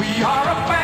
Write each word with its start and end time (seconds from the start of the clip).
We 0.00 0.22
are 0.22 0.48
a 0.48 0.54
family. 0.54 0.77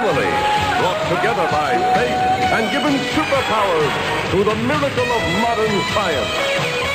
Family 0.00 0.30
brought 0.80 1.02
together 1.10 1.46
by 1.50 1.76
faith 1.94 2.20
and 2.56 2.70
given 2.72 2.94
superpowers 3.12 4.30
through 4.30 4.44
the 4.44 4.54
miracle 4.66 5.04
of 5.04 5.40
modern 5.42 5.80
science. 5.92 6.89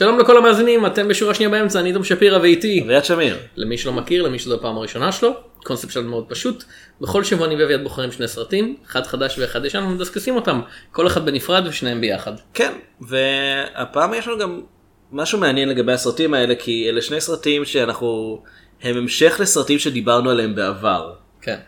שלום 0.00 0.18
לכל 0.18 0.36
המאזינים, 0.36 0.86
אתם 0.86 1.08
בשורה 1.08 1.34
שנייה 1.34 1.50
באמצע, 1.50 1.80
אני 1.80 1.92
תום 1.92 2.04
שפירא 2.04 2.38
ואיתי. 2.38 2.82
אביעד 2.82 3.04
שמיר. 3.04 3.36
למי 3.56 3.78
שלא 3.78 3.92
מכיר, 3.92 4.22
למי 4.22 4.38
שזו 4.38 4.54
הפעם 4.54 4.76
הראשונה 4.76 5.12
שלו, 5.12 5.32
קונספט 5.64 5.90
שלנו 5.90 6.08
מאוד 6.10 6.24
פשוט. 6.28 6.64
בכל 7.00 7.24
שבוע 7.24 7.46
אני 7.46 7.62
ואביעד 7.62 7.82
בוחרים 7.82 8.12
שני 8.12 8.28
סרטים, 8.28 8.76
אחד 8.86 9.06
חדש 9.06 9.38
ואחד 9.38 9.64
ישן, 9.64 9.82
ומדסקסים 9.82 10.36
אותם, 10.36 10.60
כל 10.92 11.06
אחד 11.06 11.26
בנפרד 11.26 11.66
ושניהם 11.66 12.00
ביחד. 12.00 12.32
כן, 12.54 12.72
והפעם 13.00 14.14
יש 14.14 14.28
לנו 14.28 14.38
גם 14.38 14.60
משהו 15.12 15.38
מעניין 15.38 15.68
לגבי 15.68 15.92
הסרטים 15.92 16.34
האלה, 16.34 16.54
כי 16.54 16.86
אלה 16.88 17.02
שני 17.02 17.20
סרטים 17.20 17.64
שאנחנו, 17.64 18.42
הם 18.82 18.96
המשך 18.96 19.36
לסרטים 19.40 19.78
שדיברנו 19.78 20.30
עליהם 20.30 20.54
בעבר. 20.54 21.12
כן. 21.42 21.58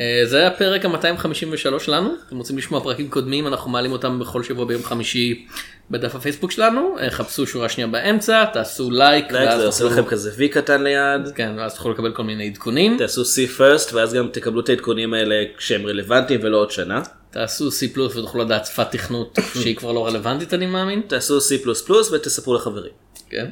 אה, 0.00 0.22
זה 0.24 0.38
היה 0.38 0.50
פרק 0.50 0.84
ה-253 0.84 1.78
שלנו, 1.78 2.14
אתם 2.26 2.36
רוצים 2.36 2.58
לשמוע 2.58 2.80
פרקים 2.80 3.10
קודמים, 3.10 3.46
אנחנו 3.46 3.70
מעלים 3.70 3.92
אותם 3.92 4.18
בכל 4.18 4.42
שבוע 4.42 4.64
ביום 4.64 4.82
חמישי 4.82 5.46
בדף 5.90 6.14
הפייסבוק 6.14 6.50
שלנו, 6.50 6.96
אה, 7.00 7.10
חפשו 7.10 7.46
שורה 7.46 7.68
שנייה 7.68 7.88
באמצע, 7.88 8.44
תעשו 8.44 8.90
לייק, 8.90 9.32
לייק 9.32 9.50
זה 9.56 9.66
עושה 9.66 9.84
לכם 9.84 10.04
כזה 10.04 10.30
וי 10.36 10.48
קטן 10.48 10.82
ליד. 10.82 11.28
כן, 11.34 11.52
ואז 11.58 11.74
תוכלו 11.74 11.92
לקבל 11.92 12.12
כל 12.12 12.24
מיני 12.24 12.46
עדכונים. 12.48 12.96
תעשו 12.98 13.22
see 13.22 13.58
first 13.58 13.94
ואז 13.94 14.14
גם 14.14 14.28
תקבלו 14.32 14.60
את 14.60 14.68
העדכונים 14.68 15.14
האלה 15.14 15.44
כשהם 15.56 15.86
רלוונטיים 15.86 16.40
ולא 16.42 16.56
עוד 16.56 16.70
שנה. 16.70 17.02
תעשו 17.30 17.68
C 17.68 17.94
plus 17.94 18.16
ותוכלו 18.16 18.44
לדעת 18.44 18.66
שפת 18.66 18.90
תכנות 18.90 19.38
שהיא 19.54 19.76
כבר 19.76 19.92
לא 19.92 20.06
רלוונטית 20.06 20.54
אני 20.54 20.66
מאמין. 20.66 21.02
תעשו 21.06 21.38
C++ 21.38 21.68
ותספרו 22.12 22.54
לחברים. 22.54 22.92
כן. 23.30 23.46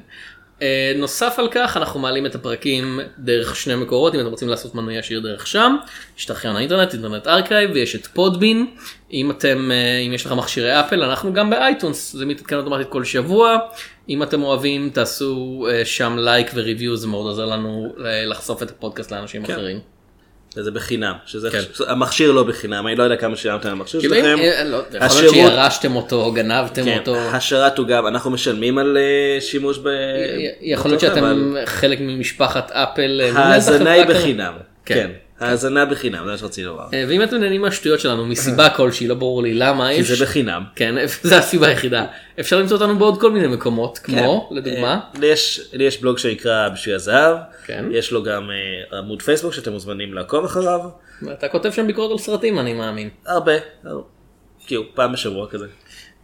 אה, 0.63 0.93
נוסף 0.97 1.39
על 1.39 1.49
כך 1.51 1.77
אנחנו 1.77 2.01
מעלים 2.01 2.27
את 2.27 2.35
הפרקים 2.35 3.01
דרך 3.19 3.57
שני 3.57 3.75
מקורות 3.75 4.15
אם 4.15 4.21
אתם 4.21 4.29
רוצים 4.29 4.49
לעשות 4.49 4.75
מנוי 4.75 4.99
ישיר 4.99 5.21
דרך 5.21 5.47
שם. 5.47 5.77
יש 6.19 6.25
את 6.25 6.31
ארכיון 6.31 6.57
האינטרנט, 6.57 6.93
Internet 6.93 7.27
Archive 7.27 7.71
ויש 7.75 7.97
את 7.97 8.07
Podbean. 8.07 8.67
אם 9.13 9.31
אתם, 9.31 9.71
אה, 9.73 9.99
אם 9.99 10.13
יש 10.13 10.27
לכם 10.27 10.37
מכשירי 10.37 10.81
אפל 10.81 11.03
אנחנו 11.03 11.33
גם 11.33 11.51
באייטונס 11.51 12.13
זה 12.13 12.27
מתעדכן 12.27 12.57
אוטומטית 12.57 12.89
כל 12.89 13.05
שבוע. 13.05 13.59
אם 14.09 14.23
אתם 14.23 14.43
אוהבים 14.43 14.91
תעשו 14.91 15.67
אה, 15.71 15.85
שם 15.85 16.17
לייק 16.19 16.51
וריוויו 16.55 16.97
זה 16.97 17.07
מאוד 17.07 17.27
עוזר 17.27 17.45
לנו 17.45 17.95
לחשוף 18.27 18.63
את 18.63 18.71
הפודקאסט 18.71 19.13
לאנשים 19.13 19.47
כן. 19.47 19.53
אחרים. 19.53 19.94
וזה 20.57 20.71
בחינם. 20.71 21.15
שזה 21.27 21.51
כן. 21.51 21.59
המכשיר 21.87 22.33
לא 22.33 22.43
בחינם, 22.43 22.87
אני 22.87 22.97
לא 22.97 23.03
יודע 23.03 23.17
כמה 23.17 23.37
שילמתם 23.37 23.67
על 23.67 23.73
המכשיר 23.73 24.01
כאילו, 24.01 24.15
אם- 24.17 24.21
שלכם. 24.23 24.39
אה, 24.43 24.65
לא, 24.65 24.77
יכול 25.07 25.21
להיות 25.23 25.35
שירשתם 25.35 25.97
אותו 25.97 26.23
או 26.23 26.33
גנבתם 26.33 26.85
כן, 26.85 26.99
אותו. 26.99 27.17
השרת 27.17 27.79
הוא 27.79 27.87
גם, 27.87 28.07
אנחנו 28.07 28.31
משלמים 28.31 28.79
על 28.79 28.97
אה, 29.01 29.41
שימוש 29.41 29.79
ב... 29.79 29.89
יכול 30.61 30.91
להיות 30.91 31.01
שאתם 31.01 31.25
אבל 31.25 31.59
חלק 31.65 31.99
ממשפחת 32.01 32.71
אפל. 32.71 33.21
אה, 33.25 33.39
ההאזנה 33.43 33.93
היא. 33.93 34.05
בחינם. 34.05 34.53
כן. 34.87 34.95
כן. 34.95 35.11
ההאזנה 35.41 35.85
בחינם, 35.85 36.25
זה 36.25 36.31
מה 36.31 36.39
שרציתי 36.39 36.67
לומר. 36.67 36.85
אה, 36.93 37.05
ואם 37.09 37.23
אתם 37.23 37.37
נהנים 37.37 37.61
מהשטויות 37.63 38.01
שלנו 38.01 38.27
מסיבה 38.27 38.69
כלשהי 38.71 39.09
לא 39.09 39.15
ברור 39.15 39.43
לי 39.43 39.55
למה 39.55 39.89
כי 39.89 39.95
יש 39.95 40.11
זה 40.11 40.25
בחינם. 40.25 40.65
כן 40.77 40.95
זה 41.23 41.39
הסיבה 41.39 41.67
היחידה 41.67 42.07
אפשר 42.41 42.59
למצוא 42.59 42.77
אותנו 42.77 42.99
בעוד 42.99 43.21
כל 43.21 43.31
מיני 43.33 43.47
מקומות 43.47 43.99
כמו 43.99 44.47
כן. 44.51 44.57
לדוגמה 44.57 44.93
אה, 45.15 45.21
לי 45.21 45.27
יש- 45.27 45.61
לי 45.73 45.85
יש 45.85 46.01
בלוג 46.01 46.19
שנקרא 46.19 46.69
בשביל 46.69 46.95
הזהב, 46.95 47.37
כן. 47.67 47.85
יש 47.91 48.13
לו 48.13 48.23
גם 48.23 48.51
אה, 48.51 48.99
עמוד 48.99 49.23
פייסבוק 49.23 49.53
שאתם 49.53 49.73
מוזמנים 49.73 50.15
לעקוב 50.15 50.45
אחריו, 50.45 50.81
אתה 51.33 51.49
כותב 51.49 51.71
שם 51.71 51.87
ביקורת 51.87 52.11
על 52.11 52.19
סרטים 52.19 52.59
אני 52.59 52.73
מאמין 52.73 53.09
הרבה. 53.27 53.53
כאילו 54.67 54.83
פעם 54.95 55.13
בשבוע 55.13 55.47
כזה, 55.51 55.67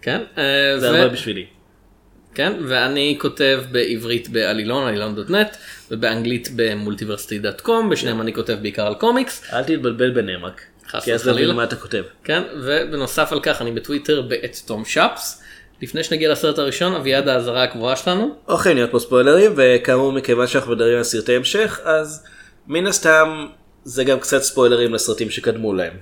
כן 0.02 0.20
אה, 0.38 0.42
זה 0.78 0.88
הרבה 0.90 1.08
בשבילי. 1.08 1.46
כן 2.34 2.52
ואני 2.68 3.16
כותב 3.20 3.62
בעברית 3.70 4.28
בעלילון 4.28 4.88
עלילון.נט 4.88 5.56
ובאנגלית 5.90 6.48
במולטיברסיטי 6.56 7.38
דאט 7.38 7.60
קום 7.60 7.90
בשניהם 7.90 8.20
אני 8.20 8.34
כותב 8.34 8.56
בעיקר 8.62 8.86
על 8.86 8.94
קומיקס 8.94 9.42
אל 9.52 9.62
תתבלבל 9.62 10.10
ביניהם 10.10 10.44
רק, 10.44 10.60
כי 11.04 11.14
אז 11.14 11.26
לא 11.26 11.30
וחלילה. 11.30 11.46
מבין 11.46 11.56
מה 11.56 11.64
אתה 11.64 11.76
כותב. 11.76 12.02
כן 12.24 12.42
ובנוסף 12.62 13.32
על 13.32 13.40
כך 13.40 13.62
אני 13.62 13.72
בטוויטר 13.72 14.22
בעת 14.22 14.62
תום 14.66 14.84
שפס. 14.84 15.42
לפני 15.82 16.04
שנגיע 16.04 16.32
לסרט 16.32 16.58
הראשון 16.58 16.94
אביעד 16.94 17.28
האזהרה 17.28 17.62
הקבועה 17.62 17.96
שלנו 17.96 18.34
אוקיי, 18.48 18.74
להיות 18.74 18.90
פה 18.90 18.98
ספוילרים, 18.98 19.52
וכאמור 19.56 20.12
מכיוון 20.12 20.46
שאנחנו 20.46 20.72
מדברים 20.72 20.96
על 20.96 21.02
סרטי 21.02 21.36
המשך, 21.36 21.80
אז 21.84 22.24
מן 22.66 22.86
הסתם 22.86 23.46
זה 23.84 24.04
גם 24.04 24.20
קצת 24.20 24.42
ספוילרים 24.42 24.94
לסרטים 24.94 25.30
שקדמו 25.30 25.74
להם. 25.74 25.92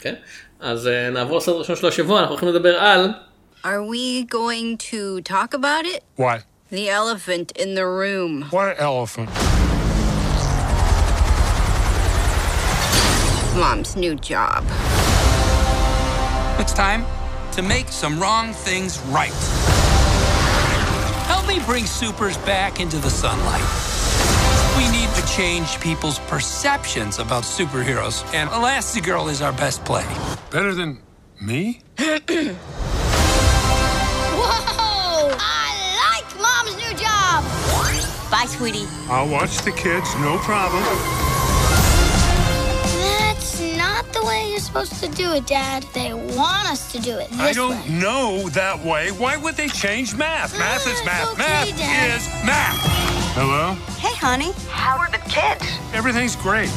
כן 0.00 0.14
אז 0.60 0.86
אה, 0.86 1.10
נעבור 1.10 1.36
לסרט 1.36 1.54
הראשון 1.54 1.76
של 1.76 1.86
השבוע 1.86 2.20
אנחנו 2.20 2.32
הולכים 2.32 2.48
לדבר 2.48 2.76
על 2.78 3.10
Are 3.66 3.82
we 3.82 4.22
going 4.22 4.78
to 4.94 5.20
talk 5.22 5.52
about 5.52 5.86
it? 5.86 6.04
What? 6.14 6.44
The 6.70 6.88
elephant 6.88 7.50
in 7.56 7.74
the 7.74 7.84
room. 7.84 8.42
What 8.50 8.80
elephant? 8.80 9.28
Mom's 13.58 13.96
new 13.96 14.14
job. 14.14 14.64
It's 16.60 16.72
time 16.72 17.04
to 17.54 17.62
make 17.62 17.88
some 17.88 18.20
wrong 18.20 18.52
things 18.52 19.00
right. 19.06 19.34
Help 21.26 21.48
me 21.48 21.58
bring 21.66 21.86
supers 21.86 22.38
back 22.38 22.78
into 22.78 22.98
the 22.98 23.10
sunlight. 23.10 23.66
We 24.78 24.88
need 24.96 25.12
to 25.16 25.26
change 25.26 25.80
people's 25.80 26.20
perceptions 26.28 27.18
about 27.18 27.42
superheroes, 27.42 28.22
and 28.32 28.48
Elastigirl 28.50 29.28
is 29.28 29.42
our 29.42 29.52
best 29.54 29.84
play. 29.84 30.06
Better 30.52 30.72
than 30.72 31.02
me? 31.40 31.80
Bye, 38.30 38.46
sweetie. 38.46 38.86
I'll 39.08 39.28
watch 39.28 39.58
the 39.62 39.70
kids, 39.72 40.14
no 40.16 40.38
problem. 40.38 40.82
That's 43.18 43.60
not 43.76 44.04
the 44.12 44.24
way 44.24 44.50
you're 44.50 44.58
supposed 44.58 44.94
to 45.02 45.08
do 45.08 45.32
it, 45.32 45.46
Dad. 45.46 45.84
They 45.94 46.12
want 46.12 46.68
us 46.68 46.90
to 46.92 46.98
do 47.00 47.16
it 47.18 47.30
this 47.30 47.40
I 47.40 47.52
don't 47.52 47.80
way. 47.84 47.88
know 48.00 48.48
that 48.50 48.82
way. 48.84 49.10
Why 49.12 49.36
would 49.36 49.54
they 49.56 49.68
change 49.68 50.14
math? 50.16 50.58
Math 50.58 50.86
is 50.86 50.98
Ah, 51.02 51.04
math. 51.04 51.28
okay, 51.32 51.42
math 51.42 51.78
Dad. 51.78 52.16
is 52.16 52.28
math. 52.44 52.76
Hello? 53.34 53.74
Hey, 53.98 54.14
honey. 54.16 54.52
How 54.70 54.98
are 54.98 55.10
the 55.10 55.18
kids? 55.30 55.64
Everything's 55.94 56.36
great. 56.36 56.70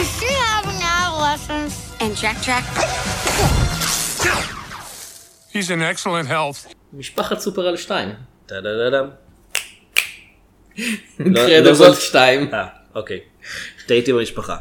Is 0.00 0.08
she 0.18 0.32
having 0.32 0.80
adolescence? 0.82 1.94
And 2.00 2.16
Jack 2.16 2.40
Jack? 2.42 2.64
He's 5.56 5.70
in 5.70 5.80
excellent 5.96 6.28
health. 6.30 6.74
משפחת 6.92 7.38
סופר-על 7.38 7.76
2. 7.76 8.08
טה-דה-דה-דם. 8.46 9.08
זאת- 11.72 12.00
2. 12.00 12.54
אה, 12.54 12.66
אוקיי. 12.94 13.20
טעיתי 13.86 14.12
במשפחה. 14.12 14.56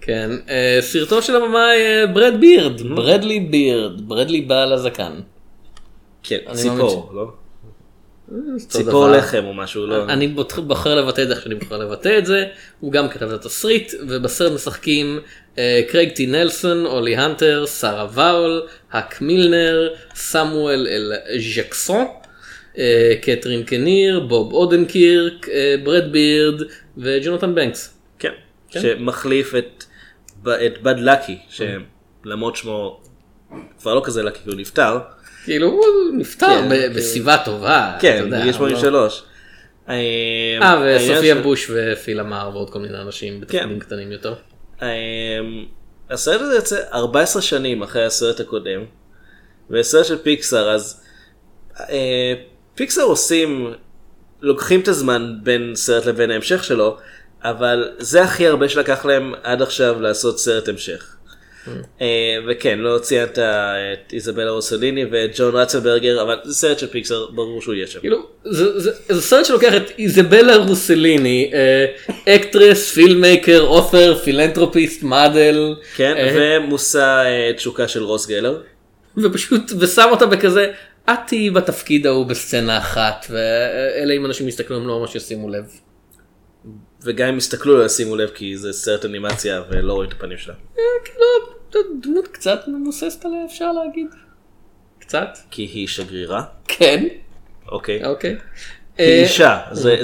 כן, 0.00 0.30
אה, 0.48 0.78
סרטו 0.80 1.22
של 1.22 1.36
הבמאי 1.36 1.76
אה, 1.80 2.06
ברד 2.06 2.40
בירד, 2.40 2.82
ברדלי 2.94 3.40
בירד, 3.40 4.08
ברדלי 4.08 4.40
בעל 4.40 4.72
הזקן. 4.72 5.20
כן, 6.22 6.38
ציפור, 6.52 7.10
לא? 7.14 7.32
ציפור. 8.68 9.08
לחם 9.08 9.44
או 9.44 9.54
משהו, 9.54 9.86
לא? 9.86 10.04
אני 10.04 10.28
בוח- 10.28 10.58
בוחר 10.58 10.94
לבטא 10.94 11.20
את 11.22 11.28
זה 11.28 11.34
איך 11.34 11.42
שאני 11.42 11.54
בוחר 11.54 11.78
לבטא 11.78 12.18
את 12.18 12.26
זה, 12.26 12.44
הוא 12.80 12.92
גם 12.92 13.08
כתב 13.08 13.26
את 13.32 13.44
התסריט, 13.44 13.92
ובסרט 14.08 14.52
משחקים 14.52 15.18
אה, 15.58 15.80
קרייג 15.88 16.10
טי 16.10 16.26
נלסון, 16.26 16.86
הולי 16.86 17.16
הנטר, 17.16 17.64
שרה 17.66 18.06
ואוול, 18.12 18.62
האק 18.92 19.20
מילנר, 19.20 19.88
סמואל 20.14 20.86
אל 20.90 21.12
ג'קסון, 21.54 22.06
אה, 22.78 23.14
קתרין 23.22 23.62
קינר, 23.62 24.20
בוב 24.20 24.52
אודנקירק, 24.52 25.48
אה, 25.48 25.74
ברד 25.84 26.12
בירד 26.12 26.62
וג'ונתן 26.98 27.54
בנקס. 27.54 27.98
כן. 28.18 28.80
שמחליף 28.80 29.54
את 29.54 29.84
את 30.66 30.82
באד 30.82 30.94
לאקי, 30.98 31.38
שלמרות 31.50 32.56
שמו 32.56 33.00
כבר 33.80 33.94
לא 33.94 34.02
כזה 34.04 34.22
lucky 34.22 34.38
כי 34.44 34.50
הוא 34.50 34.58
נפטר. 34.58 34.98
כאילו 35.44 35.68
הוא 35.68 35.84
נפטר 36.12 36.46
כן, 36.46 36.68
כן. 36.68 36.92
בסביבה 36.94 37.36
טובה. 37.44 37.96
כן, 38.00 38.24
בגיל 38.26 38.42
אבל 38.42 38.52
83. 38.52 39.22
אה, 39.88 39.94
אה, 40.62 40.68
העניין 40.68 41.12
וסופיה 41.12 41.34
בוש 41.34 41.70
ופיל 41.74 42.20
אמר 42.20 42.50
ועוד 42.52 42.70
כל 42.70 42.78
מיני 42.78 42.98
אנשים 42.98 43.40
בתפקידים 43.40 43.80
קטנים 43.80 44.12
יותר. 44.12 44.34
אמ, 44.82 44.86
הסרט 46.10 46.40
הזה 46.40 46.54
יוצא 46.54 46.80
14 46.92 47.42
שנים 47.42 47.82
אחרי 47.82 48.04
הסרט 48.04 48.40
הקודם, 48.40 48.84
וסרט 49.70 50.06
של 50.06 50.18
פיקסאר, 50.18 50.70
אז 50.70 51.02
אה, 51.80 52.34
פיקסאר 52.74 53.04
עושים, 53.04 53.72
לוקחים 54.40 54.80
את 54.80 54.88
הזמן 54.88 55.34
בין 55.42 55.72
סרט 55.74 56.06
לבין 56.06 56.30
ההמשך 56.30 56.64
שלו, 56.64 56.98
אבל 57.42 57.90
זה 57.98 58.22
הכי 58.22 58.46
הרבה 58.46 58.68
שלקח 58.68 59.04
להם 59.04 59.34
עד 59.42 59.62
עכשיו 59.62 60.00
לעשות 60.00 60.38
סרט 60.38 60.68
המשך. 60.68 61.11
אה, 62.00 62.06
וכן, 62.48 62.78
לא 62.78 62.98
ציינת 62.98 63.38
את 63.38 64.12
איזבלה 64.12 64.50
רוסליני 64.50 65.04
ואת 65.04 65.30
ג'ון 65.36 65.54
רצלברגר, 65.54 66.22
אבל 66.22 66.36
זה 66.44 66.54
סרט 66.54 66.78
של 66.78 66.86
פיקסאר, 66.86 67.30
ברור 67.30 67.62
שהוא 67.62 67.74
יהיה 67.74 67.86
שם. 67.86 68.00
כאילו 68.00 68.26
זה, 68.44 69.20
סרט 69.20 69.44
שלוקח 69.44 69.76
את 69.76 69.90
איזבלה 69.98 70.56
רוסליני, 70.56 71.52
אקטרס, 72.28 72.92
פילמייקר, 72.94 73.60
אופר, 73.60 74.14
פילנטרופיסט, 74.14 75.02
מאדל, 75.02 75.74
כן, 75.96 76.14
אה, 76.16 76.58
ומושא 76.60 77.24
אה, 77.26 77.52
תשוקה 77.56 77.88
של 77.88 78.02
רוס 78.02 78.26
גלר. 78.26 78.60
ופשוט 79.16 79.72
ושם 79.78 80.08
אותה 80.10 80.26
בכזה 80.26 80.72
את 81.10 81.18
תהיי 81.26 81.50
בתפקיד 81.50 82.06
ההוא 82.06 82.26
בסצנה 82.26 82.78
אחת 82.78 83.26
ואלה 83.30 84.14
אם 84.14 84.26
אנשים 84.26 84.48
יסתכלו 84.48 84.76
הם 84.76 84.88
לא 84.88 85.00
ממש 85.00 85.14
ישימו 85.14 85.48
לב. 85.48 85.64
וגם 87.04 87.28
אם 87.28 87.38
יסתכלו 87.38 87.78
לא 87.78 87.84
ישימו 87.84 88.16
לב 88.16 88.30
כי 88.34 88.56
זה 88.56 88.72
סרט 88.72 89.04
אנימציה 89.04 89.62
ולא 89.70 89.92
רואים 89.92 90.10
את 90.10 90.14
הפנים 90.14 90.38
שלה. 90.38 90.54
כאילו 91.04 91.51
דמות 92.00 92.28
קצת 92.28 92.60
מבוססת 92.68 93.24
עליה 93.24 93.44
אפשר 93.44 93.72
להגיד. 93.72 94.06
קצת? 94.98 95.28
כי 95.50 95.62
היא 95.62 95.88
שגרירה. 95.88 96.42
כן. 96.68 97.04
אוקיי. 97.68 98.04
אוקיי. 98.04 98.30
היא 98.98 99.06
אה, 99.06 99.22
אישה, 99.22 99.60
זה- 99.72 99.96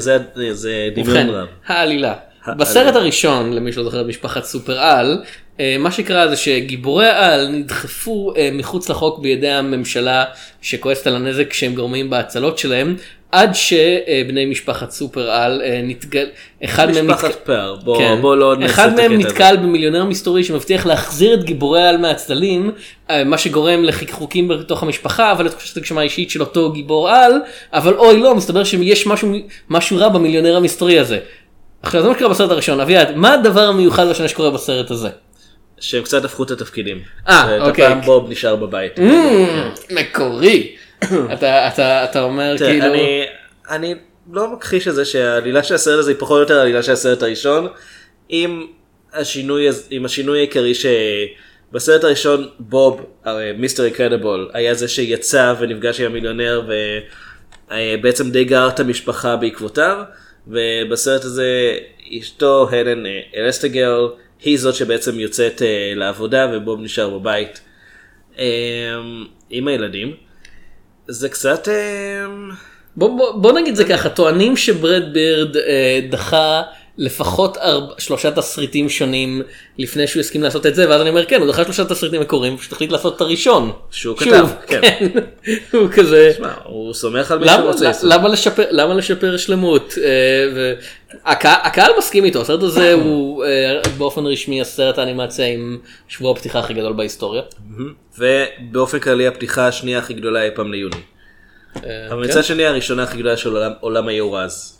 דמיון 0.95 1.29
רב. 1.31 1.49
העלילה. 1.67 2.15
בסרט 2.57 2.97
הראשון, 2.97 3.53
למי 3.53 3.73
שלא 3.73 3.85
זוכר 3.85 4.01
את 4.01 4.07
משפחת 4.07 4.45
סופר 4.45 4.79
על, 4.79 5.23
אה, 5.61 5.77
מה 5.79 5.91
שקרה 5.91 6.29
זה 6.29 6.37
שגיבורי 6.37 7.07
העל 7.09 7.49
נדחפו 7.49 8.33
אה, 8.37 8.51
מחוץ 8.53 8.89
לחוק 8.89 9.19
בידי 9.19 9.49
הממשלה 9.49 10.25
שכועסת 10.63 11.07
על 11.07 11.17
הנזק 11.17 11.53
שהם 11.53 11.75
גורמים 11.75 12.11
בהצלות 12.11 12.59
שלהם, 12.59 12.97
עד 13.33 13.51
שבני 13.55 14.47
משפחת 14.47 14.91
סופר 14.91 15.31
על 15.31 15.63
אה, 15.65 15.81
נתגל... 15.85 16.27
אחד 16.65 16.91
מהם... 16.91 17.07
משפחת 17.11 17.31
נתק- 17.31 17.37
פאר, 17.45 17.77
בוא 17.85 17.99
כן. 17.99 18.19
בוא 18.21 18.37
לא 18.37 18.57
נעשה 18.57 18.73
אחד 18.73 18.89
את 18.89 18.95
מהם 18.95 19.13
הזה. 19.13 19.29
נתקל 19.29 19.57
במיליונר 19.57 20.05
מסתורי 20.05 20.45
שמבטיח 20.45 20.87
להחזיר 20.87 21.35
את 21.35 21.45
גיבורי 21.45 21.83
העל 21.83 21.97
מהצללים, 21.97 22.71
אה, 23.11 23.25
מה 23.25 23.39
שגורם 23.39 23.85
לחיכוכים 23.85 24.49
בתוך 24.49 24.83
המשפחה, 24.83 25.33
אבל 25.33 25.45
לתחושת 25.45 25.77
הגשמה 25.77 26.01
האישית 26.01 26.31
של 26.31 26.41
אותו 26.41 26.73
גיבור 26.73 27.11
על, 27.11 27.33
אבל 27.73 27.95
אוי 27.95 28.21
לא, 28.21 28.35
מסתבר 28.35 28.65
שיש 28.65 29.07
משהו, 29.07 29.33
משהו 29.71 29.97
רע 29.97 30.09
במיליונר 30.09 30.57
המסתורי 30.57 30.99
הזה. 30.99 31.19
עכשיו 31.83 32.03
זה 32.03 32.09
מה 32.09 32.15
שקרה 32.15 32.29
בסרט 32.29 32.51
הראשון, 32.51 32.81
אביעד, 32.81 33.17
מה 33.17 33.35
הדבר 33.35 33.61
המיוחד 33.61 34.07
בשנה 34.11 34.29
שקורה 34.29 34.51
בסרט 34.51 34.91
הזה? 34.91 35.09
שהם 35.81 36.03
קצת 36.03 36.25
הפכו 36.25 36.43
את 36.43 36.51
התפקידים. 36.51 37.01
אה, 37.29 37.59
אוקיי. 37.69 37.87
הפעם 37.87 38.01
בוב 38.01 38.31
נשאר 38.31 38.57
בבית. 38.57 38.99
Mm, 38.99 39.03
מקורי. 39.95 40.77
אתה, 41.35 41.69
אתה, 41.69 42.05
אתה 42.05 42.23
אומר 42.23 42.55
כאילו, 42.59 42.85
אני- 42.87 43.25
אני 43.71 43.95
לא 44.33 44.53
מכחיש 44.53 44.89
את 44.89 44.95
זה 44.95 45.05
שהעלילה 45.05 45.63
של 45.63 45.75
הסרט 45.75 45.99
הזה 45.99 46.11
היא 46.11 46.19
פחות 46.21 46.37
או 46.37 46.41
יותר 46.41 46.59
העלילה 46.59 46.83
של 46.83 46.93
הסרט 46.93 47.23
הראשון, 47.23 47.69
עם 48.29 48.67
השינוי 49.13 49.69
הז- 49.69 49.87
עם 49.91 50.05
השינוי 50.05 50.39
העיקרי 50.39 50.73
שבסרט 50.75 52.05
הראשון 52.05 52.49
בוב, 52.59 53.01
הרי 53.25 53.53
מיסטר 53.59 53.85
אינקרדיבול, 53.85 54.51
היה 54.55 54.75
זה 54.75 54.89
שיצא 54.89 55.55
ונפגש 55.59 56.01
עם 56.01 56.07
המיליונר 56.07 56.63
ובעצם 57.71 58.31
די 58.31 58.45
גר 58.45 58.69
את 58.69 58.81
המשפחה 58.81 59.37
בעקבותיו, 59.37 59.97
ובסרט 60.47 61.25
הזה 61.25 61.79
אשתו 62.19 62.69
הלן 62.71 63.03
אלסטגר 63.37 64.09
היא 64.45 64.59
זאת 64.59 64.75
שבעצם 64.75 65.21
יוצאת 65.21 65.63
אה, 65.63 65.93
לעבודה 65.97 66.51
ובוב 66.53 66.81
נשאר 66.81 67.19
בבית 67.19 67.61
אה, 68.39 68.45
עם 69.51 69.69
הילדים. 69.69 70.15
זה 71.09 71.29
קצת... 71.29 71.69
אה, 71.69 72.27
בוא, 72.97 73.19
בוא, 73.19 73.33
בוא 73.33 73.53
נגיד 73.53 73.75
זה 73.75 73.85
ככה, 73.85 74.09
טוענים 74.09 74.57
שברד 74.57 75.13
בירד 75.13 75.57
אה, 75.57 76.01
דחה 76.11 76.63
לפחות 76.99 77.57
ארבע, 77.57 77.95
שלושה 77.99 78.31
תסריטים 78.31 78.89
שונים 78.89 79.43
לפני 79.79 80.07
שהוא 80.07 80.21
הסכים 80.21 80.43
לעשות 80.43 80.67
את 80.67 80.75
זה, 80.75 80.89
ואז 80.89 81.01
אני 81.01 81.11
אומר 81.11 81.25
כן, 81.25 81.41
הוא 81.41 81.49
דחה 81.49 81.65
שלושה 81.65 81.85
תסריטים 81.85 82.21
מקוריים, 82.21 82.57
פשוט 82.57 82.73
החליט 82.73 82.93
לעשות 82.93 83.17
את 83.17 83.21
הראשון. 83.21 83.73
שהוא 83.91 84.17
שוב, 84.17 84.31
כתב, 84.31 84.49
כן. 84.71 85.07
הוא 85.73 85.89
כזה, 85.89 86.33
מה, 86.41 86.55
הוא 86.65 86.95
סומך 86.95 87.31
על 87.31 87.39
מי 87.39 87.49
שהוא 87.49 87.89
למה, 88.03 88.29
לשפר, 88.29 88.65
למה 88.71 88.95
לשפר 88.95 89.37
שלמות? 89.37 89.95
אה, 90.05 90.73
הקהל 91.25 91.93
מסכים 91.99 92.25
איתו, 92.25 92.41
הסרט 92.41 92.63
הזה 92.63 92.93
הוא 93.05 93.45
אה, 93.45 93.81
באופן 93.99 94.27
רשמי 94.27 94.61
הסרט 94.61 94.99
האנימציה 94.99 95.47
עם 95.47 95.79
שבוע 96.09 96.33
הפתיחה 96.33 96.59
הכי 96.59 96.75
גדול 96.75 96.93
בהיסטוריה. 96.93 97.43
ובאופן 98.19 98.99
כללי 98.99 99.27
הפתיחה 99.27 99.69
השנייה 99.69 99.99
הכי 99.99 100.15
גדולה 100.15 100.43
אי 100.43 100.51
פעם 100.55 100.73
ליוני. 100.73 100.97
אה, 101.77 102.07
אבל 102.11 102.25
כן? 102.25 102.31
מצד 102.31 102.45
שני 102.45 102.65
הראשונה 102.65 103.03
הכי 103.03 103.17
גדולה 103.17 103.37
של 103.37 103.57
עולם 103.81 104.09
היורז. 104.09 104.78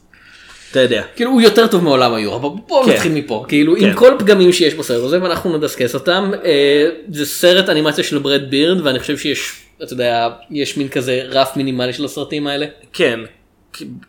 אתה 0.71 0.81
יודע. 0.81 1.03
כאילו 1.17 1.31
הוא 1.31 1.41
יותר 1.41 1.67
טוב 1.67 1.85
מעולם 1.85 2.15
היורה, 2.15 2.37
אבל 2.37 2.49
בואו 2.67 2.85
כן. 2.85 2.91
נתחיל 2.91 3.13
מפה, 3.13 3.45
כאילו 3.49 3.77
כן. 3.77 3.85
עם 3.85 3.95
כל 3.95 4.15
הפגמים 4.15 4.53
שיש 4.53 4.75
בסרט 4.75 5.05
הזה 5.05 5.23
ואנחנו 5.23 5.57
נדסקס 5.57 5.95
אותם, 5.95 6.31
אה, 6.45 6.89
זה 7.13 7.27
סרט 7.27 7.69
אנימציה 7.69 8.05
של 8.05 8.19
ברד 8.19 8.51
בירד 8.51 8.87
ואני 8.87 8.99
חושב 8.99 9.19
שיש, 9.19 9.53
אתה 9.83 9.93
יודע, 9.93 10.29
יש 10.51 10.77
מין 10.77 10.89
כזה 10.89 11.23
רף 11.29 11.57
מינימלי 11.57 11.93
של 11.93 12.05
הסרטים 12.05 12.47
האלה. 12.47 12.67
כן, 12.93 13.21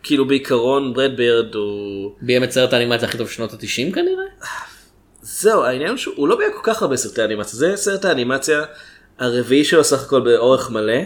כאילו 0.02 0.28
בעיקרון 0.28 0.94
ברד 0.94 1.16
בירד 1.16 1.54
הוא... 1.54 2.10
ביים 2.22 2.44
את 2.44 2.50
סרט 2.50 2.72
האנימציה 2.72 3.08
הכי 3.08 3.18
טוב 3.18 3.30
שנות 3.30 3.52
ה-90 3.52 3.94
כנראה? 3.94 4.24
זהו, 5.22 5.62
העניין 5.62 5.90
הוא 5.90 5.96
שהוא 5.96 6.28
לא 6.28 6.36
ביים 6.36 6.50
כל 6.52 6.72
כך 6.72 6.82
הרבה 6.82 6.96
סרטי 6.96 7.24
אנימציה. 7.24 7.58
זה 7.58 7.76
סרט 7.76 8.04
האנימציה 8.04 8.62
הרביעי 9.18 9.64
שלו 9.64 9.84
סך 9.84 10.02
הכל 10.02 10.20
באורך 10.20 10.70
מלא, 10.70 11.00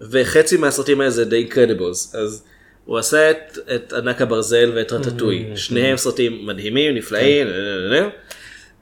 וחצי 0.00 0.56
מהסרטים 0.56 1.00
האלה 1.00 1.10
זה 1.10 1.24
די 1.24 1.36
אינקרדיבלס. 1.36 2.14
אז 2.14 2.44
הוא 2.90 2.98
עשה 2.98 3.30
את, 3.30 3.58
את 3.74 3.92
ענק 3.92 4.22
הברזל 4.22 4.72
ואת 4.74 4.92
רטטוי. 4.92 5.46
שניהם 5.56 5.96
סרטים 5.96 6.46
מדהימים, 6.46 6.94
נפלאים. 6.94 7.46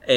אמ, 0.07 0.13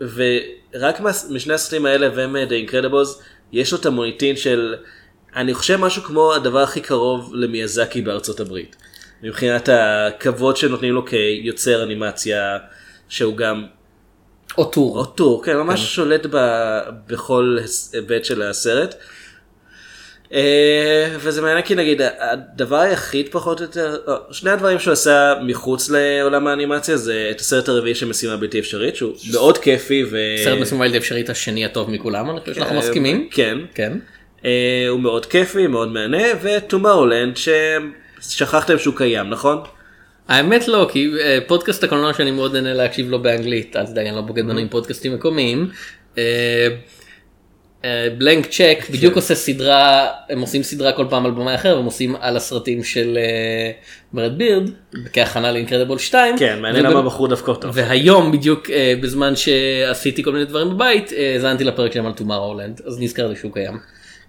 ורק 0.00 1.00
משני 1.30 1.54
הסרטים 1.54 1.86
האלה 1.86 2.08
והם 2.14 2.36
אה, 2.36 2.44
The 2.44 2.70
Incredibles, 2.70 3.22
יש 3.52 3.72
לו 3.72 3.78
את 3.78 3.86
המוניטין 3.86 4.36
של, 4.36 4.74
אני 5.36 5.54
חושב 5.54 5.76
משהו 5.76 6.02
כמו 6.02 6.34
הדבר 6.34 6.58
הכי 6.58 6.80
קרוב 6.80 7.34
למיאזקי 7.34 8.02
בארצות 8.02 8.40
הברית. 8.40 8.76
מבחינת 9.22 9.68
הכבוד 9.72 10.56
שנותנים 10.56 10.94
לו 10.94 11.06
כיוצר 11.06 11.82
אנימציה, 11.82 12.58
שהוא 13.08 13.36
גם 13.36 13.66
או 14.58 14.64
טור. 14.64 14.98
אוטור, 14.98 15.44
כן, 15.44 15.56
ממש 15.56 15.94
שולט 15.94 16.26
ב, 16.30 16.38
בכל 17.06 17.58
היבט 17.92 18.24
של 18.24 18.42
הסרט. 18.42 18.94
אה, 20.32 21.08
וזה 21.18 21.42
מעניין 21.42 21.62
כי 21.62 21.74
נגיד 21.74 22.00
הדבר 22.20 22.76
היחיד 22.76 23.28
פחות 23.30 23.60
או 23.60 23.64
יותר, 23.64 23.96
לא, 24.06 24.16
שני 24.30 24.50
הדברים 24.50 24.78
שהוא 24.78 24.92
עשה 24.92 25.34
מחוץ 25.42 25.90
לעולם 25.90 26.46
האנימציה 26.46 26.96
זה 26.96 27.28
את 27.30 27.40
הסרט 27.40 27.68
הרביעי 27.68 27.94
של 27.94 28.06
משימה 28.06 28.36
בלתי 28.36 28.58
אפשרית 28.58 28.96
שהוא 28.96 29.12
מאוד 29.32 29.58
כיפי 29.58 30.04
ו... 30.10 30.18
סרט 30.44 30.58
משימה 30.58 30.84
בלתי 30.84 30.98
אפשרית 30.98 31.30
השני 31.30 31.64
הטוב 31.64 31.90
מכולם, 31.90 32.30
אני 32.30 32.40
חושב 32.40 32.54
שאנחנו 32.54 32.74
אה, 32.74 32.78
מסכימים. 32.78 33.28
כן. 33.30 33.58
כן. 33.74 33.92
אה, 34.44 34.86
הוא 34.88 35.00
מאוד 35.00 35.26
כיפי, 35.26 35.66
מאוד 35.66 35.88
מהנה, 35.88 36.22
וטומארולנד 36.42 37.36
ששכחתם 38.20 38.78
שהוא 38.78 38.96
קיים, 38.96 39.30
נכון? 39.30 39.58
האמת 40.28 40.68
לא, 40.68 40.88
כי 40.92 41.10
פודקאסט 41.46 41.84
הקולנוע 41.84 42.14
שאני 42.14 42.30
מאוד 42.30 42.52
נהנה 42.52 42.74
להקשיב 42.74 43.10
לו 43.10 43.22
באנגלית, 43.22 43.76
אל 43.76 43.86
תדאג, 43.86 44.06
אני 44.06 44.16
לא 44.16 44.22
בוגד 44.22 44.46
בנו 44.46 44.58
עם 44.58 44.68
פודקאסטים 44.68 45.14
מקומיים. 45.14 45.70
Blank 48.18 48.46
Check 48.46 48.78
כן. 48.86 48.92
בדיוק 48.92 49.16
עושה 49.16 49.34
סדרה, 49.34 50.06
הם 50.30 50.40
עושים 50.40 50.62
סדרה 50.62 50.92
כל 50.92 51.06
פעם 51.10 51.24
על 51.26 51.30
במאי 51.30 51.54
אחר, 51.54 51.78
הם 51.78 51.84
עושים 51.84 52.16
על 52.20 52.36
הסרטים 52.36 52.84
של 52.84 53.18
אה, 53.20 53.70
ברד 54.12 54.38
בירד, 54.38 54.70
כהכנה 55.12 55.52
לאינקרדיבלס 55.52 55.98
2. 55.98 56.38
כן, 56.38 56.58
מעניין 56.62 56.84
למה 56.84 57.02
בחרו 57.02 57.26
דווקא 57.26 57.50
אותו. 57.50 57.74
והיום 57.74 58.32
בדיוק 58.32 58.70
אה, 58.70 58.94
בזמן 59.02 59.32
שעשיתי 59.36 60.22
כל 60.24 60.32
מיני 60.32 60.44
דברים 60.44 60.70
בבית, 60.70 61.12
אה, 61.12 61.32
האזנתי 61.34 61.64
לפרק 61.64 61.92
שלהם 61.92 62.06
על 62.06 62.12
טומארולנד, 62.12 62.80
אז 62.86 63.00
נזכרתי 63.00 63.36
שהוא 63.40 63.52
קיים. 63.52 63.78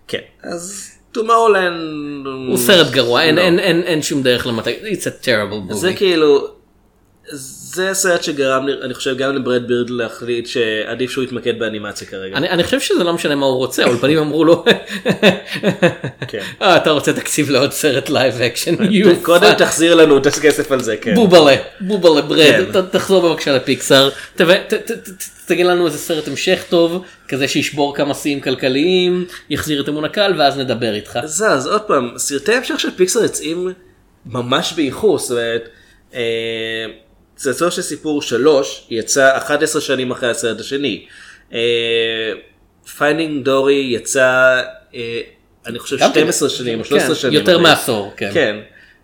כן, 0.07 0.19
אז 0.43 0.91
טומארולנד 1.11 2.27
הוא 2.49 2.57
סרט 2.57 2.91
גרוע, 2.91 3.21
אין- 3.23 3.35
לא. 3.35 3.41
אין- 3.41 3.59
אין 3.59 3.81
אין 3.81 4.01
שום 4.01 4.23
דרך 4.23 4.47
לומר 4.47 4.58
את 4.58 4.63
זה, 4.63 4.71
it's 4.83 5.03
a 5.05 5.25
terrible 5.25 5.71
movie. 5.71 5.75
זה 5.75 5.93
כאילו, 5.93 6.47
זה 7.31 7.89
הסרט 7.89 8.23
שגרם 8.23 8.65
אני 8.81 8.93
חושב, 8.93 9.17
גם 9.17 9.35
לברד 9.35 9.67
בירד 9.67 9.89
להחליט 9.89 10.47
שעדיף 10.47 11.11
שהוא 11.11 11.23
יתמקד 11.23 11.59
באנימציה 11.59 12.07
כרגע. 12.07 12.37
אני, 12.37 12.49
אני 12.49 12.63
חושב 12.63 12.79
שזה 12.79 13.03
לא 13.03 13.13
משנה 13.13 13.35
מה 13.35 13.45
הוא 13.45 13.57
רוצה, 13.57 13.83
האולפנים 13.83 14.17
אמרו 14.17 14.45
לו, 14.45 14.65
כן. 16.27 16.39
אה, 16.61 16.77
אתה 16.77 16.91
רוצה 16.91 17.13
תקציב 17.13 17.49
לעוד 17.49 17.71
סרט 17.71 18.09
live 18.09 18.41
action, 18.41 18.75
קודם 19.21 19.53
תחזיר 19.53 19.95
לנו 19.95 20.17
את 20.17 20.25
הכסף 20.25 20.71
על 20.71 20.81
זה, 20.81 20.97
כן. 20.97 21.15
בובלה, 21.15 21.55
בובלה 21.81 22.21
ברד, 22.21 22.65
כן. 22.73 22.81
ת- 22.81 22.91
תחזור 22.91 23.29
בבקשה 23.29 23.55
לפיקסאר, 23.55 24.09
תביא- 24.35 24.63
ת- 24.67 24.73
ת- 24.73 24.91
ת- 24.91 25.09
ת- 25.09 25.23
תגיד 25.47 25.65
לנו 25.65 25.85
איזה 25.85 25.97
סרט 25.97 26.27
המשך 26.27 26.63
טוב, 26.69 27.03
כזה 27.27 27.47
שישבור 27.47 27.95
כמה 27.95 28.13
שיאים 28.13 28.41
כלכליים, 28.41 29.25
יחזיר 29.49 29.81
את 29.81 29.89
אמון 29.89 30.05
הקהל 30.05 30.39
ואז 30.39 30.57
נדבר 30.57 30.93
איתך. 30.93 31.19
אז 31.23 31.45
אז 31.49 31.67
עוד 31.67 31.81
פעם, 31.81 32.11
סרטי 32.17 32.53
המשך 32.53 32.79
של 32.79 32.91
פיקסאר 32.95 33.23
יוצאים 33.23 33.73
ממש 34.25 34.73
באיחור, 34.75 35.19
זאת 35.19 35.31
אומרת, 35.31 35.69
אה, 37.39 37.43
צעצוע 37.53 37.71
של 37.71 37.81
סיפור 37.81 38.21
3 38.21 38.87
יצא 38.89 39.37
11 39.37 39.81
שנים 39.81 40.11
אחרי 40.11 40.29
הסרט 40.29 40.59
השני. 40.59 41.05
פיינדינג 42.97 43.45
דורי 43.45 43.89
יצא, 43.95 44.61
אה, 44.95 45.21
אני 45.65 45.79
חושב 45.79 45.97
גם 45.99 46.09
12 46.11 46.49
כן, 46.49 46.55
שנים 46.55 46.79
או 46.79 46.83
כן, 46.83 46.89
13 46.89 47.15
שנים. 47.15 47.33
יותר. 47.33 47.59
מעשור, 47.59 48.13
כן. 48.17 48.29
כן. 48.33 48.55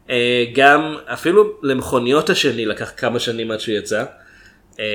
אה, 0.10 0.46
גם 0.54 0.96
אפילו 1.06 1.54
למכוניות 1.64 2.30
השני 2.30 2.66
לקח 2.66 2.92
כמה 2.98 3.20
שנים 3.20 3.52
עד 3.52 3.60
שהוא 3.60 3.76
יצא. 3.76 4.04
אה, 4.80 4.86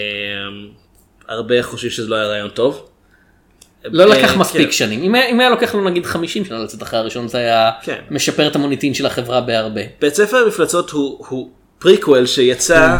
הרבה 1.28 1.62
חושבים 1.62 1.90
שזה 1.90 2.08
לא 2.08 2.16
היה 2.16 2.26
רעיון 2.26 2.48
טוב. 2.50 2.86
לא 3.84 4.02
אה, 4.02 4.08
לקח 4.18 4.36
מספיק 4.36 4.66
כן. 4.66 4.72
שנים, 4.72 5.14
אם 5.14 5.40
היה- 5.40 5.50
לוקח 5.50 5.74
לנו 5.74 5.88
נגיד 5.90 6.06
50 6.06 6.44
שנה 6.44 6.58
לצאת 6.58 6.82
אחרי 6.82 6.98
הראשון 6.98 7.28
זה 7.28 7.38
היה 7.38 7.70
כן. 7.82 7.98
משפר 8.10 8.46
את 8.46 8.54
המוניטין 8.56 8.94
של 8.94 9.06
החברה 9.06 9.40
בהרבה. 9.40 9.80
בית 10.00 10.14
ספר 10.14 10.36
המפלצות 10.36 10.90
הוא, 10.90 11.26
הוא 11.28 11.50
פריקוול 11.78 12.26
שיצא 12.26 12.96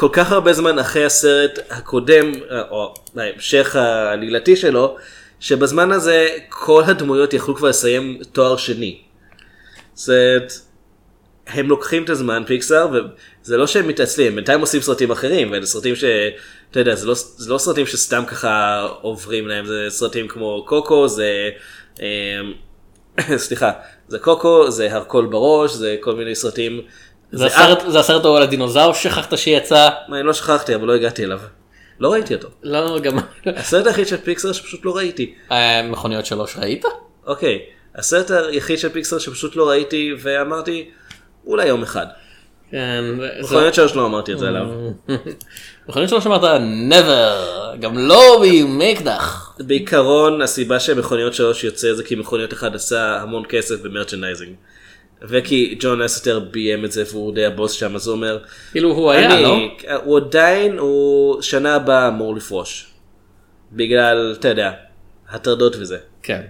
כל 0.00 0.08
כך 0.12 0.32
הרבה 0.32 0.52
זמן 0.52 0.78
אחרי 0.78 1.04
הסרט 1.04 1.58
הקודם, 1.70 2.32
או 2.70 2.94
ההמשך 3.16 3.76
העלילתי 3.76 4.56
שלו, 4.56 4.96
שבזמן 5.40 5.92
הזה 5.92 6.28
כל 6.48 6.82
הדמויות 6.86 7.34
יכלו 7.34 7.54
כבר 7.54 7.68
לסיים 7.68 8.20
תואר 8.32 8.56
שני. 8.56 9.00
זאת, 9.94 10.52
הם 11.46 11.68
לוקחים 11.68 12.04
את 12.04 12.10
הזמן 12.10 12.42
פיקסאר 12.46 12.88
וזה 12.92 13.56
לא 13.56 13.66
שהם 13.66 13.88
מתעצלים, 13.88 14.34
בינתיים 14.34 14.60
עושים 14.60 14.80
סרטים 14.80 15.10
אחרים, 15.10 15.50
ואלה 15.50 15.66
סרטים 15.66 15.96
ש... 15.96 16.04
אתה 16.70 16.80
יודע, 16.80 16.94
זה 16.94 17.06
לא, 17.06 17.14
זה 17.14 17.52
לא 17.52 17.58
סרטים 17.58 17.86
שסתם 17.86 18.24
ככה 18.26 18.86
עוברים 19.00 19.48
להם, 19.48 19.66
זה 19.66 19.86
סרטים 19.88 20.28
כמו 20.28 20.64
קוקו, 20.66 21.08
זה... 21.08 21.50
אמ, 22.00 22.52
סליחה, 23.36 23.72
זה 24.08 24.18
קוקו, 24.18 24.70
זה 24.70 24.94
הרקול 24.94 25.26
בראש, 25.26 25.72
זה 25.72 25.96
כל 26.00 26.14
מיני 26.14 26.34
סרטים. 26.34 26.80
זה 27.32 27.46
הסרט- 27.46 27.84
זה 27.88 28.00
הסרט 28.00 28.24
על 28.24 28.42
הדינוזאור 28.42 28.92
ששכחת 28.94 29.38
שיצא, 29.38 29.88
אני 30.12 30.22
לא 30.22 30.32
שכחתי, 30.32 30.74
אבל 30.74 30.86
לא 30.86 30.94
הגעתי 30.94 31.24
אליו. 31.24 31.40
לא 32.00 32.12
ראיתי 32.12 32.34
אותו. 32.34 32.48
לא 32.62 32.98
גם 32.98 33.18
הסרט 33.46 33.86
היחיד 33.86 34.06
של 34.08 34.16
פיקסר 34.16 34.52
שפשוט 34.52 34.84
לא 34.84 34.96
ראיתי. 34.96 35.34
אה, 35.52 35.82
מכוניות 35.82 36.26
שלוש 36.26 36.56
ראית? 36.56 36.84
אוקיי, 37.26 37.58
הסרט 37.94 38.30
היחיד 38.30 38.78
של 38.78 38.88
פיקסר 38.88 39.18
שפשוט 39.18 39.56
לא 39.56 39.68
ראיתי, 39.68 40.12
ואמרתי, 40.22 40.90
אולי 41.46 41.66
יום 41.66 41.82
אחד. 41.82 42.06
כן, 42.70 43.04
מכוניות 43.42 43.74
שלוש 43.74 43.94
לא 43.96 44.06
אמרתי 44.06 44.32
את 44.32 44.38
זה 44.38 44.48
עליו. 44.48 44.64
מכוניות 45.88 46.10
שלוש 46.10 46.26
אמרת 46.26 46.60
never, 46.90 47.76
גם 47.80 47.98
לא 47.98 48.44
עם 48.44 48.80
אקדח. 48.82 49.56
בעיקרון 49.60 50.42
הסיבה 50.42 50.80
שמכוניות 50.80 51.34
שלוש 51.34 51.64
יוצא 51.64 51.94
זה 51.94 52.04
כי 52.04 52.14
מכוניות 52.14 52.52
אחד 52.52 52.74
עשה 52.74 53.20
המון 53.20 53.42
כסף 53.48 53.80
ב 53.82 53.87
merchandising. 53.87 54.54
וכי 55.22 55.76
ג'ון 55.80 56.02
לאסטר 56.02 56.38
ביים 56.38 56.84
את 56.84 56.92
זה 56.92 57.04
והוא 57.10 57.34
די 57.34 57.44
הבוס 57.44 57.72
שם 57.72 57.94
אז 57.96 58.06
הוא 58.06 58.16
אומר. 58.16 58.38
כאילו 58.70 58.92
הוא 58.92 59.10
היה, 59.10 59.34
אני, 59.34 59.42
לא? 59.42 59.58
הוא 60.04 60.18
עדיין, 60.18 60.78
הוא 60.78 61.42
שנה 61.42 61.74
הבאה 61.74 62.08
אמור 62.08 62.36
לפרוש. 62.36 62.86
בגלל, 63.72 64.34
אתה 64.38 64.48
יודע, 64.48 64.72
הטרדות 65.28 65.76
וזה. 65.76 65.98
כן. 66.22 66.42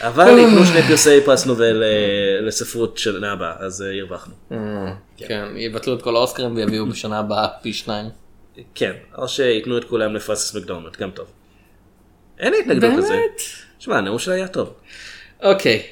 אבל 0.00 0.38
יקנו 0.38 0.66
שני 0.66 0.82
פרסי 0.82 1.20
פרס 1.24 1.46
נובל 1.46 1.82
אה, 1.82 2.40
לספרות 2.40 2.98
שנה 2.98 3.32
הבאה, 3.32 3.54
אז 3.58 3.82
אה, 3.82 4.00
הרווחנו. 4.00 4.34
כן, 5.16 5.44
יבטלו 5.56 5.94
את 5.94 6.02
כל 6.02 6.16
האוסקרים 6.16 6.56
ויביאו 6.56 6.86
בשנה 6.86 7.18
הבאה 7.18 7.48
פי 7.62 7.72
שניים. 7.72 8.06
כן, 8.74 8.92
או 9.18 9.28
שייתנו 9.28 9.78
את 9.78 9.84
כולם 9.84 10.14
לפרסס 10.14 10.56
מקדורמנט, 10.56 10.96
גם 10.96 11.10
טוב. 11.10 11.26
אין 12.38 12.52
לי 12.52 12.60
התנגדות 12.60 12.92
לזה. 12.98 13.08
באמת? 13.08 13.40
שמע, 13.78 13.98
הנאום 13.98 14.18
שלה 14.18 14.34
היה 14.34 14.48
טוב. 14.48 14.74
אוקיי. 15.42 15.82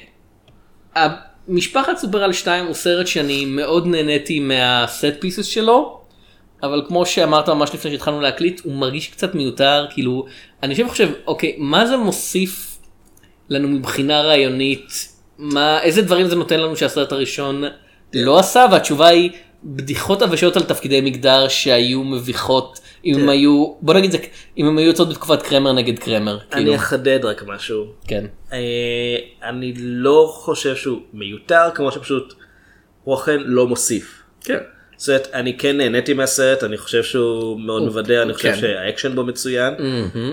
משפחת 1.47 1.97
סופרל 1.97 2.33
2 2.33 2.65
הוא 2.65 2.73
סרט 2.73 3.07
שאני 3.07 3.45
מאוד 3.45 3.87
נהניתי 3.87 4.39
מהסט 4.39 5.13
פיסס 5.19 5.45
שלו, 5.45 5.99
אבל 6.63 6.81
כמו 6.87 7.05
שאמרת 7.05 7.49
ממש 7.49 7.73
לפני 7.73 7.91
שהתחלנו 7.91 8.21
להקליט, 8.21 8.61
הוא 8.63 8.73
מרגיש 8.73 9.07
קצת 9.07 9.35
מיותר, 9.35 9.85
כאילו, 9.89 10.25
אני 10.63 10.71
יושב 10.71 10.85
וחושב, 10.85 11.09
אוקיי, 11.27 11.55
מה 11.57 11.85
זה 11.85 11.97
מוסיף 11.97 12.77
לנו 13.49 13.67
מבחינה 13.67 14.21
רעיונית, 14.21 15.13
מה, 15.37 15.81
איזה 15.81 16.01
דברים 16.01 16.27
זה 16.27 16.35
נותן 16.35 16.59
לנו 16.59 16.75
שהסרט 16.75 17.11
הראשון 17.11 17.63
לא 18.13 18.39
עשה, 18.39 18.65
והתשובה 18.71 19.07
היא 19.07 19.31
בדיחות 19.63 20.21
עבשות 20.21 20.57
על 20.57 20.63
תפקידי 20.63 21.01
מגדר 21.01 21.47
שהיו 21.47 22.03
מביכות, 22.03 22.79
אם 23.05 23.15
הם 23.19 23.29
היו, 23.29 23.73
בוא 23.81 23.93
נגיד 23.93 24.11
זה, 24.11 24.17
אם 24.57 24.65
הם 24.65 24.77
היו 24.77 24.87
יוצאות 24.87 25.09
בתקופת 25.09 25.41
קרמר 25.41 25.73
נגד 25.73 25.99
קרמר, 25.99 26.39
כאילו, 26.51 26.67
אני 26.67 26.75
אחדד 26.75 27.25
רק 27.25 27.43
משהו. 27.47 27.85
כן. 28.07 28.25
אה, 28.53 29.17
אני 29.43 29.73
לא 29.77 30.31
חושב 30.33 30.75
שהוא 30.75 30.99
מיותר, 31.13 31.69
כמו 31.75 31.91
שפשוט 31.91 32.33
הוא 33.03 33.15
אכן 33.15 33.37
לא 33.39 33.67
מוסיף. 33.67 34.23
כן. 34.41 34.57
זאת 34.97 35.09
אומרת, 35.09 35.27
אני 35.33 35.57
כן 35.57 35.77
נהניתי 35.77 36.13
מהסרט, 36.13 36.63
אני 36.63 36.77
חושב 36.77 37.03
שהוא 37.03 37.59
מאוד 37.59 37.83
מבדר, 37.83 38.23
אני 38.23 38.33
חושב 38.33 38.51
כן. 38.51 38.59
שהאקשן 38.59 39.15
בו 39.15 39.23
מצוין, 39.23 39.73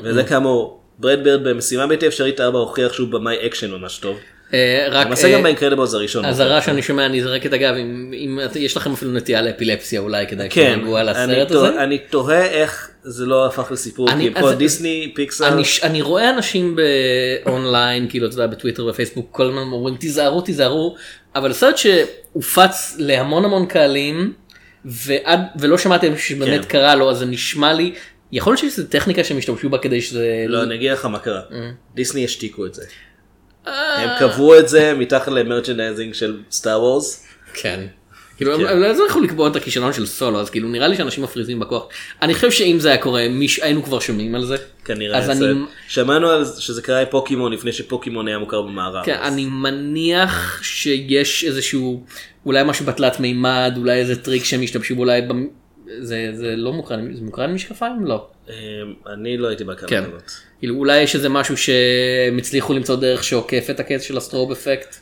וזה 0.03 0.25
כאמור, 0.25 0.83
ברד 0.99 1.25
בירד 1.25 1.49
במשימה 1.49 1.87
בלתי 1.87 2.07
אפשרית 2.07 2.41
4 2.41 2.59
הוכיח 2.59 2.93
שהוא 2.93 3.09
במאי 3.09 3.47
אקשן 3.47 3.71
ממש 3.71 3.99
טוב. 3.99 4.17
אה, 4.55 4.87
רק 4.91 5.07
למעשה 5.07 5.29
אה, 5.29 5.33
גם 5.33 5.43
באינקרדיבלס 5.43 5.95
הראשון. 5.95 6.25
הוא 6.25 6.31
אזהרה 6.31 6.55
הוכיח. 6.55 6.67
שאני 6.67 6.83
שומע 6.83 7.07
אני 7.07 7.23
זורק 7.23 7.47
את 7.47 7.53
הגב 7.53 7.75
אם, 7.75 8.39
יש 8.55 8.77
לכם 8.77 8.93
אפילו 8.93 9.13
נטייה 9.13 9.43
לאפילפסיה 9.43 10.01
אולי 10.01 10.27
כדאי 10.27 10.49
כן, 10.51 10.73
שתרגעו 10.75 10.97
על 10.97 11.09
אני 11.09 11.33
הסרט 11.33 11.51
הזה. 11.51 11.83
אני 11.83 11.99
תוהה 11.99 12.47
איך 12.47 12.91
זה 13.03 13.27
לא 13.27 13.47
הפך 13.47 13.73
לסיפור, 13.73 14.09
כי 14.19 14.31
פה 14.35 14.51
אז- 14.51 14.59
דיסני, 14.59 15.13
פיקסאר, 15.15 15.59
אני, 15.83 16.03
רואה 16.03 16.31
אנשים 16.31 16.77
באונליין 16.77 18.09
כאילו 18.09 18.27
אתה 18.27 18.35
יודע 18.35 18.47
בטוויטר 18.47 18.87
ופייסבוק 18.87 19.29
כל 19.31 19.47
הזמן 19.47 19.59
אומרים 19.59 19.97
תיזהרו 19.97 20.41
תיזהרו 20.41 20.97
אבל 21.35 21.53
סרט 21.53 21.77
שהופץ 21.77 22.97
להמון 22.99 23.45
המון 23.45 23.67
קהלים 23.67 24.33
ולא 25.59 25.77
מישהו 26.11 26.19
שבאמת 26.19 26.65
כן. 26.65 26.69
קרה 26.69 26.95
לו 26.95 27.11
אז 27.11 27.19
זה 27.19 27.27
נשמע 27.27 27.73
לי 27.73 27.93
יכול 28.33 28.53
להיות 28.53 28.73
שזו 28.73 28.83
טכניקה 28.89 29.25
שהם 29.25 29.39
השתמשו 29.39 29.69
בה 29.69 29.79
כדי 29.79 30.03
שזה 30.03 30.45
לא, 30.49 30.63
אני 30.63 30.75
אגיד 30.75 30.93
לך 30.93 31.05
מה 31.05 31.19
קרה. 31.19 31.41
אממ. 31.51 31.55
דיסני 31.95 32.25
השתיקו 32.25 32.67
את 32.67 32.75
זה. 32.75 32.83
אה. 33.67 34.03
הם 34.03 34.11
קברו 34.19 34.59
את 34.59 34.69
זה 34.69 34.95
מתחת 34.95 35.29
ל 35.29 35.35
merchandising 35.35 36.15
של 36.15 36.41
סטאר 36.51 36.83
וורס. 36.83 37.27
כן. 37.55 37.87
כאילו. 38.37 38.55
הם 38.69 38.81
לא 38.81 38.87
הצליחו 38.87 39.21
לקבור 39.21 39.49
את 39.49 39.57
הכישלון 39.57 39.93
של 39.93 40.07
סולו 40.07 40.41
אז 40.41 40.51
כאילו 40.51 40.69
נראה 40.69 40.89
לי 40.89 40.97
שאנשים 40.97 41.25
מפריזים 41.25 41.61
בכוח. 41.61 41.87
אני 42.23 42.35
חושב 42.35 42.51
שאם 42.51 42.77
זה 42.81 42.89
היה 42.89 42.99
קורה 42.99 43.29
מיש... 43.29 43.59
היינו 43.59 43.83
כבר 43.83 43.99
שומעים 44.01 44.35
על 44.35 44.45
זה. 44.45 44.57
כנראה. 44.85 45.19
אז 45.19 45.31
אני- 45.31 45.61
שמענו 45.89 46.29
על 46.29 46.45
זה 46.45 46.63
שזה 46.63 46.83
קרה 46.83 47.01
עם 47.01 47.07
פוקימון 47.11 47.53
לפני 47.53 47.73
שפוקימון 47.73 48.29
היה 48.29 48.39
מוכר 48.39 48.63
במערב. 48.63 49.05
כן, 49.05 49.17
אז- 49.21 49.33
אני 49.33 49.45
מניח 49.47 50.63
שיש 50.63 51.45
איזשהו 51.45 52.05
אולי 52.47 52.63
משהו 52.65 52.87
בתלת 52.87 53.21
מימד 53.21 53.75
אולי 53.77 53.93
איזה 53.99 54.23
טריק 54.23 54.45
שהם 54.45 54.63
השתמשו 54.63 54.95
בו, 54.95 55.03
אולי 55.03 55.23
במ... 55.23 55.47
זה, 56.01 56.31
זה 56.35 56.55
לא 56.57 56.73
מוקרן 56.73 57.15
זה 57.15 57.23
מוקרן 57.23 57.53
משקפיים 57.55 58.05
לא. 58.07 58.27
אמ, 58.49 58.55
אני 59.13 59.37
לא 59.37 59.49
הייתי 59.49 59.65
בהקרנה 59.65 59.89
כן. 59.89 60.05
הזאת. 60.09 60.31
כאילו 60.59 60.75
אולי 60.75 61.03
יש 61.03 61.15
איזה 61.15 61.29
משהו 61.29 61.57
שהם 61.57 62.39
הצליחו 62.39 62.73
למצוא 62.73 62.97
דרך 62.97 63.25
שעוקף 63.25 63.67
את 63.71 63.81
הקטע 63.81 64.03
של 64.03 64.17
ה 64.17 64.22
strobe 64.22 64.53
effect. 64.53 64.97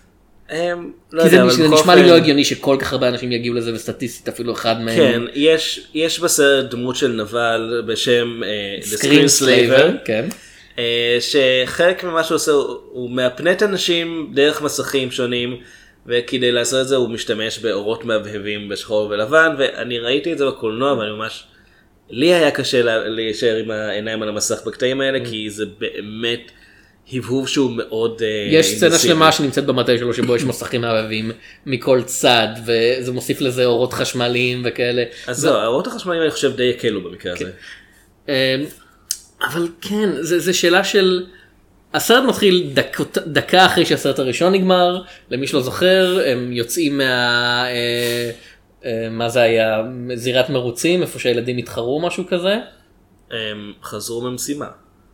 אמ, 0.52 0.92
לא 1.12 1.22
כי 1.22 1.28
זה, 1.28 1.36
יודע, 1.36 1.52
זה 1.52 1.64
בכל 1.64 1.74
נשמע 1.74 1.94
לי 1.94 2.02
לא 2.08 2.16
הגיוני 2.16 2.44
שכל 2.44 2.76
כך 2.80 2.92
הרבה 2.92 3.08
אנשים 3.08 3.32
יגיעו 3.32 3.54
לזה 3.54 3.74
וסטטיסטית 3.74 4.28
אפילו 4.28 4.52
אחד 4.52 4.80
מהם. 4.80 4.96
כן, 4.96 5.22
יש, 5.34 5.86
יש 5.94 6.20
בסרט 6.20 6.70
דמות 6.70 6.96
של 6.96 7.12
נבל 7.12 7.82
בשם 7.86 8.42
אה, 8.44 8.82
Screen 8.82 9.28
Screenslaver. 9.28 9.90
כן. 10.04 10.24
אה, 10.78 11.16
שחלק 11.20 12.04
ממה 12.04 12.24
שהוא 12.24 12.36
עושה 12.36 12.52
הוא, 12.52 12.76
הוא 12.92 13.10
מהפנט 13.10 13.62
אנשים 13.62 14.30
דרך 14.34 14.62
מסכים 14.62 15.10
שונים, 15.10 15.56
וכדי 16.06 16.52
לעשות 16.52 16.80
את 16.80 16.88
זה 16.88 16.96
הוא 16.96 17.10
משתמש 17.10 17.58
באורות 17.58 18.04
מהבהבים 18.04 18.68
בשחור 18.68 19.06
ולבן, 19.10 19.54
ואני 19.58 19.98
ראיתי 19.98 20.32
את 20.32 20.38
זה 20.38 20.46
בקולנוע 20.46 20.92
ואני 20.92 21.10
ממש, 21.10 21.44
לי 22.10 22.34
היה 22.34 22.50
קשה 22.50 22.82
לה- 22.82 23.08
להישאר 23.08 23.56
עם 23.56 23.70
העיניים 23.70 24.22
על 24.22 24.28
המסך 24.28 24.60
בקטעים 24.66 25.00
האלה, 25.00 25.18
כי 25.24 25.50
זה 25.50 25.64
באמת 25.78 26.50
הבהוב 27.12 27.48
שהוא 27.48 27.70
מאוד 27.76 28.22
אה, 28.22 28.48
יש 28.58 28.66
סצנה. 28.76 28.98
שלמה 28.98 29.32
שנמצאת 29.32 29.64
במטה 29.66 29.98
שלו 29.98 30.14
שבו 30.14 30.36
יש 30.36 30.42
מסכים 30.44 30.80
מערבים 30.80 31.30
מכל 31.66 32.02
צד 32.02 32.46
וזה 32.66 33.12
מוסיף 33.12 33.40
לזה 33.40 33.64
אורות 33.64 33.92
חשמליים 33.92 34.62
וכאלה. 34.64 35.04
אז 35.26 35.36
זהו, 35.36 35.54
האורות 35.54 35.86
החשמליים 35.86 36.22
אני 36.22 36.30
חושב 36.30 36.56
די 36.56 36.70
הקלו 36.70 37.00
במקרה 37.04 37.32
הזה. 37.32 37.50
אמ, 38.28 38.32
אבל 39.52 39.68
כן, 39.80 40.08
זה, 40.20 40.38
זה 40.38 40.52
שאלה 40.52 40.84
של... 40.84 41.26
הסרט 41.94 42.24
מתחיל 42.28 42.70
דקות, 42.74 43.18
דקה 43.26 43.66
אחרי 43.66 43.86
שהסרט 43.86 44.18
הראשון 44.18 44.52
נגמר, 44.52 45.02
למי 45.30 45.46
שלא 45.46 45.60
זוכר, 45.60 46.20
הם 46.26 46.52
יוצאים 46.52 46.98
מה... 46.98 47.64
אה, 48.84 49.08
מה 49.10 49.28
זה 49.28 49.40
היה? 49.40 49.82
זירת 50.14 50.50
מרוצים, 50.50 51.02
איפה 51.02 51.18
שהילדים 51.18 51.56
התחרו, 51.56 52.00
משהו 52.00 52.24
כזה? 52.26 52.58
הם 53.30 53.72
חזרו 53.82 54.20
ממשימה. 54.20 54.66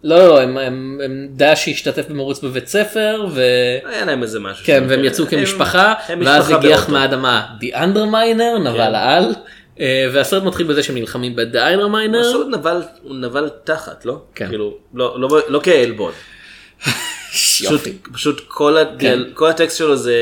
לא, 0.04 0.28
לא, 0.28 0.40
הם, 0.40 0.58
הם, 0.58 1.00
הם 1.04 1.28
דש 1.30 1.64
שהשתתף 1.64 2.08
במרוץ 2.08 2.40
בבית 2.40 2.68
ספר, 2.68 3.26
ו... 3.30 3.42
היה 3.84 4.04
להם 4.04 4.22
איזה 4.22 4.40
משהו. 4.40 4.66
כן. 4.66 4.84
והם 4.88 5.04
יצאו 5.04 5.26
כמשפחה, 5.26 5.94
הם 6.08 6.22
ואז 6.24 6.50
הגיח. 6.50 6.88
מהאדמה 6.88 7.46
The 7.60 7.74
Underminer, 7.74 8.58
נבל 8.60 8.72
כן. 8.72 8.94
העל, 8.94 9.34
אה, 9.80 10.08
והסרט 10.12 10.42
מתחיל 10.42 10.66
בזה 10.66 10.82
שהם 10.82 10.94
נלחמים 10.94 11.36
ב-The 11.36 11.54
Underminer. 11.54 12.28
פשוט 12.28 12.46
נבל, 12.50 12.82
הוא 13.02 13.16
נבל 13.16 13.50
תחת, 13.64 14.04
לא? 14.04 14.22
כן. 14.34 14.48
כאילו, 14.48 14.76
לא, 14.94 15.20
לא, 15.20 15.40
לא 15.48 15.60
כאלבון. 15.62 16.12
פשוט, 17.32 17.70
יופי. 17.72 17.98
פשוט 18.12 18.44
כל, 18.48 18.76
הדיאל, 18.76 19.24
כן. 19.24 19.34
כל 19.34 19.50
הטקסט 19.50 19.78
שלו 19.78 19.96
זה 19.96 20.14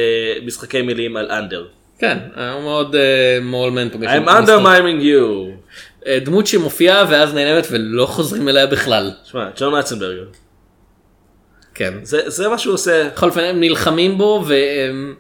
משחקי 0.47 0.83
מילים 0.83 1.17
על 1.17 1.31
אנדר. 1.31 1.67
כן, 1.99 2.19
הוא 2.55 2.63
מאוד 2.63 2.95
אה, 2.95 3.39
מולמן 3.43 3.89
פוגש. 3.89 4.09
I'm 4.09 4.29
undermining 4.29 5.03
you. 5.03 5.51
אה, 6.07 6.19
דמות 6.25 6.47
שמופיעה 6.47 7.05
ואז 7.11 7.35
נעלמת 7.35 7.67
ולא 7.71 8.07
חוזרים 8.07 8.49
אליה 8.49 8.67
בכלל. 8.67 9.11
שמע, 9.25 9.49
ג'ון 9.57 9.75
אצנברגר. 9.75 10.25
כן. 11.75 11.95
זה, 12.03 12.21
זה 12.27 12.49
מה 12.49 12.59
שהוא 12.59 12.75
עושה. 12.75 13.09
בכל 13.15 13.29
אופן 13.29 13.41
הם 13.41 13.61
נלחמים 13.61 14.19
בו 14.19 14.45
והם 14.47 15.15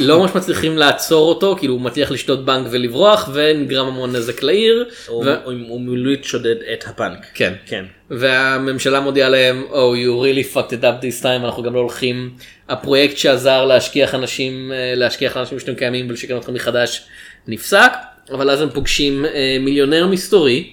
לא 0.00 0.18
ממש 0.20 0.30
מצליחים 0.34 0.78
לעצור 0.78 1.28
אותו, 1.28 1.56
כאילו 1.58 1.74
הוא 1.74 1.80
מצליח 1.80 2.10
לשתות 2.10 2.44
בנק 2.44 2.66
ולברוח 2.70 3.30
ונגרם 3.32 3.86
המון 3.86 4.16
נזק 4.16 4.42
לעיר. 4.42 4.88
הוא, 5.06 5.24
ו- 5.24 5.78
מילולית 5.78 6.24
שודד 6.24 6.56
את 6.72 6.84
הפאנק. 6.86 7.26
כן. 7.34 7.52
כן. 7.66 7.84
והממשלה 8.10 9.00
מודיעה 9.00 9.28
להם, 9.28 9.64
oh 9.70 9.74
you 9.74 10.24
really 10.24 10.54
fucked 10.56 10.72
it 10.72 10.82
up 10.82 11.04
this 11.04 11.22
time, 11.22 11.44
אנחנו 11.44 11.62
גם 11.62 11.74
לא 11.74 11.80
הולכים, 11.80 12.30
הפרויקט 12.68 13.16
שעזר 13.16 13.64
להשכיח 13.64 14.14
אנשים, 14.14 14.72
אה, 14.72 14.94
להשכיח 14.96 15.36
אנשים 15.36 15.58
שאתם 15.58 15.74
קיימים 15.74 16.06
ולשקם 16.10 16.36
אתכם 16.36 16.54
מחדש 16.54 17.02
נפסק, 17.48 17.92
אבל 18.30 18.50
אז 18.50 18.60
הם 18.60 18.70
פוגשים 18.70 19.24
אה, 19.24 19.56
מיליונר 19.60 20.06
מסתורי, 20.06 20.70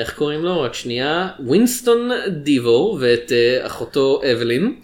איך 0.00 0.14
קוראים 0.14 0.44
לו? 0.44 0.60
רק 0.60 0.74
שנייה, 0.74 1.28
ווינסטון 1.40 2.10
דיבו 2.28 2.96
ואת 3.00 3.32
אה, 3.32 3.66
אחותו 3.66 4.20
אבלין, 4.32 4.74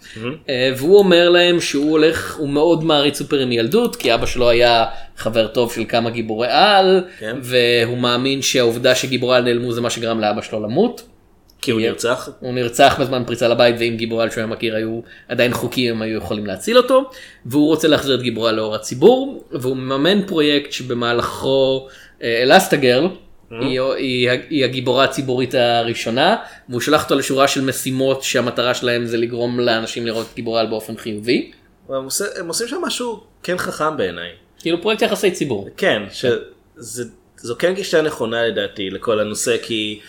אה, 0.49 0.73
והוא 0.77 0.97
אומר 0.97 1.29
להם 1.29 1.61
שהוא 1.61 1.91
הולך, 1.91 2.35
הוא 2.37 2.49
מאוד 2.49 2.83
מעריץ 2.83 3.17
סופרים 3.17 3.49
מילדות, 3.49 3.95
כי 3.95 4.13
אבא 4.13 4.25
שלו 4.25 4.49
היה 4.49 4.85
חבר 5.17 5.47
טוב 5.47 5.73
של 5.73 5.83
כמה 5.87 6.09
גיבורי 6.09 6.47
על, 6.49 7.03
כן. 7.19 7.35
והוא 7.41 7.97
מאמין 7.97 8.41
שהעובדה 8.41 8.95
שגיבורי 8.95 9.37
על 9.37 9.43
נעלמו 9.43 9.71
זה 9.71 9.81
מה 9.81 9.89
שגרם 9.89 10.19
לאבא 10.19 10.41
שלו 10.41 10.63
למות. 10.63 11.01
כי 11.65 11.71
הוא 11.71 11.81
נרצח. 11.81 12.29
הוא 12.39 12.53
נרצח 12.53 12.97
בזמן 12.99 13.23
פריצה 13.25 13.47
לבית 13.47 13.75
ואם 13.79 13.93
גיבורל 13.97 14.29
שהוא 14.29 14.41
היה 14.41 14.47
מכיר 14.47 14.75
היו 14.75 14.99
עדיין 15.27 15.53
חוקיים 15.53 15.95
הם 15.95 16.01
היו 16.01 16.17
יכולים 16.17 16.45
להציל 16.45 16.77
אותו 16.77 17.09
והוא 17.45 17.67
רוצה 17.67 17.87
להחזיר 17.87 18.15
את 18.15 18.21
גיבורל 18.21 18.55
לאור 18.55 18.75
הציבור 18.75 19.43
והוא 19.51 19.77
מממן 19.77 20.27
פרויקט 20.27 20.71
שבמהלכו 20.71 21.87
אה, 22.23 22.43
אלסטגרל 22.43 23.07
היא, 23.51 23.81
היא, 23.81 24.29
היא 24.49 24.65
הגיבורה 24.65 25.03
הציבורית 25.03 25.53
הראשונה 25.53 26.35
והוא 26.69 26.81
שלח 26.81 27.03
אותו 27.03 27.15
לשורה 27.15 27.47
של 27.47 27.65
משימות 27.65 28.23
שהמטרה 28.23 28.73
שלהם 28.73 29.05
זה 29.05 29.17
לגרום 29.17 29.59
לאנשים 29.59 30.05
לראות 30.05 30.27
את 30.29 30.35
גיבורל 30.35 30.65
באופן 30.65 30.97
חיובי 30.97 31.51
הם, 31.89 32.03
עושה, 32.03 32.25
הם 32.39 32.47
עושים 32.47 32.67
שם 32.67 32.81
משהו 32.81 33.23
כן 33.43 33.57
חכם 33.57 33.97
בעיניי. 33.97 34.29
כאילו 34.59 34.81
פרויקט 34.81 35.01
יחסי 35.01 35.31
ציבור. 35.31 35.69
כן, 35.77 36.03
שזה, 36.11 37.03
זו 37.37 37.55
כן 37.59 37.73
גישה 37.73 38.01
נכונה 38.01 38.47
לדעתי 38.47 38.89
לכל 38.89 39.19
הנושא, 39.19 39.57
כי 39.63 39.99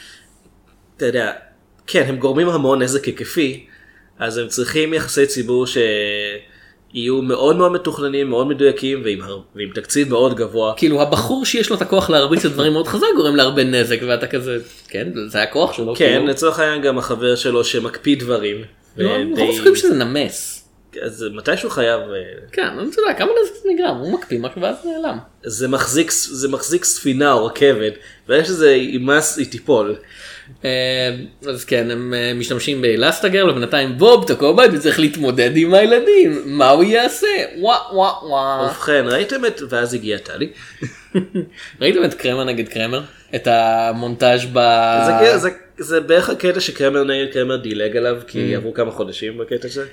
אתה 0.96 1.06
יודע, 1.06 1.32
כן, 1.86 2.04
הם 2.06 2.16
גורמים 2.16 2.48
המון 2.48 2.82
נזק 2.82 3.04
היקפי, 3.04 3.66
אז 4.18 4.38
הם 4.38 4.48
צריכים 4.48 4.94
יחסי 4.94 5.26
ציבור 5.26 5.66
שיהיו 6.92 7.22
מאוד 7.22 7.56
מאוד 7.56 7.72
מתוכננים, 7.72 8.30
מאוד 8.30 8.46
מדויקים, 8.46 9.02
ועם, 9.04 9.22
הר- 9.22 9.40
ועם 9.56 9.68
תקציב 9.74 10.08
מאוד 10.10 10.34
גבוה. 10.36 10.72
כאילו 10.76 11.02
הבחור 11.02 11.44
שיש 11.44 11.70
לו 11.70 11.76
את 11.76 11.82
הכוח 11.82 12.10
להרביץ 12.10 12.44
את 12.44 12.52
דברים 12.52 12.72
מאוד 12.72 12.86
חזק 12.88 13.06
גורם 13.16 13.36
להרבה 13.36 13.64
נזק 13.64 13.98
ואתה 14.08 14.26
כזה 14.26 14.58
כן 14.88 15.08
זה 15.28 15.42
הכוח 15.42 15.72
שלו. 15.72 15.94
כן, 15.96 16.12
כאילו. 16.14 16.26
לצורך 16.26 16.58
העניין 16.58 16.82
גם 16.82 16.98
החבר 16.98 17.34
שלו 17.36 17.64
שמקפיא 17.64 18.16
דברים. 18.16 18.56
לא, 18.96 19.10
ודי- 19.10 19.22
אנחנו 19.22 19.46
חושבים 19.46 19.76
שזה 19.76 19.94
נמס. 20.04 20.52
אז 21.02 21.24
מתישהו 21.34 21.70
חייב, 21.70 22.00
אה, 22.00 22.06
כן, 22.52 22.62
אני 22.66 22.82
יודע, 22.98 23.14
כמה 23.18 23.28
נזק 23.42 23.54
זה 23.62 23.68
נגרם, 23.74 23.96
הוא 23.96 24.12
מקפיא 24.12 24.38
משהו 24.40 24.60
ואז 24.62 24.76
נעלם. 24.84 25.18
זה 25.42 25.68
מחזיק, 25.68 26.10
זה 26.12 26.48
מחזיק 26.48 26.84
ספינה 26.84 27.32
או 27.32 27.46
רכבת, 27.46 27.92
ויש 28.28 28.48
שזה 28.48 28.70
יימס, 28.72 29.38
היא 29.38 29.46
תיפול. 29.50 29.96
אה, 30.64 30.70
אז 31.48 31.64
כן, 31.64 31.90
הם 31.90 32.14
אה, 32.14 32.32
משתמשים 32.34 32.82
באלסטגר, 32.82 33.46
ובינתיים 33.50 33.98
בוב 33.98 34.24
תקוע 34.26 34.52
בית 34.56 34.70
וצריך 34.74 35.00
להתמודד 35.00 35.50
עם 35.56 35.74
הילדים, 35.74 36.42
מה 36.44 36.70
הוא 36.70 36.84
יעשה? 36.84 37.26
וואה 37.60 37.78
וואה 37.94 38.24
וואה. 38.26 38.66
ובכן, 38.66 39.04
ראיתם 39.08 39.44
את, 39.46 39.60
ואז 39.68 39.94
הגיע 39.94 40.18
טלי. 40.18 40.48
ראיתם 41.80 42.04
את 42.04 42.14
קרמר 42.14 42.44
נגד 42.44 42.68
קרמר? 42.68 43.00
את 43.34 43.46
המונטאז' 43.46 44.40
ב... 44.52 44.58
זה, 45.06 45.12
כאילו- 45.20 45.38
זה, 45.38 45.50
זה 45.78 46.00
בערך 46.00 46.30
הקטע 46.30 46.60
שקרמר 46.60 47.04
נגד 47.04 47.32
קרמר 47.32 47.56
דילג 47.56 47.96
עליו, 47.96 48.16
כי 48.26 48.52
Mm. 48.54 48.56
עברו 48.56 48.74
כמה 48.74 48.90
חודשים 48.90 49.38
בקטע 49.38 49.68
הזה. 49.68 49.84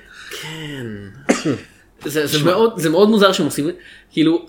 זה, 2.05 2.25
זה, 2.27 2.43
מאוד, 2.45 2.73
זה 2.79 2.89
מאוד 2.89 3.09
מוזר 3.09 3.31
שהם 3.31 3.45
עושים, 3.45 3.69
כאילו, 4.11 4.45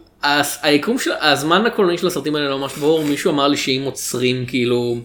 היקום 0.63 0.99
של, 0.99 1.11
הזמן 1.21 1.67
הקולנועי 1.67 1.99
של 1.99 2.07
הסרטים 2.07 2.37
האלה 2.37 2.49
לא 2.49 2.59
ממש 2.59 2.77
ברור, 2.77 3.05
מישהו 3.05 3.31
אמר 3.31 3.49
לי 3.49 3.57
שאם 3.57 3.83
עוצרים 3.85 4.47
כאילו 4.47 4.97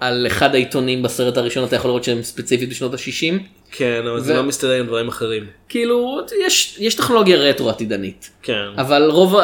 על 0.00 0.26
אחד 0.26 0.54
העיתונים 0.54 1.02
בסרט 1.02 1.36
הראשון 1.36 1.64
אתה 1.64 1.76
יכול 1.76 1.88
לראות 1.90 2.04
שהם 2.04 2.22
ספציפית 2.22 2.68
בשנות 2.68 2.94
ה-60, 2.94 3.34
כן, 3.72 4.02
אבל 4.10 4.20
זה 4.20 4.32
ו- 4.32 4.36
לא 4.36 4.42
מסתדר 4.42 4.72
עם 4.72 4.86
דברים 4.86 5.08
אחרים. 5.08 5.46
כאילו, 5.68 6.20
יש, 6.46 6.76
יש 6.80 6.94
טכנולוגיה 6.94 7.36
רטרו 7.36 7.70
עתידנית. 7.70 8.30
כן. 8.42 8.66
אבל 8.76 9.08
רוב, 9.10 9.36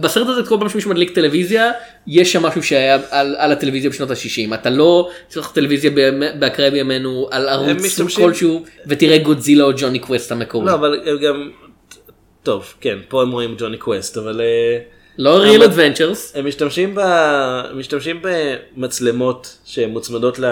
בסרט 0.00 0.28
הזה 0.28 0.42
כל 0.48 0.56
פעם 0.58 0.68
שמישהו 0.68 0.90
מדליק 0.90 1.14
טלוויזיה, 1.14 1.70
יש 2.06 2.32
שם 2.32 2.42
משהו 2.42 2.62
שהיה 2.62 2.98
על, 3.10 3.34
על 3.38 3.52
הטלוויזיה 3.52 3.90
בשנות 3.90 4.10
ה-60. 4.10 4.54
אתה 4.54 4.70
לא 4.70 5.10
צריך 5.28 5.52
טלוויזיה 5.54 5.90
באקראי 6.38 6.70
בימינו 6.70 7.28
על 7.30 7.48
ערוץ 7.48 7.84
משתמשים- 7.84 8.24
כלשהו, 8.26 8.64
ותראה 8.86 9.18
גודזילה 9.18 9.64
או 9.64 9.70
ג'וני 9.76 9.98
קווסט 9.98 10.32
המקורי. 10.32 10.66
לא, 10.66 10.74
אבל 10.74 11.18
גם... 11.22 11.50
טוב, 12.42 12.74
כן, 12.80 12.98
פה 13.08 13.22
הם 13.22 13.30
רואים 13.30 13.54
ג'וני 13.58 13.76
קווסט, 13.76 14.16
אבל... 14.18 14.40
אה, 14.40 14.78
לא 15.18 15.44
real 15.44 15.60
adventures. 15.60 16.38
הם 16.38 16.46
משתמשים, 16.46 16.94
ב... 16.94 17.00
משתמשים 17.74 18.22
במצלמות 18.22 19.58
שמוצמדות 19.64 20.38
ל... 20.38 20.44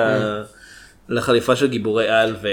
לחליפה 1.09 1.57
של 1.57 1.67
גיבורי 1.67 2.09
על, 2.09 2.37
ו... 2.43 2.49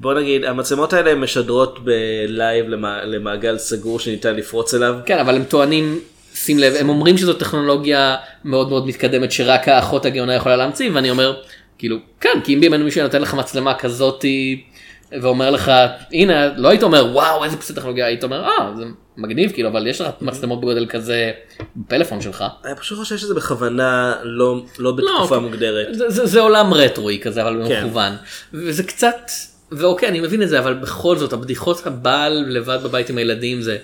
בוא 0.00 0.14
נגיד, 0.14 0.44
המצלמות 0.44 0.92
האלה 0.92 1.14
משדרות 1.14 1.78
ב 1.84 2.01
live 2.01 2.68
למע... 2.68 3.04
למעגל 3.04 3.58
סגור 3.58 4.00
שניתן 4.00 4.36
לפרוץ 4.36 4.74
אליו. 4.74 4.94
כן, 5.06 5.18
אבל 5.18 5.36
הם 5.36 5.44
טוענים, 5.44 6.00
שים 6.34 6.58
לב, 6.58 6.74
הם 6.74 6.88
אומרים 6.88 7.18
שזו 7.18 7.32
טכנולוגיה 7.32 8.16
מאוד 8.44 8.68
מאוד 8.68 8.86
מתקדמת 8.86 9.32
שרק 9.32 9.68
האחות 9.68 10.06
הגאונה 10.06 10.34
יכולה 10.34 10.56
להמציא, 10.56 10.90
ואני 10.94 11.10
אומר, 11.10 11.36
כאילו, 11.78 11.96
כן, 12.20 12.40
כי 12.44 12.54
אם 12.54 12.60
בימינו 12.60 12.84
מישהו 12.84 13.02
נותן 13.02 13.22
לך 13.22 13.34
מצלמה 13.34 13.74
כזאתי, 13.74 14.64
ואומר 15.12 15.50
לך, 15.50 15.72
הנה, 16.12 16.48
לא 16.56 16.68
היית 16.68 16.82
אומר, 16.82 17.06
וואו, 17.12 17.44
איזה 17.44 17.56
פסי 17.56 17.74
טכנולוגיה, 17.74 18.06
היית 18.06 18.24
אומר, 18.24 18.44
אה, 18.44 18.72
זה 18.76 18.84
מגניב, 19.16 19.52
כאילו, 19.52 19.68
אבל 19.68 19.86
יש 19.86 20.00
לך 20.00 20.08
מצלמות 20.20 20.60
בגודל 20.60 20.86
כזה 20.86 21.32
בפלאפון 21.76 22.20
שלך. 22.20 22.44
אני 22.64 22.76
פשוט 22.76 22.98
חושב 22.98 23.16
שזה 23.16 23.34
בכוונה 23.34 24.14
לא, 24.22 24.62
לא 24.78 24.92
בתקופה 24.92 25.34
לא, 25.34 25.40
מוגדרת. 25.40 25.94
זה, 25.94 26.10
זה, 26.10 26.26
זה 26.26 26.40
עולם 26.40 26.74
רטרואי 26.74 27.18
כזה, 27.22 27.42
אבל 27.42 27.62
כן. 27.68 27.82
במכוון. 27.82 28.12
וזה 28.52 28.82
קצת, 28.82 29.30
ואוקיי, 29.72 30.08
אני 30.08 30.20
מבין 30.20 30.42
את 30.42 30.48
זה, 30.48 30.58
אבל 30.58 30.74
בכל 30.74 31.16
זאת, 31.16 31.32
הבדיחות 31.32 31.86
הבעל 31.86 32.44
לבד 32.48 32.78
בבית 32.82 33.10
עם 33.10 33.18
הילדים 33.18 33.62
זה, 33.62 33.76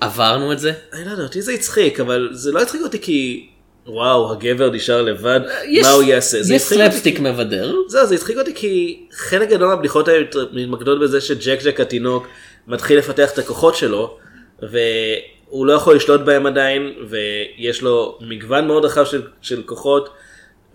עברנו 0.00 0.52
את 0.52 0.58
זה. 0.58 0.72
אני 0.92 1.04
לא 1.04 1.10
יודע, 1.10 1.22
אותי 1.22 1.42
זה 1.42 1.52
הצחיק, 1.52 2.00
אבל 2.00 2.28
זה 2.32 2.52
לא 2.52 2.62
הצחיק 2.62 2.80
אותי 2.82 3.00
כי 3.00 3.49
וואו, 3.86 4.32
הגבר 4.32 4.70
נשאר 4.70 5.02
לבד, 5.02 5.40
יש- 5.68 5.86
מה 5.86 5.92
הוא 5.92 6.02
יעשה? 6.02 6.38
יש 6.38 6.42
הצחיק 6.50 6.78
אותי 6.78 6.90
סלפסטיק 6.90 7.20
מבדר. 7.20 7.74
זהו, 7.88 8.06
זה 8.06 8.14
הצחיק 8.14 8.38
אותי 8.38 8.54
כי 8.54 9.00
חלק 9.12 9.48
גדול 9.48 9.68
מהבדיחות 9.68 10.08
האלה 10.08 10.24
מתמקדות 10.52 11.00
בזה 11.00 11.20
שג'ק 11.20 11.58
ג'ק 11.64 11.80
התינוק 11.80 12.26
מתחיל 12.66 12.98
לפתח 12.98 13.32
את 13.32 13.38
הכוחות 13.38 13.76
שלו, 13.76 14.16
והוא 14.62 15.66
לא 15.66 15.72
יכול 15.72 15.96
לשלוט 15.96 16.20
בהם 16.20 16.46
עדיין, 16.46 16.92
ויש 17.08 17.82
לו 17.82 18.18
מגוון 18.20 18.66
מאוד 18.66 18.84
רחב 18.84 19.04
של, 19.04 19.22
של 19.42 19.62
כוחות, 19.62 20.08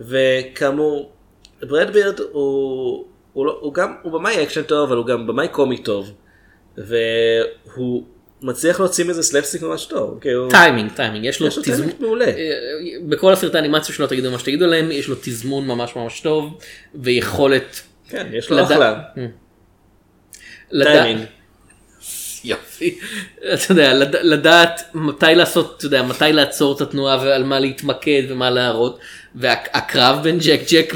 וכאמור, 0.00 1.12
בראד 1.62 1.90
בירד 1.92 2.20
הוא, 2.32 3.04
הוא, 3.32 3.46
לא, 3.46 3.58
הוא 3.60 3.74
גם, 3.74 3.94
הוא 4.02 4.12
במאי 4.12 4.42
אקשן 4.42 4.62
טוב, 4.62 4.88
אבל 4.88 4.96
הוא 4.96 5.06
גם 5.06 5.26
במאי 5.26 5.48
קומי 5.48 5.78
טוב, 5.78 6.12
והוא 6.78 8.04
מצליח 8.46 8.80
להוציא 8.80 9.04
מזה 9.04 9.22
סלפסטיק 9.22 9.62
ממש 9.62 9.84
טוב, 9.84 10.20
הוא... 10.36 10.50
timing, 10.50 10.90
timing, 10.96 11.24
יש 11.24 11.40
לו 11.40 11.46
תזמון, 11.48 11.90
מעולה. 12.00 12.24
אה, 12.24 12.32
בכל 13.08 13.32
הסרטי 13.32 13.56
האנימציה 13.56 13.94
שלו 13.94 14.06
תגידו 14.06 14.30
מה 14.30 14.38
שתגידו 14.38 14.66
להם, 14.66 14.90
יש 14.90 15.08
לו 15.08 15.16
תזמון 15.20 15.66
ממש 15.66 15.96
ממש 15.96 16.20
טוב, 16.20 16.58
ויכולת 16.94 17.80
כן, 18.08 18.26
יש 18.32 18.50
לו 18.50 18.64
אחלה. 18.64 18.94
לדע- 20.70 20.84
טיימינג. 20.92 21.20
יופי. 22.44 22.98
אתה 23.54 23.72
יודע, 23.72 23.94
לד- 23.94 24.16
לדעת 24.16 24.82
מתי 24.94 25.26
לעשות, 25.34 25.74
אתה 25.76 25.86
יודע, 25.86 26.02
מתי 26.02 26.24
לעצור 26.32 26.76
את 26.76 26.80
התנועה 26.80 27.16
ועל 27.24 27.44
מה 27.44 27.58
להתמקד 27.60 28.22
ומה 28.28 28.50
להראות. 28.50 28.98
והקרב 29.36 30.22
בין 30.22 30.38
ג'ק 30.38 30.60
ג'ק 30.72 30.94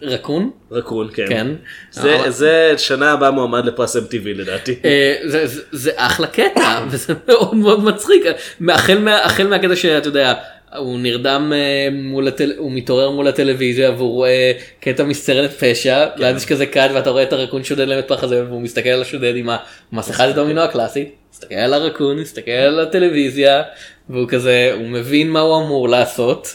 לרקון, 0.00 0.50
רקון, 0.72 1.08
כן. 1.14 1.26
כן. 1.28 1.46
זה, 1.90 2.16
אבל- 2.20 2.30
זה 2.30 2.74
שנה 2.78 3.12
הבאה 3.12 3.30
מועמד 3.30 3.64
לפרס 3.64 3.96
MTV 3.96 4.24
לדעתי. 4.24 4.74
אה, 4.84 5.14
זה, 5.24 5.46
זה, 5.46 5.62
זה 5.72 5.90
אחלה 5.96 6.26
קטע 6.26 6.80
וזה 6.90 7.14
מאוד 7.28 7.54
מאוד 7.54 7.84
מצחיק 7.84 8.24
החל, 8.68 8.98
מה, 8.98 9.24
החל 9.24 9.46
מהקטע 9.46 9.76
שאתה 9.76 10.08
יודע 10.08 10.34
הוא 10.76 10.98
נרדם 10.98 11.52
אה, 11.54 11.88
מול 11.92 12.28
הטל... 12.28 12.52
הוא 12.58 12.72
מתעורר 12.72 13.10
מול 13.10 13.28
הטלוויזיה 13.28 13.90
והוא 13.90 14.12
רואה 14.12 14.52
קטע 14.80 15.04
מסרט 15.04 15.50
פשע 15.50 16.06
כן. 16.16 16.22
ואז 16.22 16.36
יש 16.42 16.48
כזה 16.48 16.66
קאט 16.66 16.90
ואתה 16.94 17.10
רואה 17.10 17.22
את 17.22 17.32
הרקון 17.32 17.64
שודד 17.64 17.88
להם 17.88 17.98
את 17.98 18.08
פח 18.08 18.22
הזה 18.24 18.44
והוא 18.44 18.60
מסתכל 18.60 18.88
על 18.88 19.02
השודד 19.02 19.36
עם 19.36 19.48
המסכת 19.92 20.28
דומינו 20.34 20.60
הקלאסית 20.60 21.14
מסתכל 21.32 21.54
על 21.54 21.74
הרקון 21.74 22.18
מסתכל 22.18 22.50
על 22.50 22.80
הטלוויזיה 22.80 23.62
והוא 24.10 24.28
כזה 24.28 24.70
הוא 24.74 24.88
מבין 24.88 25.30
מה 25.30 25.40
הוא 25.40 25.64
אמור 25.64 25.88
לעשות 25.88 26.48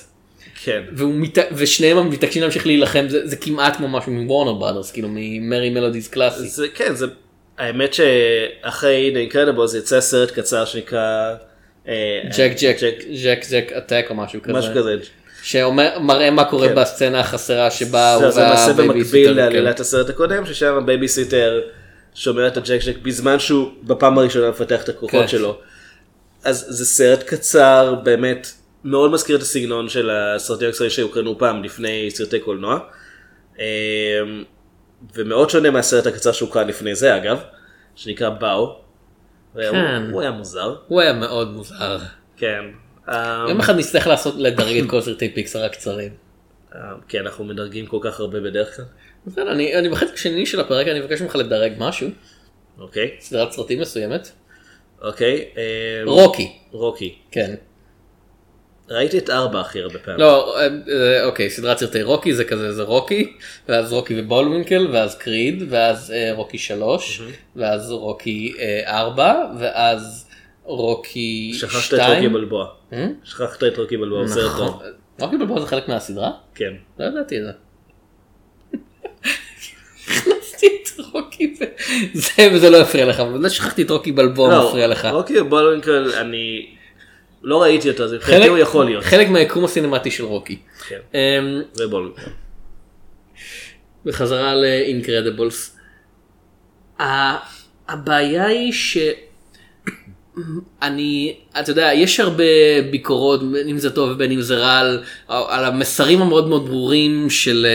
כן. 0.64 0.82
מת... 0.98 1.38
ושניהם 1.52 2.10
מתעקשים 2.10 2.42
להמשיך 2.42 2.66
להילחם 2.66 3.06
זה, 3.10 3.28
זה 3.28 3.36
כמעט 3.36 3.78
כמו 3.78 3.88
משהו 3.88 4.12
מוורנר 4.12 4.54
בראדרס 4.54 4.92
כאילו 4.92 5.08
Merrie 5.12 5.70
Melodies 5.70 6.08
קלאסי. 6.08 6.48
זה, 6.48 6.68
כן, 6.76 6.96
זה... 6.96 7.06
האמת 7.58 7.94
שאחרי 7.94 9.14
The 9.16 9.34
Incredibles 9.34 9.78
יצא 9.78 10.02
סרט 10.02 10.32
קצר 10.32 10.66
שנקרא... 10.66 11.36
ג'ק 12.38 12.52
ג'ק 12.62 12.78
ג'ק- 12.82 13.06
ג'ק 13.24 13.46
ג'ק 13.52 13.72
Attack 13.78 14.06
או 14.10 14.16
משהו 14.16 14.42
כזה. 14.42 14.54
משהו 14.54 14.72
כזה. 14.76 14.96
שמראה 15.44 16.32
מה 16.32 16.44
קורה 16.44 16.68
כן. 16.68 16.76
בסצנה 16.76 17.20
החסרה 17.20 17.72
שבה 17.72 18.14
הוא 18.14 18.24
זה 18.24 18.32
זה 18.32 18.42
למעשה 18.42 18.68
והבייביסיטר, 18.68 18.94
במקביל 18.94 19.28
כן. 19.28 19.36
לעלילת 19.36 19.80
הסרט 19.80 20.10
הקודם, 20.10 20.46
ששם 20.46 20.74
הבייביסיטר 20.78 21.62
שומע 22.16 22.48
את 22.48 22.58
הג'ק 22.58 22.80
ג'ק 22.86 22.98
בזמן 23.02 23.40
שהוא 23.40 23.70
בפעם 23.84 24.18
הראשונה 24.18 24.50
מפתח 24.50 24.84
את 24.84 24.90
הכוחות 24.90 25.22
כן. 25.22 25.28
שלו. 25.28 25.58
אז 26.44 26.66
זה 26.70 26.86
סרט 26.86 27.24
קצר, 27.24 27.96
באמת 28.04 28.52
מאוד 28.84 29.12
מזכיר 29.12 29.36
את 29.36 29.42
הסגנון 29.42 29.90
של 29.90 30.10
הסרטים 30.10 30.70
הקצרים 30.70 30.90
שהוקרנו 30.90 31.38
פעם 31.38 31.64
לפני 31.64 32.12
סרטי 32.12 32.40
קולנוע. 32.40 32.80
אמ, 33.60 33.64
ומאוד 35.14 35.50
שונה 35.50 35.72
מהסרט 35.72 36.08
הקצר 36.08 36.32
שהוקרן 36.32 36.68
לפני 36.68 36.96
זה 36.96 37.18
אגב, 37.18 37.44
שנקרא 37.96 38.30
באו. 38.30 38.80
כן. 39.56 40.10
הוא 40.12 40.22
היה 40.22 40.32
מוזר. 40.32 40.76
הוא 40.88 41.02
היה 41.02 41.14
מאוד 41.14 41.52
מוזר. 41.52 41.98
כן. 42.38 42.62
אמ, 43.10 43.16
יום 43.50 43.60
אחד 43.60 43.78
נצטרך 43.78 44.08
לעשות 44.08 44.36
לדרג 44.38 44.78
את 44.78 44.90
כל 44.90 45.02
סרטי 45.02 45.30
פיקסר 45.30 45.64
הקצרים. 45.64 46.12
אמ, 46.76 46.80
כי 47.08 47.20
אנחנו 47.20 47.46
מדרגים 47.46 47.86
כל 47.86 48.00
כך 48.02 48.20
הרבה 48.20 48.40
בדרך 48.40 48.76
כלל. 48.76 48.86
בסדר, 49.28 49.52
אני 49.52 49.76
אני 49.76 49.90
בחלק 49.90 50.14
השני 50.14 50.46
של 50.46 50.60
הפרק 50.60 50.88
אני 50.88 51.00
מבקש 51.00 51.22
ממך 51.22 51.36
לדרג 51.36 51.74
משהו, 51.78 52.10
אוקיי. 52.80 53.16
סדרת 53.20 53.52
סרטים 53.52 53.80
מסוימת. 53.80 54.30
אוקיי. 55.02 55.46
רוקי. 56.06 56.52
רוקי. 56.72 57.16
כן. 57.32 57.56
ראיתי 58.92 59.18
את 59.18 59.30
ארבע 59.30 59.62
הכי 59.62 59.82
הרבה 59.82 60.00
פעמים. 60.00 60.20
לא, 60.20 60.58
אה, 60.58 60.68
אה, 60.90 61.26
אוקיי, 61.26 61.50
סדרת 61.50 61.78
סרטי 61.78 62.04
רוקי 62.04 62.34
זה 62.34 62.44
כזה, 62.44 62.74
זה 62.74 62.84
רוקי, 62.84 63.34
ואז 63.70 63.94
רוקי 63.94 64.22
ובולווינקל, 64.22 64.88
ואז 64.92 65.16
קריד, 65.16 65.64
ואז 65.70 66.12
אה, 66.12 66.32
רוקי 66.36 66.58
שלוש, 66.58 67.22
ואז 67.56 67.92
רוקי 67.92 68.54
אה, 68.60 69.00
ארבע, 69.00 69.36
ואז 69.60 70.28
רוקי 70.64 71.52
שכחת 71.54 71.76
את 71.78 71.82
שתיים. 71.82 72.16
רוקי 72.16 72.30
בלבואה. 72.34 72.68
אה? 72.94 73.08
שכחת 73.24 73.64
את 73.64 73.78
רוקי 73.78 73.98
בלבואה, 73.98 74.28
סרט 74.28 74.58
טוב. 74.58 74.68
נכון. 74.68 74.90
רוקי 75.20 75.38
בלבואה 75.38 75.60
זה 75.60 75.68
חלק 75.68 75.88
מהסדרה? 75.88 76.32
כן. 76.56 76.74
לא 77.00 77.06
ידעתי 77.06 77.38
את 77.40 77.44
זה. 77.44 77.52
הכנסתי 80.08 80.68
את 80.68 81.00
רוקי. 81.14 81.56
זה 82.14 82.50
וזה 82.54 82.70
לא 82.70 82.78
יפריע 82.78 83.06
לך, 83.06 83.20
אבל 83.20 83.40
לא 83.40 83.50
שכחתי 83.50 83.82
את 83.82 83.90
רוקי 83.90 84.12
בלבואה 84.12 84.68
מפריע 84.68 84.88
לך. 84.88 85.08
רוקי 85.12 85.44
בולווינקל 85.44 86.12
אני 86.18 86.66
לא 87.44 87.62
ראיתי 87.62 87.90
אותו 87.90 88.04
אז 88.04 88.14
מבחינתי 88.14 88.48
הוא 88.48 88.58
יכול 88.58 88.86
להיות. 88.86 89.04
חלק 89.04 89.30
מהיקום 89.30 89.66
הסינמטי 89.66 90.12
של 90.12 90.24
רוקי. 90.24 90.58
כן. 90.88 91.00
זה 91.74 91.88
בולווינקל. 91.88 92.32
בחזרה 94.06 94.56
ל 94.56 94.65
Incredibles. 94.65 95.78
הבעיה 97.88 98.46
היא 98.46 98.74
ש... 98.74 98.98
אני, 100.82 101.36
אתה 101.60 101.72
יודע, 101.72 101.92
יש 101.94 102.20
הרבה 102.20 102.44
ביקורות, 102.92 103.52
בין 103.52 103.68
אם 103.68 103.78
זה 103.78 103.90
טוב 103.90 104.12
ובין 104.12 104.32
אם 104.32 104.42
זה 104.42 104.58
רע, 104.58 104.80
על, 104.80 105.04
על 105.28 105.66
המסרים 105.66 106.22
המאוד 106.22 106.48
מאוד 106.48 106.66
ברורים 106.66 107.30
של... 107.30 107.68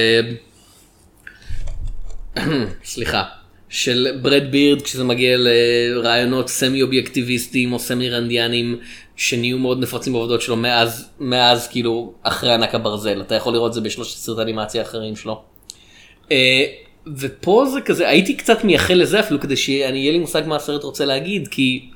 אה, 2.37 2.45
סליחה. 2.85 3.23
של 3.69 4.19
ברד 4.23 4.43
בירד 4.51 4.83
כשזה 4.83 5.05
מגיע 5.05 5.37
לרעיונות 5.39 6.49
סמי 6.49 6.83
אובייקטיביסטיים 6.83 7.73
או 7.73 7.79
סמי 7.79 8.11
רנדיאנים 8.11 8.79
שנהיו 9.17 9.59
מאוד 9.59 9.81
נפוצים 9.81 10.13
בעבודות 10.13 10.43
שלו 10.43 10.57
מאז, 10.57 11.09
מאז 11.21 11.69
כאילו 11.69 12.13
אחרי 12.23 12.53
ענק 12.53 12.75
הברזל. 12.75 13.21
אתה 13.21 13.35
יכול 13.35 13.53
לראות 13.53 13.69
את 13.69 13.75
זה 13.75 13.81
בשלושת 13.81 14.19
סרטי 14.19 14.43
אנימציה 14.43 14.83
האחרים 14.83 15.17
שלו. 15.17 15.43
אה, 16.33 16.65
ופה 17.17 17.65
זה 17.73 17.81
כזה, 17.81 18.09
הייתי 18.09 18.37
קצת 18.37 18.65
מייחל 18.65 18.95
לזה 18.95 19.21
אפילו 19.21 19.41
כדי 19.41 19.57
שיהיה 19.57 20.13
לי 20.13 20.19
מושג 20.19 20.43
מה 20.47 20.57
הסרט 20.57 20.83
רוצה 20.85 21.05
להגיד, 21.05 21.49
כי... 21.49 21.91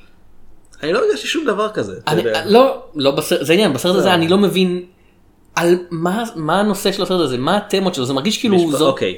אני 0.83 0.93
לא 0.93 0.99
הרגשתי 0.99 1.27
שום 1.27 1.45
דבר 1.45 1.69
כזה. 1.69 2.01
אני, 2.09 2.23
יודע. 2.23 2.43
לא, 2.47 2.83
לא 2.95 3.11
בסרט, 3.11 3.47
זה 3.47 3.53
העניין, 3.53 3.73
בסרט 3.73 3.97
הזה 3.97 4.09
לא. 4.09 4.15
אני 4.15 4.29
לא 4.29 4.39
מבין 4.39 4.83
על 5.55 5.79
מה, 5.91 6.25
מה 6.37 6.61
הנושא 6.61 6.93
של 6.93 7.03
הסרט 7.03 7.21
הזה, 7.21 7.39
מה 7.39 7.57
התמות 7.57 7.95
שלו, 7.95 8.05
זה 8.05 8.13
מרגיש 8.13 8.39
כאילו... 8.39 8.57
משפ- 8.57 8.77
זו... 8.77 8.87
אוקיי. 8.87 9.17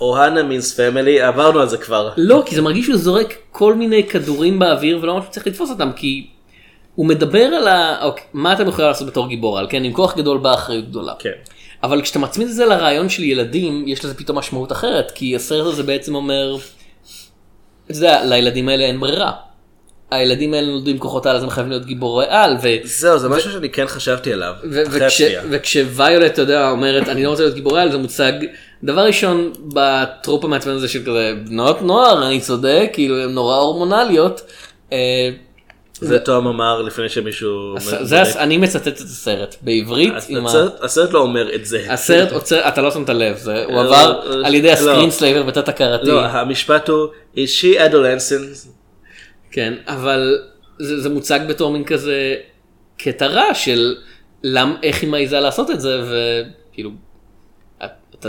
אוהנה 0.00 0.42
מינס 0.42 0.80
פמילי 0.80 1.20
עברנו 1.20 1.60
על 1.60 1.68
זה 1.68 1.78
כבר. 1.78 2.10
לא, 2.16 2.42
כי 2.46 2.54
זה 2.54 2.62
מרגיש 2.62 2.86
שהוא 2.86 2.96
זורק 2.96 3.34
כל 3.50 3.74
מיני 3.74 4.04
כדורים 4.04 4.58
באוויר 4.58 4.98
ולא 5.02 5.14
ממש 5.14 5.24
צריך 5.30 5.46
לתפוס 5.46 5.70
אותם, 5.70 5.90
כי 5.96 6.26
הוא 6.98 7.06
מדבר 7.06 7.44
על 7.44 7.68
ה... 7.68 8.04
אוקיי, 8.04 8.24
מה 8.32 8.52
אתם 8.52 8.68
יכולים 8.68 8.88
לעשות 8.88 9.08
בתור 9.08 9.28
גיבור 9.28 9.58
על, 9.58 9.66
כן, 9.70 9.84
עם 9.84 9.92
כוח 9.92 10.16
גדול 10.16 10.38
באה 10.38 10.54
אחריות 10.54 10.88
גדולה. 10.88 11.12
כן. 11.18 11.30
אבל 11.82 12.02
כשאתה 12.02 12.18
מצמיד 12.18 12.48
את 12.48 12.54
זה 12.54 12.64
לרעיון 12.66 13.08
של 13.08 13.22
ילדים, 13.24 13.88
יש 13.88 14.04
לזה 14.04 14.14
פתאום 14.14 14.38
משמעות 14.38 14.72
אחרת, 14.72 15.10
כי 15.10 15.36
הסרט 15.36 15.66
הזה 15.66 15.82
בעצם 15.82 16.14
אומר, 16.14 16.56
אתה 17.84 17.96
יודע, 17.96 18.24
לילדים 18.24 18.68
האלה 18.68 18.84
אין 18.84 19.00
ברירה. 19.00 19.32
הילדים 20.10 20.54
האלה 20.54 20.66
נולדו 20.66 20.90
עם 20.90 20.98
כוחות 20.98 21.26
על, 21.26 21.36
אז 21.36 21.42
הם 21.42 21.50
חייבים 21.50 21.70
להיות 21.70 21.86
גיבורי 21.86 22.26
על, 22.28 22.56
ו... 22.62 22.68
זהו 22.84 23.18
זה 23.18 23.28
משהו 23.28 23.52
שאני 23.52 23.70
כן 23.70 23.86
חשבתי 23.86 24.32
עליו. 24.32 24.54
ו- 24.70 24.86
אחרי 24.86 25.06
וכש-. 25.06 25.22
וכשוויולט, 25.50 26.32
אתה 26.32 26.42
יודע, 26.42 26.70
אומרת, 26.70 27.08
אני 27.08 27.24
לא 27.24 27.30
רוצה 27.30 27.42
להיות 27.42 27.54
גיבורי 27.54 27.80
על, 27.80 27.92
זה 27.92 27.98
מוצג, 27.98 28.32
דבר 28.84 29.06
ראשון, 29.06 29.52
ב 29.74 29.86
trope 29.86 30.44
המעצבן 30.44 30.72
הזה 30.72 30.88
של 30.88 31.02
כזה, 31.02 31.34
בנות 31.48 31.82
נוער, 31.82 32.26
אני 32.26 32.40
צודק, 32.40 32.90
כאילו, 32.92 33.22
הן 33.22 33.30
נורא 33.30 33.56
הורמונליות. 33.56 34.40
אה, 34.92 35.30
זה 36.00 36.18
תום 36.18 36.46
אמר 36.46 36.82
לפני 36.82 37.08
שמישהו... 37.08 37.74
אני 38.38 38.56
מצטט 38.56 38.88
את 38.88 38.96
הסרט, 38.96 39.56
בעברית, 39.62 40.12
הסרט- 40.82 41.12
לא 41.12 41.18
אומר 41.20 41.54
את 41.54 41.64
זה. 41.66 41.86
הסרט 41.92 42.32
עוצר, 42.32 42.68
אתה 42.68 42.82
לא 42.82 42.90
שמת 42.90 43.08
לב, 43.08 43.46
הוא 43.64 43.74
לא, 43.74 43.80
עבר 43.80 44.20
לא, 44.24 44.46
על 44.46 44.54
ידי 44.54 44.68
לא. 44.68 44.72
ה 44.72 45.10
Screenslaver 45.10 45.42
בתת 45.42 45.68
הכרתי. 45.68 46.06
לא, 46.06 46.24
המשפט 46.24 46.88
הוא 46.88 47.06
is 47.36 47.48
she 47.60 47.78
adolescent? 47.80 48.68
כן, 49.50 49.74
אבל 49.86 50.38
זה, 50.78 51.08
מוצג 51.08 51.40
בתור 51.48 51.72
מין 51.72 51.84
כזה 51.84 52.36
קטע 52.98 53.26
רע 53.26 53.54
של 53.54 53.94
איך 54.82 55.02
היא 55.02 55.10
מעיזה 55.10 55.40
לעשות 55.40 55.70
את 55.70 55.80
זה, 55.80 56.02
וכאילו, 56.02 56.90
את, 57.84 57.90
אתה, 58.18 58.28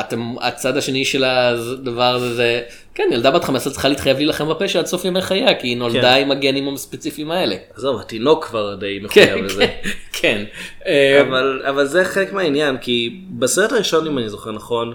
אתם, 0.00 0.34
הצד 0.40 0.76
השני 0.76 1.04
של 1.04 1.24
הדבר 1.24 2.14
הזה 2.14 2.34
זה, 2.34 2.62
כן, 2.94 3.08
ילדה 3.12 3.30
בת 3.30 3.44
15 3.44 3.72
צריכה 3.72 3.88
להתחייב 3.88 4.16
להילחם 4.16 4.48
בפשע 4.48 4.78
עד 4.78 4.86
סוף 4.86 5.04
ימי 5.04 5.22
חייה, 5.22 5.54
כי 5.54 5.68
היא 5.68 5.76
נולדה 5.76 6.14
כן. 6.14 6.22
עם 6.22 6.30
הגנים 6.30 6.74
הספציפיים 6.74 7.30
האלה. 7.30 7.56
עזוב, 7.76 8.00
התינוק 8.00 8.44
כבר 8.44 8.74
די 8.74 8.98
כן, 9.10 9.24
מחויב 9.24 9.44
לזה. 9.44 9.66
כן, 9.66 9.90
כן. 10.12 10.44
אה, 10.86 11.20
אבל, 11.20 11.62
אבל 11.68 11.86
זה 11.86 12.04
חלק 12.04 12.32
מהעניין, 12.32 12.76
כי 12.78 13.20
בסרט 13.30 13.72
הראשון, 13.72 14.06
אם 14.06 14.18
אני 14.18 14.28
זוכר 14.28 14.52
נכון, 14.52 14.94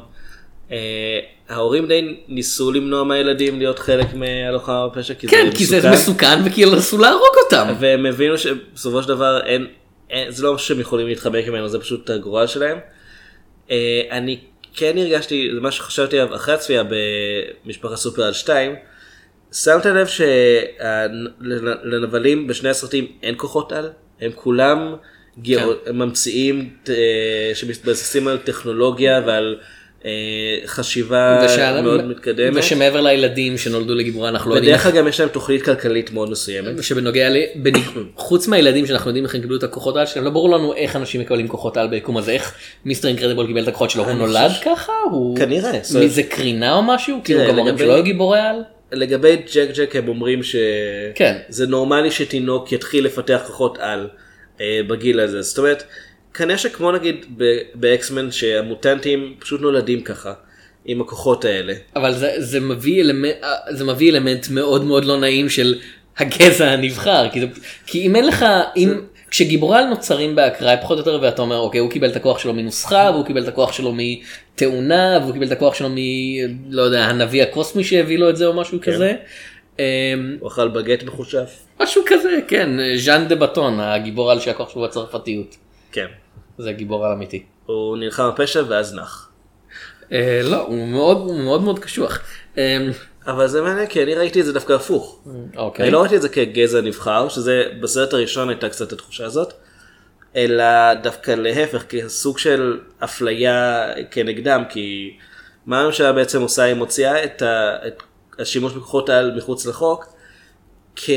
אה, 0.72 1.20
ההורים 1.50 1.88
די 1.88 2.18
ניסו 2.28 2.72
למנוע 2.72 3.04
מהילדים 3.04 3.58
להיות 3.58 3.80
חלק 3.80 4.14
מהלוחמה 4.14 4.88
בפשע, 4.88 5.14
כי 5.14 5.28
כן, 5.28 5.46
זה 5.52 5.58
כי 5.58 5.66
זה 5.66 5.78
מסוכן, 5.78 5.92
מסוכן 5.92 6.40
וכאילו 6.46 6.78
אסור 6.78 7.00
להרוג 7.00 7.36
אותם. 7.46 7.74
והם 7.80 8.06
הבינו 8.06 8.38
שבסופו 8.38 9.04
של 9.04 9.08
דבר 9.08 9.40
אין, 9.46 9.68
אין, 10.10 10.32
זה 10.32 10.44
לא 10.44 10.58
שהם 10.58 10.80
יכולים 10.80 11.08
להתחמק 11.08 11.48
ממנו, 11.48 11.68
זה 11.68 11.80
פשוט 11.80 12.10
הגורל 12.10 12.48
שלהם. 12.48 12.78
אה, 13.72 14.02
אני 14.12 14.40
כן 14.78 14.98
הרגשתי, 14.98 15.50
זה 15.54 15.60
מה 15.60 15.72
שחשבתי 15.72 16.20
עליו 16.20 16.36
אחרי 16.36 16.54
הצפייה 16.54 16.84
במשפחה 17.66 17.96
סופר 17.96 18.24
על 18.24 18.34
2, 18.34 18.76
שמת 19.54 19.86
לב 19.86 20.08
שלנבלים 21.38 22.48
בשני 22.48 22.70
הסרטים 22.70 23.08
אין 23.24 23.36
כוחות 23.38 23.72
על, 23.72 23.90
הם 24.22 24.32
כולם 24.36 24.96
גאו, 25.42 25.74
כן. 25.86 25.96
ממציאים 25.96 26.70
אה, 26.90 27.52
שמתבססים 27.54 28.28
על 28.28 28.38
טכנולוגיה 28.38 29.22
ועל 29.26 29.60
חשיבה 30.66 31.42
ושעל- 31.46 31.82
מאוד 31.82 32.06
מתקדמת. 32.08 32.54
ושמעבר 32.56 33.02
לילדים 33.02 33.58
שנולדו 33.58 33.96
לגיבורי 33.96 34.30
אנחנו 34.30 34.50
לא 34.52 34.56
יודעים 34.56 34.74
בדרך 34.74 34.84
כלל 34.84 34.92
גם 34.92 35.08
יש 35.08 35.20
להם 35.20 35.30
תוכנית 35.30 35.62
כלכלית 35.64 36.12
מאוד 36.12 36.30
מסוימת. 36.30 36.84
שבנוגע 36.84 37.30
ל... 37.30 37.38
חוץ 38.16 38.48
מהילדים 38.48 38.86
שאנחנו 38.86 39.10
יודעים 39.10 39.26
איך 39.26 39.36
הם 39.36 39.42
קיבלו 39.42 39.58
את 39.58 39.64
הכוחות 39.64 39.98
על 39.98 40.06
שלהם, 40.06 40.26
לא 40.26 40.32
ברור 40.32 40.50
לנו 40.58 40.74
איך 40.74 40.96
אנשים 40.96 41.22
מקבלים 41.22 41.48
כוחות 41.48 41.78
על 41.78 41.88
ביקום 41.88 42.18
הזה, 42.18 42.32
איך 42.32 42.54
מיסטר 42.86 43.08
אינקרדיבול 43.08 43.48
קיבל 43.48 43.64
את 43.64 43.68
הכוחות 43.68 43.90
שלו, 43.90 44.04
הוא 44.06 44.14
נולד 44.14 44.48
חושב- 44.48 44.62
ככה? 44.76 44.94
הוא... 45.12 45.38
כנראה, 45.38 45.72
מזה 46.02 46.24
קרינה 46.24 46.74
או 46.76 46.84
משהו? 46.84 47.18
כאילו 47.24 47.40
גם 47.48 47.58
אומרים 47.58 47.78
שלא 47.78 47.94
היו 47.94 48.04
גיבורי 48.04 48.40
על? 48.40 48.56
לגבי 48.92 49.36
ג'ק 49.54 49.68
ג'ק 49.78 49.96
הם 49.96 50.08
אומרים 50.08 50.40
כן. 51.16 51.38
שזה 51.50 51.68
נורמלי 51.68 52.12
שתינוק 52.12 52.72
יתחיל 52.72 53.06
לפתח 53.06 53.42
כוחות 53.48 53.78
על 53.82 54.08
אה, 54.62 54.80
בגיל 54.88 55.20
הזה. 55.20 55.42
זאת 55.42 55.58
אומרת, 55.58 55.84
כנראה 56.38 56.58
שכמו 56.58 56.92
נגיד 56.92 57.26
באקסמן 57.76 58.32
שהמוטנטים 58.32 59.36
פשוט 59.40 59.62
נולדים 59.62 60.02
ככה, 60.02 60.34
עם 60.86 61.02
הכוחות 61.02 61.46
האלה. 61.46 61.74
אבל 61.96 62.14
זה, 62.14 62.34
זה, 62.38 62.60
מביא 62.60 63.02
אלמנט, 63.02 63.36
זה 63.70 63.86
מביא 63.86 64.12
אלמנט 64.12 64.48
מאוד 64.50 64.84
מאוד 64.84 65.06
לא 65.06 65.20
נעים 65.20 65.50
של 65.50 65.76
הגזע 66.18 66.72
הנבחר. 66.72 67.30
כי, 67.30 67.40
זה, 67.40 67.46
כי 67.86 68.08
אם 68.08 68.16
אין 68.16 68.28
לך, 68.28 68.46
אם, 68.78 68.90
כשגיבורי 69.30 69.78
על 69.78 69.86
נוצרים 69.86 70.36
באקראי 70.36 70.76
פחות 70.82 70.98
או 70.98 71.12
יותר 71.12 71.20
ואתה 71.22 71.42
אומר 71.42 71.58
אוקיי 71.58 71.80
הוא 71.80 71.92
קיבל 71.92 72.10
את 72.10 72.16
הכוח 72.16 72.40
שלו 72.40 72.54
מנוסחה 72.54 73.10
והוא 73.14 73.26
קיבל 73.26 73.44
את 73.44 73.48
הכוח 73.48 73.72
שלו 73.72 73.94
מתאונה 73.96 75.20
והוא 75.22 75.34
קיבל 75.34 75.48
את 75.48 75.52
הכוח 75.52 75.74
שלו 75.74 75.90
מ... 75.90 75.96
לא 76.70 76.82
יודע 76.82 77.04
הנביא 77.04 77.44
הקוסמי 77.44 77.84
שהביא 77.84 78.18
לו 78.18 78.30
את 78.30 78.38
זה 78.38 78.46
או 78.46 78.54
משהו 78.54 78.80
כזה. 78.82 79.16
אמ, 79.80 79.84
הוא 80.40 80.48
אכל 80.48 80.68
בגט 80.68 81.04
מחושף. 81.04 81.66
משהו 81.80 82.04
כזה 82.06 82.40
כן 82.48 82.70
ז'אן 82.96 83.28
דה 83.28 83.36
בטון 83.36 83.80
הגיבור 83.80 84.32
על 84.32 84.40
שהכוח 84.40 84.70
שלו 84.74 84.82
בצרפתיות. 84.82 85.56
כן. 85.92 86.08
זה 86.58 86.72
גיבור 86.72 87.06
על 87.06 87.12
אמיתי. 87.12 87.44
הוא 87.66 87.98
נלחם 87.98 88.30
בפשע 88.34 88.64
ואז 88.68 88.94
נח. 88.94 89.30
אה, 90.12 90.42
לא 90.44 90.62
הוא 90.62 90.88
מאוד 90.88 91.32
מאוד 91.32 91.62
מאוד 91.62 91.80
קשוח. 91.80 92.20
אמ, 92.58 92.62
אבל 93.28 93.48
זה 93.48 93.62
מעניין 93.62 93.88
כי 93.88 94.04
אני 94.04 94.16
ראיתי 94.16 94.42
את 94.42 94.46
זה 94.46 94.54
דווקא 94.54 94.74
הפוך. 94.74 95.24
אוקיי. 95.56 95.84
אני 95.84 95.92
לא 95.92 96.02
ראיתי 96.02 96.16
את 96.16 96.22
זה 96.22 96.30
כגזע 96.30 96.82
נבחר, 96.82 97.30
שזה 97.30 97.64
בסרט 97.82 98.14
הראשון 98.14 98.50
הייתה 98.50 98.70
קצת 98.70 98.92
התחושה 98.94 99.26
הזאת, 99.26 99.54
אלא 100.36 100.94
דווקא 100.94 101.32
להפך, 101.32 101.84
כסוג 101.90 102.38
של 102.38 102.80
אפליה 103.04 103.88
כנגדם, 104.12 104.64
כי 104.70 105.18
מה 105.66 105.82
הממשלה 105.82 106.14
בעצם 106.14 106.42
עושה? 106.42 106.64
היא 106.64 106.74
מוציאה 106.74 107.24
את, 107.24 107.42
ה, 107.42 107.76
את 107.88 108.04
השימוש 108.40 108.74
בכוחות 108.74 109.10
העל 109.10 109.38
מחוץ 109.38 109.66
לחוק, 109.66 110.06
כ, 110.96 111.10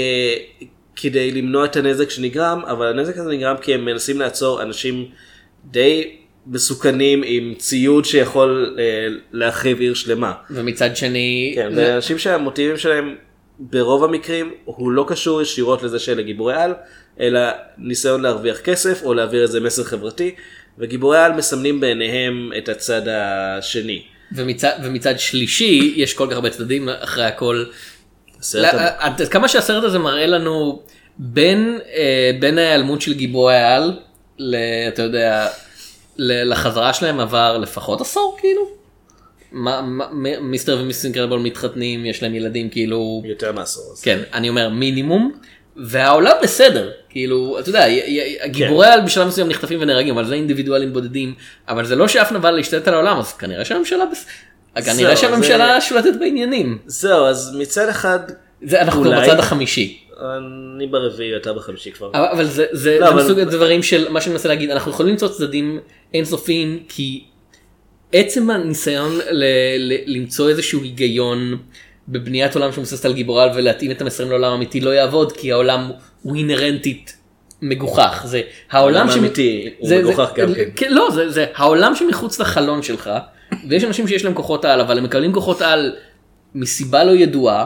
כדי 0.96 1.30
למנוע 1.30 1.64
את 1.64 1.76
הנזק 1.76 2.10
שנגרם, 2.10 2.62
אבל 2.66 2.86
הנזק 2.86 3.18
הזה 3.18 3.30
נגרם 3.30 3.56
כי 3.56 3.74
הם 3.74 3.84
מנסים 3.84 4.20
לעצור 4.20 4.62
אנשים 4.62 5.08
די 5.64 6.16
מסוכנים 6.46 7.22
עם 7.26 7.54
ציוד 7.58 8.04
שיכול 8.04 8.76
אה, 8.78 8.84
להחריב 9.32 9.80
עיר 9.80 9.94
שלמה. 9.94 10.32
ומצד 10.50 10.96
שני 10.96 11.52
כן, 11.56 11.74
זה- 11.74 11.94
אנשים 11.96 12.18
שהמוטיבים 12.18 12.76
שלהם 12.76 13.14
ברוב 13.58 14.04
המקרים 14.04 14.50
הוא 14.64 14.92
לא 14.92 15.04
קשור 15.08 15.42
ישירות 15.42 15.82
לזה 15.82 15.98
שאלה 15.98 16.22
גיבורי 16.22 16.54
על, 16.54 16.74
אלא 17.20 17.40
ניסיון 17.78 18.20
להרוויח 18.22 18.60
כסף 18.60 19.02
או 19.02 19.14
להעביר 19.14 19.42
איזה 19.42 19.60
מסר 19.60 19.84
חברתי, 19.84 20.34
וגיבורי 20.78 21.18
על 21.18 21.32
מסמנים 21.32 21.80
בעיניהם 21.80 22.50
את 22.58 22.68
הצד 22.68 23.02
השני. 23.08 24.02
ומצד, 24.36 24.72
ומצד 24.84 25.18
שלישי 25.18 25.92
יש 25.96 26.14
כל 26.14 26.26
כך 26.30 26.32
הרבה 26.32 26.50
צדדים 26.50 26.88
אחרי 26.88 27.24
הכל. 27.24 27.64
הבא. 28.54 28.88
עד 28.98 29.22
כמה 29.30 29.48
שהסרט 29.48 29.84
הזה 29.84 29.98
מראה 29.98 30.26
לנו 30.26 30.82
בין, 31.18 31.78
אה, 31.94 32.30
בין 32.40 32.58
ההיעלמות 32.58 33.00
של 33.02 33.14
גיבורי 33.14 33.54
העל, 33.56 33.92
ל, 34.42 34.56
אתה 34.88 35.02
יודע, 35.02 35.48
לחזרה 36.18 36.92
שלהם 36.92 37.20
עבר 37.20 37.58
לפחות 37.58 38.00
עשור 38.00 38.36
כאילו. 38.40 38.62
מה, 39.52 39.80
מה, 39.82 40.04
מיסטר 40.40 40.78
ומיסטר 40.80 41.04
אינקרדיבול 41.06 41.40
מתחתנים 41.40 42.06
יש 42.06 42.22
להם 42.22 42.34
ילדים 42.34 42.68
כאילו 42.70 43.22
יותר 43.24 43.52
מעשור. 43.52 43.94
כן 44.02 44.18
אני 44.34 44.48
אומר 44.48 44.68
מינימום 44.68 45.32
והעולם 45.76 46.36
בסדר 46.42 46.90
כאילו 47.08 47.58
אתה 47.58 47.68
יודע 47.68 47.84
גיבורי 48.46 48.86
על 48.86 49.00
בשלב 49.00 49.28
מסוים 49.28 49.48
נחטפים 49.48 49.78
ונהרגים 49.82 50.14
אבל 50.14 50.26
זה 50.26 50.34
אינדיבידואלים 50.34 50.92
בודדים 50.92 51.34
אבל 51.68 51.84
זה 51.86 51.96
לא 51.96 52.08
שאף 52.08 52.32
נבל 52.32 52.50
להשתלט 52.50 52.88
על 52.88 52.94
העולם 52.94 53.18
אז 53.18 53.32
כנראה 53.32 53.64
שהממשלה 53.64 54.04
בס... 54.06 54.26
כנראה 54.84 55.16
שהממשלה 55.16 55.74
זה- 55.80 55.86
שולטת 55.86 56.12
בעניינים 56.20 56.78
זהו, 56.86 57.26
אז 57.26 57.56
מצד 57.58 57.88
אחד, 57.88 58.18
זה 58.62 58.80
אנחנו 58.80 59.04
אולי. 59.06 59.22
בצד 59.22 59.38
החמישי 59.38 59.98
אני 60.20 60.86
ברביעי, 60.86 61.36
אתה 61.36 61.52
בחמישי 61.52 61.90
כבר. 61.92 62.10
אבל, 62.14 62.26
אבל 62.32 62.44
זה 62.44 62.66
זה 62.72 62.98
לא, 63.00 63.08
אבל- 63.08 63.22
מסוג 63.24 63.38
הדברים 63.38 63.82
של 63.82 64.08
מה 64.08 64.20
שאני 64.20 64.32
מנסה 64.32 64.48
להגיד 64.48 64.70
אנחנו 64.70 64.90
יכולים 64.90 65.12
למצוא 65.12 65.28
צדדים 65.28 65.80
אינסופיים 66.14 66.82
כי 66.88 67.24
עצם 68.12 68.50
הניסיון 68.50 69.12
ל, 69.30 69.44
ל, 69.78 69.92
למצוא 70.06 70.48
איזשהו 70.48 70.82
היגיון 70.82 71.56
בבניית 72.08 72.54
עולם 72.54 72.72
שמבוססת 72.72 73.04
על 73.04 73.12
גיבורל 73.12 73.48
ולהתאים 73.54 73.90
את 73.90 74.00
המסרים 74.00 74.30
לעולם 74.30 74.52
האמיתי 74.52 74.80
לא 74.80 74.90
יעבוד 74.90 75.32
כי 75.32 75.52
העולם 75.52 75.90
הוא 76.22 76.36
אינהרנטית 76.36 77.16
מגוחך 77.62 78.22
זה 78.26 78.40
העולם 78.70 79.08
האמיתי 79.08 79.68
הוא 79.78 79.88
זה- 79.88 79.96
זה- 79.96 80.02
מגוחך 80.02 80.30
גם 80.36 80.54
כן. 80.54 80.62
כן 80.76 80.92
לא 80.92 81.08
זה 81.14 81.30
זה 81.30 81.46
העולם 81.54 81.94
שמחוץ 81.96 82.40
לחלון 82.40 82.82
שלך 82.82 83.10
ויש 83.68 83.84
אנשים 83.84 84.08
שיש 84.08 84.24
להם 84.24 84.34
כוחות 84.34 84.64
על 84.64 84.80
אבל 84.80 84.98
הם 84.98 85.04
מקבלים 85.04 85.32
כוחות 85.32 85.62
על 85.62 85.96
מסיבה 86.54 87.04
לא 87.04 87.10
ידועה 87.12 87.64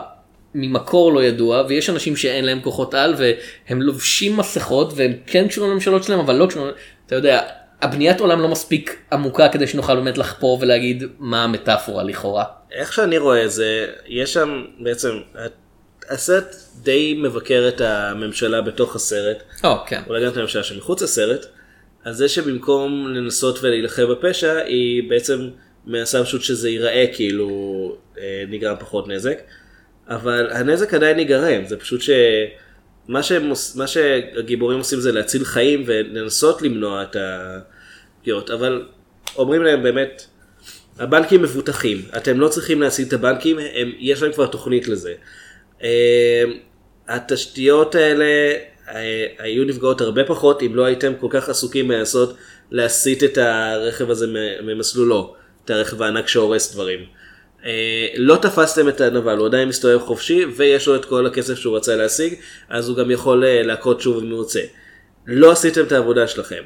ממקור 0.55 1.13
לא 1.13 1.25
ידוע 1.25 1.65
ויש 1.69 1.91
אנשים 1.91 2.17
שאין 2.17 2.45
להם 2.45 2.61
כוחות 2.61 2.95
על 2.95 3.15
והם 3.19 3.83
לובשים 3.83 4.37
מסכות 4.37 4.93
והם 4.97 5.13
כן 5.27 5.49
קשורים 5.49 5.71
לממשלות 5.71 6.05
שלהם 6.05 6.19
אבל 6.19 6.35
לא 6.35 6.47
קשורים 6.47 6.73
אתה 7.07 7.15
יודע 7.15 7.41
הבניית 7.83 8.21
עולם 8.21 8.41
לא 8.41 8.49
מספיק 8.49 8.97
עמוקה 9.13 9.49
כדי 9.49 9.67
שנוכל 9.67 9.97
באמת 9.97 10.19
לחפור 10.19 10.59
ולהגיד 10.61 11.05
מה 11.19 11.45
המטאפורה 11.45 12.03
לכאורה. 12.03 12.45
איך 12.73 12.93
שאני 12.93 13.19
רואה 13.19 13.45
את 13.45 13.51
זה, 13.51 13.87
יש 14.07 14.33
שם 14.33 14.65
בעצם, 14.79 15.11
הסרט 16.11 16.57
די 16.83 17.21
מבקר 17.23 17.65
את 17.69 17.81
הממשלה 17.81 18.61
בתוך 18.61 18.97
הסרט. 18.97 19.43
או 19.65 19.77
כן. 19.87 20.03
אולי 20.07 20.25
גם 20.25 20.33
את 20.33 20.37
הממשלה 20.37 20.63
שמחוץ 20.63 21.03
לסרט, 21.03 21.47
אז 22.05 22.17
זה 22.17 22.29
שבמקום 22.29 23.09
לנסות 23.09 23.59
ולהילחם 23.63 24.03
בפשע, 24.11 24.57
היא 24.57 25.11
בעצם 25.11 25.49
מנסה 25.87 26.25
פשוט 26.25 26.43
שזה 26.43 26.71
ייראה 26.71 27.07
כאילו 27.15 27.49
אה, 28.19 28.45
נגרם 28.49 28.77
פחות 28.81 29.09
נזק, 29.09 29.39
אבל 30.09 30.51
הנזק 30.51 30.95
עדיין 30.95 31.19
ייגרם, 31.19 31.65
זה 31.67 31.77
פשוט 31.77 32.01
שמה 32.01 33.23
שהם, 33.23 33.49
עוש- 33.51 33.77
מה 33.77 33.87
שהגיבורים 33.87 34.79
עושים 34.79 35.01
זה 35.01 35.13
להציל 35.13 35.45
חיים 35.45 35.83
ולנסות 35.87 36.63
למנוע 36.63 37.03
את 37.03 37.17
הפגיעות, 37.21 38.51
אבל 38.51 38.87
אומרים 39.37 39.63
להם 39.63 39.83
באמת, 39.83 40.27
הבנקים 40.99 41.43
מבוטחים, 41.43 42.03
אתם 42.17 42.41
לא 42.41 42.49
צריכים 42.49 42.83
להציל 42.83 43.09
את 43.09 43.13
הבנקים, 43.13 43.59
הם, 43.59 43.93
יש 43.99 44.23
להם 44.23 44.33
כבר 44.33 44.47
תוכנית 44.47 44.89
לזה. 44.89 45.15
אה, 45.83 46.45
התשתיות 47.09 47.95
האלה 47.95 48.25
אה, 48.89 49.27
היו 49.39 49.65
נפגעות 49.65 50.01
הרבה 50.01 50.25
פחות 50.25 50.63
אם 50.63 50.75
לא 50.75 50.85
הייתם 50.85 51.13
כל 51.21 51.27
כך 51.31 51.49
עסוקים 51.49 51.89
בלנסות 51.89 52.37
להסיט 52.71 53.25
את 53.25 53.39
הרכב 53.39 54.11
הזה 54.11 54.27
ממסלולו, 54.63 55.35
את 55.65 55.71
הרכב 55.71 56.03
הענק 56.03 56.29
שהורס 56.29 56.73
דברים. 56.75 57.01
אה, 57.65 58.07
לא 58.17 58.37
תפסתם 58.37 58.89
את 58.89 59.01
הנבל, 59.01 59.37
הוא 59.37 59.47
עדיין 59.47 59.69
מסתובב 59.69 59.99
חופשי 59.99 60.45
ויש 60.57 60.89
לו 60.89 60.97
את 60.97 61.05
כל 61.05 61.27
הכסף 61.27 61.55
שהוא 61.55 61.77
רצה 61.77 61.97
להשיג, 61.97 62.35
אז 62.69 62.89
הוא 62.89 62.97
גם 62.97 63.11
יכול 63.11 63.45
אה, 63.45 63.63
להכות 63.63 64.01
שוב 64.01 64.23
אם 64.23 64.31
הוא 64.31 64.39
רוצה. 64.39 64.61
לא 65.27 65.53
עשיתם 65.53 65.83
את 65.85 65.93
העבודה 65.93 66.27
שלכם. 66.27 66.63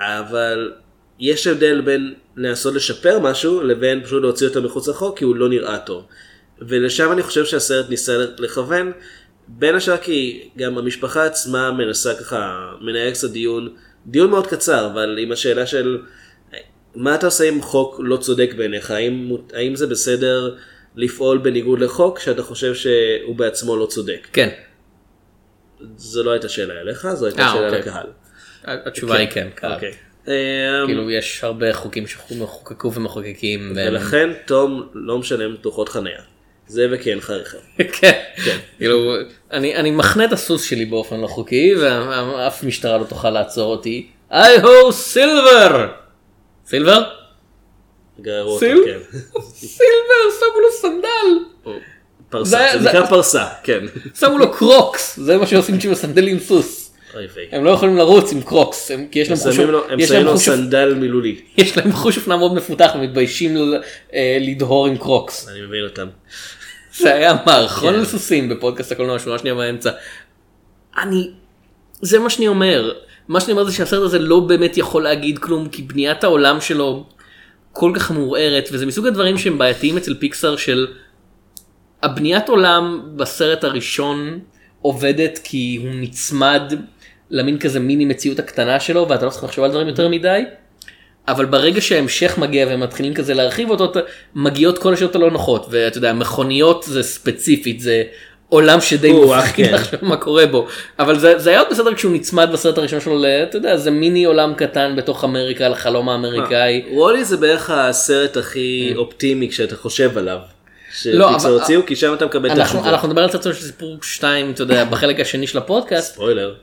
אבל 0.00 0.72
יש 1.18 1.46
הבדל 1.46 1.80
בין 1.80 2.14
לנסות 2.36 2.74
לשפר 2.74 3.18
משהו 3.18 3.62
לבין 3.62 4.04
פשוט 4.04 4.22
להוציא 4.22 4.48
אותו 4.48 4.62
מחוץ 4.62 4.88
לחוק 4.88 5.18
כי 5.18 5.24
הוא 5.24 5.36
לא 5.36 5.48
נראה 5.48 5.78
טוב. 5.78 6.06
ולשם 6.58 7.12
אני 7.12 7.22
חושב 7.22 7.44
שהסרט 7.44 7.90
ניסה 7.90 8.24
לכוון, 8.38 8.92
בין 9.48 9.74
השאר 9.74 9.96
כי 9.96 10.48
גם 10.58 10.78
המשפחה 10.78 11.24
עצמה 11.24 11.72
מנסה 11.72 12.14
ככה, 12.14 12.72
מנהל 12.80 13.10
קצת 13.10 13.30
דיון, 13.30 13.68
דיון 14.06 14.30
מאוד 14.30 14.46
קצר, 14.46 14.86
אבל 14.86 15.18
עם 15.18 15.32
השאלה 15.32 15.66
של 15.66 15.98
מה 16.96 17.14
אתה 17.14 17.26
עושה 17.26 17.48
עם 17.48 17.62
חוק 17.62 18.00
לא 18.04 18.16
צודק 18.16 18.50
בעיניך, 18.56 18.90
האם, 18.90 19.36
האם 19.52 19.76
זה 19.76 19.86
בסדר 19.86 20.56
לפעול 20.96 21.38
בניגוד 21.38 21.80
לחוק 21.80 22.18
שאתה 22.18 22.42
חושב 22.42 22.74
שהוא 22.74 23.36
בעצמו 23.36 23.76
לא 23.76 23.86
צודק. 23.86 24.26
כן. 24.32 24.48
זו 25.96 26.22
לא 26.22 26.30
הייתה 26.30 26.48
שאלה 26.48 26.80
אליך, 26.80 27.08
זו 27.14 27.26
הייתה 27.26 27.42
אה, 27.42 27.52
שאלה 27.52 27.66
אוקיי. 27.66 27.80
לקהל. 27.80 28.06
התשובה 28.64 29.16
היא 29.16 29.28
כן. 29.28 29.48
קהל. 29.54 29.72
אוקיי. 29.72 29.92
אמ, 30.28 30.32
כאילו 30.86 31.10
יש 31.10 31.44
הרבה 31.44 31.74
חוקים 31.74 32.06
שחוקקו 32.06 32.92
ומחוקקים. 32.92 33.72
ולכן 33.76 34.30
תום 34.46 34.88
לא 34.94 35.18
משלם 35.18 35.56
דוחות 35.62 35.88
חניה. 35.88 36.20
זה 36.66 36.86
אין 37.06 37.18
לך 37.18 37.30
רכב. 37.30 37.58
כן. 38.00 38.20
כאילו 38.78 39.14
אני 39.54 39.90
מחנה 39.90 40.24
את 40.24 40.32
הסוס 40.32 40.64
שלי 40.64 40.84
באופן 40.84 41.20
לא 41.20 41.26
חוקי 41.26 41.74
ואף 41.80 42.64
משטרה 42.64 42.98
לא 42.98 43.04
תוכל 43.04 43.30
לעצור 43.30 43.72
אותי. 43.72 44.06
Hi-yo 44.30 44.60
Silver. 44.60 45.88
סילבר? 46.66 47.02
גררו 48.20 48.48
אותו, 48.50 48.58
סיל? 48.58 48.82
כן. 48.84 49.18
סילבר 49.50 50.22
שמו 50.40 50.60
לו 50.60 50.68
סנדל. 50.80 51.78
פרסה, 52.28 52.66
זה- 52.78 52.88
נקרא 52.88 53.06
פרסה, 53.06 53.46
כן. 53.62 53.80
שמו 54.18 54.38
לו 54.38 54.52
קרוקס 54.52 55.16
זה 55.20 55.36
מה 55.36 55.46
שעושים 55.46 55.78
כשמסנדלים 55.78 56.34
עם 56.34 56.40
סוס. 56.40 56.82
הם 57.52 57.64
לא 57.64 57.70
יכולים 57.70 57.96
לרוץ 57.96 58.32
עם 58.32 58.42
קרוקס 58.42 58.90
הם- 58.90 59.06
כי 59.10 59.18
יש 59.18 59.28
להם 59.28 59.38
הם 59.38 59.44
חוש 59.44 59.58
הם 59.88 60.00
יש 60.00 60.08
שמים 60.08 60.24
להם 60.24 60.32
לו 60.32 60.38
סנדל 60.38 60.94
מילולי. 60.94 61.40
יש 61.58 61.76
להם 61.76 61.92
חוש 61.92 62.16
אופנה 62.16 62.36
מאוד 62.36 62.54
מפותח 62.54 62.90
ומתביישים 62.94 63.56
ל- 63.56 63.80
אה, 64.14 64.38
לדהור 64.40 64.86
עם 64.86 64.98
קרוקס. 64.98 65.48
אני 65.48 65.60
מבין 65.60 65.84
אותם. 65.84 66.06
זה 66.96 67.14
היה 67.14 67.34
מערכון 67.46 67.94
כן. 67.94 68.00
לסוסים 68.00 68.48
בפודקאסט 68.48 68.92
הקולנוע 68.92 69.18
שורה 69.18 69.38
שנייה 69.38 69.54
באמצע. 69.54 69.90
אני, 70.98 71.30
זה 72.00 72.18
מה 72.18 72.30
שאני 72.30 72.48
אומר. 72.48 72.92
מה 73.28 73.40
שאני 73.40 73.52
אומר 73.52 73.64
זה 73.64 73.72
שהסרט 73.72 74.02
הזה 74.02 74.18
לא 74.18 74.40
באמת 74.40 74.76
יכול 74.76 75.02
להגיד 75.02 75.38
כלום 75.38 75.68
כי 75.68 75.82
בניית 75.82 76.24
העולם 76.24 76.60
שלו 76.60 77.04
כל 77.72 77.92
כך 77.94 78.10
מעורערת 78.10 78.68
וזה 78.72 78.86
מסוג 78.86 79.06
הדברים 79.06 79.38
שהם 79.38 79.58
בעייתיים 79.58 79.96
אצל 79.96 80.14
פיקסאר 80.14 80.56
של 80.56 80.86
הבניית 82.02 82.48
עולם 82.48 83.02
בסרט 83.16 83.64
הראשון 83.64 84.38
עובדת 84.82 85.38
כי 85.44 85.78
הוא 85.82 85.90
נצמד 85.94 86.62
למין 87.30 87.58
כזה 87.58 87.80
מיני 87.80 88.04
מציאות 88.04 88.38
הקטנה 88.38 88.80
שלו 88.80 89.08
ואתה 89.08 89.24
לא 89.24 89.30
צריך 89.30 89.44
לחשוב 89.44 89.64
על 89.64 89.70
דברים 89.70 89.88
יותר 89.88 90.08
מדי. 90.08 90.42
אבל 91.28 91.44
ברגע 91.44 91.80
שההמשך 91.80 92.38
מגיע 92.38 92.66
והם 92.66 92.80
מתחילים 92.80 93.14
כזה 93.14 93.34
להרחיב 93.34 93.70
אותו 93.70 94.00
מגיעות 94.34 94.78
כל 94.78 94.92
השאלות 94.92 95.14
הלא 95.14 95.30
נוחות 95.30 95.66
ואתה 95.70 95.98
יודע 95.98 96.12
מכוניות 96.12 96.84
זה 96.88 97.02
ספציפית 97.02 97.80
זה 97.80 98.02
עולם 98.48 98.80
שדי 98.80 99.12
מפחיד 99.12 99.66
כן. 99.66 99.74
לחשוב 99.74 100.04
מה 100.04 100.16
קורה 100.16 100.46
בו 100.46 100.66
אבל 100.98 101.18
זה, 101.18 101.38
זה 101.38 101.50
היה 101.50 101.58
עוד 101.58 101.68
בסדר 101.70 101.94
כשהוא 101.94 102.12
נצמד 102.12 102.48
בסרט 102.52 102.78
הראשון 102.78 103.00
שלו 103.00 103.24
אתה 103.42 103.56
יודע 103.56 103.76
זה 103.76 103.90
מיני 103.90 104.24
עולם 104.24 104.54
קטן 104.54 104.96
בתוך 104.96 105.24
אמריקה 105.24 105.68
לחלום 105.68 106.08
האמריקאי. 106.08 106.84
וולי 106.92 107.24
זה 107.24 107.36
בערך 107.36 107.70
הסרט 107.70 108.36
הכי 108.36 108.92
אופטימי 108.96 109.48
כשאתה 109.48 109.76
חושב 109.76 110.18
עליו. 110.18 110.38
לא, 111.06 111.28
שפיקסר 111.28 111.48
הוציאו 111.48 111.86
כי 111.86 111.96
שם 111.96 112.14
אתה 112.14 112.26
מקבל 112.26 112.52
את 112.52 112.58
התשובה. 112.58 112.88
אנחנו 112.88 113.08
נדבר 113.08 113.22
על 113.22 113.30
סרטון 113.30 113.52
של 113.52 113.62
סיפור 113.62 113.98
2 114.02 114.50
אתה 114.50 114.62
יודע 114.62 114.84
בחלק 114.84 115.20
השני 115.20 115.46
של 115.46 115.58
הפודקאסט 115.58 116.14
ספוילר. 116.14 116.54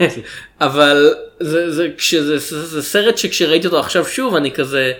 אבל 0.60 1.14
זה, 1.40 1.70
זה, 1.70 1.88
זה, 2.38 2.66
זה 2.66 2.82
סרט 2.82 3.18
שכשראיתי 3.18 3.66
אותו 3.66 3.80
עכשיו 3.80 4.04
שוב 4.04 4.34
אני 4.34 4.52
כזה, 4.52 4.92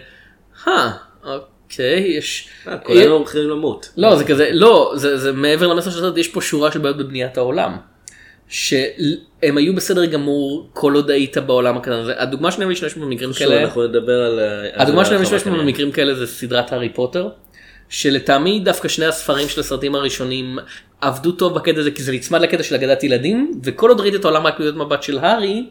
אה, 0.69 0.91
אוקיי, 1.71 2.17
יש... 2.19 2.49
אה, 2.69 2.79
כולנו 2.79 3.15
הולכים 3.15 3.49
למות. 3.51 3.91
לא, 3.97 4.17
זה 4.17 4.25
כזה, 4.25 4.51
לא, 4.53 4.93
זה, 4.97 5.19
זה 5.19 5.33
מעבר 5.33 5.67
למסר 5.67 5.91
של 5.91 5.99
הסרט, 5.99 6.17
יש 6.17 6.29
פה 6.29 6.41
שורה 6.41 6.73
של 6.73 6.79
בעיות 6.79 6.97
בבניית 6.97 7.39
העולם. 7.39 7.77
שהם 8.49 9.57
היו 9.57 9.75
בסדר 9.75 10.05
גמור 10.05 10.71
כל 10.73 10.95
עוד 10.95 11.11
היית 11.11 11.39
בעולם 11.39 11.77
הקטן 11.77 11.93
הזה. 11.93 12.13
הדוגמה 12.17 12.51
שאני 12.51 12.65
משתמש 12.65 12.95
במקרים 12.95 13.33
שוב, 13.33 13.39
כאלה, 13.39 13.63
אנחנו 13.63 13.87
נדבר 13.87 14.23
על... 14.23 14.39
ה- 14.39 14.83
הדוגמה 14.83 15.03
משתמש 15.21 15.43
כנראה. 15.43 15.63
במקרים 15.63 15.93
כאלה 15.93 16.15
זה 16.15 16.27
סדרת 16.27 16.73
הארי 16.73 16.89
פוטר. 16.89 17.29
שלטעמי 17.89 18.61
דווקא 18.61 18.89
שני 18.89 19.07
הספרים 19.07 19.49
של 19.49 19.61
הסרטים 19.61 19.95
הראשונים 19.95 20.59
עבדו 21.01 21.33
טוב 21.33 21.55
בקטע 21.55 21.81
הזה 21.81 21.91
כי 21.91 22.03
זה 22.03 22.13
נצמד 22.13 22.41
לקטע 22.41 22.63
של 22.63 22.75
אגדת 22.75 23.05
ילדים 23.05 23.61
וכל 23.65 23.89
עוד 23.89 24.01
ראיתי 24.01 24.17
את 24.17 24.25
העולם 24.25 24.47
רק 24.47 24.61
מנקודת 24.61 24.75
מבט 24.75 25.03
של 25.03 25.19
הארי 25.19 25.67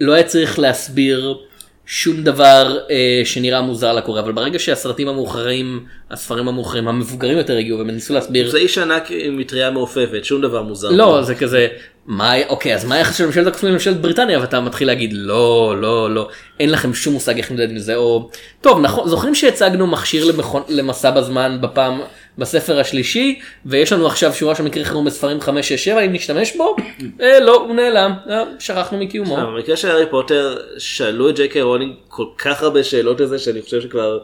לא 0.00 0.12
היה 0.12 0.22
צריך 0.22 0.58
להסביר 0.58 1.38
שום 1.86 2.22
דבר 2.22 2.78
אה, 2.90 3.22
שנראה 3.24 3.62
מוזר 3.62 3.92
לקורא 3.92 4.20
אבל 4.20 4.32
ברגע 4.32 4.58
שהסרטים 4.58 5.08
המאוחרים 5.08 5.86
הספרים 6.10 6.48
המאוחרים 6.48 6.88
המבוגרים 6.88 7.38
יותר 7.38 7.56
הגיעו 7.56 7.78
והם 7.78 7.90
ניסו 7.90 8.14
להסביר 8.14 8.50
זה 8.50 8.58
איש 8.58 8.78
ענק 8.78 9.10
עם 9.10 9.38
מטריה 9.38 9.70
מעופפת, 9.70 10.24
שום 10.24 10.42
דבר 10.42 10.62
מוזר. 10.62 10.90
לא 10.90 11.22
זה 11.22 11.34
כזה 11.34 11.68
מה 12.06 12.32
אוקיי 12.48 12.74
אז 12.74 12.84
מה 12.84 12.94
היחס 12.94 13.18
של 13.18 13.26
ממשלת 13.26 13.46
הקוסמים 13.46 13.72
לממשלת 13.72 14.00
בריטניה 14.00 14.40
ואתה 14.40 14.60
מתחיל 14.60 14.86
להגיד 14.86 15.10
לא 15.12 15.74
לא 15.80 16.14
לא 16.14 16.28
אין 16.60 16.70
לכם 16.70 16.94
שום 16.94 17.12
מושג 17.14 17.36
איך 17.36 17.50
להתמודד 17.50 17.70
עם 17.70 17.78
זה 17.78 17.96
או 17.96 18.30
טוב 18.60 18.80
נכון 18.80 19.08
זוכרים 19.08 19.34
שהצגנו 19.34 19.86
מכשיר 19.86 20.24
למכון, 20.24 20.62
למסע 20.68 21.10
בזמן 21.10 21.58
בפעם 21.60 22.00
בספר 22.38 22.80
השלישי 22.80 23.40
ויש 23.66 23.92
לנו 23.92 24.06
עכשיו 24.06 24.34
שורה 24.34 24.54
של 24.54 24.62
מקרי 24.62 24.84
חירום 24.84 25.04
בספרים 25.04 25.40
5 25.40 25.68
6 25.68 25.84
7 25.84 26.00
אם 26.00 26.12
נשתמש 26.12 26.56
בו 26.56 26.76
אה, 27.20 27.40
לא 27.40 27.56
הוא 27.56 27.74
נעלם 27.74 28.12
אה, 28.30 28.42
שכחנו 28.58 28.98
מקיומו 28.98 29.36
במקרה 29.36 29.76
של 29.76 29.90
הארי 29.90 30.06
פוטר 30.10 30.56
שאלו 30.78 31.28
את 31.30 31.36
ג'יי 31.36 31.48
קיי 31.48 31.62
רולינג 31.62 31.94
כל 32.08 32.26
כך 32.38 32.62
הרבה 32.62 32.84
שאלות 32.84 33.20
על 33.20 33.26
זה 33.26 33.38
שאני 33.38 33.62
חושב 33.62 33.80
שכבר 33.80 34.18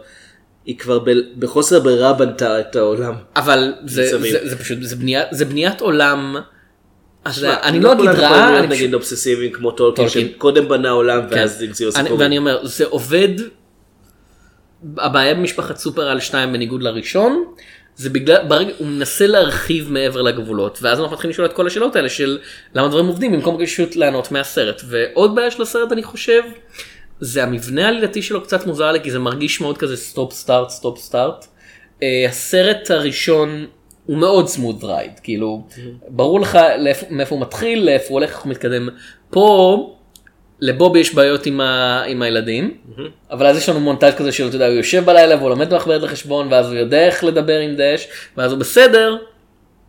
היא 0.65 0.79
כבר 0.79 0.99
ב- 0.99 1.11
בחוסר 1.39 1.81
ברירה 1.81 2.13
בנתה 2.13 2.61
את 2.61 2.77
העולם. 2.77 3.15
אבל 3.37 3.75
זה, 3.85 4.03
מסביב. 4.03 4.33
זה, 4.33 4.49
זה 4.49 4.59
פשוט 4.59 4.79
זה 4.81 4.97
בניית 4.97 5.27
זה 5.31 5.45
בניית 5.45 5.81
עולם. 5.81 6.37
שמע, 7.31 7.57
אני 7.63 7.81
לא 7.81 7.93
אגיד 7.93 8.05
יכולים 8.05 8.21
רע, 8.21 8.59
אני 8.59 8.67
נגיד 8.67 8.95
אובססיביים 8.95 9.53
כמו 9.53 9.71
טולקין. 9.71 10.09
שקודם 10.09 10.69
בנה 10.69 10.91
עולם 10.91 11.21
כן. 11.31 11.37
ואז 11.37 11.63
המציאו 11.63 11.93
סיפורים. 11.93 12.21
ואני 12.21 12.39
אומר 12.39 12.67
זה 12.67 12.85
עובד. 12.87 13.29
הבעיה 14.97 15.35
במשפחת 15.35 15.77
סופר 15.77 16.06
על 16.06 16.21
2 16.21 16.53
בניגוד 16.53 16.83
לראשון 16.83 17.45
זה 17.99 18.11
בגלל 18.11 18.45
ברגע 18.49 18.73
הוא 18.79 18.87
מנסה 18.87 19.27
להרחיב 19.27 19.93
מעבר 19.93 20.23
לגבולות 20.23 20.79
ואז 20.83 21.01
אנחנו 21.01 21.13
מתחילים 21.15 21.33
לשאול 21.33 21.47
את 21.47 21.53
כל 21.53 21.67
השאלות 21.67 21.97
האלה 21.97 22.09
של 22.09 22.39
למה 22.75 22.89
דברים 22.89 23.07
עובדים 23.07 23.33
במקום 23.33 23.65
פשוט 23.67 23.97
ליהנות 23.97 24.33
מהסרט. 24.33 24.83
ועוד 24.89 25.35
בעיה 25.35 25.51
של 25.51 25.63
הסרט 25.63 25.93
אני 25.93 26.03
חושב 26.03 26.43
זה 27.21 27.43
המבנה 27.43 27.85
העלילתי 27.85 28.23
שלו 28.23 28.43
קצת 28.43 28.67
מוזר 28.67 28.93
לי 28.93 29.01
כי 29.01 29.11
זה 29.11 29.19
מרגיש 29.19 29.61
מאוד 29.61 29.79
כזה 29.79 29.97
stop 29.97 30.33
start 30.33 30.69
stop 30.71 30.99
start. 30.99 31.47
הסרט 32.29 32.91
הראשון 32.91 33.67
הוא 34.07 34.17
מאוד 34.17 34.49
סמוד 34.49 34.85
רייד 34.85 35.13
כאילו 35.23 35.67
ברור 36.09 36.41
לך 36.41 36.59
לאיפה- 36.79 37.07
מאיפה 37.11 37.35
הוא 37.35 37.43
מתחיל 37.43 37.85
לאיפה 37.87 38.07
הוא 38.09 38.19
הולך 38.19 38.31
איך 38.31 38.39
הוא 38.41 38.51
מתקדם 38.51 38.89
פה 39.31 39.95
לבוב 40.61 40.97
יש 40.97 41.15
בעיות 41.15 41.47
עם, 41.47 41.61
ה... 41.61 42.03
עם 42.07 42.23
הילדים, 42.23 42.77
אבל 43.31 43.47
אז 43.47 43.57
יש 43.57 43.69
לנו 43.69 43.81
מונטאז' 43.81 44.15
כזה 44.15 44.33
של, 44.33 44.49
אתה 44.49 44.57
יודע, 44.57 44.67
הוא 44.67 44.75
יושב 44.75 45.05
בלילה 45.05 45.37
והוא 45.37 45.51
לומד 45.51 45.75
מחברת 45.75 46.03
לחשבון, 46.03 46.53
ואז 46.53 46.67
הוא 46.67 46.79
יודע 46.79 47.07
איך 47.07 47.25
לדבר 47.25 47.59
עם 47.59 47.75
דש, 47.77 48.09
ואז 48.37 48.53
הוא 48.53 48.61
בסדר, 48.61 49.17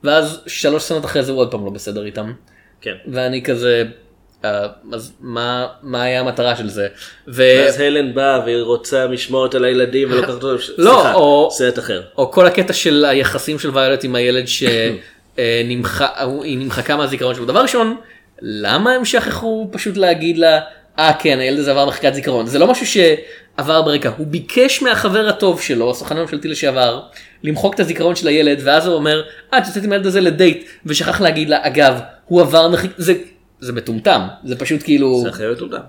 ואז 0.03 0.41
שלוש 0.47 0.83
סצנות 0.83 1.05
אחרי 1.05 1.23
זה 1.23 1.31
הוא 1.31 1.39
עוד 1.39 1.51
פעם 1.51 1.65
לא 1.65 1.71
בסדר 1.71 2.05
איתם. 2.05 2.33
כן. 2.81 2.93
ואני 3.07 3.43
כזה, 3.43 3.83
אה, 4.45 4.67
אז 4.93 5.13
מה, 5.21 5.67
מה 5.83 6.03
היה 6.03 6.19
המטרה 6.19 6.55
של 6.55 6.69
זה? 6.69 6.87
ו... 7.27 7.43
ואז 7.43 7.79
הלן 7.79 8.13
באה 8.13 8.39
והיא 8.45 8.61
רוצה 8.61 9.07
משמורת 9.07 9.55
על 9.55 9.65
הילדים 9.65 10.11
ולוקחת 10.11 10.29
אותו, 10.29 10.51
לא, 10.77 10.91
סליחה, 10.93 11.13
או- 11.13 11.49
סרט 11.51 11.79
אחר. 11.79 12.01
או 12.17 12.31
כל 12.31 12.47
הקטע 12.47 12.73
של 12.73 13.05
היחסים 13.09 13.59
של 13.59 13.69
ויולט 13.73 14.03
עם 14.03 14.15
הילד 14.15 14.45
שהיא 14.47 14.91
נמחקה 16.45 16.95
מהזיכרון 16.95 17.35
שלו. 17.35 17.45
דבר 17.45 17.61
ראשון, 17.61 17.95
למה 18.41 18.91
הם 18.91 19.05
שכחו 19.05 19.67
פשוט 19.71 19.97
להגיד 19.97 20.37
לה, 20.37 20.59
אה 20.99 21.11
כן, 21.19 21.39
הילד 21.39 21.59
הזה 21.59 21.71
עבר 21.71 21.85
מחיקת 21.87 22.13
זיכרון. 22.13 22.47
זה 22.47 22.59
לא 22.59 22.67
משהו 22.67 22.85
שעבר 22.87 23.81
ברקע, 23.81 24.11
הוא 24.17 24.27
ביקש 24.27 24.81
מהחבר 24.81 25.27
הטוב 25.29 25.61
שלו, 25.61 25.91
הסוכן 25.91 26.17
הממשלתי 26.17 26.47
לשעבר, 26.47 27.01
למחוק 27.43 27.75
את 27.75 27.79
הזיכרון 27.79 28.15
של 28.15 28.27
הילד, 28.27 28.59
ואז 28.63 28.87
הוא 28.87 28.95
אומר, 28.95 29.21
אה, 29.53 29.61
תצאתי 29.61 29.85
עם 29.85 29.91
הילד 29.91 30.05
הזה 30.05 30.21
לדייט, 30.21 30.67
ושכח 30.85 31.21
להגיד 31.21 31.49
לה, 31.49 31.57
אגב, 31.67 31.99
הוא 32.25 32.41
עבר 32.41 32.67
מחיקת, 32.69 32.93
זה, 32.97 33.13
זה 33.59 33.73
מטומטם, 33.73 34.21
זה 34.43 34.55
פשוט 34.55 34.83
כאילו... 34.83 35.21
זה 35.23 35.29
אחרת 35.29 35.57
תודה. 35.57 35.79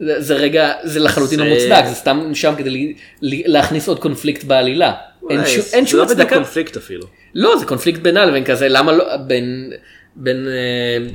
זה, 0.00 0.20
זה 0.20 0.34
רגע, 0.34 0.72
זה 0.84 1.00
לחלוטין 1.00 1.38
זה- 1.38 1.44
לא 1.44 1.50
מוצדק, 1.54 1.84
זה 1.88 1.94
סתם 1.94 2.30
שם 2.34 2.54
כדי 2.58 2.70
ל- 2.70 2.92
ל- 3.22 3.52
להכניס 3.52 3.88
עוד 3.88 3.98
קונפליקט 3.98 4.44
בעלילה. 4.44 4.92
אין, 5.30 5.38
אולי, 5.38 5.50
שום- 5.50 5.62
זה 5.62 5.76
אין 5.76 5.86
שום 5.86 5.98
לא 6.00 6.04
בדיוק 6.04 6.20
הצדקה. 6.20 6.36
קונפליקט 6.36 6.76
אפילו. 6.76 7.06
לא, 7.34 7.58
זה 7.58 7.66
קונפליקט 7.66 8.00
בינה 8.00 8.24
לבין 8.24 8.44
כזה, 8.44 8.68
למה 8.68 8.92
לא, 8.92 9.16
בין, 9.16 9.72
בין, 10.16 10.46
אה, 10.48 10.52
אה, 10.52 11.10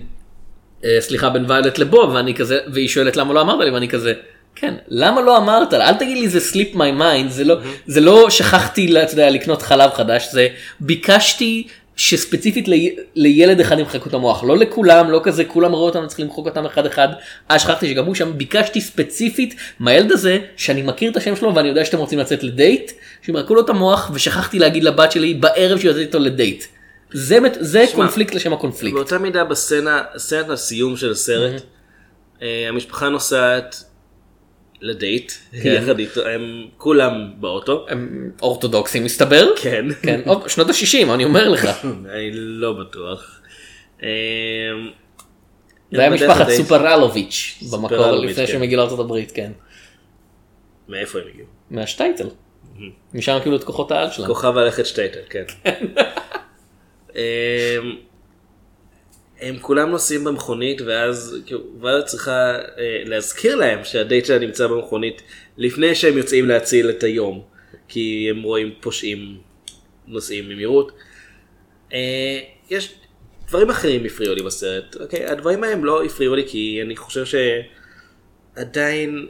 סליחה, 0.99 1.29
בין 1.29 1.45
ויולט 1.47 1.77
לבוב, 1.77 2.09
ואני 2.13 2.33
כזה, 2.33 2.59
והיא 2.73 2.87
שואלת 2.87 3.17
למה 3.17 3.33
לא 3.33 3.41
אמרת 3.41 3.65
לי, 3.65 3.71
ואני 3.71 3.89
כזה, 3.89 4.13
כן, 4.55 4.73
למה 4.87 5.21
לא 5.21 5.37
אמרת 5.37 5.73
לה? 5.73 5.89
אל 5.89 5.93
תגיד 5.93 6.17
לי 6.17 6.29
זה 6.29 6.39
sleep 6.53 6.75
my 6.75 6.99
mind, 6.99 7.29
זה 7.29 7.43
לא, 7.43 7.55
זה 7.87 8.01
לא 8.01 8.29
שכחתי, 8.29 9.01
אתה 9.03 9.13
יודע, 9.13 9.29
לקנות 9.29 9.61
חלב 9.61 9.91
חדש, 9.91 10.27
זה 10.31 10.47
ביקשתי 10.79 11.67
שספציפית 11.95 12.67
לי, 12.67 12.95
לילד 13.15 13.59
אחד 13.59 13.79
ימחקו 13.79 14.09
את 14.09 14.13
המוח, 14.13 14.43
לא 14.43 14.57
לכולם, 14.57 15.11
לא 15.11 15.21
כזה, 15.23 15.45
כולם 15.45 15.75
ראו 15.75 15.85
אותם, 15.85 16.07
צריכים 16.07 16.25
למחוק 16.25 16.47
אותם 16.47 16.65
אחד 16.65 16.85
אחד, 16.85 17.07
אה, 17.51 17.59
שכחתי 17.59 17.89
שגם 17.89 18.05
הוא 18.05 18.15
שם, 18.15 18.37
ביקשתי 18.37 18.81
ספציפית 18.81 19.55
מהילד 19.79 20.11
הזה, 20.11 20.39
שאני 20.55 20.81
מכיר 20.81 21.11
את 21.11 21.17
השם 21.17 21.35
שלו 21.35 21.55
ואני 21.55 21.67
יודע 21.67 21.85
שאתם 21.85 21.97
רוצים 21.97 22.19
לצאת 22.19 22.43
לדייט, 22.43 22.91
שימרקו 23.21 23.55
לו 23.55 23.61
את 23.61 23.69
המוח, 23.69 24.11
ושכחתי 24.13 24.59
להגיד 24.59 24.83
לבת 24.83 25.11
שלי 25.11 25.33
בערב 25.33 25.79
שיוצאת 25.79 26.01
איתו 26.01 26.19
לדייט. 26.19 26.63
זה, 27.13 27.39
מת- 27.39 27.57
זה 27.59 27.87
שמע, 27.87 27.95
קונפליקט 27.95 28.35
לשם 28.35 28.53
הקונפליקט. 28.53 28.95
באותה 28.95 29.17
מידה 29.17 29.43
בסצנה, 29.43 30.03
סצנת 30.17 30.49
הסיום 30.49 30.97
של 30.97 31.11
הסרט, 31.11 31.61
אה, 32.41 32.65
המשפחה 32.69 33.09
נוסעת 33.09 33.83
לדייט, 34.81 35.31
כן. 35.63 35.81
יחד 35.83 35.99
איתו, 35.99 36.25
הם 36.27 36.65
כולם 36.77 37.31
באוטו. 37.39 37.85
הם 37.89 38.31
אורתודוקסים 38.41 39.03
מסתבר. 39.03 39.47
כן. 39.61 39.85
כן, 40.01 40.21
עוד 40.25 40.49
שנות 40.49 40.69
ה-60, 40.69 41.13
אני 41.13 41.25
אומר 41.25 41.49
לך. 41.49 41.65
אני 42.13 42.29
לא 42.33 42.73
בטוח. 42.73 43.39
אה, 44.03 44.09
זה 45.91 46.01
היה 46.01 46.09
משפחת. 46.09 46.49
סופרלוביץ' 46.49 47.63
במקור, 47.71 48.11
לפני 48.11 48.45
כן. 48.45 48.51
שהם 48.51 48.61
הגיעו 48.61 48.79
לארצות 48.81 48.99
הברית, 48.99 49.31
כן. 49.31 49.51
מאיפה 50.89 51.19
הם 51.19 51.25
הגיעו? 51.33 51.47
מהשטייטל. 51.71 52.27
משם 53.13 53.37
קיבלו 53.43 53.57
את 53.57 53.63
כוחות 53.63 53.91
העל 53.91 54.11
שלהם. 54.11 54.27
כוכב 54.29 54.57
הלכת 54.57 54.85
שטייטל, 54.85 55.19
כן. 55.29 55.43
אמ, 57.15 57.95
הם 59.41 59.59
כולם 59.61 59.89
נוסעים 59.89 60.23
במכונית 60.23 60.81
ואז 60.81 61.37
כאילו, 61.45 61.61
ואז 61.81 62.03
צריכה 62.03 62.55
אה, 62.77 63.01
להזכיר 63.05 63.55
להם 63.55 63.83
שהדייט 63.83 64.25
שלה 64.25 64.39
נמצא 64.39 64.67
במכונית 64.67 65.21
לפני 65.57 65.95
שהם 65.95 66.17
יוצאים 66.17 66.47
להציל 66.47 66.89
את 66.89 67.03
היום 67.03 67.43
כי 67.87 68.27
הם 68.29 68.41
רואים 68.41 68.73
פושעים 68.81 69.37
נוסעים 70.07 70.49
במהירות. 70.49 70.91
אה, 71.93 72.39
יש 72.69 72.93
דברים 73.47 73.69
אחרים 73.69 74.05
הפריעו 74.05 74.35
לי 74.35 74.43
בסרט, 74.43 74.95
אוקיי, 74.95 75.25
הדברים 75.25 75.63
ההם 75.63 75.85
לא 75.85 76.03
הפריעו 76.03 76.35
לי 76.35 76.43
כי 76.47 76.79
אני 76.85 76.95
חושב 76.95 77.23
שעדיין 78.55 79.27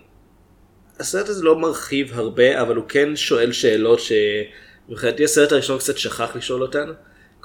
הסרט 1.00 1.30
הזה 1.30 1.44
לא 1.44 1.60
מרחיב 1.60 2.12
הרבה, 2.14 2.62
אבל 2.62 2.76
הוא 2.76 2.86
כן 2.88 3.16
שואל 3.16 3.52
שאלות 3.52 4.00
שמבחינתי 4.00 5.24
הסרט 5.24 5.52
הראשון 5.52 5.78
קצת 5.78 5.98
שכח 5.98 6.36
לשאול 6.36 6.62
אותן. 6.62 6.92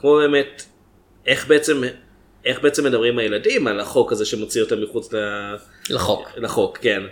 כמו 0.06 0.16
באמת, 0.16 0.62
איך 1.26 1.48
בעצם, 1.48 1.82
איך 2.44 2.60
בעצם 2.60 2.84
מדברים 2.84 3.18
הילדים 3.18 3.66
על 3.66 3.80
החוק 3.80 4.12
הזה 4.12 4.24
שמוציא 4.24 4.62
אותם 4.62 4.82
מחוץ 4.82 5.12
ל... 5.12 5.16
לחוק. 5.90 6.28
לחוק, 6.36 6.78
כן. 6.78 7.02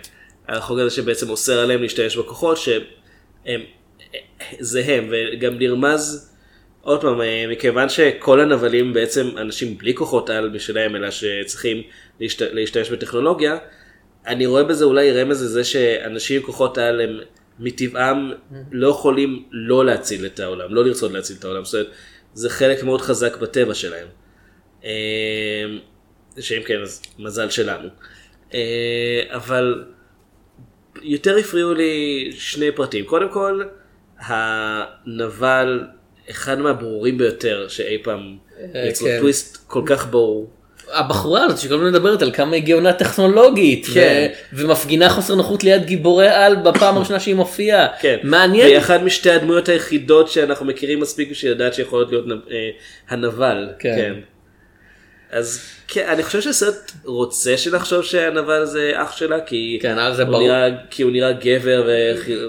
על 0.47 0.57
החוק 0.57 0.79
הזה 0.79 0.89
שבעצם 0.89 1.29
אוסר 1.29 1.59
עליהם 1.59 1.81
להשתמש 1.81 2.17
בכוחות 2.17 2.57
שהם, 2.57 3.61
זה 4.59 4.83
הם, 4.85 5.11
וגם 5.11 5.59
נרמז 5.59 6.33
עוד 6.81 7.01
פעם, 7.01 7.21
אה, 7.21 7.45
מכיוון 7.49 7.89
שכל 7.89 8.39
הנבלים 8.39 8.93
בעצם 8.93 9.29
אנשים 9.37 9.77
בלי 9.77 9.95
כוחות 9.95 10.29
על 10.29 10.49
בשבילם, 10.49 10.95
אלא 10.95 11.11
שצריכים 11.11 11.81
להשת... 12.19 12.41
להשתמש 12.41 12.89
בטכנולוגיה, 12.89 13.57
אני 14.27 14.45
רואה 14.45 14.63
בזה 14.63 14.85
אולי 14.85 15.11
רמז 15.11 15.43
לזה 15.43 15.63
שאנשים 15.63 16.41
עם 16.41 16.45
כוחות 16.45 16.77
על 16.77 17.01
הם 17.01 17.19
מטבעם 17.59 18.31
לא 18.71 18.87
יכולים 18.87 19.43
לא 19.51 19.85
להציל 19.85 20.25
את 20.25 20.39
העולם, 20.39 20.75
לא 20.75 20.85
לרצות 20.85 21.11
להציל 21.11 21.35
את 21.39 21.45
העולם, 21.45 21.65
זאת 21.65 21.73
אומרת, 21.73 21.87
זה 22.35 22.49
חלק 22.49 22.83
מאוד 22.83 23.01
חזק 23.01 23.37
בטבע 23.37 23.73
שלהם. 23.73 24.07
אה, 24.83 25.65
שאם 26.39 26.61
כן, 26.65 26.81
אז 26.81 27.01
מזל 27.19 27.49
שלנו. 27.49 27.89
אה, 28.53 29.23
אבל 29.29 29.83
יותר 31.01 31.37
הפריעו 31.37 31.73
לי 31.73 32.29
שני 32.31 32.71
פרטים. 32.71 33.05
קודם 33.05 33.29
כל, 33.29 33.63
הנבל, 34.19 35.83
אחד 36.29 36.59
מהברורים 36.59 37.17
ביותר 37.17 37.67
שאי 37.67 38.03
פעם 38.03 38.37
יצרו 38.89 39.07
כן. 39.07 39.19
טוויסט 39.19 39.67
כל 39.67 39.83
כך 39.85 40.07
ברור. 40.07 40.51
הבחורה 40.93 41.43
הזאת 41.43 41.57
שכל 41.57 41.73
הזמן 41.73 41.87
מדברת 41.87 42.21
על 42.21 42.31
כמה 42.31 42.55
היא 42.55 42.63
גאונה 42.63 42.93
טכנולוגית 42.93 43.85
כן. 43.93 44.27
ו- 44.53 44.57
ומפגינה 44.59 45.09
חוסר 45.09 45.35
נוחות 45.35 45.63
ליד 45.63 45.85
גיבורי 45.85 46.27
על 46.27 46.55
בפעם 46.55 46.97
הראשונה 46.97 47.19
שהיא 47.19 47.35
מופיעה. 47.35 47.87
כן. 48.01 48.17
מעניין. 48.23 48.65
והיא 48.67 48.77
אחת 48.77 49.01
משתי 49.01 49.31
הדמויות 49.31 49.69
היחידות 49.69 50.29
שאנחנו 50.29 50.65
מכירים 50.65 50.99
מספיק 50.99 51.31
בשביל 51.31 51.51
לדעת 51.51 51.73
שיכולות 51.73 52.09
להיות 52.11 52.27
נב- 52.27 52.47
אה, 52.51 52.69
הנבל. 53.09 53.69
כן. 53.79 53.95
כן. 53.95 54.13
אז 55.31 55.61
כן, 55.87 56.05
אני 56.09 56.23
חושב 56.23 56.41
שהסרט 56.41 56.91
רוצה 57.03 57.57
שנחשוב 57.57 58.01
שהנבל 58.03 58.65
זה 58.65 58.91
אח 58.95 59.17
שלה, 59.17 59.39
כי, 59.39 59.79
כן, 59.81 59.95
זה 60.13 60.23
הוא. 60.23 60.39
נראה, 60.39 60.67
כי 60.89 61.03
הוא 61.03 61.11
נראה 61.11 61.31
גבר 61.31 61.83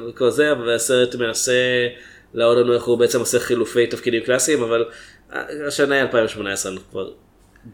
וכל 0.08 0.30
זה, 0.30 0.52
והסרט 0.66 1.14
מנסה 1.14 1.52
להראות 2.34 2.58
לנו 2.58 2.74
איך 2.74 2.82
הוא 2.84 2.98
בעצם 2.98 3.20
עושה 3.20 3.38
חילופי 3.38 3.86
תפקידים 3.86 4.22
קלאסיים, 4.22 4.62
אבל 4.62 4.84
השנה 5.68 5.94
היא 5.94 6.02
2018, 6.02 6.72
אנחנו 6.72 6.86
כבר 6.90 7.08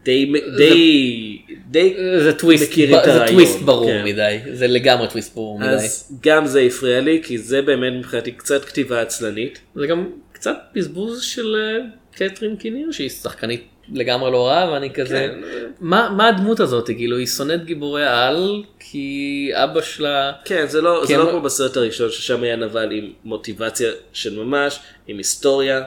די, 0.03 0.33
די, 0.57 1.41
די 1.71 1.95
זה 2.19 2.33
טוויסט, 2.33 2.71
מכירים 2.71 2.95
את 2.95 3.03
זה 3.03 3.13
הרעיון. 3.13 3.27
טוויסט 3.27 3.61
ברור 3.61 3.89
כן. 3.91 4.03
מדי, 4.05 4.37
זה 4.53 4.67
לגמרי 4.67 5.07
טוויסט 5.07 5.35
ברור 5.35 5.59
מדי. 5.59 5.69
אז 5.69 6.17
גם 6.23 6.45
זה 6.45 6.61
הפריע 6.61 7.01
לי, 7.01 7.21
כי 7.23 7.37
זה 7.37 7.61
באמת 7.61 7.93
מבחינתי 7.93 8.31
קצת 8.31 8.65
כתיבה 8.65 9.01
עצלנית. 9.01 9.59
זה 9.75 9.87
גם 9.87 10.09
קצת 10.31 10.57
בזבוז 10.75 11.21
של 11.21 11.55
אה, 11.55 11.85
קתרין 12.15 12.55
קיניר 12.55 12.91
שהיא 12.91 13.09
שחקנית 13.09 13.63
לגמרי 13.91 14.31
לא 14.31 14.47
רעה 14.47 14.71
ואני 14.71 14.89
כזה 14.93 15.27
כן. 15.31 15.39
מה 15.81 16.09
מה 16.17 16.27
הדמות 16.27 16.59
הזאת 16.59 16.85
כאילו 16.85 17.17
היא 17.17 17.27
שונאת 17.27 17.65
גיבורי 17.65 18.05
על 18.05 18.63
כי 18.79 19.49
אבא 19.53 19.81
שלה 19.81 20.31
כן, 20.45 20.65
זה 20.67 20.81
לא, 20.81 21.05
זה 21.05 21.13
כן, 21.13 21.19
לא 21.19 21.25
לא- 21.25 21.31
כמו 21.31 21.41
בסרט 21.41 21.77
הראשון, 21.77 22.11
ששם 22.11 22.43
היה 22.43 22.55
נבל 22.55 22.91
עם 22.91 23.11
מוטיבציה 23.23 23.91
של 24.13 24.39
ממש, 24.43 24.79
עם 25.07 25.17
היסטוריה. 25.17 25.81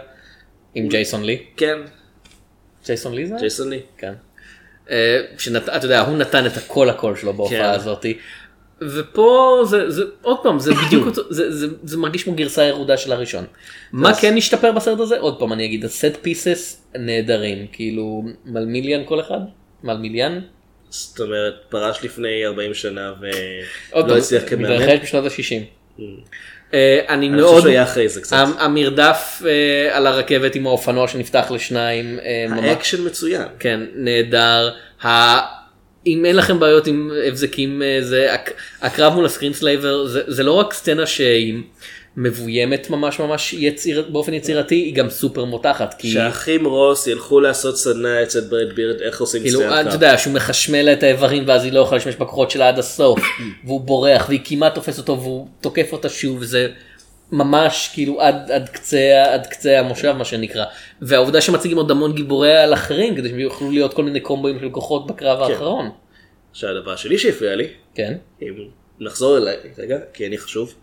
עם 0.75 0.89
ג'ייסון 0.89 1.25
לי 1.25 1.39
כן, 1.57 1.79
ג'ייסון 2.87 3.15
לי 3.15 3.27
זה? 3.27 3.35
ג'ייסון 3.41 3.71
לי. 3.71 3.81
כן. 3.99 4.13
אה, 4.91 5.21
שנת, 5.39 5.69
אתה 5.69 5.87
יודע, 5.87 6.01
הוא 6.01 6.17
נתן 6.19 6.47
את 6.47 6.57
הקול 6.57 6.91
הקול 6.91 7.17
שלו 7.17 7.33
בהופעה 7.33 7.59
כן. 7.59 7.81
הזאתי. 7.81 8.19
ופה 8.81 9.63
זה, 9.67 9.91
זה 9.91 10.03
עוד 10.23 10.39
פעם 10.43 10.59
זה 10.59 10.73
בדיוק 10.87 11.07
אותו 11.07 11.23
זה, 11.31 11.53
זה, 11.53 11.67
זה 11.85 11.97
מרגיש 11.99 12.23
כמו 12.23 12.35
גרסה 12.35 12.65
ירודה 12.65 12.97
של 12.97 13.13
הראשון. 13.13 13.45
מה 13.93 14.15
כן 14.15 14.37
השתפר 14.37 14.73
בסרט 14.73 15.01
הזה 15.01 15.19
עוד 15.19 15.39
פעם 15.39 15.53
אני 15.53 15.65
אגיד 15.65 15.85
הסט 15.85 16.17
פיסס 16.23 16.87
נהדרים 16.95 17.67
כאילו 17.73 18.25
מלמיליאן 18.45 19.03
כל 19.05 19.21
אחד 19.21 19.41
מלמיליאן. 19.83 20.41
זאת 20.91 21.21
אומרת, 21.21 21.55
פרש 21.69 22.05
לפני 22.05 22.47
40 22.47 22.75
שנה 22.75 23.13
ולא 23.21 24.17
הצליח 24.17 24.43
כמאמן. 24.49 24.73
מתרחש 24.73 25.03
בשנות 25.03 25.25
ה-60. 25.25 26.01
אני 26.73 26.81
אני 27.09 27.29
מאוד, 27.29 27.49
חושב 27.49 27.61
שהוא 27.61 27.71
היה 27.71 27.83
אחרי 27.83 28.09
זה 28.09 28.21
קצת. 28.21 28.37
המ- 28.37 28.53
המרדף 28.59 29.43
אה, 29.47 29.97
על 29.97 30.07
הרכבת 30.07 30.55
עם 30.55 30.67
האופנוע 30.67 31.09
שנפתח 31.09 31.51
לשניים, 31.51 32.19
אה, 32.25 32.69
האקשן 32.71 33.07
מצוין. 33.07 33.43
כן, 33.59 33.81
נהדר. 33.95 34.71
אם 36.07 36.25
אין 36.25 36.37
לכם 36.37 36.59
בעיות 36.61 36.87
עם 36.87 37.11
הבזקים, 37.27 37.83
אה, 37.83 37.99
זה 38.01 38.33
הק- 38.35 38.53
הקרב 38.83 39.15
מול 39.15 39.27
ה 39.27 39.53
Screenslaver, 39.53 40.07
זה, 40.07 40.21
זה 40.27 40.43
לא 40.43 40.53
רק 40.53 40.73
סצנה 40.73 41.07
שהיא 41.07 41.55
מבוימת 42.17 42.91
ממש 42.91 43.21
ממש 43.21 43.53
יציר, 43.53 44.09
באופן 44.09 44.35
יצירתי, 44.35 44.75
היא 44.75 44.95
גם 44.95 45.11
סופר 45.11 45.45
מותחת. 45.45 45.95
כי 45.99 46.11
שהאחים 46.11 46.67
רוס 46.67 47.07
ילכו 47.07 47.41
לעשות 47.41 47.77
סדנה 47.77 48.23
אצל 48.23 48.41
ברד 48.41 48.73
בירד, 48.73 49.01
איך 49.01 49.21
עושים 49.21 49.43
כאילו, 49.43 49.61
סצנת 49.61 49.87
אתה. 49.87 49.95
יודע, 49.95 50.19
שהוא 50.19 50.35
מחשמל 50.35 50.89
את 50.93 51.03
האיברים 51.03 51.45
ואז 51.47 51.65
היא 51.65 51.73
לא 51.73 51.81
יכולה 51.81 51.97
להשתמש 51.97 52.17
בכוחות 52.17 52.51
שלה 52.51 52.69
עד 52.69 52.79
הסוף, 52.79 53.21
והוא 53.65 53.81
בורח 53.81 54.29
והיא 54.29 54.41
כמעט 54.45 54.75
תופסת 54.75 54.99
אותו 54.99 55.21
והוא 55.21 55.49
תוקף 55.61 55.93
אותה 55.93 56.09
שוב, 56.09 56.39
וזה 56.41 56.69
ממש 57.33 57.91
כאילו 57.95 58.21
עד, 58.21 58.51
עד, 58.51 58.69
קצה, 58.69 59.25
עד 59.33 59.47
קצה 59.47 59.79
המושב 59.79 60.13
מה 60.13 60.25
שנקרא. 60.25 60.65
והעובדה 61.03 61.41
שמציגים 61.41 61.77
עוד 61.77 61.91
המון 61.91 62.13
גיבורי 62.13 62.57
על 62.57 62.75
אחרים 62.75 63.17
כדי 63.17 63.29
שהם 63.29 63.39
יוכלו 63.39 63.71
להיות 63.71 63.95
כל 63.95 64.03
מיני 64.03 64.21
קומבואים 64.21 64.59
של 64.61 64.71
כוחות 64.71 65.07
בקרב 65.07 65.43
האחרון. 65.43 65.91
עכשיו 66.51 66.71
הדבר 66.71 66.93
השני 66.93 67.19
שהפריע 67.19 67.57
לי, 67.57 67.67
כן, 67.95 68.15
אם 68.43 68.69
נחזור 69.01 69.39
אליי 69.39 69.57
רגע, 69.79 69.99
כי 70.13 70.27
אני 70.27 70.39
חשוב, 70.39 70.75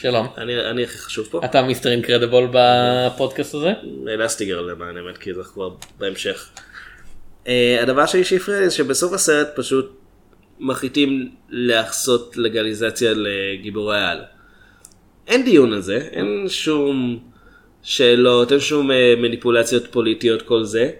שלום. 0.00 0.26
אני 0.38 0.60
אני 0.60 0.84
הכי 0.84 0.98
חשוב 0.98 1.28
פה, 1.30 1.40
אתה 1.44 1.62
Mister 1.62 1.90
Incredible 1.90 2.48
בפודקאסט 2.52 3.54
הזה? 3.54 3.72
Elastigirl 4.08 4.60
למען 4.60 4.96
האמת, 4.96 5.18
כי 5.18 5.34
זה 5.34 5.42
כבר 5.42 5.70
בהמשך. 5.98 6.48
אה, 7.48 7.78
הדבר 7.82 8.00
השני 8.00 8.24
שהפריע 8.24 8.58
לי 8.58 8.68
זה 8.68 8.74
שבסוף 8.74 9.12
הסרט 9.12 9.48
פשוט 9.56 9.96
מחליטים 10.60 11.30
לעשות 11.48 12.36
לגליזציה 12.36 13.12
לגיבורי 13.14 13.98
העל. 13.98 14.22
אין 15.26 15.44
דיון 15.44 15.72
על 15.72 15.80
זה, 15.80 15.96
אין 15.96 16.44
שום 16.48 17.18
שאלות, 17.82 18.52
אין 18.52 18.60
שום 18.60 18.90
אה, 18.90 19.14
מניפולציות 19.18 19.86
פוליטיות, 19.90 20.42
כל 20.42 20.64
זה. 20.64 20.90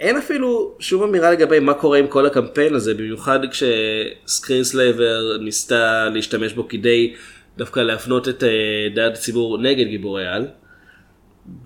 אין 0.00 0.16
אפילו 0.16 0.74
שום 0.78 1.02
אמירה 1.02 1.30
לגבי 1.30 1.60
מה 1.60 1.74
קורה 1.74 1.98
עם 1.98 2.06
כל 2.06 2.26
הקמפיין 2.26 2.74
הזה, 2.74 2.94
במיוחד 2.94 3.38
כש 3.50 3.97
Screenslaver 3.97 5.38
ניסתה 5.40 6.08
להשתמש 6.14 6.52
בו 6.52 6.68
כדי 6.68 7.14
דווקא 7.58 7.80
להפנות 7.80 8.28
את 8.28 8.44
אה, 8.44 8.48
דעת 8.94 9.12
הציבור 9.12 9.58
נגד 9.58 9.86
גיבורי 9.86 10.26
על, 10.26 10.46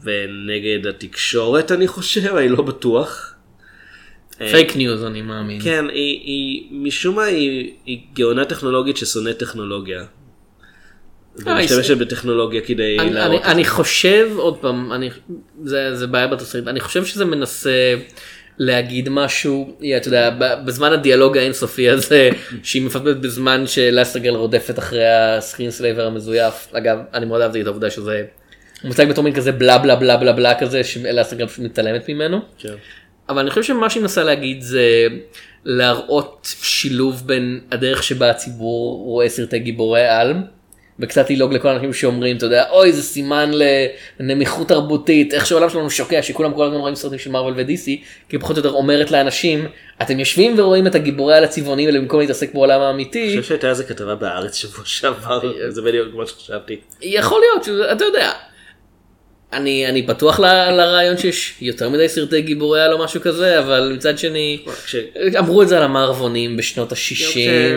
ונגד 0.03 0.87
התקשורת 0.87 1.73
אני 1.73 1.89
חושב, 1.89 2.37
אני 2.37 2.49
לא 2.49 2.63
בטוח. 2.63 3.35
אה, 4.41 4.49
פייק 4.51 4.77
ניוז 4.77 5.05
אני 5.05 5.23
מאמין. 5.23 5.61
כן, 5.63 5.85
היא, 5.89 6.21
היא 6.21 6.69
משום 6.71 7.17
מה 7.17 7.25
היא, 7.25 7.73
היא 7.87 8.01
גאונה 8.15 8.45
טכנולוגית 8.45 8.97
ששונאת 8.97 9.39
טכנולוגיה. 9.39 10.05
ומשתמשת 11.39 11.97
בטכנולוגיה 11.97 12.61
כדי 12.61 12.99
אה, 12.99 13.03
אני, 13.05 13.13
להראות 13.13 13.43
אני. 13.43 13.53
אני 13.53 13.65
חושב 13.65 14.31
עוד 14.37 14.57
פעם 14.57 14.93
אני 14.93 15.11
זה, 15.65 15.95
זה 15.95 16.07
בעיה 16.07 16.27
בתסריט 16.27 16.67
אני 16.67 16.81
חושב 16.81 17.05
שזה 17.05 17.25
מנסה 17.25 17.95
להגיד 18.59 19.09
משהו 19.09 19.77
אתה 19.97 20.09
יודע 20.09 20.31
בזמן 20.65 20.93
הדיאלוג 20.93 21.37
האינסופי 21.37 21.91
הזה 21.91 22.31
שהיא 22.63 22.83
מפטפטת 22.83 23.17
בזמן 23.17 23.67
ש 23.67 23.78
Elastigirl 23.78 24.35
רודפת 24.35 24.79
אחרי 24.79 25.07
ה 25.09 25.71
Screenslaver 25.71 26.07
המזויף 26.07 26.69
אגב 26.73 26.99
אני 27.15 27.27
מאוד 27.27 27.41
אהבתי 27.41 27.61
את 27.61 27.67
העובדה 27.67 27.91
שזה 27.91 28.25
מוצג 28.85 29.09
בתור 29.09 29.25
מין 29.25 29.35
כזה 29.35 29.53
בלה 29.53 29.79
בלה 29.79 29.97
בלה 29.97 30.17
בלה 30.17 30.33
בלה 30.33 30.61
כזה 30.61 30.85
ש 30.85 30.95
Elastigirl 30.95 31.47
פשוט 31.47 31.65
מתעלמת 31.65 32.09
ממנו. 32.09 32.41
כן. 32.59 32.75
אבל 33.29 33.39
אני 33.39 33.51
חושב 33.51 33.63
שמה 33.63 33.91
שהיא 33.91 34.01
מנסה 34.01 34.25
להגיד 34.25 34.63
זה 34.63 35.07
להראות 35.65 36.55
שילוב 36.63 37.23
בין 37.27 37.61
הדרך 37.73 38.03
שבה 38.03 38.31
הציבור 38.31 39.05
רואה 39.05 39.29
סרטי 39.29 39.59
גיבורי 39.59 40.09
על 40.09 40.35
וקצת 41.01 41.31
ללעוג 41.31 41.55
לכל 41.55 41.69
האנשים 41.69 41.93
שאומרים 41.93 42.37
אתה 42.37 42.47
יודע 42.47 42.71
אוי 42.71 42.93
זה 42.93 43.03
סימן 43.03 43.51
לנמיכות 44.21 44.69
תרבותית 44.69 45.35
איך 45.35 45.47
שהעולם 45.47 45.71
שלנו 45.71 45.91
שוקע 45.91 46.23
שכולם 46.23 46.55
כל 46.55 46.65
הזמן 46.65 46.77
רואים 46.77 46.95
סרטים 46.95 47.19
של 47.19 47.31
מארוול 47.31 47.55
ודיסי 47.57 48.03
כי 48.29 48.39
פחות 48.39 48.57
או 48.57 48.63
יותר 48.63 48.77
אומרת 48.77 49.11
לאנשים 49.11 49.67
אתם 50.03 50.21
יושבים 50.21 50.59
ורואים 50.59 50.87
את 50.87 50.95
הגיבורי 50.95 51.37
על 51.37 51.45
הצבעונים 51.45 51.89
האלה 51.89 52.01
במקום 52.01 52.21
להתעסק 52.21 52.55
בעולם 52.55 52.81
אני 52.81 52.87
האמיתי 52.87 53.29
חושב 53.29 53.49
שהייתה 53.49 53.69
איזה 53.69 53.85
כתבה 53.85 54.15
בארץ 54.15 54.55
שבוע 54.55 54.85
שעבר, 54.85 55.41
זה 55.69 55.83
בדיוק 55.83 56.15
מה 56.15 56.27
שחשבתי. 56.27 56.77
יכול 57.03 57.41
להיות 57.41 57.93
אתה 57.93 58.05
יודע. 58.05 58.33
אני 59.53 59.87
אני 59.89 60.07
פתוח 60.07 60.41
ל- 60.41 60.45
לרעיון 60.71 61.17
שיש 61.17 61.55
יותר 61.61 61.89
מדי 61.89 62.09
סרטי 62.09 62.41
גיבורי 62.43 62.83
על 62.83 62.93
או 62.93 62.99
משהו 63.05 63.21
כזה 63.21 63.59
אבל 63.59 63.93
מצד 63.97 64.19
שני 64.19 64.59
כש- 64.87 64.97
אמרו 65.39 65.63
את 65.63 65.69
זה 65.69 65.77
על 65.77 65.83
המערבונים 65.83 66.57
בשנות 66.57 66.93
ה-60 66.93 66.99
כש- 66.99 67.37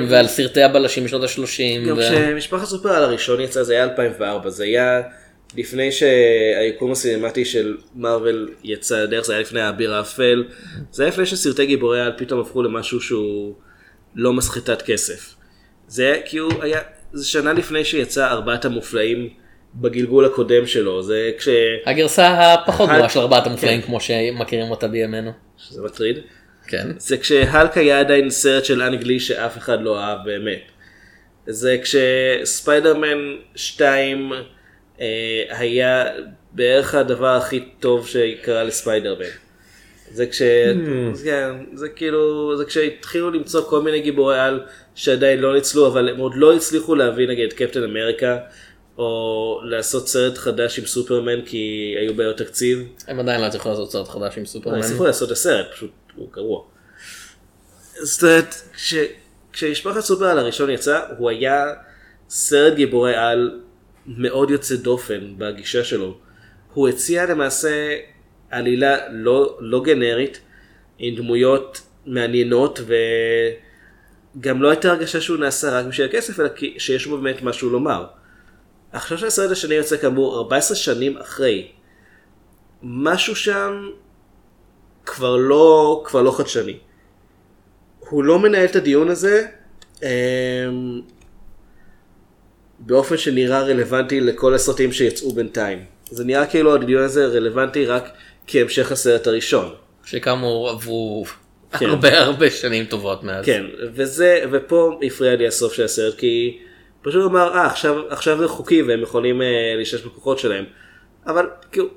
ועל 0.10 0.28
סרטי 0.28 0.62
הבלשים 0.64 1.04
בשנות 1.04 1.24
ה-30. 1.24 1.88
גם 1.90 2.00
כשמשפחת 2.00 2.66
סופר 2.66 2.90
על 2.90 3.04
הראשון 3.04 3.42
יצא 3.42 3.64
זה 3.64 3.74
היה 3.74 3.84
2004, 3.84 4.50
זה 4.50 4.64
היה 4.64 5.02
לפני 5.58 5.92
שהיקום 5.92 6.92
הסינמטי 6.92 7.46
של 7.46 7.78
מארוול 7.96 8.50
יצא 8.64 9.04
לדרך, 9.04 9.26
זה 9.26 9.34
היה 9.34 9.42
לפני 9.42 9.62
האביר 9.62 9.94
האפל, 9.94 10.44
זה 10.92 11.04
היה 11.04 11.12
לפני 11.12 11.26
שסרטי 11.26 11.66
גיבורי 11.66 12.02
על 12.02 12.12
פתאום 12.18 12.40
הפכו 12.40 12.64
למשהו 12.64 13.02
שהוא 13.02 13.54
לא 14.16 14.34
מסחטת 14.34 14.82
כסף. 14.82 15.36
זה 15.88 16.04
היה 16.04 16.22
כי 16.26 16.38
הוא 16.38 16.52
היה, 16.64 16.80
זה 17.14 17.26
שנה 17.28 17.54
לפני 17.54 17.86
שיצא 17.86 18.28
ארבעת 18.28 18.66
המופלאים 18.66 19.30
בגלגול 19.76 20.26
הקודם 20.26 20.66
שלו, 20.66 21.04
זה 21.04 21.32
כש... 21.38 21.48
הגרסה 21.86 22.54
הפחות 22.54 22.90
גרועה 22.90 23.10
של 23.10 23.20
ארבעת 23.20 23.48
המופלאים 23.48 23.82
כן. 23.82 23.88
כמו 23.88 24.00
שמכירים 24.00 24.72
אותה 24.72 24.88
בימינו. 24.88 25.32
שזה 25.58 25.82
מטריד. 25.82 26.18
כן. 26.68 26.88
זה 26.98 27.18
כשהלק 27.18 27.78
היה 27.78 28.00
עדיין 28.00 28.30
סרט 28.30 28.66
של 28.66 28.82
אנגלי 28.82 29.20
שאף 29.20 29.58
אחד 29.58 29.82
לא 29.82 30.00
אהב 30.00 30.18
באמת. 30.26 30.62
זה 31.48 31.78
כשספיידרמן 31.84 33.36
2 33.56 34.32
אה, 35.02 35.44
היה 35.50 36.06
בערך 36.52 36.96
הדבר 36.96 37.36
הכי 37.36 37.66
טוב 37.80 38.08
שקרה 38.08 38.64
לספיידרמן. 38.64 39.26
זה 40.12 40.26
כש... 40.26 40.42
Hmm. 40.42 41.24
כן, 41.24 41.52
זה 41.74 41.90
כאילו, 41.90 42.54
זה 42.58 42.66
כשהתחילו 42.66 43.32
למצוא 43.32 43.62
כל 43.70 43.82
מיני 43.82 44.02
גיבורי 44.02 44.40
על 44.40 44.64
שעדיין 44.96 45.40
לא 45.40 45.54
ניצלו, 45.54 45.88
אבל 45.88 46.10
הם 46.10 46.18
עוד 46.18 46.36
לא 46.36 46.56
הצליחו 46.56 46.96
להביא 46.96 47.28
נגיד 47.28 47.48
את 47.48 47.54
קפטן 47.54 47.84
אמריקה, 47.84 48.38
או 49.00 49.60
לעשות 49.64 50.08
סרט 50.08 50.38
חדש 50.38 50.80
עם 50.80 50.86
סופרמן 50.86 51.42
כי 51.46 51.58
היו 52.02 52.14
בעיות 52.14 52.38
תקציב. 52.38 52.88
הם 53.08 53.20
עדיין 53.20 53.42
לא 53.42 53.46
הצליחו 53.46 53.70
לעשות 53.70 53.92
סרט 53.92 54.08
חדש 54.08 54.34
עם 54.34 54.40
הם 54.40 54.46
סופרמן. 54.46 54.80
הצליחו 54.80 55.06
לעשות 55.06 55.28
את 55.28 55.34
הסרט, 55.34 55.66
פשוט 55.72 55.92
הוא 56.16 56.30
גרוע. 56.34 56.62
זאת 58.02 58.24
אומרת, 58.24 58.56
כש- 58.76 58.94
כשמשפחת 59.54 60.00
סופרמן 60.00 60.38
הראשון 60.38 60.70
יצא, 60.70 61.00
הוא 61.18 61.30
היה 61.30 61.66
סרט 62.30 62.74
גיבורי 62.74 63.16
על 63.16 63.60
מאוד 64.08 64.50
יוצא 64.50 64.76
דופן 64.76 65.34
בגישה 65.38 65.84
שלו. 65.84 66.18
הוא 66.74 66.90
הציע 66.90 67.26
למעשה 67.26 67.98
עלילה 68.50 68.98
לא, 69.12 69.58
לא 69.60 69.84
גנרית, 69.84 70.40
עם 70.98 71.16
דמויות 71.16 71.82
מעניינות, 72.06 72.80
וגם 74.36 74.62
לא 74.62 74.70
הייתה 74.70 74.92
הרגשה 74.92 75.22
שהוא 75.22 75.38
נעשה 75.38 75.70
רק 75.80 75.86
בשביל 75.86 76.08
הכסף, 76.08 76.40
אלא 76.40 76.50
שיש 76.78 77.08
בו 77.08 77.18
באמת 77.18 77.42
משהו 77.42 77.70
לומר. 77.70 78.06
עכשיו 78.92 79.18
שהסרט 79.18 79.52
השני 79.52 79.76
יוצא 79.76 79.98
כאמור 79.98 80.38
14 80.38 80.78
שנים 80.78 81.18
אחרי, 81.18 81.68
משהו 82.84 83.36
שם 83.36 83.90
כבר 85.06 85.36
לא, 85.36 86.02
כבר 86.06 86.22
לא 86.22 86.32
חדשני. 86.32 86.78
הוא 88.00 88.24
לא 88.24 88.40
מנהל 88.40 88.66
את 88.66 88.76
הדיון 88.76 89.10
הזה 89.10 89.48
אמ, 90.04 91.02
באופן 92.80 93.18
שנראה 93.18 93.62
רלוונטי 93.62 94.20
לכל 94.20 94.54
הסרטים 94.54 94.92
שיצאו 94.92 95.32
בינתיים. 95.32 95.86
זה 96.12 96.24
נראה 96.26 96.46
כאילו 96.46 96.76
הדיון 96.76 97.04
הזה 97.04 97.26
רלוונטי 97.26 97.86
רק 97.86 98.10
כהמשך 98.48 98.92
הסרט 98.92 99.28
הראשון. 99.28 99.74
שכאמור 100.06 100.70
עברו 100.70 101.26
כן. 101.80 101.86
הרבה 101.86 102.20
הרבה 102.20 102.50
שנים 102.50 102.86
טובות 102.86 103.24
מאז. 103.24 103.46
כן, 103.46 103.64
וזה, 103.94 104.42
ופה 104.52 105.00
הפריע 105.04 105.36
לי 105.36 105.48
הסוף 105.48 105.74
של 105.74 105.84
הסרט, 105.84 106.18
כי 106.18 106.58
פשוט 107.02 107.32
אמר, 107.32 107.54
אה, 107.54 107.66
עכשיו, 107.66 108.02
עכשיו 108.10 108.38
זה 108.38 108.48
חוקי 108.48 108.82
והם 108.82 109.02
יכולים 109.02 109.42
אה, 109.42 109.48
להשתמש 109.78 110.02
בכוחות 110.02 110.40
שלהם. 110.40 110.66
אבל 111.28 111.46
כאילו, 111.72 111.88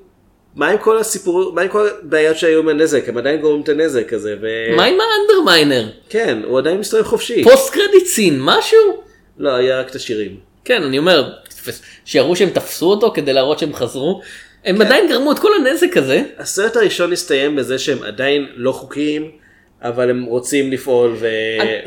מה 0.55 0.67
עם 0.67 0.77
כל 0.77 0.97
הסיפור, 0.97 1.53
מה 1.53 1.61
עם 1.61 1.67
כל 1.67 1.87
הבעיות 2.01 2.37
שהיו 2.37 2.59
עם 2.59 2.69
הנזק? 2.69 3.09
הם 3.09 3.17
עדיין 3.17 3.41
גורמים 3.41 3.61
את 3.61 3.69
הנזק 3.69 4.13
הזה, 4.13 4.35
ו... 4.41 4.47
מה 4.75 4.85
עם 4.85 4.97
האנדרמיינר? 5.01 5.89
כן, 6.09 6.41
הוא 6.45 6.59
עדיין 6.59 6.79
מסתובב 6.79 7.03
חופשי. 7.03 7.43
פוסט 7.43 7.73
קרדיט 7.73 8.05
סין 8.05 8.39
משהו? 8.41 9.03
לא, 9.37 9.55
היה 9.55 9.79
רק 9.79 9.89
את 9.89 9.95
השירים. 9.95 10.37
כן 10.65 10.83
אני 10.83 10.97
אומר 10.97 11.33
שיראו 12.05 12.35
שהם 12.35 12.49
תפסו 12.49 12.85
אותו 12.85 13.11
כדי 13.13 13.33
להראות 13.33 13.59
שהם 13.59 13.73
חזרו. 13.73 14.21
הם 14.65 14.77
כן. 14.77 14.81
עדיין 14.81 15.09
גרמו 15.09 15.31
את 15.31 15.39
כל 15.39 15.51
הנזק 15.59 15.97
הזה. 15.97 16.23
הסרט 16.37 16.75
הראשון 16.75 17.13
הסתיים 17.13 17.55
בזה 17.55 17.79
שהם 17.79 18.03
עדיין 18.03 18.47
לא 18.55 18.71
חוקיים, 18.71 19.31
אבל 19.81 20.09
הם 20.09 20.23
רוצים 20.23 20.71
לפעול, 20.71 21.15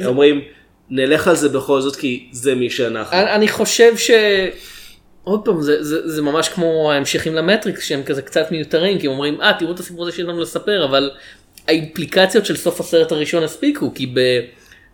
ואומרים, 0.03 0.41
נלך 0.91 1.29
על 1.29 1.37
זה 1.37 1.49
בכל 1.49 1.81
זאת 1.81 1.97
כי 1.97 2.29
זה 2.33 2.55
מי 2.55 2.71
שאנחנו. 2.71 3.17
אני 3.17 3.49
חושב 3.49 3.97
ש... 3.97 4.11
עוד 5.27 5.45
פעם 5.45 5.63
זה, 5.63 5.83
זה, 5.85 6.09
זה 6.09 6.23
ממש 6.23 6.49
כמו 6.49 6.93
ההמשכים 6.93 7.35
למטריקס 7.35 7.85
שהם 7.85 8.03
כזה 8.03 8.23
קצת 8.23 8.51
מיותרים 8.51 8.99
כי 8.99 9.07
הם 9.07 9.13
אומרים 9.13 9.41
אה 9.41 9.53
תראו 9.59 9.73
את 9.73 9.81
הסיפור 9.81 10.03
הזה 10.03 10.13
שיש 10.13 10.25
לנו 10.25 10.41
לספר 10.41 10.85
אבל 10.85 11.11
האימפליקציות 11.69 12.47
של 12.47 12.57
סוף 12.57 12.81
הסרט 12.81 13.13
הראשון 13.13 13.43
הספיקו 13.43 13.95
כי 13.95 14.15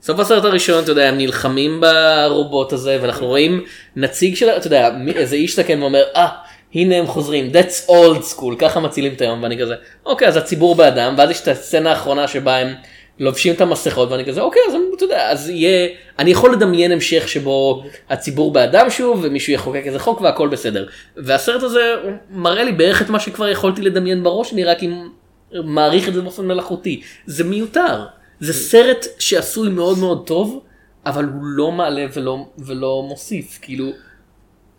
בסוף 0.00 0.20
הסרט 0.20 0.44
הראשון 0.44 0.82
אתה 0.82 0.90
יודע 0.90 1.08
הם 1.08 1.18
נלחמים 1.18 1.80
ברובוט 1.80 2.72
הזה 2.72 2.98
ואנחנו 3.02 3.26
רואים 3.26 3.64
נציג 3.96 4.36
של 4.36 4.48
אתה 4.48 4.66
יודע 4.66 4.90
איזה 5.14 5.36
איש 5.36 5.56
זקן 5.56 5.82
ואומר 5.82 6.02
אה 6.16 6.28
הנה 6.74 6.96
הם 6.96 7.06
חוזרים 7.06 7.50
that's 7.52 7.88
old 7.88 8.38
school 8.38 8.56
ככה 8.58 8.80
מצילים 8.80 9.12
את 9.12 9.20
היום 9.20 9.42
ואני 9.42 9.58
כזה 9.58 9.74
אוקיי 10.06 10.28
אז 10.28 10.36
הציבור 10.36 10.74
באדם 10.74 11.14
ואז 11.18 11.30
יש 11.30 11.40
את 11.40 11.48
הסצנה 11.48 11.90
האחרונה 11.90 12.28
שבה 12.28 12.56
הם 12.56 12.74
לובשים 13.22 13.54
את 13.54 13.60
המסכות 13.60 14.10
ואני 14.10 14.24
כזה 14.24 14.40
אוקיי 14.40 14.62
אז 14.68 14.74
אתה 14.96 15.04
יודע 15.04 15.30
אז 15.30 15.48
יהיה 15.48 15.88
אני 16.18 16.30
יכול 16.30 16.52
לדמיין 16.52 16.92
המשך 16.92 17.28
שבו 17.28 17.84
הציבור 18.10 18.52
באדם 18.52 18.90
שוב 18.90 19.20
ומישהו 19.22 19.52
יחוקק 19.52 19.82
איזה 19.84 19.98
חוק 19.98 20.20
והכל 20.20 20.48
בסדר 20.48 20.86
והסרט 21.16 21.62
הזה 21.62 21.94
מראה 22.30 22.64
לי 22.64 22.72
בערך 22.72 23.02
את 23.02 23.10
מה 23.10 23.20
שכבר 23.20 23.48
יכולתי 23.48 23.82
לדמיין 23.82 24.22
בראש 24.22 24.52
אני 24.52 24.64
רק 24.64 24.82
עם 24.82 25.08
מעריך 25.52 26.08
את 26.08 26.14
זה 26.14 26.20
באופן 26.20 26.46
מלאכותי 26.46 27.02
זה 27.26 27.44
מיותר 27.44 28.04
זה 28.40 28.52
סרט 28.52 29.06
שעשוי 29.18 29.68
מאוד 29.68 29.98
מאוד 29.98 30.26
טוב 30.26 30.62
אבל 31.06 31.24
הוא 31.24 31.42
לא 31.42 31.72
מעלה 31.72 32.06
ולא 32.14 32.46
ולא 32.58 33.04
מוסיף 33.08 33.58
כאילו. 33.62 33.90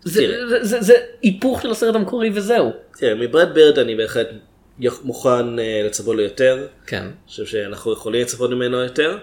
זה. 0.04 0.28
זה, 0.50 0.64
זה, 0.64 0.82
זה 0.82 0.94
היפוך 1.22 1.62
של 1.62 1.72
הסרט 1.72 1.96
המקורי 1.96 2.30
וזהו. 2.34 2.72
תראה, 2.98 3.16
מברד 3.16 3.54
בירד 3.54 3.80
אני 3.80 3.96
בהחלט 3.96 4.28
מוכן 5.04 5.60
אה, 5.60 5.82
לצפות 5.86 6.16
לו 6.16 6.22
יותר. 6.22 6.68
כן. 6.88 7.02
אני 7.02 7.12
חושב 7.28 7.46
שאנחנו 7.46 7.94
יכולים 7.94 8.22
לצפות 8.22 8.50
ממנו 8.52 8.78
יותר. 8.78 9.18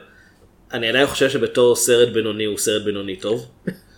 אני 0.72 0.88
עדיין 0.88 1.06
חושב 1.06 1.28
שבתור 1.28 1.76
סרט 1.76 2.08
בינוני 2.08 2.44
הוא 2.44 2.58
סרט 2.58 2.82
בינוני 2.82 3.16
טוב. 3.16 3.46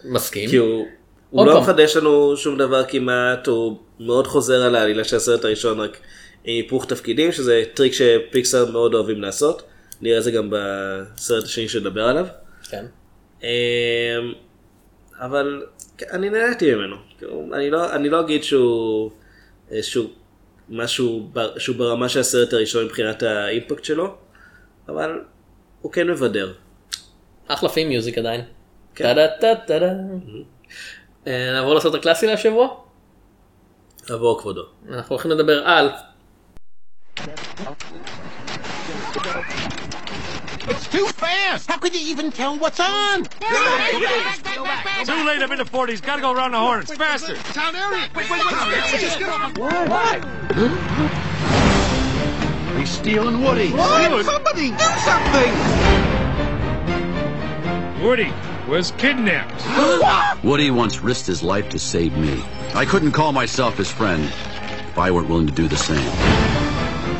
מסכים. 0.04 0.50
כי 0.50 0.56
הוא, 0.56 0.86
הוא 1.30 1.46
לא. 1.46 1.60
מחדש 1.60 1.96
לנו 1.96 2.36
שום 2.36 2.58
דבר 2.58 2.84
כמעט, 2.84 3.46
הוא 3.46 3.78
מאוד 4.00 4.26
חוזר 4.26 4.62
על 4.62 4.74
העלילה 4.74 5.04
של 5.04 5.16
הסרט 5.16 5.44
הראשון 5.44 5.80
רק 5.80 5.96
עם 6.44 6.54
היפוך 6.54 6.86
תפקידים, 6.86 7.32
שזה 7.32 7.64
טריק 7.74 7.92
שפיקסאר 7.92 8.70
מאוד 8.70 8.94
אוהבים 8.94 9.22
לעשות. 9.22 9.62
נראה 10.00 10.18
את 10.18 10.22
זה 10.22 10.30
גם 10.30 10.48
בסרט 10.50 11.44
השני 11.44 11.68
שנדבר 11.68 12.04
עליו. 12.04 12.26
כן. 12.70 12.84
אמ, 13.42 13.48
אבל 15.20 15.66
אני 16.10 16.30
נהניתי 16.30 16.74
ממנו. 16.74 16.96
אני 17.52 17.70
לא, 17.70 17.94
אני 17.94 18.08
לא 18.08 18.20
אגיד 18.20 18.44
שהוא, 18.44 19.10
אה, 19.72 19.82
שהוא 19.82 20.10
משהו 20.68 21.28
בר- 21.32 21.58
שהוא 21.58 21.76
ברמה 21.76 22.08
של 22.08 22.20
הסרט 22.20 22.52
הראשון 22.52 22.84
מבחינת 22.84 23.22
האימפקט 23.22 23.84
שלו, 23.84 24.14
אבל 24.88 25.20
הוא 25.80 25.92
כן 25.92 26.06
מבדר. 26.10 26.52
אחלה 27.48 27.68
פים 27.68 27.88
מיוזיק 27.88 28.18
עדיין. 28.18 28.40
כן. 28.94 29.14
טה 29.14 29.28
טה 29.40 29.54
טה 29.66 29.78
טה. 29.80 29.84
אה, 31.26 31.52
נעבור 31.52 31.74
לסרט 31.74 31.94
הקלאסי 31.94 32.26
להשבוע. 32.26 32.68
עבור 34.08 34.40
כבודו. 34.40 34.62
אנחנו 34.88 35.14
הולכים 35.14 35.30
לדבר 35.30 35.62
על 35.64 35.88
It's 40.68 40.86
too 40.88 41.06
fast. 41.06 41.68
How 41.70 41.78
could 41.78 41.94
you 41.94 42.00
even 42.00 42.30
tell 42.30 42.56
what's 42.58 42.78
on? 42.78 43.24
Too 43.24 43.28
late, 45.24 45.42
I'm 45.42 45.50
in 45.52 45.58
the 45.58 45.64
40s. 45.64 46.00
Gotta 46.02 46.22
go 46.22 46.32
around 46.32 46.52
the 46.52 46.58
horns. 46.58 46.92
Faster. 46.94 47.34
Town 47.52 47.74
area. 47.74 48.08
Wait, 48.14 48.30
wait, 48.30 48.44
wait. 48.44 49.00
Just 49.00 49.18
get 49.18 49.28
off. 49.28 49.52
He's 52.78 52.90
stealing 52.90 53.42
Woody. 53.42 53.70
What? 53.70 54.24
Somebody 54.24 54.70
do 54.70 54.84
something. 55.04 55.52
Woody 58.02 58.32
was 58.68 58.92
kidnapped. 58.92 59.64
Woody 60.44 60.70
once 60.70 61.00
risked 61.00 61.26
his 61.26 61.42
life 61.42 61.68
to 61.70 61.78
save 61.78 62.16
me. 62.16 62.42
I 62.74 62.84
couldn't 62.84 63.12
call 63.12 63.32
myself 63.32 63.76
his 63.76 63.90
friend 63.90 64.24
if 64.24 64.98
I 64.98 65.10
weren't 65.10 65.28
willing 65.28 65.46
to 65.46 65.52
do 65.52 65.68
the 65.68 65.76
same. 65.76 66.61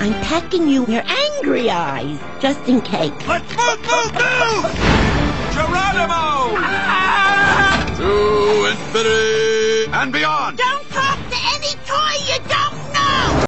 I'm 0.03 0.15
packing 0.32 0.65
you 0.74 0.82
your 0.88 1.03
angry 1.26 1.70
eyes, 1.70 2.20
just 2.39 2.61
in 2.72 2.82
case. 2.82 3.11
Let's 3.28 3.51
move, 3.59 3.80
move, 3.91 4.11
move! 4.22 4.65
Geronimo! 5.55 6.26
To 7.99 8.11
infinity 8.72 9.91
and 9.99 10.09
beyond! 10.18 10.57
Don't 10.65 10.88
talk 10.97 11.20
to 11.34 11.38
any 11.53 11.74
toy 11.91 12.13
you 12.30 12.38
don't 12.53 12.80
know! 12.95 13.45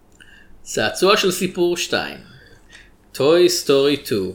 צעצוע 0.63 1.17
של 1.17 1.32
סיפור 1.32 1.78
2. 1.78 2.17
טוי 3.11 3.49
סטורי 3.49 3.97
2. 4.05 4.32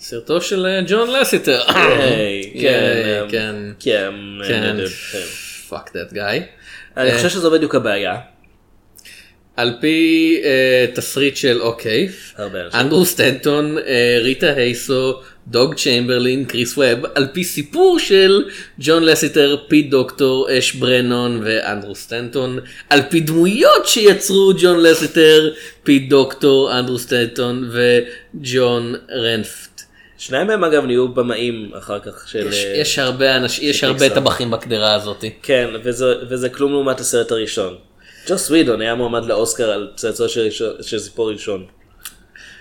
סרטו 0.00 0.40
של 0.40 0.66
אה, 0.66 0.80
ג'ון 0.88 1.10
לסיטר. 1.10 1.62
היי, 1.68 2.50
ייי, 2.54 3.30
כן, 3.30 3.72
כן. 3.78 3.80
כן, 3.80 4.12
כן. 4.48 4.76
כן. 5.12 5.18
פאק 5.68 5.90
דאט 5.96 6.12
גאי. 6.12 6.42
אני 6.96 7.12
חושב 7.12 7.28
שזו 7.28 7.50
בדיוק 7.50 7.74
הבעיה. 7.74 8.16
על 9.57 9.73
פי 9.81 10.39
אה, 10.43 10.85
תסריט 10.95 11.35
של 11.35 11.61
אוקיי. 11.61 12.09
אנדרו 12.73 13.05
סטנטון, 13.05 13.77
אה, 13.77 14.17
ריטה 14.21 14.53
הסיאו, 14.53 15.13
דוג 15.47 15.75
צ'יימברלין, 15.75 16.45
קריס 16.45 16.77
ווב, 16.77 16.99
על 17.15 17.27
פי 17.33 17.43
סיפור 17.43 17.99
של 17.99 18.43
ג'ון 18.79 19.03
לסיטר, 19.03 19.57
פיט 19.67 19.89
דוקטור, 19.89 20.47
אש 20.57 20.73
ברנון 20.73 21.41
ואנדרו 21.43 21.95
סטנטון, 21.95 22.59
על 22.89 23.01
פי 23.09 23.19
דמויות 23.19 23.87
שיצרו 23.87 24.53
ג'ון 24.57 24.79
לסיטר, 24.83 25.53
פיט 25.83 26.09
דוקטור, 26.09 26.79
אנדרו 26.79 26.99
סטנטון 26.99 27.69
וג'ון 27.71 28.95
רנפט. 29.11 29.81
שניים 30.17 30.47
מהם 30.47 30.63
אגב 30.63 30.85
נהיו 30.85 31.07
במאים 31.07 31.71
אחר 31.77 31.99
כך 31.99 32.27
של... 32.27 32.47
יש, 32.47 32.65
אה, 32.65 32.73
יש 32.77 32.99
הרבה 32.99 33.37
אנשים, 33.37 33.69
יש 33.69 33.83
הרבה. 33.83 34.09
טבחים 34.09 34.51
בקדרה 34.51 34.93
הזאתי. 34.93 35.31
כן, 35.41 35.69
וזה, 35.83 36.05
וזה 36.29 36.49
כלום 36.49 36.71
לעומת 36.71 36.99
הסרט 36.99 37.31
הראשון. 37.31 37.75
ג'וס 38.27 38.49
ווידון 38.49 38.81
היה 38.81 38.95
מועמד 38.95 39.25
לאוסקר 39.25 39.71
על 39.71 39.91
צעצוע 39.95 40.27
של, 40.27 40.49
של 40.81 40.99
סיפור 40.99 41.31
ראשון. 41.31 41.65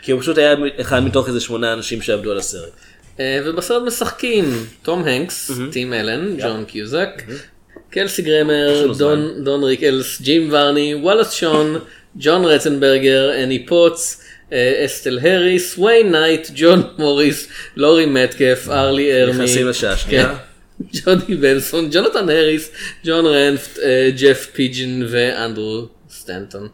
כי 0.03 0.13
הוא 0.13 0.21
פשוט 0.21 0.39
היה 0.39 0.55
אחד 0.81 1.05
מתוך 1.05 1.29
איזה 1.29 1.41
שמונה 1.41 1.73
אנשים 1.73 2.03
שעבדו 2.03 2.31
על 2.31 2.39
הסרט. 2.39 2.73
אה, 3.21 3.41
ובסרט 3.45 3.83
משחקים 3.83 4.67
תום 4.83 5.05
הנקס, 5.05 5.51
טים 5.73 5.93
אלן, 5.93 6.37
ג'ון 6.41 6.65
קיוזק, 6.65 7.23
קלסי 7.91 8.23
גרמר, 8.23 8.93
דון, 9.45 9.65
ריקלס, 9.65 10.21
ג'ים 10.21 10.49
ורני, 10.53 10.95
וואלאס 10.95 11.33
שון, 11.33 11.79
ג'ון 12.17 12.45
רצנברגר, 12.45 13.31
אנני 13.45 13.67
פוטס, 13.67 14.23
אה, 14.53 14.83
אסטל 14.85 15.19
הריס, 15.23 15.79
ויין 15.79 16.13
נייט, 16.13 16.51
ג'ון 16.55 16.83
מוריס, 16.99 17.49
לורי 17.77 18.07
מטקף, 18.07 18.67
אר 18.71 18.97
לי 18.97 19.23
ארמי. 19.23 19.33
נכנסים 19.33 19.69
לשעה 19.69 19.97
שנייה. 19.97 20.35
כן. 20.93 20.99
ג'ודי 21.05 21.37
בנסון, 21.37 21.89
ג'ונתן 21.93 22.29
הריס, 22.29 22.73
ג'ון 23.05 23.27
רנפט, 23.27 23.79
אה, 23.79 24.11
ג'ף 24.21 24.47
פידג'ן 24.53 25.03
ואנדרו 25.09 25.89
סטנטון. 26.11 26.69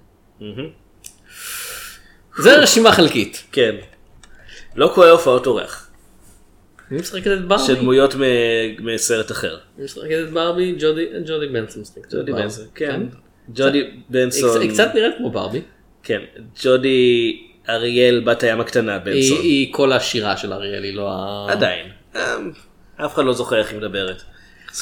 זה 2.38 2.59
רשימה 2.59 2.92
חלקית. 2.92 3.44
כן. 3.52 3.74
לא 4.76 4.90
כולל 4.94 5.11
הופעות 5.11 5.46
אורח. 5.46 5.90
מי 6.90 6.98
משחקת 6.98 7.26
את 7.26 7.48
ברבי? 7.48 7.62
של 7.66 7.74
דמויות 7.74 8.14
מסרט 8.80 9.30
אחר. 9.30 9.59
מי 9.78 9.84
משחקת 9.84 10.18
את 10.26 10.32
ברבי? 10.32 10.74
ג'ודי 10.78 11.06
ג'ודי 11.26 11.46
בנסון 11.46 11.82
משחקת 11.82 12.14
ג'ודי. 12.14 12.32
בנסון, 12.32 12.66
כן. 12.74 13.00
ג'ודי 13.54 13.78
היא 13.78 14.00
בנסון. 14.11 14.61
היא 14.61 14.70
קצת 14.70 14.94
נראית 14.94 15.14
כמו 15.18 15.30
ברבי. 15.30 15.61
כן. 16.02 16.20
ג'ודי 16.62 17.36
אריאל 17.68 18.20
בת 18.20 18.42
הים 18.42 18.61
הקטנה 18.61 18.98
בנסון. 18.98 19.38
היא 19.38 19.68
כל 19.72 19.92
השירה 19.92 20.36
של 20.36 20.52
אריאל, 20.52 20.84
היא 20.84 20.94
לא 20.94 21.09
ה... 21.11 21.46
עדיין. 21.50 21.86
אמ, 23.01 23.05
אף 23.05 23.14
אחד 23.14 23.24
לא 23.24 23.32
זוכר 23.32 23.59
איך 23.59 23.70
היא 23.70 23.78
מדברת. 23.78 24.22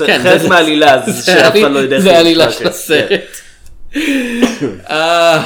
כן, 0.07 0.21
חלק 0.23 0.41
זה- 0.41 0.49
מהעלילה 0.49 1.03
זה 1.07 1.23
שאף 1.27 1.53
אחד 1.61 1.71
לא 1.71 1.79
יודע 1.79 1.97
איך 1.97 2.05
זה 2.05 2.13
העלילה 2.17 2.47
משחקת. 2.49 2.59
של 2.59 2.65
כן. 2.65 2.69
הסרט. 2.71 3.21
אה, 4.91 5.43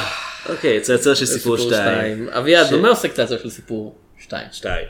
אוקיי, 0.49 0.81
צעצוע 0.81 1.15
של 1.15 1.25
סיפור 1.25 1.57
2. 1.57 1.71
שתיים. 1.71 2.29
אביעד, 2.29 2.73
במה 2.73 2.89
עוסק 2.89 3.13
צעצוע 3.13 3.37
של 3.37 3.49
סיפור 3.49 3.95
2? 4.19 4.47
2. 4.51 4.85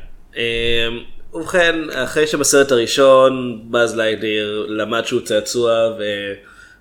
ובכן, 1.34 1.76
אחרי 1.94 2.28
שבסרט 2.28 2.72
הראשון 2.72 3.62
באז 3.72 3.98
לייטיר 3.98 4.66
למד 4.70 5.06
שהוא 5.06 5.22
צעצוע 5.22 5.74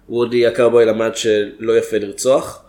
ווודי 0.08 0.46
הקרבוי 0.46 0.84
למד 0.86 1.10
שלא 1.16 1.78
יפה 1.78 1.98
לרצוח. 1.98 2.62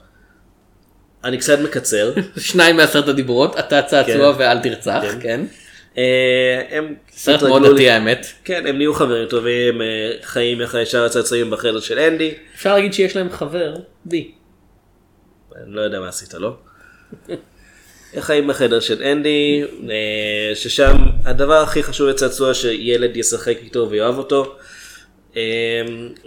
אני 1.23 1.37
קצת 1.37 1.59
מקצר. 1.59 2.13
שניים 2.37 2.77
מעשרת 2.77 3.07
הדיברות, 3.07 3.59
אתה 3.59 3.81
צעצוע 3.81 4.33
כן. 4.33 4.39
ואל 4.39 4.59
תרצח, 4.59 5.03
כן? 5.21 5.39
אה, 5.41 5.60
הם 6.69 6.95
סרט 7.11 7.43
מאוד 7.43 7.65
דתי 7.65 7.89
האמת. 7.89 8.25
כן, 8.43 8.67
הם 8.67 8.77
נהיו 8.77 8.93
חברים 8.93 9.27
טובים, 9.27 9.81
אה, 9.81 10.11
חיים 10.23 10.61
יחד 10.61 10.83
שאר 10.83 11.05
הצעצועים 11.05 11.49
בחדר 11.49 11.79
של 11.79 11.99
אנדי. 11.99 12.33
אפשר 12.55 12.75
להגיד 12.75 12.93
שיש 12.93 13.15
להם 13.15 13.29
חבר, 13.29 13.75
די. 14.05 14.31
אני 15.55 15.75
לא 15.75 15.81
יודע 15.81 15.99
מה 15.99 16.07
עשית 16.07 16.33
לו. 16.33 16.55
הם 17.29 18.21
חיים 18.27 18.47
בחדר 18.47 18.79
של 18.79 19.03
אנדי, 19.03 19.63
אה, 19.89 20.55
ששם 20.55 20.95
הדבר 21.25 21.61
הכי 21.61 21.83
חשוב 21.83 22.07
לצעצוע 22.07 22.53
שילד 22.53 23.17
ישחק 23.17 23.57
איתו 23.63 23.89
ויאהב 23.89 24.17
אותו. 24.17 24.55
אה, 25.37 25.41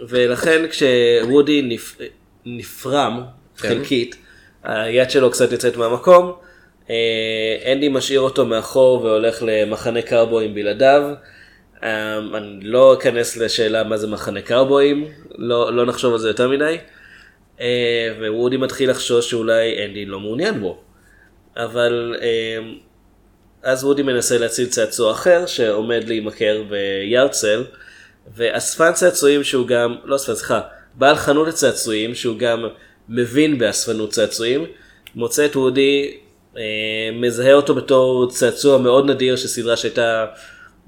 ולכן 0.07 0.65
כשוודי 0.69 1.61
נפ... 1.61 1.97
נפרם 2.45 3.23
כן. 3.57 3.67
חלקית, 3.67 4.15
היד 4.63 5.09
שלו 5.09 5.31
קצת 5.31 5.51
יוצאת 5.51 5.77
מהמקום, 5.77 6.25
אה, 6.25 6.44
אנדי 7.71 7.89
משאיר 7.89 8.19
אותו 8.19 8.45
מאחור 8.45 9.03
והולך 9.03 9.43
למחנה 9.47 10.01
קרבויים 10.01 10.55
בלעדיו. 10.55 11.01
אה, 11.83 12.17
אני 12.17 12.59
לא 12.61 12.93
אכנס 12.93 13.37
לשאלה 13.37 13.83
מה 13.83 13.97
זה 13.97 14.07
מחנה 14.07 14.41
קרבויים, 14.41 15.07
לא, 15.35 15.73
לא 15.73 15.85
נחשוב 15.85 16.13
על 16.13 16.19
זה 16.19 16.27
יותר 16.27 16.49
מדי. 16.49 16.77
אה, 17.61 18.13
ווודי 18.19 18.57
מתחיל 18.57 18.89
לחשוש 18.89 19.29
שאולי 19.29 19.85
אנדי 19.85 20.05
לא 20.05 20.19
מעוניין 20.19 20.59
בו. 20.61 20.81
אבל 21.57 22.15
אה, 22.21 22.57
אז 23.63 23.83
וודי 23.83 24.01
מנסה 24.01 24.37
להציל 24.37 24.67
צעצוע 24.67 25.11
אחר 25.11 25.45
שעומד 25.45 26.03
להימכר 26.07 26.63
ביארדסל, 26.69 27.63
ואספן 28.35 28.93
צעצועים 28.93 29.43
שהוא 29.43 29.67
גם, 29.67 29.95
לא 30.03 30.15
אספן, 30.15 30.35
סליחה, 30.35 30.61
בעל 30.95 31.15
חנות 31.15 31.47
לצעצועים 31.47 32.15
שהוא 32.15 32.37
גם 32.37 32.65
מבין 33.09 33.57
באספנות 33.57 34.09
צעצועים, 34.09 34.65
מוצא 35.15 35.45
את 35.45 35.55
וודי, 35.55 36.11
אה, 36.11 36.24
מזהה 37.13 37.53
אותו 37.53 37.75
בתור 37.75 38.27
צעצוע 38.29 38.77
מאוד 38.77 39.09
נדיר 39.09 39.35
של 39.35 39.47
סדרה 39.47 39.77
שהייתה 39.77 40.25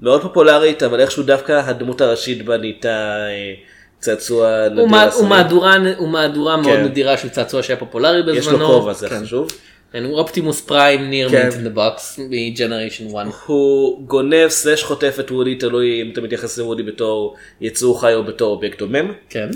מאוד 0.00 0.22
פופולרית, 0.22 0.82
אבל 0.82 1.00
איכשהו 1.00 1.22
דווקא 1.22 1.52
הדמות 1.64 2.00
הראשית 2.00 2.44
בה 2.44 2.56
נהייתה 2.56 3.26
אה, 3.28 3.54
צעצוע 3.98 4.68
נדיר. 4.68 4.84
הוא. 5.14 5.28
מהדורה 5.28 5.76
הוא 5.96 6.08
מהדורה 6.08 6.56
מאוד 6.56 6.76
כן. 6.76 6.84
נדירה 6.84 7.16
של 7.16 7.28
צעצוע 7.28 7.62
שהיה 7.62 7.78
פופולרי 7.78 8.22
בזמנו. 8.22 8.38
יש 8.38 8.48
לו 8.48 8.66
כובע, 8.66 8.92
זה 8.92 9.08
כן. 9.08 9.24
חשוב. 9.24 9.48
כן, 9.92 10.04
הוא 10.04 10.18
אופטימוס 10.18 10.60
פריים 10.60 11.10
near 11.10 11.28
כן. 11.28 11.42
mint 11.42 11.54
in 11.54 11.64
the 11.64 11.70
box 11.70 12.20
מ 12.30 12.38
Generation 12.38 13.16
1. 13.16 13.26
הוא 13.46 14.02
גונב 14.06 14.48
סלש 14.48 14.82
חוטף 14.82 15.16
את 15.20 15.30
וודי, 15.30 15.54
תלוי 15.54 16.02
אם 16.02 16.10
אתה 16.12 16.20
מתייחס 16.20 16.58
לוודי 16.58 16.82
בתור 16.82 17.36
יצור 17.60 18.00
חי 18.00 18.14
או 18.14 18.24
בתור 18.24 18.50
אובייקט 18.50 18.78
דומם. 18.78 19.12
כן. 19.30 19.48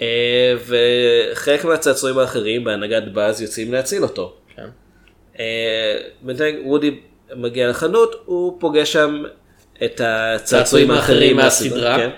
אה, 0.00 0.54
וחלק 0.66 1.64
מהצעצועים 1.64 2.18
האחרים 2.18 2.64
בהנהגת 2.64 3.02
באז 3.12 3.42
יוצאים 3.42 3.72
להציל 3.72 4.02
אותו. 4.02 4.32
אה, 5.40 5.96
בינתיים 6.22 6.66
וודי 6.66 7.00
מגיע 7.36 7.68
לחנות, 7.68 8.22
הוא 8.24 8.60
פוגש 8.60 8.92
שם 8.92 9.22
את 9.84 9.96
צעצועים 9.96 10.34
הצעצועים 10.34 10.90
האחרים. 10.90 11.36
מהסדרה. 11.36 11.96
כן. 11.96 12.10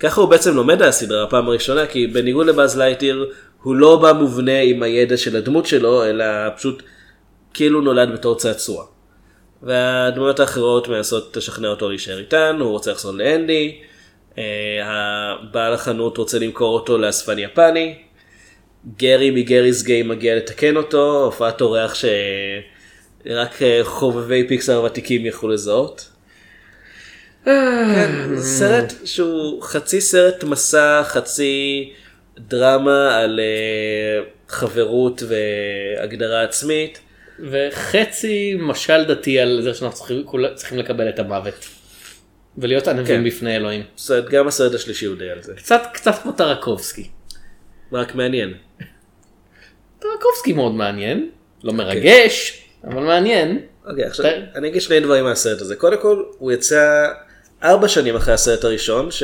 ככה 0.00 0.20
הוא 0.20 0.30
בעצם 0.30 0.54
לומד 0.54 0.82
על 0.82 0.88
הסדרה 0.88 1.22
הפעם 1.22 1.48
הראשונה, 1.48 1.86
כי 1.86 2.06
בניגוד 2.06 2.46
לבאז 2.46 2.78
לייטיר, 2.78 3.30
הוא 3.62 3.76
לא 3.76 3.96
בא 3.96 4.12
מובנה 4.12 4.60
עם 4.60 4.82
הידע 4.82 5.16
של 5.16 5.36
הדמות 5.36 5.66
שלו, 5.66 6.04
אלא 6.04 6.24
פשוט 6.56 6.82
כאילו 7.54 7.80
נולד 7.80 8.12
בתור 8.12 8.34
צעצוע. 8.34 8.84
והדמויות 9.62 10.40
האחרות 10.40 10.88
מנסות 10.88 11.36
לשכנע 11.36 11.68
אותו 11.68 11.88
להישאר 11.88 12.18
איתן, 12.18 12.56
הוא 12.60 12.70
רוצה 12.70 12.90
לחזור 12.90 13.12
לאנדי, 13.12 13.78
אה, 14.38 14.44
הבעל 14.84 15.72
החנות 15.72 16.16
רוצה 16.16 16.38
למכור 16.38 16.74
אותו 16.74 16.98
לאספן 16.98 17.38
יפני, 17.38 17.94
גרי 18.96 19.44
מ 19.44 19.50
Geri's 19.50 19.84
Game 19.84 20.08
מגיע 20.08 20.36
לתקן 20.36 20.76
אותו, 20.76 21.24
הופעת 21.24 21.60
אורח 21.60 21.94
שרק 21.94 23.62
אה, 23.62 23.80
חובבי 23.82 24.48
פיקסאר 24.48 24.84
ותיקים 24.84 25.26
יכלו 25.26 25.48
לזהות. 25.48 26.08
כן, 27.44 28.34
זה 28.34 28.58
סרט 28.58 28.92
שהוא 29.04 29.62
חצי 29.62 30.00
סרט 30.00 30.44
מסע, 30.44 31.02
חצי 31.04 31.92
דרמה 32.38 33.16
על 33.16 33.40
אה, 33.40 34.24
חברות 34.48 35.22
והגדרה 35.28 36.42
עצמית. 36.42 37.00
וחצי 37.50 38.56
משל 38.58 39.04
דתי 39.04 39.40
על 39.40 39.62
זה 39.62 39.74
שאנחנו 39.74 39.98
צריכים, 39.98 40.24
צריכים 40.54 40.78
לקבל 40.78 41.08
את 41.08 41.18
המוות. 41.18 41.68
ולהיות 42.58 42.88
ענבים 42.88 43.22
כן. 43.22 43.24
בפני 43.24 43.56
אלוהים. 43.56 43.82
אומרת, 44.10 44.28
גם 44.28 44.48
הסרט 44.48 44.74
השלישי 44.74 45.06
הוא 45.06 45.16
די 45.16 45.30
על 45.30 45.42
זה. 45.42 45.54
קצת 45.54 45.82
קצת 45.92 46.14
כמו 46.22 46.32
טרקובסקי. 46.32 47.08
רק 47.92 48.14
מעניין. 48.14 48.54
טרקובסקי 49.98 50.52
מאוד 50.52 50.74
מעניין. 50.74 51.28
לא 51.64 51.72
מרגש, 51.72 52.64
אבל 52.84 53.02
מעניין. 53.02 53.60
אוקיי, 53.86 54.04
עכשיו 54.04 54.24
אני 54.54 54.68
אגיד 54.68 54.82
שני 54.82 55.00
דברים 55.00 55.24
מהסרט 55.24 55.60
הזה. 55.60 55.76
קודם 55.76 55.96
כל, 56.00 56.22
הוא 56.38 56.52
יצא 56.52 57.08
ארבע 57.62 57.88
שנים 57.88 58.16
אחרי 58.16 58.34
הסרט 58.34 58.64
הראשון, 58.64 59.10
ש... 59.10 59.22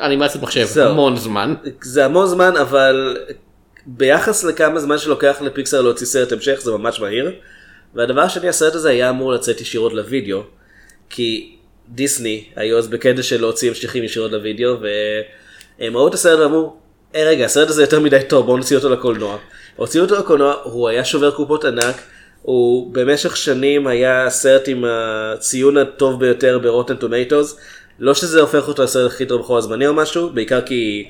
אנימציית 0.00 0.42
מחשב, 0.42 0.64
זהו. 0.64 0.90
המון 0.90 1.16
זמן. 1.16 1.54
זה 1.82 2.04
המון 2.04 2.26
זמן, 2.26 2.56
אבל 2.56 3.16
ביחס 3.86 4.44
לכמה 4.44 4.80
זמן 4.80 4.98
שלוקח 4.98 5.42
לפיקסר 5.42 5.80
להוציא 5.82 6.06
סרט 6.06 6.32
המשך, 6.32 6.60
זה 6.60 6.70
ממש 6.70 7.00
מהיר. 7.00 7.32
והדבר 7.94 8.20
השני, 8.20 8.48
הסרט 8.48 8.74
הזה 8.74 8.90
היה 8.90 9.10
אמור 9.10 9.32
לצאת 9.32 9.60
ישירות 9.60 9.92
לוידאו, 9.92 10.42
כי 11.10 11.56
דיסני 11.88 12.44
היו 12.56 12.78
אז 12.78 12.88
בקטע 12.88 13.22
של 13.22 13.40
להוציא 13.40 13.68
המשכים 13.68 14.04
ישירות 14.04 14.32
לוידאו, 14.32 14.76
והם 14.80 15.96
ראו 15.96 16.08
את 16.08 16.14
הסרט 16.14 16.38
ואמרו, 16.38 16.76
היי 17.14 17.24
רגע, 17.24 17.44
הסרט 17.44 17.68
הזה 17.68 17.82
יותר 17.82 18.00
מדי 18.00 18.18
טוב, 18.28 18.46
בואו 18.46 18.56
נוציא 18.56 18.76
אותו 18.76 18.88
לקולנוע. 18.90 19.38
הוציאו 19.76 20.04
אותו 20.04 20.14
לקולנוע, 20.18 20.54
הוא 20.62 20.88
היה 20.88 21.04
שובר 21.04 21.30
קופות 21.30 21.64
ענק, 21.64 21.96
הוא 22.42 22.94
במשך 22.94 23.36
שנים 23.36 23.86
היה 23.86 24.30
סרט 24.30 24.62
עם 24.68 24.84
הציון 24.88 25.76
הטוב 25.76 26.20
ביותר 26.20 26.58
ב 26.58 26.63
Rotten 26.63 26.96
Tomatoes, 26.96 27.58
לא 27.98 28.14
שזה 28.14 28.40
הופך 28.40 28.68
אותו 28.68 28.82
לסרט 28.82 29.10
הכי 29.12 29.26
טוב 29.26 29.40
בכל 29.42 29.58
הזמנים 29.58 29.86
או 29.86 29.94
משהו, 29.94 30.30
בעיקר 30.30 30.60
כי 30.60 31.08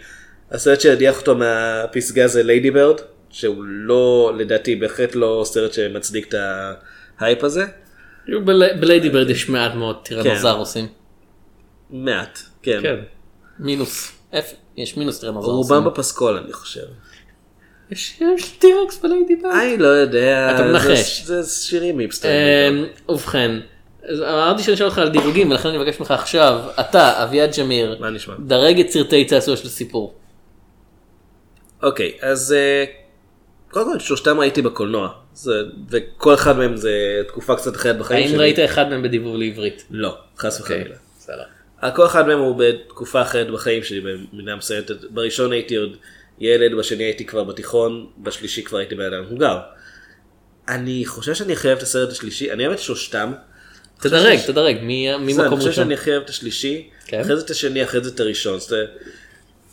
הסרט 0.51 0.81
שהדיח 0.81 1.21
אותו 1.21 1.35
מהפסגה 1.35 2.27
זה 2.27 2.43
Lady 2.43 2.71
Bird, 2.71 3.01
שהוא 3.31 3.65
לא, 3.67 4.33
לדעתי, 4.39 4.77
בהחלט 4.77 5.15
לא 5.15 5.43
סרט 5.47 5.73
שמצדיק 5.73 6.29
את 6.29 6.35
ההייפ 7.19 7.45
הזה. 7.45 7.65
בל- 8.29 8.81
ב 8.81 8.87
Lady 8.87 9.11
Bird 9.11 9.31
יש 9.31 9.49
מעט 9.49 9.75
מאוד 9.75 9.97
טירנוזרוסים. 10.05 10.87
מעט, 11.91 12.39
כן. 12.63 12.79
כן. 12.83 12.97
מינוס. 13.59 14.13
אפס. 14.39 14.55
יש 14.77 14.97
מינוס 14.97 15.21
טירנוזרוסים. 15.21 15.75
רובם 15.75 15.91
בפסקול 15.91 16.37
אני 16.37 16.53
חושב. 16.53 16.87
יש 17.91 18.19
טירקס 18.59 18.99
בליידי 19.03 19.37
ברד. 19.37 19.53
אני 19.55 19.79
לא 19.79 19.89
יודע. 19.89 20.55
אתה 20.55 20.63
מנחש. 20.65 21.23
זה, 21.23 21.43
זה 21.43 21.65
שירים 21.65 21.99
היפסטרים. 21.99 22.33
אמ, 22.35 22.85
ובכן, 23.09 23.61
אמרתי 24.11 24.63
שאני 24.63 24.75
אשאל 24.75 24.87
אותך 24.87 24.99
על 24.99 25.09
דירוגים 25.09 25.51
ולכן 25.51 25.69
אני 25.69 25.79
מבקש 25.79 26.01
ממך 26.01 26.11
עכשיו, 26.11 26.61
אתה, 26.81 27.25
אביעד 27.25 27.53
נשמע? 28.11 28.35
דרג 28.47 28.81
את 28.81 28.91
סרטי 28.91 29.25
צעצוע 29.25 29.57
של 29.57 29.67
הסיפור. 29.67 30.15
אוקיי, 31.83 32.13
אז 32.21 32.53
אה, 32.53 32.85
קודם 33.71 33.93
כל 33.93 33.99
שלושתם 33.99 34.41
ראיתי 34.41 34.63
בקולנוע, 34.63 35.09
זה, 35.35 35.53
וכל 35.91 36.35
אחד 36.35 36.59
מהם 36.59 36.77
זה 36.77 37.23
תקופה 37.29 37.57
קצת 37.57 37.77
אחרת 37.77 37.99
בחיים 37.99 38.23
האם 38.23 38.29
שלי. 38.29 38.39
ראית 38.39 38.59
אחד 38.59 38.89
מהם 38.89 39.03
בדיבוב 39.03 39.37
לעברית? 39.37 39.85
לא, 39.91 40.17
חס 40.39 40.61
אוקיי, 40.61 40.81
וחלילה. 40.81 40.97
בסדר. 41.19 41.45
כל 41.95 42.07
אחד 42.07 42.27
מהם 42.27 42.39
הוא 42.39 42.57
בתקופה 42.59 43.23
אחרת 43.23 43.51
בחיים 43.51 43.83
שלי 43.83 44.01
במידה 44.01 44.57
מסוימת. 44.57 44.91
בראשון 45.11 45.53
הייתי 45.53 45.77
עוד 45.77 45.97
ילד, 46.39 46.79
בשני 46.79 47.05
הייתי 47.05 47.25
כבר 47.25 47.45
בתיכון, 47.45 48.07
בשלישי 48.19 48.63
כבר 48.63 48.79
הייתי 48.79 48.95
בן 48.95 49.13
אדם 49.13 49.23
מבוגר. 49.23 49.59
אני 50.69 51.03
חושב 51.07 51.35
שאני 51.35 51.53
הכי 51.53 51.69
אוהב 51.69 51.79
את 51.79 51.83
הסרט 51.83 52.11
השלישי, 52.11 52.53
אני 52.53 52.67
אוהב 52.67 52.77
את 52.77 52.83
שלושתם. 52.83 53.33
תדרג, 54.01 54.39
תדרג, 54.47 54.77
מי 54.83 55.17
מי 55.17 55.35
זהו, 55.35 55.45
אני 55.45 55.57
חושב 55.57 55.69
ראשון? 55.69 55.85
שאני 55.85 55.95
הכי 55.95 56.11
אוהב 56.11 56.23
את 56.23 56.29
השלישי, 56.29 56.91
כן. 57.07 57.21
אחרי 57.21 57.37
זה 57.37 57.45
את 57.45 57.51
השני, 57.51 57.85
אחרי 57.85 58.05
זה 58.05 58.11
את 58.11 58.21
הראשון. 58.21 58.61
זאת 58.61 58.73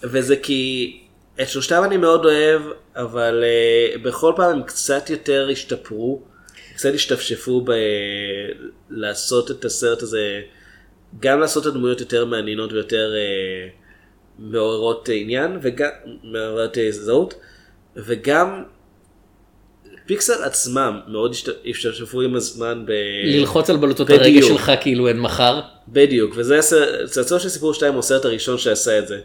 וזה 0.04 0.36
כי 0.36 0.98
את 1.42 1.50
שלושתם 1.50 1.84
אני 1.84 1.98
מאוד 1.98 2.26
אוהב, 2.26 2.62
אבל 2.96 3.44
uh, 3.44 3.98
בכל 4.00 4.34
פעם 4.36 4.52
הם 4.52 4.64
קצת 4.64 5.10
יותר 5.10 5.50
השתפרו, 5.52 6.22
קצת 6.76 6.94
השתפשפו 6.94 7.62
ב... 7.62 7.72
לעשות 8.90 9.52
את 9.52 9.66
הסרט 9.66 10.02
הזה, 10.02 10.42
גם 11.20 11.40
לעשות 11.40 11.64
את 11.68 11.72
הדמויות 11.72 12.00
יותר 12.00 12.26
מעניינות 12.26 12.74
ויותר 12.74 13.12
uh, 13.14 13.72
מעוררות 14.40 15.10
עניין, 15.14 15.60
וגם 15.62 15.90
מעוררות 16.24 16.78
אה, 16.78 16.92
זהות, 16.92 17.34
וגם 17.96 18.64
פיקסל 20.06 20.44
עצמם 20.44 21.00
מאוד 21.08 21.32
השת- 21.32 21.66
השתפשפו 21.70 22.22
עם 22.22 22.36
הזמן 22.36 22.84
ב... 22.86 22.92
ללחוץ 23.26 23.70
על 23.70 23.78
בלוטות 23.78 24.10
הרגע 24.10 24.24
בדיוק. 24.24 24.48
שלך 24.48 24.72
כאילו 24.82 25.08
אין 25.08 25.20
מחר. 25.20 25.60
בדיוק, 25.88 26.34
וזה 26.36 26.60
צעצוע 27.06 27.40
של 27.40 27.50
סיפור 27.50 27.74
2 27.74 27.94
הוא 27.94 28.00
הסרט 28.00 28.26
הראשון 28.26 28.58
שעשה 28.58 29.00
את 29.00 29.08
זה. 29.08 29.20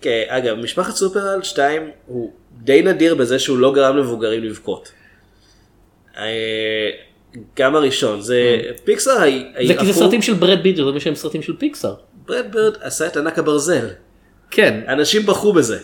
כן, 0.00 0.22
אגב, 0.28 0.56
משפחת 0.56 0.94
סופרל 0.94 1.42
2 1.42 1.90
הוא 2.06 2.32
די 2.62 2.82
נדיר 2.82 3.14
בזה 3.14 3.38
שהוא 3.38 3.58
לא 3.58 3.72
גרם 3.74 3.96
למבוגרים 3.96 4.44
לבכות. 4.44 4.92
גם 7.58 7.76
הראשון, 7.76 8.20
זה 8.20 8.60
פיקסר, 8.84 9.22
Mm. 9.22 9.66
זה 9.66 9.74
כי 9.74 9.86
זה 9.86 9.92
סרטים 9.92 10.22
של 10.22 10.34
ברד 10.34 10.62
ביטר, 10.62 10.84
זה 10.86 10.92
מה 10.92 11.00
שהם 11.00 11.14
סרטים 11.14 11.42
של 11.42 11.56
פיקסר. 11.56 11.94
ברד 12.26 12.52
בירד 12.52 12.74
עשה 12.80 13.06
את 13.06 13.16
ענק 13.16 13.38
הברזל. 13.38 13.86
כן, 14.50 14.80
אנשים 14.88 15.26
בכו 15.26 15.52
בזה. 15.52 15.78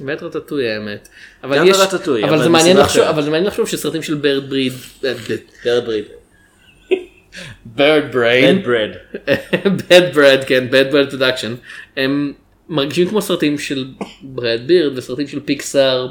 בית 0.00 0.22
רטטוי 0.22 0.70
האמת. 0.70 1.08
אבל 1.44 1.58
גם 1.58 1.66
יש, 1.66 1.76
ברטטוי, 1.76 2.24
אבל 2.24 2.34
אבל 2.34 2.42
זה 2.42 2.48
מעניין 2.48 2.76
לחשוב. 2.76 3.04
אבל 3.04 3.22
זה 3.22 3.30
מעניין 3.30 3.46
לחשוב 3.46 3.68
שסרטים 3.68 4.02
של 4.02 4.14
ברד 4.14 4.50
בריד, 4.50 4.72
ברד 5.02 5.84
בריד. 5.84 6.04
ברד 7.66 8.02
בריין, 8.12 8.62
ברד 8.62 8.66
ברד. 8.66 8.90
בד 9.90 10.14
ברד, 10.14 10.44
כן, 10.46 10.70
ברד 10.70 11.08
פרודקשן, 11.10 11.54
הם 11.96 12.32
מרגישים 12.68 13.08
כמו 13.08 13.22
סרטים 13.22 13.58
של 13.58 13.86
ברד 14.22 14.60
בירד 14.66 14.98
וסרטים 14.98 15.28
של 15.28 15.40
פיקסאר 15.40 16.08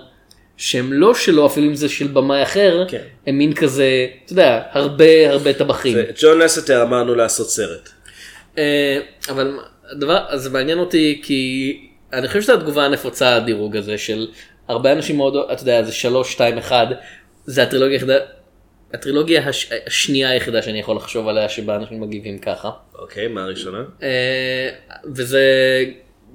שהם 0.61 0.93
לא 0.93 1.13
שלו 1.13 1.45
אפילו 1.45 1.67
אם 1.67 1.75
זה 1.75 1.89
של 1.89 2.07
במאי 2.07 2.43
אחר, 2.43 2.85
כן. 2.87 3.01
הם 3.27 3.37
מין 3.37 3.53
כזה, 3.53 4.07
אתה 4.25 4.33
יודע, 4.33 4.61
הרבה 4.71 5.29
הרבה 5.29 5.53
טבחים. 5.53 5.97
ג'ון 6.21 6.39
לסטר 6.39 6.83
אמרנו 6.83 7.15
לעשות 7.15 7.49
סרט. 7.49 7.89
אה, 8.57 8.99
אבל 9.29 9.59
הדבר, 9.91 10.37
זה 10.37 10.49
מעניין 10.49 10.79
אותי 10.79 11.21
כי 11.23 11.81
אני 12.13 12.27
חושב 12.27 12.41
שזו 12.41 12.53
התגובה 12.53 12.85
הנפוצה 12.85 13.35
הדירוג 13.35 13.77
הזה 13.77 13.97
של 13.97 14.27
הרבה 14.67 14.91
אנשים 14.91 15.17
מאוד, 15.17 15.35
אתה 15.51 15.61
יודע, 15.61 15.83
זה 15.83 15.91
3, 15.91 16.31
2, 16.31 16.57
1, 16.57 16.87
זה 17.45 17.63
הטרילוגיה 17.63 17.93
היחידה, 17.95 18.17
הטרילוגיה 18.93 19.47
הש, 19.49 19.71
השנייה 19.87 20.29
היחידה 20.29 20.61
שאני 20.61 20.79
יכול 20.79 20.95
לחשוב 20.95 21.27
עליה 21.27 21.49
שבה 21.49 21.75
אנשים 21.75 22.01
מגיבים 22.01 22.39
ככה. 22.39 22.69
אוקיי, 22.95 23.27
מה 23.27 23.43
הראשונה? 23.43 23.83
אה, 24.03 24.69
וזה 25.15 25.43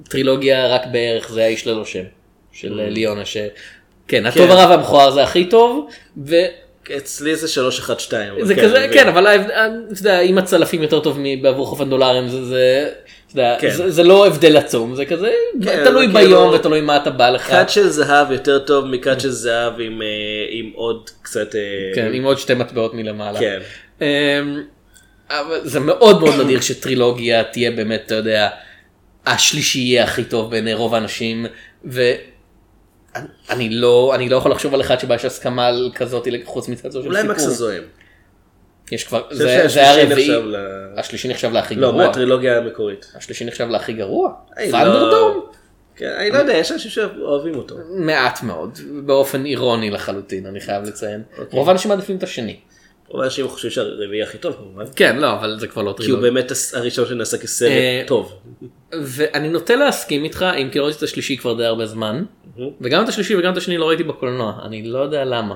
טרילוגיה 0.09 0.67
רק 0.67 0.83
בערך 0.93 1.31
זה 1.33 1.45
האיש 1.45 1.67
ללא 1.67 1.85
שם 1.85 2.05
של 2.53 2.81
אה, 2.81 2.91
ליונה 2.91 3.25
ש... 3.25 3.37
כן, 4.09 4.27
הטוב 4.27 4.47
כן. 4.47 4.51
הרע 4.51 4.71
והמכוער 4.71 5.11
זה 5.11 5.23
הכי 5.23 5.45
טוב, 5.45 5.89
וזה 6.25 6.47
אצלי 6.97 7.37
זה 7.37 7.49
312. 7.49 8.43
אבל 8.43 8.63
כזה, 8.63 8.85
אני 8.85 8.93
כן. 8.95 9.09
אבל 9.09 9.27
ההבד- 9.27 9.51
אתה 9.51 9.69
יודע, 10.01 10.21
אם 10.21 10.39
הצלפים 10.39 10.83
יותר 10.83 11.01
טוב 11.01 11.19
בעבור 11.43 11.67
חופן 11.67 11.91
דולרים 11.91 12.29
זה, 12.29 12.45
זה, 12.45 12.89
יודע, 13.35 13.57
כן. 13.61 13.71
זה, 13.71 13.91
זה 13.91 14.03
לא 14.03 14.27
הבדל 14.27 14.57
עצום, 14.57 14.95
זה 14.95 15.05
כזה, 15.05 15.33
כן, 15.65 15.85
תלוי 15.85 16.07
זה 16.07 16.13
ביום 16.13 16.29
כאילו- 16.31 16.53
ותלוי 16.53 16.81
מה 16.81 16.97
אתה 16.97 17.11
בא 17.11 17.31
לך, 17.31 17.43
כת 17.43 17.71
של 17.71 17.89
זהב 17.89 18.33
יותר 18.33 18.59
טוב 18.59 18.85
מכת 18.87 19.21
של 19.21 19.31
זהב 19.31 19.81
עם, 19.81 20.03
אה, 20.03 20.07
עם 20.51 20.71
עוד 20.75 21.11
קצת... 21.23 21.55
אה, 21.55 21.61
כן, 21.95 22.11
עם 22.13 22.25
עוד 22.25 22.39
שתי 22.39 22.55
מטבעות 22.55 22.95
מלמעלה. 22.95 23.39
כן. 23.41 23.59
אמ, 24.01 24.07
אבל 25.31 25.61
זה 25.63 25.81
מאוד 25.81 26.21
מאוד 26.21 26.41
נדיר 26.41 26.61
שטרילוגיה 26.61 27.45
תהיה 27.45 27.71
באמת, 27.71 28.03
אתה 28.07 28.15
יודע, 28.15 28.49
השלישי 29.27 29.79
יהיה 29.79 30.05
הכי 30.05 30.25
טוב 30.25 30.51
בעיני 30.51 30.75
רוב 30.75 30.95
האנשים, 30.95 31.47
ואני 33.49 33.71
לא, 33.71 34.13
אני 34.15 34.29
לא 34.29 34.37
יכול 34.37 34.51
לחשוב 34.51 34.75
על 34.75 34.81
אחד 34.81 35.01
שבה 35.01 35.15
יש 35.15 35.25
הסכמה 35.25 35.67
על 35.67 35.91
כזאת 35.95 36.29
חוץ 36.45 36.69
מצד 36.69 36.93
של 36.93 36.99
אולי 36.99 37.23
מקס 37.23 37.39
סיפור. 37.39 37.53
הזוהם. 37.55 37.83
יש 38.93 39.05
כבר, 39.05 39.23
זה 39.31 39.63
זה 39.69 39.91
הרביעי, 39.91 40.29
ל- 40.29 40.57
השלישי 40.97 41.29
נחשב 41.29 41.53
להכי 41.53 41.75
לא, 41.75 41.91
גרוע, 41.91 42.07
מהטרילוגיה 42.07 42.59
המקורית. 42.59 43.13
השלישי 43.15 43.45
נחשב 43.45 43.69
להכי 43.69 43.93
גרוע, 43.93 44.33
היי, 44.57 44.71
פנדרדום, 44.73 45.11
לא- 45.37 45.47
כן, 45.97 46.13
אני 46.19 46.31
לא 46.31 46.39
יודע, 46.39 46.53
יש 46.53 46.73
אנשים 46.73 46.91
שאוהבים 46.91 47.55
אותו. 47.57 47.75
מעט 47.91 48.43
מאוד, 48.43 48.79
באופן 49.07 49.47
אירוני 49.47 49.91
לחלוטין, 49.91 50.47
אני 50.47 50.61
חייב 50.61 50.85
לציין, 50.85 51.23
אוקיי. 51.39 51.59
רוב 51.59 51.69
האנשים 51.69 51.89
מעדיפים 51.89 52.17
את 52.17 52.23
השני, 52.23 52.57
רוב 53.09 53.21
האנשים 53.21 53.49
חושבים 53.49 53.71
שהרביעי 53.71 54.23
הכי 54.23 54.39
טוב 54.39 54.55
כמובן. 54.57 54.85
כן, 54.97 55.17
לא, 55.19 55.33
אבל 55.33 55.57
זה 55.61 55.67
כבר 55.67 55.83
לא 55.83 55.87
כי 55.87 56.03
הוא 56.03 56.21
טרילוגיה. 56.21 56.31
באמת 56.31 56.53
הראשון 56.75 57.07
שנעשה 57.07 57.39
כסרט 57.39 57.71
אה, 57.71 58.03
טוב. 58.07 58.33
ואני 59.03 59.49
נוטה 59.49 59.75
להסכים 59.77 60.25
איתך 60.25 60.47
אם 60.63 60.69
כי 60.73 60.79
לא 60.79 60.85
ראיתי 60.85 60.99
את 60.99 61.03
השלישי 61.03 61.37
כבר 61.37 61.55
די 61.55 61.65
הרבה 61.65 61.87
זמן 61.87 62.25
וגם 62.81 63.05
את 63.05 63.09
השלישי 63.09 63.37
וגם 63.37 63.53
את 63.53 63.57
השני 63.57 63.79
לא 63.79 63.89
ראיתי 63.89 64.03
בקולנוע 64.03 64.61
אני 64.67 64.83
לא 64.89 64.99
יודע 64.99 65.25
למה. 65.25 65.55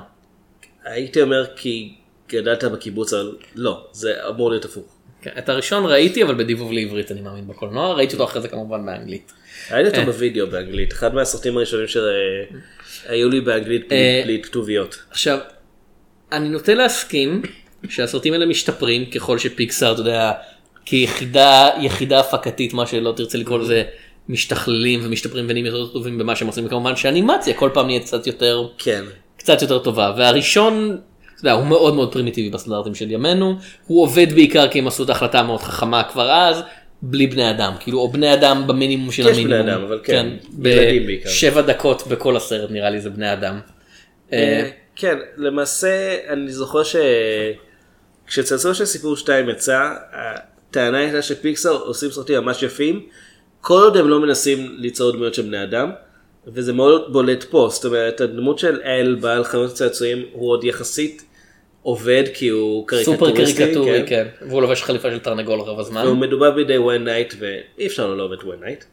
הייתי 0.85 1.23
אומר 1.23 1.47
כי 1.57 1.95
גדלת 2.29 2.65
בקיבוץ, 2.65 3.13
אבל 3.13 3.37
לא, 3.55 3.87
זה 3.93 4.15
אמור 4.29 4.51
להיות 4.51 4.65
הפוך. 4.65 4.85
כן, 5.23 5.31
את 5.39 5.49
הראשון 5.49 5.87
ראיתי 5.87 6.23
אבל 6.23 6.35
בדיבוב 6.35 6.73
לעברית 6.73 7.13
אני 7.13 7.21
מאמין 7.21 7.47
בקולנוע 7.49 7.95
ראיתי 7.95 8.13
אותו 8.13 8.25
אחרי 8.25 8.43
זה 8.43 8.49
כמובן 8.49 8.87
באנגלית. 8.87 9.33
ראיתי 9.71 9.89
אותו 9.89 10.01
אה. 10.01 10.05
בווידאו 10.07 10.47
באנגלית, 10.47 10.93
אחד 10.93 11.15
מהסרטים 11.15 11.57
הראשונים 11.57 11.87
שהיו 11.89 13.29
לי 13.29 13.41
באנגלית 13.41 13.89
בלי- 13.89 13.97
אה. 13.97 14.21
בלי 14.25 14.43
כתוביות. 14.43 14.99
עכשיו 15.11 15.39
אני 16.33 16.49
נוטה 16.49 16.75
להסכים 16.75 17.43
שהסרטים 17.89 18.33
האלה 18.33 18.47
משתפרים 18.47 19.11
ככל 19.11 19.39
שפיקסאר 19.39 19.93
אתה 19.93 20.01
יודע 20.01 20.33
כיחידה 20.85 21.69
יחידה 21.81 22.21
הפקתית 22.21 22.73
מה 22.75 22.87
שלא 22.87 23.13
תרצה 23.17 23.39
לקרוא 23.39 23.59
לזה 23.59 23.85
משתכללים 24.29 25.01
ומשתפרים 25.03 25.45
ונהיים 25.49 25.67
יותר 25.67 25.87
טובים 25.87 26.19
במה 26.19 26.37
שהם 26.37 26.49
עושים 26.49 26.67
וכמובן 26.67 26.97
שאנימציה 26.97 27.55
כל 27.55 27.71
פעם 27.75 27.87
נהיית 27.87 28.05
קצת 28.05 28.27
יותר 28.27 28.69
כן. 28.79 29.05
קצת 29.37 29.63
יותר 29.63 29.79
טובה 29.79 30.15
והראשון 30.17 30.99
אתה 31.35 31.49
יודע, 31.49 31.53
הוא 31.53 31.67
מאוד 31.67 31.95
מאוד 31.95 32.13
פרימיטיבי 32.13 32.51
בסטנדרטים 32.51 32.95
של 32.95 33.11
ימינו 33.11 33.59
הוא 33.87 34.03
עובד 34.03 34.33
בעיקר 34.33 34.69
כי 34.69 34.79
הם 34.79 34.87
עשו 34.87 35.05
את 35.05 35.09
ההחלטה 35.09 35.41
המאוד 35.41 35.61
חכמה 35.61 36.03
כבר 36.03 36.31
אז 36.31 36.63
בלי 37.03 37.27
בני 37.27 37.51
אדם 37.51 37.73
כאילו 37.81 37.99
או 37.99 38.13
בני 38.13 38.35
אדם 38.35 38.67
במינימום 38.67 39.13
של 39.13 39.29
יש 39.29 39.39
בני 39.39 39.55
המינימום. 39.57 39.69
אדם, 39.69 39.83
אבל 39.83 40.01
כן, 40.05 40.27
ילדים 40.65 41.07
בעיקר. 41.07 41.31
בשבע 41.31 41.61
דקות 41.61 42.07
בכל 42.07 42.37
הסרט 42.37 42.71
נראה 42.71 42.91
לי 42.91 43.01
זה 43.01 43.11
בני 43.11 43.33
אדם. 43.33 43.61
אה, 44.33 44.71
כן, 44.97 45.19
למעשה 45.37 46.17
אני 46.29 46.53
זוכר 46.53 46.83
שכשצעצוע 48.27 48.75
של 48.75 48.85
סיפור 48.85 49.17
2 49.17 49.49
יצא, 49.49 49.91
הטענה 50.13 50.99
הייתה 50.99 51.23
שפיקסאר 51.23 51.73
עושים 51.73 52.11
סרטים 52.11 52.41
ממש 52.41 52.63
יפים, 52.63 53.07
כל 53.61 53.83
עוד 53.83 53.97
הם 53.97 54.09
לא 54.09 54.21
מנסים 54.21 54.75
ליצור 54.79 55.13
דמויות 55.13 55.35
של 55.35 55.43
בני 55.43 55.63
אדם, 55.63 55.91
וזה 56.47 56.73
מאוד 56.73 57.13
בולט 57.13 57.45
פה, 57.45 57.69
זאת 57.71 57.85
אומרת 57.85 58.21
הדמות 58.21 58.59
של 58.59 58.81
אל 58.85 59.17
בעל 59.21 59.45
חנות 59.45 59.73
צעצועים 59.73 60.25
הוא 60.33 60.51
עוד 60.51 60.65
יחסית 60.65 61.23
עובד 61.83 62.25
כי 62.35 62.49
הוא 62.49 62.87
סופר 63.03 63.27
קריקטוריסטי, 63.27 63.63
קריקטורי 63.63 64.03
כן. 64.07 64.27
כן 64.41 64.47
והוא 64.49 64.63
לובש 64.63 64.83
חליפה 64.83 65.11
של 65.11 65.19
תרנגול 65.19 65.61
רוב 65.61 65.81
הזמן. 65.81 66.03
והוא 66.07 66.17
מדובר 66.17 66.51
בידי 66.51 66.79
ווין 66.79 67.05
נייט 67.05 67.35
ואי 67.39 67.87
אפשר 67.87 68.07
לא 68.07 68.17
לאהוב 68.17 68.33
את 68.33 68.45
ווין 68.45 68.61
נייט. 68.61 68.85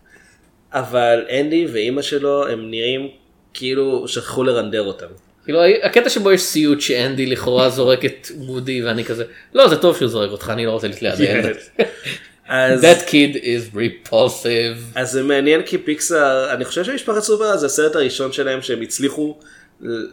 אבל 0.73 1.25
אנדי 1.39 1.67
ואימא 1.73 2.01
שלו 2.01 2.47
הם 2.47 2.71
נראים 2.71 3.09
כאילו 3.53 4.07
שכחו 4.07 4.43
לרנדר 4.43 4.81
אותם. 4.81 5.07
כאילו 5.43 5.59
הקטע 5.83 6.09
שבו 6.09 6.31
יש 6.31 6.41
סיוט 6.41 6.81
שאנדי 6.81 7.25
לכאורה 7.25 7.69
זורק 7.69 8.05
את 8.05 8.27
וודי 8.35 8.83
ואני 8.83 9.03
כזה 9.03 9.23
לא 9.53 9.67
זה 9.67 9.77
טוב 9.77 9.97
שהוא 9.97 10.07
זורק 10.07 10.31
אותך 10.31 10.49
אני 10.53 10.65
לא 10.65 10.71
רוצה 10.71 10.87
להיות 10.87 11.01
ליד 11.01 11.45
אז, 12.47 12.83
That 12.83 13.07
kid 13.07 13.35
is 13.35 13.75
repulsive. 13.75 14.95
אז 14.95 15.11
זה 15.11 15.23
מעניין 15.23 15.61
כי 15.61 15.77
פיקסאר, 15.77 16.53
אני 16.53 16.65
חושב 16.65 16.83
שמשפחת 16.83 17.19
סופר 17.19 17.57
זה 17.57 17.65
הסרט 17.65 17.95
הראשון 17.95 18.31
שלהם 18.31 18.61
שהם 18.61 18.81
הצליחו 18.81 19.37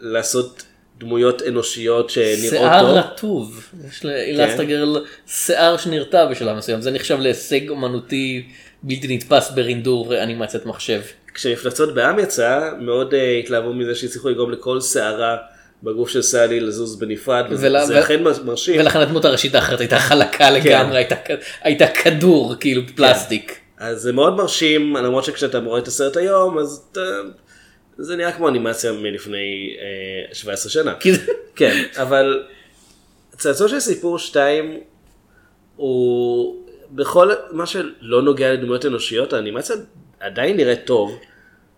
לעשות 0.01 0.63
דמויות 0.97 1.41
אנושיות 1.41 2.09
שנראות 2.09 2.49
שיער 2.49 2.81
טוב. 2.81 2.97
רטוב, 2.97 3.69
יש 3.89 4.05
לאילסטגרל 4.05 5.05
שיער 5.27 5.77
שנרטב 5.77 6.27
בשלב 6.31 6.57
מסוים, 6.57 6.81
זה 6.81 6.91
נחשב 6.91 7.19
להישג 7.19 7.69
אומנותי 7.69 8.45
בלתי 8.83 9.15
נתפס 9.15 9.51
ברינדור 9.51 10.23
אנימציית 10.23 10.65
מחשב. 10.65 11.01
כשמפלצות 11.33 11.95
בעם 11.95 12.19
יצא, 12.19 12.71
מאוד 12.79 13.13
uh, 13.13 13.17
התלהבו 13.43 13.73
מזה 13.73 13.95
שהצליחו 13.95 14.29
לגרום 14.29 14.51
לכל 14.51 14.81
שערה 14.81 15.37
בגוף 15.85 16.09
של 16.09 16.21
סלי 16.21 16.59
לזוז 16.59 16.95
בנפרד, 16.99 17.45
וזה 17.49 17.67
ולה- 17.67 17.85
זה 17.85 17.95
ו- 17.95 17.99
אכן 17.99 18.23
מרשים. 18.45 18.81
ולכן 18.81 18.99
הדמות 18.99 19.25
הראשית 19.25 19.55
האחרת 19.55 19.79
הייתה 19.79 19.99
חלקה 20.09 20.49
לגמרי, 20.49 20.97
הייתה 20.97 21.15
הייתה 21.61 21.87
כדור 21.87 22.55
כאילו 22.59 22.81
פלסטיק. 22.95 23.59
אז 23.77 24.01
זה 24.01 24.13
מאוד 24.13 24.35
מרשים, 24.35 24.95
למרות 24.95 25.23
שכשאתה 25.23 25.57
רואה 25.59 25.79
את 25.79 25.87
הסרט 25.87 26.17
היום, 26.17 26.57
אז 26.57 26.85
אתה... 26.91 27.01
זה 27.97 28.15
נראה 28.15 28.31
כמו 28.31 28.49
אנימציה 28.49 28.91
מלפני 28.91 29.75
אה, 30.29 30.35
17 30.35 30.71
שנה. 30.71 30.93
כן, 31.55 31.83
אבל 31.97 32.43
צעצוע 33.37 33.67
של 33.67 33.79
סיפור 33.79 34.19
2 34.19 34.79
הוא 35.75 36.55
בכל 36.91 37.31
מה 37.51 37.65
שלא 37.65 38.21
נוגע 38.21 38.53
לדמויות 38.53 38.85
אנושיות 38.85 39.33
האנימציה 39.33 39.75
עדיין 40.19 40.57
נראית 40.57 40.85
טוב. 40.85 41.19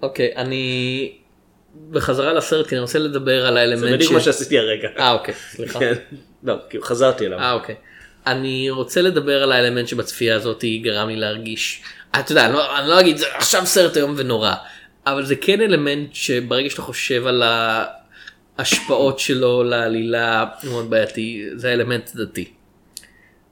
אוקיי, 0.01 0.31
אני 0.35 1.17
בחזרה 1.91 2.33
לסרט 2.33 2.67
כי 2.67 2.75
אני 2.75 2.81
רוצה 2.81 2.99
לדבר 2.99 3.45
על 3.45 3.57
האלמנט 3.57 3.89
זה 3.89 3.95
בדיוק 3.95 4.11
מה 4.11 4.21
שעשיתי 4.21 4.59
הרגע. 4.59 4.89
אה 4.99 5.11
אוקיי, 5.11 5.33
סליחה. 5.51 5.79
כן. 5.79 5.93
לא, 6.43 6.55
כאילו 6.69 6.83
חזרתי 6.83 7.25
אליו. 7.25 7.39
אה 7.39 7.53
אוקיי. 7.53 7.75
אני 8.27 8.69
רוצה 8.69 9.01
לדבר 9.01 9.43
על 9.43 9.51
האלמנט 9.51 9.87
שבצפייה 9.87 10.35
הזאת 10.35 10.63
גרם 10.81 11.07
לי 11.07 11.15
להרגיש, 11.15 11.81
אתה 12.19 12.31
יודע, 12.31 12.45
אני 12.45 12.53
לא, 12.53 12.79
אני 12.79 12.89
לא 12.89 12.99
אגיד 12.99 13.17
זה 13.17 13.25
עכשיו 13.35 13.65
סרט 13.65 13.97
איום 13.97 14.13
ונורא, 14.17 14.53
אבל 15.05 15.25
זה 15.25 15.35
כן 15.35 15.61
אלמנט 15.61 16.09
שברגע 16.13 16.69
שאתה 16.69 16.81
חושב 16.81 17.27
על 17.27 17.43
ההשפעות 18.57 19.19
שלו 19.19 19.63
לעלילה 19.63 20.45
מאוד 20.63 20.89
בעייתי, 20.89 21.45
זה 21.55 21.69
האלמנט 21.69 22.15
דתי. 22.15 22.45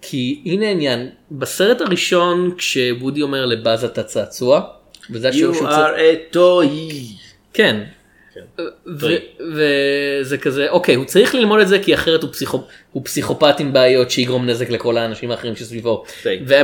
כי 0.01 0.41
הנה 0.45 0.67
העניין, 0.67 1.09
בסרט 1.31 1.81
הראשון 1.81 2.55
כשוודי 2.57 3.21
אומר 3.21 3.45
לבאז 3.45 3.85
אתה 3.85 4.03
צעצוע, 4.03 4.61
וזה 5.09 5.29
השיעור 5.29 5.53
You 5.53 5.57
שהוא 5.57 5.69
are 5.69 5.95
a 5.95 6.35
toy. 6.35 6.69
כן. 7.53 7.83
ו- 8.87 9.07
וזה 9.53 10.37
כזה 10.37 10.69
אוקיי 10.69 10.95
הוא 10.95 11.05
צריך 11.05 11.35
ללמוד 11.35 11.59
את 11.59 11.67
זה 11.67 11.79
כי 11.79 11.93
אחרת 11.93 12.23
הוא, 12.23 12.31
פסיכופ... 12.31 12.61
הוא 12.91 13.05
פסיכופת 13.05 13.59
עם 13.59 13.73
בעיות 13.73 14.11
שיגרום 14.11 14.45
נזק 14.45 14.69
לכל 14.69 14.97
האנשים 14.97 15.31
האחרים 15.31 15.55
שסביבו. 15.55 16.03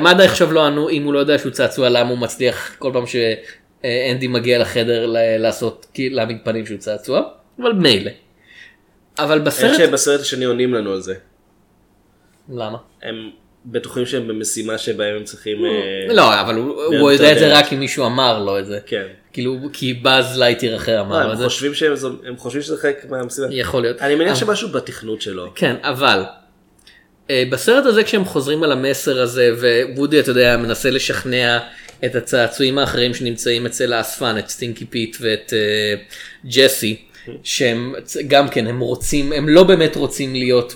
עד 0.08 0.22
עכשיו 0.22 0.52
לא 0.52 0.66
ענו 0.66 0.90
אם 0.90 1.04
הוא 1.04 1.14
לא 1.14 1.20
יודע 1.20 1.38
שהוא 1.38 1.52
צעצוע 1.52 1.90
למה 1.90 2.10
הוא 2.10 2.18
מצליח 2.18 2.76
כל 2.80 2.92
פעם 2.94 3.04
שאנדי 3.08 4.28
מגיע 4.28 4.60
לחדר 4.60 5.06
ל- 5.06 5.38
לעשות 5.38 5.88
להעמיד 6.00 6.38
פנים 6.44 6.66
שהוא 6.66 6.78
צעצוע 6.78 7.22
אבל 7.60 7.72
מילא. 7.72 8.12
אבל 9.20 9.38
איך 9.38 9.44
בסרט 9.46 9.78
שבסרט 9.78 10.22
השני 10.22 10.46
עונים 10.46 10.74
לנו 10.74 10.92
על 10.92 11.02
זה. 11.02 11.16
למה? 12.54 12.78
הם 13.04 13.30
בטוחים 13.66 14.06
שהם 14.06 14.28
במשימה 14.28 14.78
שבהם 14.78 15.16
הם 15.16 15.24
צריכים... 15.24 15.66
אה, 15.66 16.14
לא 16.14 16.42
אבל 16.42 16.56
הוא, 16.56 17.12
יודע 17.12 17.32
את 17.32 17.40
זה. 17.40 17.58
רק 17.58 17.74
אם 17.74 17.80
מישהו 17.80 18.06
אמר 18.06 18.40
לו 18.44 18.60
את 18.60 18.66
זה. 18.66 18.80
כן. 18.86 19.08
כאילו 19.34 19.60
כי 19.74 19.94
באז 19.94 20.40
לייטייר 20.40 20.76
אחר 20.76 20.96
לא, 20.96 21.02
אמר 21.02 21.28
לו 21.28 21.34
את 21.34 21.38
הם. 21.38 21.44
חושבים 21.44 21.74
שהם 21.74 22.38
חושבים 22.38 22.62
שזה 22.62 22.78
חלק 22.78 23.06
מהמשימה. 23.10 23.48
יכול 23.52 23.82
להיות. 23.82 24.02
אני 24.02 24.16
מניח 24.16 24.36
שמשהו 24.36 24.70
בתכנות 24.70 25.22
שלו. 25.22 25.52
כן, 25.56 25.76
אבל 25.82 26.24
אה, 27.30 27.44
בסרט 27.50 27.86
הזה 27.86 28.04
כשהם 28.04 28.26
חוזרים 28.26 28.64
על 28.64 28.72
המסר 28.72 29.22
הזה 29.22 29.52
ווודי 29.94 30.20
אתה 30.20 30.32
יודע 30.32 30.58
מנסה 30.58 30.90
לשכנע 30.90 31.60
את 32.06 32.16
הצעצועים 32.16 32.78
האחרים 32.78 33.14
שנמצאים 33.14 33.66
אצל 33.66 33.94
האספן 33.94 34.38
את 34.40 34.50
סטינקי 34.50 34.86
פיט 34.86 35.18
ואת 35.20 35.54
אה, 35.54 35.96
ג'סי 36.46 37.02
שהם 37.44 37.94
גם 38.28 38.50
כן 38.50 38.68
הם 38.68 38.80
רוצים 38.80 39.34
הם 39.34 39.50
לא 39.50 39.64
באמת 39.64 39.96
רוצים 39.96 40.34
להיות 40.34 40.74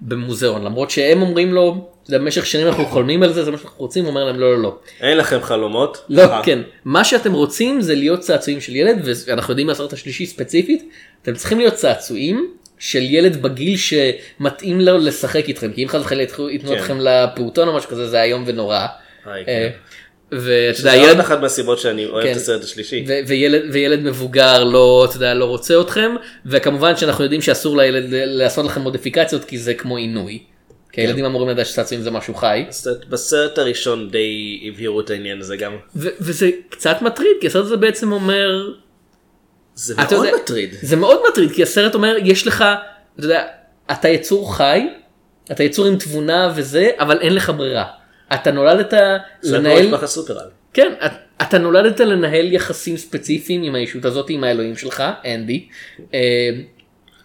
במוזיאון 0.00 0.64
למרות 0.64 0.90
שהם 0.90 1.22
אומרים 1.22 1.54
לו 1.54 1.90
במשך 2.08 2.46
שנים 2.46 2.66
אנחנו 2.66 2.86
חולמים 2.86 3.22
על 3.22 3.32
זה 3.32 3.44
זה 3.44 3.50
מה 3.50 3.58
שאנחנו 3.58 3.78
רוצים 3.78 4.04
הוא 4.04 4.10
אומר 4.10 4.24
להם 4.24 4.40
לא 4.40 4.52
לא 4.52 4.62
לא 4.62 4.78
אין 5.00 5.18
לכם 5.18 5.42
חלומות? 5.42 6.04
לא, 6.08 6.22
אה. 6.22 6.42
כן. 6.44 6.58
מה 6.84 7.04
שאתם 7.04 7.32
רוצים 7.32 7.80
זה 7.80 7.94
להיות 7.94 8.20
צעצועים 8.20 8.60
של 8.60 8.76
ילד, 8.76 8.96
ואנחנו 9.26 9.52
יודעים 9.52 9.66
מהסרט 9.66 9.92
השלישי 9.92 10.26
ספציפית, 10.26 10.90
אתם 11.22 11.34
צריכים 11.34 11.58
להיות 11.58 11.74
צעצועים 11.74 12.50
של 12.78 13.02
ילד 13.02 13.42
בגיל 13.42 13.76
שמתאים 13.76 14.80
לו 14.80 14.98
לשחק 14.98 15.48
איתכם, 15.48 15.72
כי 15.72 15.82
אם 15.82 15.88
חס 15.88 16.00
וחלילה 16.00 16.22
ייתנו 16.50 16.70
כן. 16.70 16.76
אתכם 16.76 16.98
לפעוטון 17.00 17.68
או 17.68 17.76
משהו 17.76 17.90
כזה, 17.90 18.08
זה 18.08 18.22
איום 18.22 18.44
ונורא. 18.46 18.86
היי, 19.24 19.40
אה, 19.40 19.44
כן. 19.44 19.68
ואתה 20.32 20.80
יודע, 20.80 20.96
ילד, 20.96 21.20
אחת 21.20 21.40
מהסיבות 21.40 21.78
שאני 21.78 22.06
אוהב 22.06 22.24
כן. 22.24 22.32
את 22.32 22.36
הסרט 22.36 22.64
השלישי. 22.64 23.04
ו- 23.08 23.18
וילד, 23.26 23.62
וילד 23.72 24.00
מבוגר 24.00 24.64
לא, 24.64 25.06
אתה 25.08 25.16
יודע, 25.16 25.34
לא 25.34 25.44
רוצה 25.44 25.80
אתכם, 25.80 26.14
וכמובן 26.46 26.96
שאנחנו 26.96 27.24
יודעים 27.24 27.42
שאסור 27.42 27.76
לילד 27.76 28.04
לעשות 28.10 28.66
לכם 28.66 28.80
מודיפיקציות, 28.80 29.44
כי 29.44 29.58
זה 29.58 29.74
כמו 29.74 29.96
עינוי. 29.96 30.38
כי 30.96 31.00
הילדים 31.00 31.24
אמורים 31.24 31.48
לדעת 31.48 31.66
שצעצועים 31.66 32.02
זה 32.04 32.10
משהו 32.10 32.34
חי. 32.34 32.64
בסרט- 32.68 33.04
בסרט 33.08 33.58
הראשון 33.58 34.10
די 34.10 34.30
הבהירו 34.72 35.00
את 35.00 35.10
העניין 35.10 35.40
הזה 35.40 35.56
גם. 35.56 35.76
ו- 35.96 36.08
וזה 36.20 36.50
קצת 36.68 37.02
מטריד, 37.02 37.36
כי 37.40 37.46
הסרט 37.46 37.64
הזה 37.64 37.76
בעצם 37.76 38.12
אומר, 38.12 38.68
זה 39.74 39.94
מאוד 39.96 40.26
יודע- 40.26 40.36
מטריד. 40.42 40.70
זה 40.82 40.96
מאוד 40.96 41.20
מטריד 41.30 41.52
כי 41.52 41.62
הסרט 41.62 41.94
אומר 41.94 42.16
יש 42.24 42.46
לך 42.46 42.64
אתה 43.18 43.24
יודע 43.26 43.46
אתה 43.92 44.08
יצור 44.08 44.56
חי 44.56 44.80
אתה 45.52 45.62
יצור 45.62 45.86
עם 45.86 45.96
תבונה 45.96 46.52
וזה 46.56 46.90
אבל 46.98 47.20
אין 47.20 47.34
לך 47.34 47.52
ברירה. 47.56 47.84
אתה 48.34 48.50
נולדת 48.50 48.90
זה 49.40 49.56
כמו 49.58 49.68
לנהל. 49.68 49.86
כן 50.72 50.92
את- 51.06 51.12
אתה 51.42 51.58
נולדת 51.58 52.00
לנהל 52.00 52.52
יחסים 52.52 52.96
ספציפיים 52.96 53.62
עם 53.62 53.74
הישות 53.74 54.04
הזאת 54.04 54.30
עם 54.30 54.44
האלוהים 54.44 54.76
שלך 54.76 55.02
אנדי. 55.34 55.68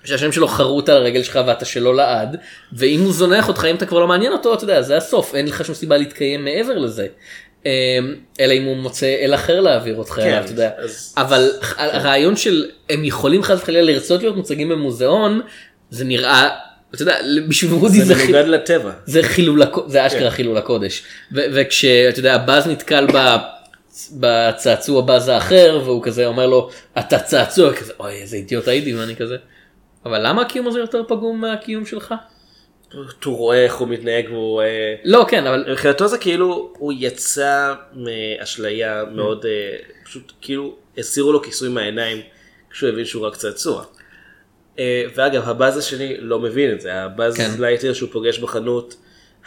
שהשם 0.04 0.32
שלו 0.32 0.47
חרוט 0.47 0.89
על 0.89 0.97
הרגל 0.97 1.24
שלך 1.24 1.39
ואתה 1.47 1.66
שלו 1.66 1.93
לעד 1.93 2.38
ואם 2.74 2.99
הוא 3.02 3.14
זונח 3.14 3.47
אותך 3.47 3.66
אם 3.66 3.76
אתה 3.76 3.86
כבר 3.86 3.99
לא 3.99 4.08
מעניין 4.08 4.32
אותו 4.34 4.54
אתה 4.54 4.64
יודע 4.64 4.82
זה 4.82 4.97
הסוף 4.97 5.36
אין 5.36 5.47
לך 5.47 5.66
שום 5.66 5.76
סיבה 5.76 5.97
להתקיים 5.97 6.45
מעבר 6.45 6.78
לזה. 6.78 7.08
אה, 7.66 7.72
אלא 8.39 8.54
אם 8.54 8.64
הוא 8.64 8.78
מוצא 8.78 9.16
אל 9.22 9.34
אחר 9.36 9.60
להעביר 9.62 9.95
אותך 9.95 10.14
כן, 10.14 10.22
אליו 10.22 10.43
אתה 10.43 10.52
יודע. 10.52 10.70
אז- 10.78 11.14
אבל 11.18 11.49
הרעיון 11.78 12.36
של 12.36 12.66
הם 12.89 13.06
יכולים 13.06 13.43
חס 13.43 13.60
וחלילה 13.62 13.82
לרצות 13.93 14.22
להיות 14.22 14.36
מוצגים 14.36 14.70
במוזיאון 14.70 15.41
זה 15.89 16.06
נראה 16.06 16.49
אתה 16.95 17.02
יודע 17.02 17.16
בשביל 17.47 17.74
וודי 17.74 17.97
זה 18.02 18.06
זה 18.06 18.16
חיל- 18.16 18.26
מנוגד 18.36 18.47
לטבע. 18.47 18.91
זה 19.06 19.24
חילול 19.24 19.62
זה 19.88 20.08
אשכרה 20.08 20.22
כן. 20.22 20.30
חילול 20.30 20.58
הקודש 20.58 21.04
וכשאתה 21.32 22.20
יודע 22.20 22.38
באז 22.38 22.68
נתקל 22.68 23.08
ב- 23.14 23.38
בצעצוע 24.14 25.02
באז 25.02 25.28
האחר 25.28 25.82
והוא 25.86 26.04
כזה 26.04 26.26
אומר 26.26 26.47
לו 26.47 26.70
אתה 26.99 27.20
צעצוע 27.20 27.74
כזה 27.74 27.93
אוי 27.99 28.22
איזה 28.22 28.38
אידיוט 28.38 28.68
הייתי 28.68 28.93
ואני 28.95 29.16
כזה. 29.16 29.36
אבל 30.06 30.28
למה 30.28 30.41
הקיום 30.41 30.68
הזה 30.68 30.80
יותר 30.80 31.04
פגום 31.08 31.41
מהקיום 31.41 31.86
שלך? 31.86 32.14
הוא 33.26 33.38
רואה 33.38 33.64
איך 33.64 33.76
הוא 33.76 33.88
מתנהג 33.88 34.26
והוא... 34.30 34.62
אה, 34.62 34.95
לא 35.04 35.26
כן 35.30 35.47
אבל 35.47 35.66
מבחינתו 35.72 36.08
זה 36.08 36.18
כאילו 36.18 36.74
הוא 36.78 36.93
יצא 36.97 37.74
מאשליה 37.93 39.04
מאוד 39.12 39.45
אה, 39.45 39.78
פשוט 40.06 40.32
כאילו 40.41 40.76
הסירו 40.97 41.32
לו 41.32 41.41
כיסוי 41.41 41.70
מהעיניים 41.70 42.22
כשהוא 42.72 42.89
הבין 42.89 43.06
שהוא 43.06 43.28
רק 43.28 43.36
צעצוע. 43.36 43.84
אה, 44.80 45.04
ואגב 45.16 45.49
הבאז 45.49 45.78
השני 45.78 46.18
לא 46.18 46.39
מבין 46.39 46.72
את 46.72 46.82
זה 46.82 46.93
הבאז 46.93 47.38
כן. 47.38 47.49
לייטייר 47.59 47.93
שהוא 47.93 48.10
פוגש 48.12 48.39
בחנות 48.39 48.95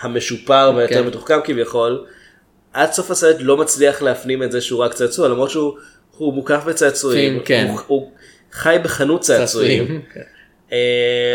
המשופר 0.01 0.73
והיותר 0.77 0.95
כן. 0.95 1.07
מתוחכם 1.07 1.39
כביכול. 1.45 2.07
עד 2.73 2.93
סוף 2.93 3.11
הסרט 3.11 3.37
לא 3.41 3.57
מצליח 3.57 4.03
להפנים 4.03 4.43
את 4.43 4.53
זה 4.53 4.61
שהוא 4.61 4.85
רק 4.85 4.95
צעצוע 4.95 5.29
למרות 5.29 5.51
שהוא 5.51 5.79
הוא 6.17 6.35
מוקף 6.35 6.65
בצעצועים 6.67 7.41
כן. 7.45 7.67
הוא, 7.69 7.81
הוא 7.87 8.13
חי 8.53 8.77
בחנות 8.83 9.21
צעצועים. 9.21 10.03
כן. 10.15 10.21
אה, 10.73 10.79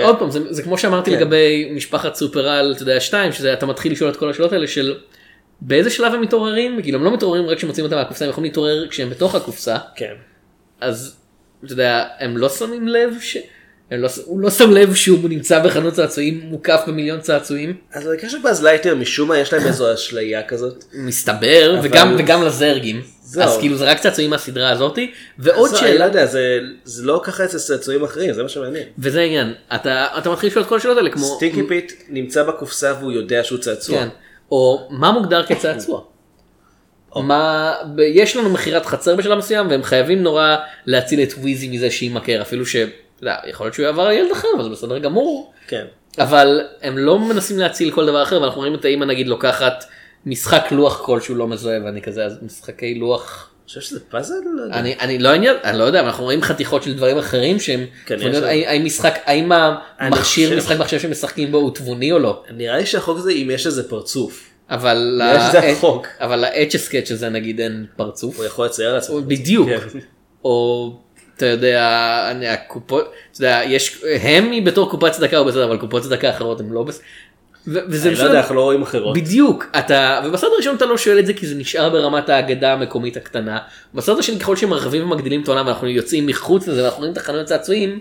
עוד 0.05 0.19
פעם 0.19 0.31
זה, 0.31 0.39
זה 0.53 0.63
כמו 0.63 0.77
שאמרתי 0.77 1.11
כן. 1.11 1.17
לגבי 1.17 1.71
משפחת 1.75 2.15
סופרל 2.15 2.73
אתה 2.75 2.83
יודע 2.83 2.99
שתיים 2.99 3.31
שזה 3.31 3.53
אתה 3.53 3.65
מתחיל 3.65 3.91
לשאול 3.91 4.09
את 4.09 4.15
כל 4.17 4.29
השאלות 4.29 4.53
האלה 4.53 4.67
של 4.67 4.95
באיזה 5.61 5.89
שלב 5.89 6.13
הם 6.13 6.21
מתעוררים 6.21 6.81
כאילו 6.81 6.97
הם 6.99 7.03
לא 7.05 7.13
מתעוררים 7.13 7.45
רק 7.45 7.57
כשמוצאים 7.57 7.85
אותם 7.85 7.95
מהקופסה 7.95 8.25
הם 8.25 8.31
יכולים 8.31 8.49
להתעורר 8.49 8.87
כשהם 8.89 9.09
בתוך 9.09 9.35
הקופסה 9.35 9.77
כן. 9.95 10.13
אז 10.81 11.15
אתה 11.65 11.73
יודע 11.73 12.05
הם 12.19 12.37
לא 12.37 12.49
שמים 12.49 12.87
לב 12.87 13.13
ש... 13.21 13.37
לא, 13.91 14.09
הוא 14.25 14.39
לא 14.39 14.49
שם 14.49 14.71
לב 14.71 14.93
שהוא 14.93 15.29
נמצא 15.29 15.59
בחנות 15.59 15.93
צעצועים 15.93 16.39
מוקף 16.43 16.81
במיליון 16.87 17.19
צעצועים 17.21 17.73
אז 17.93 18.07
במקרה 18.07 18.29
של 18.29 18.37
באז 18.43 18.63
לייטייר 18.63 18.95
משום 18.95 19.27
מה 19.27 19.37
יש 19.37 19.53
להם 19.53 19.67
איזו 19.67 19.93
אשליה 19.93 20.43
כזאת. 20.43 20.83
מסתבר 20.93 21.75
אבל- 21.79 21.87
וגם 21.87 22.15
וגם 22.19 22.43
לזורגים 22.45 23.01
זהו. 23.31 23.43
אז 23.43 23.57
כאילו 23.57 23.77
זה 23.77 23.85
רק 23.85 23.99
צעצועים 23.99 24.29
מהסדרה 24.29 24.69
הזאתי 24.69 25.11
ועוד 25.39 25.69
אז 25.69 25.73
אני 25.75 25.81
לא 25.81 25.87
שאלה 25.87 26.05
יודע, 26.05 26.25
זה, 26.25 26.59
זה 26.83 27.05
לא 27.05 27.21
ככה 27.23 27.45
אצל 27.45 27.57
צעצועים 27.57 28.03
אחרים, 28.03 28.33
זה 28.33 28.43
מה 28.43 28.49
שמעניין. 28.49 28.83
וזה 28.97 29.21
העניין 29.21 29.53
אתה 29.75 30.07
אתה 30.17 30.29
מתחיל 30.29 30.49
לשאול 30.49 30.63
את 30.63 30.69
כל 30.69 30.77
השאלות 30.77 30.97
האלה 30.97 31.09
כמו 31.09 31.25
סטינקי 31.25 31.61
פיט 31.67 31.93
נמצא 32.09 32.43
בקופסה 32.43 32.93
והוא 32.99 33.11
יודע 33.11 33.43
שהוא 33.43 33.59
צעצוע. 33.59 33.97
כן. 33.97 34.07
או 34.51 34.87
מה 34.89 35.11
מוגדר 35.11 35.45
כצעצוע. 35.45 36.01
מה 37.15 37.73
ב- 37.95 37.99
יש 37.99 38.35
לנו 38.35 38.49
מכירת 38.49 38.85
חצר 38.85 39.15
בשלב 39.15 39.37
מסוים 39.37 39.69
והם 39.69 39.83
חייבים 39.83 40.23
נורא 40.23 40.55
להציל 40.85 41.23
את 41.23 41.33
וויזי 41.33 41.69
מזה 41.69 41.91
שיימכר 41.91 42.41
אפילו 42.41 42.65
ש... 42.65 42.75
יודע, 43.21 43.35
יכול 43.47 43.65
להיות 43.65 43.73
שהוא 43.73 43.85
יעבר 43.85 44.03
על 44.03 44.11
ילד 44.11 44.31
אחר 44.31 44.47
אבל 44.55 44.63
זה 44.63 44.69
בסדר 44.69 44.97
גמור 44.97 45.53
כן. 45.67 45.85
אבל 46.19 46.61
הם 46.81 46.97
לא 46.97 47.19
מנסים 47.19 47.59
להציל 47.59 47.91
כל 47.91 48.05
דבר 48.05 48.23
אחר 48.23 48.41
ואנחנו 48.41 48.59
רואים 48.59 48.75
את 48.75 48.85
האמא 48.85 49.05
נגיד 49.05 49.27
לוקחת 49.27 49.85
משחק 50.25 50.67
לוח 50.71 51.01
כלשהו 51.05 51.35
לא 51.35 51.47
מזוהה 51.47 51.79
ואני 51.85 52.01
כזה 52.01 52.25
אז 52.25 52.37
משחקי 52.41 52.95
לוח 52.95 53.49
אני 53.59 53.67
חושב 53.67 53.81
שזה 53.81 53.99
פאזל? 54.09 54.33
לא. 54.55 54.73
אני 54.73 54.95
אני 54.99 55.19
לא 55.19 55.29
עניין 55.29 55.55
אני 55.63 55.79
לא 55.79 55.83
יודע 55.83 55.99
אנחנו 55.99 56.23
רואים 56.23 56.41
חתיכות 56.41 56.83
של 56.83 56.93
דברים 56.93 57.17
אחרים 57.17 57.59
שהם 57.59 57.85
כן. 58.05 58.15
האם 58.43 58.85
משחק 58.85 59.19
האם 59.25 59.51
המכשיר 59.99 60.57
משחק 60.57 60.77
מחשב 60.79 60.99
שמשחקים 60.99 61.51
בו 61.51 61.57
הוא 61.57 61.71
תבוני 61.75 62.11
או 62.11 62.19
לא. 62.19 62.43
נראה 62.53 62.77
לי 62.77 62.85
שהחוק 62.85 63.17
הזה 63.17 63.31
אם 63.31 63.49
יש 63.53 63.67
לזה 63.67 63.89
פרצוף. 63.89 64.45
אבל 64.69 65.21
החוק. 65.73 66.07
אבל 66.19 66.39
לאץ' 66.39 66.75
הסקץ' 66.75 67.11
הזה 67.11 67.29
נגיד 67.29 67.59
אין 67.59 67.85
פרצוף. 67.95 68.37
הוא 68.37 68.45
יכול 68.45 68.65
לצייר 68.65 68.93
לעצמו. 68.93 69.21
בדיוק. 69.21 69.69
כן. 69.69 69.99
או 70.45 70.93
אתה 71.37 71.45
יודע 71.45 71.87
אני- 72.31 72.47
הקופות 72.47 73.05
אתה 73.31 73.37
יודע 73.37 73.61
יש 73.65 74.03
הם 74.21 74.63
בתור 74.63 74.89
קופת 74.91 75.11
צדקה 75.11 75.37
או 75.37 75.45
בסדר 75.45 75.65
אבל 75.65 75.77
קופות 75.77 76.03
צדקה 76.03 76.29
אחרות 76.29 76.59
הם 76.59 76.73
לא 76.73 76.83
בסדר. 76.83 77.03
וזה 77.67 77.81
אני 78.09 78.15
לא 78.15 78.17
פשוט- 78.17 78.27
יודע, 78.27 78.39
אנחנו 78.39 78.55
לא 78.55 78.61
רואים 78.61 78.81
אחרות. 78.81 79.17
בדיוק 79.17 79.65
אתה 79.79 80.21
ובסרט 80.25 80.51
הראשון 80.53 80.75
אתה 80.75 80.85
לא 80.85 80.97
שואל 80.97 81.19
את 81.19 81.25
זה 81.25 81.33
כי 81.33 81.47
זה 81.47 81.55
נשאר 81.55 81.89
ברמת 81.89 82.29
האגדה 82.29 82.73
המקומית 82.73 83.17
הקטנה. 83.17 83.57
בסרט 83.93 84.19
השני 84.19 84.39
ככל 84.39 84.55
שמרחיבים 84.55 85.03
ומגדילים 85.03 85.41
את 85.41 85.47
העולם 85.47 85.65
ואנחנו 85.65 85.87
יוצאים 85.87 86.27
מחוץ 86.27 86.67
לזה 86.67 86.81
ואנחנו 86.83 86.99
רואים 86.99 87.13
את 87.13 87.17
החנויות 87.17 87.45
צעצועים. 87.45 87.99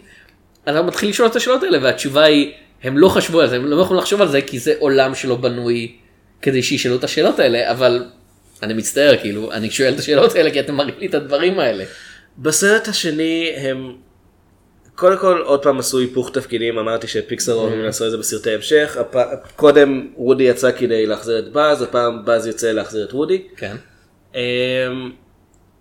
אתה 0.69 0.83
מתחיל 0.83 1.09
לשאול 1.09 1.29
את 1.29 1.37
השאלות 1.37 1.63
האלה 1.63 1.79
והתשובה 1.83 2.25
היא 2.25 2.53
הם 2.83 2.99
לא 2.99 3.09
חשבו 3.09 3.41
על 3.41 3.49
זה 3.49 3.57
הם 3.57 3.67
לא 3.67 3.81
יכולים 3.83 4.01
לחשוב 4.03 4.21
על 4.21 4.29
זה 4.29 4.41
כי 4.41 4.59
זה 4.59 4.75
עולם 4.79 5.15
שלא 5.15 5.37
בנוי 5.37 5.93
כדי 6.43 6.63
שישאלו 6.63 6.97
את 6.97 7.05
השאלות 7.05 7.39
האלה, 7.39 7.71
אבל 7.71 8.05
אני 8.63 8.75
מצטער, 8.75 9.17
כאילו, 9.17 9.53
אני 9.53 9.71
שואל 9.71 9.95
את 9.95 9.99
השאלות 9.99 10.35
האלה 10.35 10.51
כי 10.51 10.61
אתם 10.61 10.75
מראים 10.75 10.95
לי 10.99 11.07
את 11.07 11.15
הדברים 11.15 11.61
האלה. 11.61 11.85
בסרט 12.39 12.89
השני 12.89 13.53
הם 13.57 13.93
קודם 14.99 15.19
כל 15.19 15.43
עוד 15.45 15.63
פעם 15.63 15.79
עשו 15.79 15.99
היפוך 15.99 16.31
תפקידים 16.31 16.79
אמרתי 16.79 17.07
שפיקסר 17.09 17.55
אוהבים 17.55 17.83
לעשות 17.83 18.07
את 18.07 18.11
זה 18.11 18.17
בסרטי 18.19 18.51
המשך 18.51 18.97
הפ... 18.97 19.17
קודם 19.57 20.09
וודי 20.17 20.43
יצא 20.45 20.73
כדי 20.73 21.07
להחזיר 21.07 21.39
את 21.39 21.53
באז 21.53 21.83
הפעם 21.83 22.25
באז 22.25 22.47
יוצא 22.47 22.73
להחזיר 22.73 23.05
את 23.05 23.13
וודי. 23.13 23.43
כן. 23.57 23.77
אמ, 24.35 24.41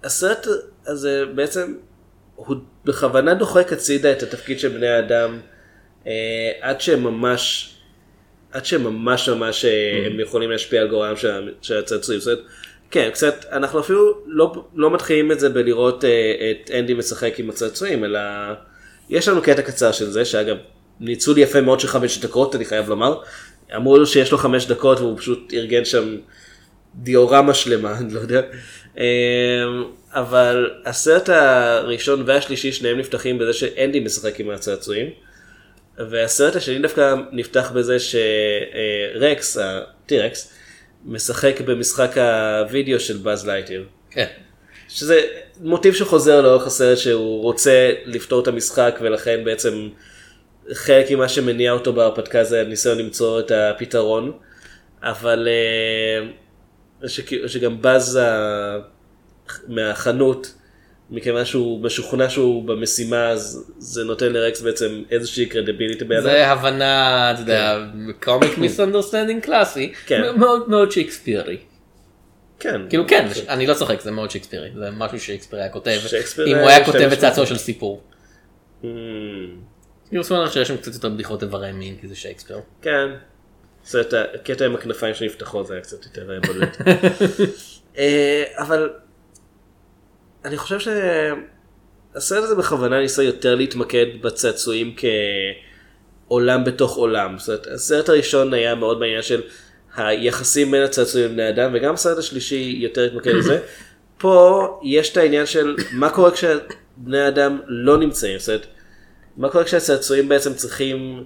הסרט 0.04 0.48
הזה 0.88 1.24
בעצם 1.36 1.74
הוא 2.36 2.56
בכוונה 2.86 3.34
דוחק 3.34 3.74
הצידה 3.74 4.12
את 4.12 4.24
התפקיד 4.24 4.60
של 4.60 4.68
בני 4.70 4.88
האדם 4.88 5.40
אה, 6.08 6.52
עד 6.62 6.82
שהם 6.82 7.04
ממש 7.04 7.74
עד 8.52 8.66
שממש 8.66 9.30
ממש 9.30 9.66
אה, 9.66 10.04
הם 10.06 10.20
יכולים 10.20 10.52
להשפיע 10.52 10.82
על 10.82 10.88
גורלם 10.88 11.16
של 11.16 11.32
ה- 11.32 11.52
של 11.62 11.78
הצעצועים. 11.78 12.22
זאת 12.22 12.34
אומרת, 12.34 12.52
כן, 12.92 13.10
קצת, 13.14 13.46
אנחנו 13.52 13.80
אפילו 13.80 14.18
לא, 14.26 14.66
לא 14.76 14.92
מתחילים 14.92 15.32
את 15.32 15.40
זה 15.40 15.50
בלראות 15.50 16.06
אה, 16.06 16.52
את 16.52 16.72
אנדי 16.80 16.94
משחק 16.94 17.40
עם 17.40 17.50
הצעצועים, 17.50 18.06
אלא 18.06 18.20
יש 19.10 19.28
לנו 19.28 19.42
קטע 19.42 19.62
קצר 19.62 19.92
של 19.92 20.10
זה, 20.10 20.26
שאגב, 20.26 20.58
ניצול 21.00 21.38
יפה 21.38 21.62
מאוד 21.62 21.80
של 21.80 21.88
חמש 21.88 22.18
דקות, 22.18 22.56
אני 22.56 22.66
חייב 22.66 22.90
לומר. 22.90 23.22
אמרו 23.76 23.98
לו 23.98 24.08
שיש 24.08 24.32
לו 24.32 24.38
חמש 24.38 24.66
דקות 24.66 25.00
והוא 25.00 25.18
פשוט 25.18 25.54
ארגן 25.54 25.86
שם 25.86 26.18
דיורמה 26.96 27.54
שלמה, 27.54 27.98
אני 28.00 28.14
לא 28.14 28.20
יודע. 28.20 28.42
אמ, 28.98 29.04
אבל 30.12 30.72
הסרט 30.86 31.30
הראשון 31.30 32.24
והשלישי 32.26 32.72
שניהם 32.72 32.98
נפתחים 32.98 33.38
בזה 33.38 33.54
שאנדי 33.54 34.00
משחק 34.00 34.40
עם 34.40 34.50
הצעצועים. 34.50 35.10
והסרט 35.98 36.56
השני 36.56 36.80
דווקא 36.80 37.16
נפתח 37.32 37.72
בזה 37.76 37.98
שרקס, 38.00 39.58
הטירקס, 39.58 40.54
משחק 41.06 41.62
במשחק 41.62 42.18
הוידאו 42.70 43.00
של 43.00 43.18
באז 43.18 43.48
לייטיר. 43.48 43.86
כן. 44.12 44.26
שזה 44.90 45.22
מוטיב 45.62 45.94
שחוזר 45.94 46.42
לאורך 46.42 46.68
הסרט 46.68 46.98
שהוא 46.98 47.42
רוצה 47.44 47.92
לפתור 48.06 48.42
את 48.44 48.48
המשחק 48.48 49.00
ולכן 49.02 49.42
בעצם 49.46 49.90
חלק 50.74 51.12
ממה 51.12 51.30
שמניע 51.30 51.72
אותו 51.72 51.94
בהרפתקה 51.94 52.44
זה 52.44 52.62
הניסיון 52.62 52.98
למצוא 52.98 53.40
את 53.40 53.52
הפתרון. 53.52 54.32
אבל 55.04 55.48
אה, 57.04 57.08
שגם 57.48 57.82
באז 57.82 58.16
ה- 58.16 58.78
מהחנות 59.68 60.54
מכיוון 61.10 61.46
שהוא 61.46 61.82
משוכנע 61.84 62.30
שהוא 62.30 62.64
במשימה 62.68 63.30
אז 63.30 63.72
זה 63.78 64.04
נותן 64.04 64.34
לרקס 64.34 64.62
בעצם 64.62 65.04
איזושהי 65.12 65.46
credibility 65.46 66.06
בידיו. 66.06 66.24
זה 66.24 66.48
הבנה, 66.48 67.32
אתה 67.32 67.42
יודע, 67.42 67.86
comic 68.24 68.58
misunderstanding 68.58 69.42
קלאסי. 69.44 69.94
מאוד 70.38 70.70
מאוד 70.70 70.92
שייקספירי. 70.92 71.58
כן. 72.60 72.82
כאילו 72.90 73.04
כן, 73.08 73.28
זה- 73.34 73.42
אני 73.48 73.68
לא 73.68 73.74
צוחק, 73.74 74.02
זה 74.02 74.12
מאוד 74.12 74.32
שייקספירי, 74.32 74.70
זה 74.76 74.92
משהו 74.92 75.20
שייקספיר 75.20 75.60
היה 75.60 75.70
כותב, 75.70 75.92
אם 76.48 76.56
הוא 76.58 76.70
היה 76.70 76.86
כותב 76.86 77.10
את 77.14 77.20
צעצוע. 77.20 77.46
של 77.46 77.58
סיפור. 77.58 78.04
Mm, 78.84 78.86
אני 80.12 80.18
רוצה 80.20 80.34
לומר 80.34 80.50
שיש 80.50 80.68
שם 80.68 80.78
קצת 80.78 80.94
יותר 80.94 81.10
בדיחות 81.10 81.44
איברי 81.44 81.72
מין, 81.72 81.98
כי 82.02 82.08
זה 82.08 82.16
שייקספיר. 82.16 82.60
כן. 82.82 83.08
זה 83.86 84.02
את 84.02 84.14
הקטע 84.14 84.66
עם 84.66 84.76
הכנפיים 84.76 85.16
שנפתחו 85.16 85.64
זה 85.64 85.74
היה 85.74 85.84
קצת 85.84 86.06
יותר 86.06 86.32
אה, 86.32 86.40
בולט. 86.40 86.78
אה, 87.98 88.44
אבל 88.58 88.90
אני 90.46 90.58
חושב 90.58 90.80
שהסרט 90.80 92.44
הזה 92.44 92.56
בכוונה 92.56 93.00
ניסה 93.00 93.24
יותר 93.24 93.56
להתמקד 93.56 94.06
בצעצועים 94.22 94.96
כעולם 96.28 96.64
בתוך 96.64 96.96
עולם. 96.96 97.38
זאת 97.38 97.48
אומרת, 97.50 97.68
הסרט 97.68 98.10
הראשון 98.10 98.54
היה 98.54 98.76
מאוד 98.76 99.00
בעניין 99.00 99.22
של 99.22 99.42
היחסים 99.98 100.72
בין 100.72 100.84
הצעצועים 100.84 101.28
לבני 101.28 101.50
אדם 101.50 101.72
וגם 101.74 101.94
הסרט 101.94 102.18
השלישי 102.18 102.78
יותר 102.80 103.04
התמקד 103.04 103.36
בזה. 103.36 103.60
פה 104.20 104.80
יש 104.84 105.12
את 105.12 105.18
העניין 105.18 105.46
של 105.46 105.76
מה 105.92 106.10
קורה 106.10 106.32
כשבני 106.32 107.28
אדם 107.28 107.60
לא 107.68 107.98
נמצאים. 107.98 108.40
זאת 108.40 108.50
אומרת, 108.50 108.66
מה 109.38 109.50
קורה 109.50 109.64
כשהצעצועים 109.64 110.30
בעצם 110.30 110.54
צריכים 110.54 111.24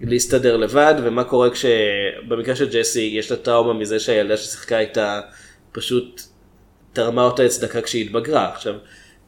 להסתדר 0.00 0.56
לבד 0.56 0.94
ומה 1.04 1.24
קורה 1.24 1.50
כשבמקרה 1.50 2.56
של 2.56 2.68
ג'סי 2.68 3.14
יש 3.18 3.30
לה 3.30 3.36
טראומה 3.36 3.72
מזה 3.72 4.00
שהילדה 4.00 4.36
ששיחקה 4.36 4.78
איתה 4.78 5.20
פשוט 5.72 6.22
תרמה 6.92 7.24
אותה 7.24 7.42
לצדקה 7.42 7.82
כשהיא 7.82 8.04
התבגרה. 8.04 8.52
עכשיו, 8.54 8.74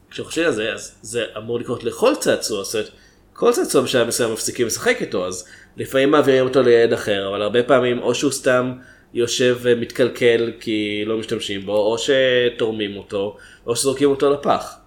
כשחושבים 0.09 0.45
על 0.45 0.53
זה 0.53 0.73
אז 0.73 0.95
זה 1.01 1.25
אמור 1.37 1.59
לקרות 1.59 1.83
לכל 1.83 2.13
צעצוע, 2.19 2.63
זאת 2.63 2.75
אומרת, 2.75 2.91
כל 3.33 3.51
צעצוע 3.51 3.83
בשלב 3.83 4.07
מסוים 4.07 4.33
מפסיקים 4.33 4.67
לשחק 4.67 4.97
איתו 5.01 5.27
אז 5.27 5.47
לפעמים 5.77 6.11
מעבירים 6.11 6.43
אותו 6.43 6.61
לילד 6.61 6.93
אחר 6.93 7.27
אבל 7.29 7.41
הרבה 7.41 7.63
פעמים 7.63 7.99
או 7.99 8.15
שהוא 8.15 8.31
סתם 8.31 8.73
יושב 9.13 9.57
ומתקלקל 9.61 10.51
כי 10.59 11.03
לא 11.05 11.17
משתמשים 11.17 11.65
בו 11.65 11.77
או 11.77 11.95
שתורמים 11.97 12.97
אותו 12.97 13.37
או 13.67 13.75
שזורקים 13.75 14.09
אותו 14.09 14.33
לפח. 14.33 14.80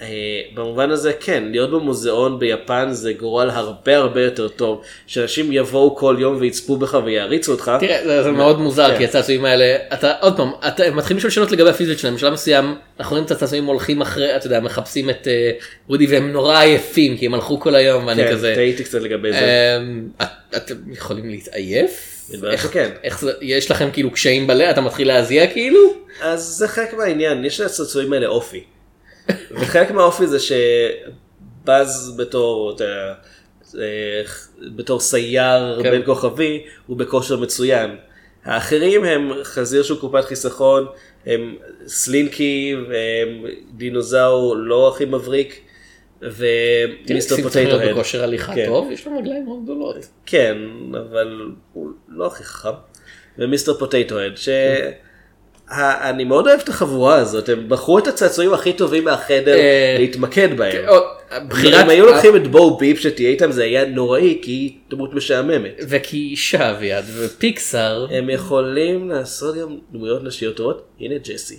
אה, 0.00 0.06
במובן 0.54 0.90
הזה 0.90 1.12
כן, 1.20 1.44
להיות 1.50 1.70
במוזיאון 1.70 2.38
ביפן 2.38 2.88
זה 2.90 3.12
גורל 3.12 3.50
הרבה 3.50 3.96
הרבה 3.96 4.22
יותר 4.24 4.48
טוב, 4.48 4.80
שאנשים 5.06 5.52
יבואו 5.52 5.96
כל 5.96 6.16
יום 6.18 6.36
ויצפו 6.40 6.76
בך 6.76 6.98
ויעריצו 7.04 7.52
אותך. 7.52 7.72
תראה, 7.80 8.00
זה, 8.04 8.22
זה 8.22 8.30
מאוד 8.30 8.60
מוזר 8.60 8.88
כן. 8.92 8.98
כי 8.98 9.04
הצעצועים 9.04 9.44
האלה, 9.44 9.76
אתה 9.94 10.12
עוד 10.20 10.36
פעם, 10.36 10.50
אתה 10.68 10.84
הם 10.84 10.96
מתחילים 10.96 11.18
לשאול 11.18 11.30
שאלות 11.30 11.52
לגבי 11.52 11.70
הפיזיות 11.70 11.98
שלהם, 11.98 12.14
בשלב 12.14 12.32
מסוים 12.32 12.74
אנחנו 13.00 13.10
רואים 13.10 13.24
את 13.26 13.30
הצעצועים 13.30 13.64
הולכים 13.64 14.00
אחרי, 14.00 14.36
אתה 14.36 14.46
יודע, 14.46 14.60
מחפשים 14.60 15.10
את 15.10 15.28
אה, 15.28 15.50
וודי 15.88 16.06
והם 16.06 16.32
נורא 16.32 16.58
עייפים 16.60 17.16
כי 17.16 17.26
הם 17.26 17.34
הלכו 17.34 17.60
כל 17.60 17.74
היום 17.74 18.06
ואני 18.06 18.24
כן, 18.24 18.32
כזה, 18.32 18.52
טעיתי 18.54 18.84
קצת 18.84 19.00
לגבי 19.02 19.32
זה. 19.32 19.76
אמ, 19.80 20.08
את- 20.22 20.26
אתם 20.56 20.74
יכולים 20.92 21.30
להתעייף? 21.30 22.12
איך- 22.50 22.62
שכן. 22.62 22.90
איך 23.04 23.20
זה, 23.20 23.32
יש 23.40 23.70
לכם 23.70 23.88
כאילו 23.92 24.10
קשיים 24.10 24.46
בלב, 24.46 24.68
אתה 24.68 24.80
מתחיל 24.80 25.08
להזיע 25.08 25.46
כאילו? 25.46 25.80
אז 26.20 26.42
זה 26.42 26.68
חלק 26.68 26.94
מהעניין, 26.94 27.44
יש 27.44 27.60
לצעצועים 27.60 28.12
האלה 28.12 28.26
אופי. 28.26 28.64
וחלק 29.50 29.90
מהאופי 29.90 30.26
זה 30.26 30.38
שבאז 30.40 32.14
בתור, 32.18 32.72
אתה 32.74 32.84
יודע, 32.84 33.14
אה, 33.78 34.22
בתור 34.76 35.00
סייר 35.00 35.82
כן. 35.82 35.90
בין 35.90 36.02
כוכבי, 36.04 36.64
הוא 36.86 36.96
בכושר 36.96 37.36
מצוין. 37.36 37.96
האחרים 38.44 39.04
הם 39.04 39.32
חזיר 39.42 39.82
שהוא 39.82 39.98
קופת 39.98 40.24
חיסכון, 40.24 40.86
הם 41.26 41.56
סלינקי, 41.86 42.76
והם 42.88 43.44
דינוזאור 43.76 44.56
לא 44.56 44.88
הכי 44.88 45.04
מבריק, 45.04 45.60
ומיסטר 46.22 47.36
שים 47.36 47.48
צריך 47.48 47.56
להיות 47.56 47.80
פוטטו 47.80 47.94
בכושר 47.94 48.22
הליכה 48.22 48.52
טוב, 48.66 48.90
יש 48.90 49.06
לו 49.06 49.18
רגליים 49.18 49.44
מאוד 49.44 49.64
גדולות. 49.64 49.96
כן, 50.26 50.56
אבל 50.90 51.50
הוא 51.72 51.90
לא 52.08 52.26
הכי 52.26 52.44
חכם. 52.44 52.68
ומיסטר 53.38 53.74
פוטייטו 53.74 54.18
הד, 54.18 54.36
ש... 54.36 54.48
אני 55.70 56.24
מאוד 56.24 56.46
אוהב 56.46 56.60
את 56.60 56.68
החבורה 56.68 57.14
הזאת, 57.14 57.48
הם 57.48 57.68
בחרו 57.68 57.98
את 57.98 58.06
הצעצועים 58.06 58.54
הכי 58.54 58.72
טובים 58.72 59.04
מהחדר 59.04 59.54
אה, 59.54 59.96
להתמקד 59.98 60.56
בהם. 60.56 60.88
או, 60.88 60.94
בחירת- 61.48 61.84
אם 61.84 61.90
היו 61.90 62.06
לוקחים 62.06 62.36
את 62.36 62.46
בו 62.48 62.76
פיפ 62.78 63.00
שתהיה 63.00 63.30
איתם 63.30 63.52
זה 63.52 63.62
היה 63.64 63.84
נוראי 63.84 64.38
כי 64.42 64.50
היא 64.50 64.72
דמות 64.90 65.14
משעממת. 65.14 65.80
וכי 65.88 66.16
אישה 66.16 66.70
אבל 66.70 67.04
ופיקסאר, 67.16 68.06
הם 68.10 68.30
יכולים 68.30 69.10
לעשות 69.10 69.56
גם 69.56 69.76
דמויות 69.92 70.24
נשיות 70.24 70.56
טובות, 70.56 70.82
הנה 71.00 71.14
ג'סי. 71.24 71.58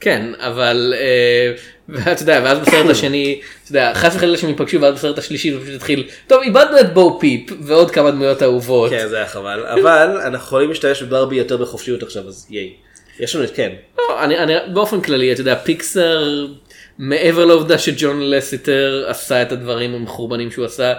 כן, 0.00 0.32
אבל 0.38 0.94
אה, 0.96 1.52
ואתה 1.88 2.22
יודע, 2.22 2.40
ואז 2.44 2.58
בסרט 2.58 2.90
השני, 2.90 3.40
אתה 3.62 3.70
יודע, 3.70 3.92
חס 3.94 4.16
וחלילה 4.16 4.36
שהם 4.38 4.50
ייפגשו 4.50 4.80
ואז 4.80 4.94
בסרט 4.94 5.18
השלישי 5.18 5.52
זה 5.52 5.60
פשוט 5.60 5.74
התחיל, 5.74 6.08
טוב 6.26 6.42
איבדנו 6.42 6.80
את 6.80 6.94
בו 6.94 7.20
פיפ 7.20 7.50
ועוד 7.60 7.90
כמה 7.90 8.10
דמויות 8.10 8.42
אהובות. 8.42 8.90
כן 8.90 9.08
זה 9.08 9.16
היה 9.16 9.26
חבל, 9.26 9.66
אבל 9.66 10.18
אנחנו 10.24 10.46
יכולים 10.46 10.68
להשתמש 10.68 11.02
בברבי 11.02 11.36
יותר 11.36 11.56
בחופשיות 11.56 12.02
עכשיו 12.02 12.28
אז 12.28 12.46
יאיי. 12.50 12.72
יש 13.20 13.36
לנו 13.36 13.44
את 13.44 13.50
כן. 13.54 13.72
לא, 13.98 14.24
אני, 14.24 14.38
אני 14.38 14.54
באופן 14.74 15.00
כללי 15.00 15.32
אתה 15.32 15.40
יודע 15.40 15.54
פיקסאר 15.54 16.46
מעבר 16.98 17.44
לעובדה 17.44 17.78
שג'ון 17.78 18.30
לסטר 18.30 19.04
עשה 19.08 19.42
את 19.42 19.52
הדברים 19.52 19.94
המחורבנים 19.94 20.50
שהוא 20.50 20.64
עשה 20.64 20.92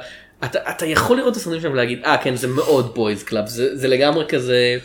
אתה, 0.46 0.60
אתה 0.70 0.86
יכול 0.86 1.18
לראות 1.18 1.32
את 1.32 1.38
הסרטים 1.38 1.60
שלהם 1.60 1.74
ולהגיד 1.74 2.00
אה 2.06 2.18
כן 2.18 2.36
זה 2.36 2.48
מאוד 2.48 2.96
boys' 2.96 3.24
club 3.24 3.48
זה, 3.48 3.76
זה 3.76 3.88
לגמרי 3.88 4.26
כזה 4.26 4.78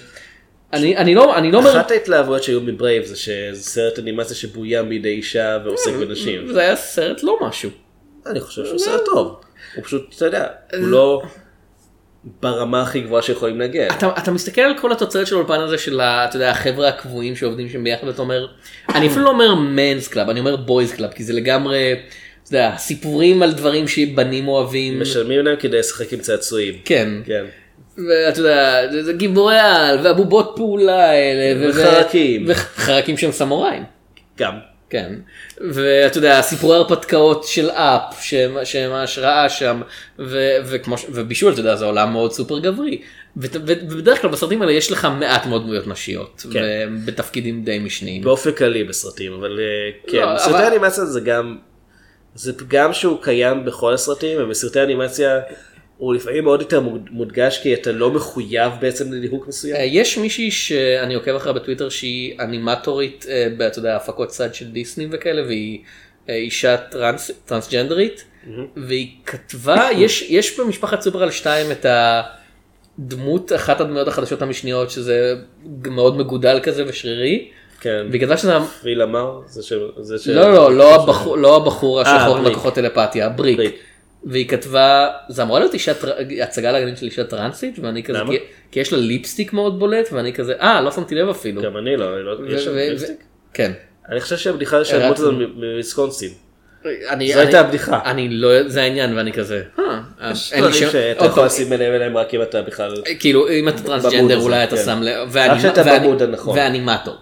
אני, 0.73 0.97
אני 0.97 1.15
לא 1.15 1.39
אני 1.39 1.53
לא 1.53 1.59
אומר 1.59 1.81
אחת 1.81 1.91
ההתלהבויות 1.91 2.43
שהיו 2.43 2.61
מ 2.61 2.68
Brave 2.68 3.05
זה 3.05 3.17
שזה 3.17 3.63
סרט 3.63 3.99
אנימציה 3.99 4.37
שבוים 4.37 4.89
בידי 4.89 5.09
אישה 5.09 5.59
ועוסק 5.65 5.93
בנשים. 5.93 6.53
זה 6.53 6.61
היה 6.61 6.77
סרט 6.77 7.23
לא 7.23 7.39
משהו. 7.41 7.71
אני 8.27 8.41
חושב 8.41 8.65
שהוא 8.65 8.79
סרט 8.79 9.01
טוב. 9.05 9.41
הוא 9.75 9.85
פשוט, 9.85 10.15
אתה 10.17 10.25
יודע, 10.25 10.47
הוא 10.73 10.89
לא 10.89 11.23
ברמה 12.43 12.83
הכי 12.83 13.01
גבוהה 13.01 13.23
שיכולים 13.23 13.61
להגיע. 13.61 13.87
אתה, 13.87 14.11
אתה 14.19 14.31
מסתכל 14.31 14.61
על 14.61 14.79
כל 14.81 14.93
התוצרת 14.93 15.27
של 15.27 15.35
האולפן 15.35 15.61
הזה 15.61 15.79
של 15.79 16.01
אתה 16.01 16.37
יודע, 16.37 16.51
החבר'ה 16.51 16.89
הקבועים 16.89 17.37
שעובדים 17.37 17.69
שם 17.69 17.85
ביחד 17.85 18.07
ואתה 18.07 18.23
אומר 18.23 18.47
אני 18.95 19.07
אפילו 19.07 19.25
לא 19.25 19.31
אומר 19.31 19.55
men's 19.55 20.09
club 20.09 20.29
אני 20.31 20.41
אומר 20.41 20.57
boys' 20.57 20.93
club 20.93 21.11
כי 21.13 21.25
זה 21.25 21.33
לגמרי 21.33 21.93
אתה 21.93 22.57
יודע, 22.57 22.75
סיפורים 22.79 23.43
על 23.43 23.53
דברים 23.53 23.89
שבנים 23.89 24.49
אוהבים 24.49 25.01
משלמים 25.01 25.45
להם 25.45 25.57
כדי 25.57 25.79
לשחק 25.79 26.13
עם 26.13 26.19
צעצועים. 26.21 26.75
כן 26.85 27.09
כן. 27.25 27.45
ואתה 28.09 28.41
יודע 28.41 28.83
זה- 28.93 29.03
זה 29.03 29.13
גיבורי 29.13 29.59
על 29.59 29.99
והבובות 30.03 30.53
פעולה 30.57 31.11
האלה 31.11 31.71
וחרקים. 31.71 32.45
וחרקים 32.49 33.17
שהם 33.19 33.33
סמוראים. 33.33 33.85
גם. 34.39 34.53
כן, 34.93 35.15
ואתה 35.61 36.19
יודע, 36.19 36.43
סיפורי 36.43 36.77
הרפתקאות 36.77 37.45
של 37.45 37.71
אפ, 37.71 38.21
שהם, 38.21 38.57
שהם 38.65 38.93
ההשראה 38.93 39.49
שם, 39.49 39.83
ו, 40.19 40.57
וכמו, 40.65 40.97
ובישול, 41.13 41.53
אתה 41.53 41.61
יודע, 41.61 41.77
זה 41.77 41.85
עולם 41.85 42.13
מאוד 42.13 42.33
סופר 42.33 42.59
גברי. 42.59 43.03
ובדרך 43.37 44.21
כלל 44.21 44.31
בסרטים 44.31 44.63
האלה 44.63 44.73
יש 44.73 44.93
לך 44.93 45.09
מעט 45.19 45.47
מאוד 45.47 45.63
דמויות 45.63 45.87
נשיות, 45.87 46.47
כן. 46.53 46.91
בתפקידים 47.05 47.65
די 47.65 47.79
משניים. 47.79 48.23
באופן 48.23 48.53
כללי 48.53 48.85
בסרטים, 48.85 49.33
אבל 49.33 49.61
אה, 49.61 50.11
כן, 50.13 50.19
לא, 50.19 50.35
בסרטי 50.35 50.51
אבל- 50.55 50.65
אנימציה 50.65 51.05
זה 51.05 51.21
גם, 51.21 51.59
זה 52.35 52.59
פגם 52.59 52.93
שהוא 52.93 53.23
קיים 53.23 53.65
בכל 53.65 53.95
הסרטים, 53.95 54.39
ובסרטי 54.43 54.83
אנימציה 54.83 55.41
הוא 56.03 56.15
לפעמים 56.15 56.45
מאוד 56.45 56.61
יותר 56.61 56.81
מוד- 56.81 57.09
מודגש 57.11 57.59
כי 57.63 57.75
אתה 57.75 57.93
לא 57.93 58.11
מחויב 58.11 58.73
בעצם 58.81 59.13
לליהוק 59.13 59.49
מסוים. 59.49 59.77
אה, 59.77 59.83
יש 59.85 60.19
מישהי 60.19 60.51
שאני 60.51 61.15
עוקב 61.15 61.35
אחריה 61.35 61.53
בטוויטר 61.55 61.89
שהיא 61.89 62.41
אנימטורית, 62.41 63.27
אה, 63.29 63.67
אתה 63.67 63.79
יודע, 63.79 63.97
הפקות 63.97 64.29
צד 64.29 64.55
של 64.55 64.71
דיסני 64.71 65.07
וכאלה, 65.11 65.43
והיא 65.47 65.79
אה, 66.29 66.35
אישה 66.35 66.77
טרנס, 66.77 67.31
טרנסג'נדרית, 67.45 68.25
והיא 68.77 69.09
כתבה, 69.27 69.89
יש, 69.97 70.23
יש 70.29 70.61
במשפחת 70.61 71.01
סופרל 71.01 71.31
2 71.31 71.67
את 71.73 71.87
הדמות, 72.99 73.53
אחת 73.53 73.81
הדמויות 73.81 74.09
החדשות 74.09 74.43
המשניות, 74.43 74.91
שזה 74.91 75.35
מאוד 75.85 76.17
מגודל 76.17 76.61
כזה 76.63 76.85
ושרירי, 76.87 77.49
כן. 77.81 78.07
והיא 78.11 78.21
כתבה 78.21 78.37
שזה... 78.37 78.53
ויל 78.85 79.03
אמר? 79.03 79.41
זה 79.47 79.63
ש... 79.63 79.73
זה 80.01 80.19
ש... 80.19 80.29
לא, 80.29 80.53
לא, 80.53 80.75
לא 80.75 80.95
הבחור, 80.95 81.39
לא 81.39 81.57
הבחור 81.57 82.01
השחור 82.01 82.37
עם 82.37 82.43
בריק. 82.43 82.53
לקוחות 82.53 82.75
טלפתיה, 82.75 83.29
בריק. 83.29 83.59
והיא 84.25 84.49
כתבה, 84.49 85.09
זה 85.29 85.43
אמורה 85.43 85.61
להיות 85.61 85.75
אישה, 85.75 85.93
הצגה 86.43 86.73
להגנית 86.73 86.99
של 86.99 87.07
אישה 87.07 87.25
טרנסית, 87.25 87.79
ואני 87.79 88.03
כזה, 88.03 88.19
למה? 88.19 88.31
כי, 88.33 88.39
כי 88.71 88.81
יש 88.81 88.93
לה 88.93 88.99
ליפסטיק 88.99 89.53
מאוד 89.53 89.79
בולט, 89.79 90.09
ואני 90.13 90.33
כזה, 90.33 90.55
אה, 90.61 90.81
לא 90.81 90.91
שמתי 90.91 91.15
לב 91.15 91.29
אפילו. 91.29 91.63
גם 91.63 91.77
אני 91.77 91.97
לא, 91.97 92.25
לא... 92.25 92.37
יש 92.49 92.67
ו- 92.67 92.75
ליפסטיק? 92.91 93.17
כן. 93.55 93.73
אני 94.09 94.21
חושב 94.21 94.37
שהבדיחה 94.37 94.77
היא 94.77 94.85
שהדמות. 94.85 95.19
הזאת 95.19 95.35
מוויסקונסין. 95.55 96.31
זו 96.83 96.89
הייתה 97.39 97.61
הבדיחה. 97.61 98.01
אני 98.05 98.29
לא, 98.29 98.69
זה 98.69 98.83
העניין, 98.83 99.17
ואני 99.17 99.33
כזה, 99.33 99.63
יש 100.33 100.53
אין 100.53 100.65
לי 100.65 100.71
דברים 100.71 100.85
שם- 100.85 100.91
שאתה 100.93 101.21
עוד 101.25 101.31
יכול 101.31 101.45
לשים 101.47 101.73
אליהם 101.73 101.95
אליהם 101.95 102.17
רק 102.17 102.35
אם 102.35 102.43
אתה 102.43 102.63
בכלל... 102.63 102.95
כאילו, 103.21 103.49
אם 103.49 103.69
אתה 103.69 103.83
טרנסג'נדר 103.83 104.39
אולי 104.39 104.65
אתה 104.65 104.77
כן. 104.77 104.83
שם 104.85 105.03
לב, 105.03 105.19
רק 105.21 105.29
ואני- 105.31 105.61
שאתה. 105.61 105.83
ואנימטור. 106.55 107.15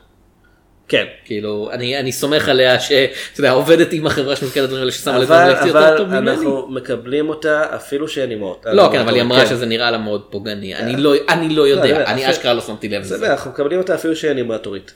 כן. 0.90 1.04
כאילו, 1.24 1.68
אני 1.72 1.98
אני 1.98 2.12
סומך 2.12 2.48
עליה 2.48 2.80
שאתה 2.80 3.00
יודע, 3.40 3.50
עובדת 3.50 3.92
עם 3.92 4.06
החברה 4.06 4.36
שמפקדת 4.36 4.64
הדברים 4.64 4.80
האלה 4.80 4.92
ששמה 4.92 5.18
לב 5.18 5.32
אבל, 5.32 5.66
יותר 5.66 5.96
טוב 5.96 6.08
אבל 6.08 6.20
ממני. 6.20 6.30
אנחנו 6.30 6.66
מקבלים 6.68 7.28
אותה 7.28 7.76
אפילו 7.76 8.08
שאין 8.08 8.30
אימהות. 8.30 8.66
לא, 8.72 8.88
כן, 8.92 9.00
אבל 9.00 9.14
היא 9.14 9.22
אמרה 9.22 9.46
שזה 9.46 9.66
נראה 9.66 9.90
לה 9.90 9.98
מאוד 9.98 10.22
פוגעני. 10.30 10.76
אני 10.76 10.96
לא- 10.96 11.14
אני 11.28 11.48
לא 11.48 11.68
יודע, 11.68 12.04
אני 12.04 12.30
אשכרה 12.30 12.54
לא 12.54 12.60
שמתי 12.60 12.88
לב 12.88 13.02
בסדר, 13.02 13.16
לזה. 13.16 13.32
אנחנו 13.32 13.50
מקבלים 13.50 13.78
אותה 13.78 13.94
אפילו 13.94 14.16
שהיא 14.16 14.30
אנימטורית. 14.30 14.92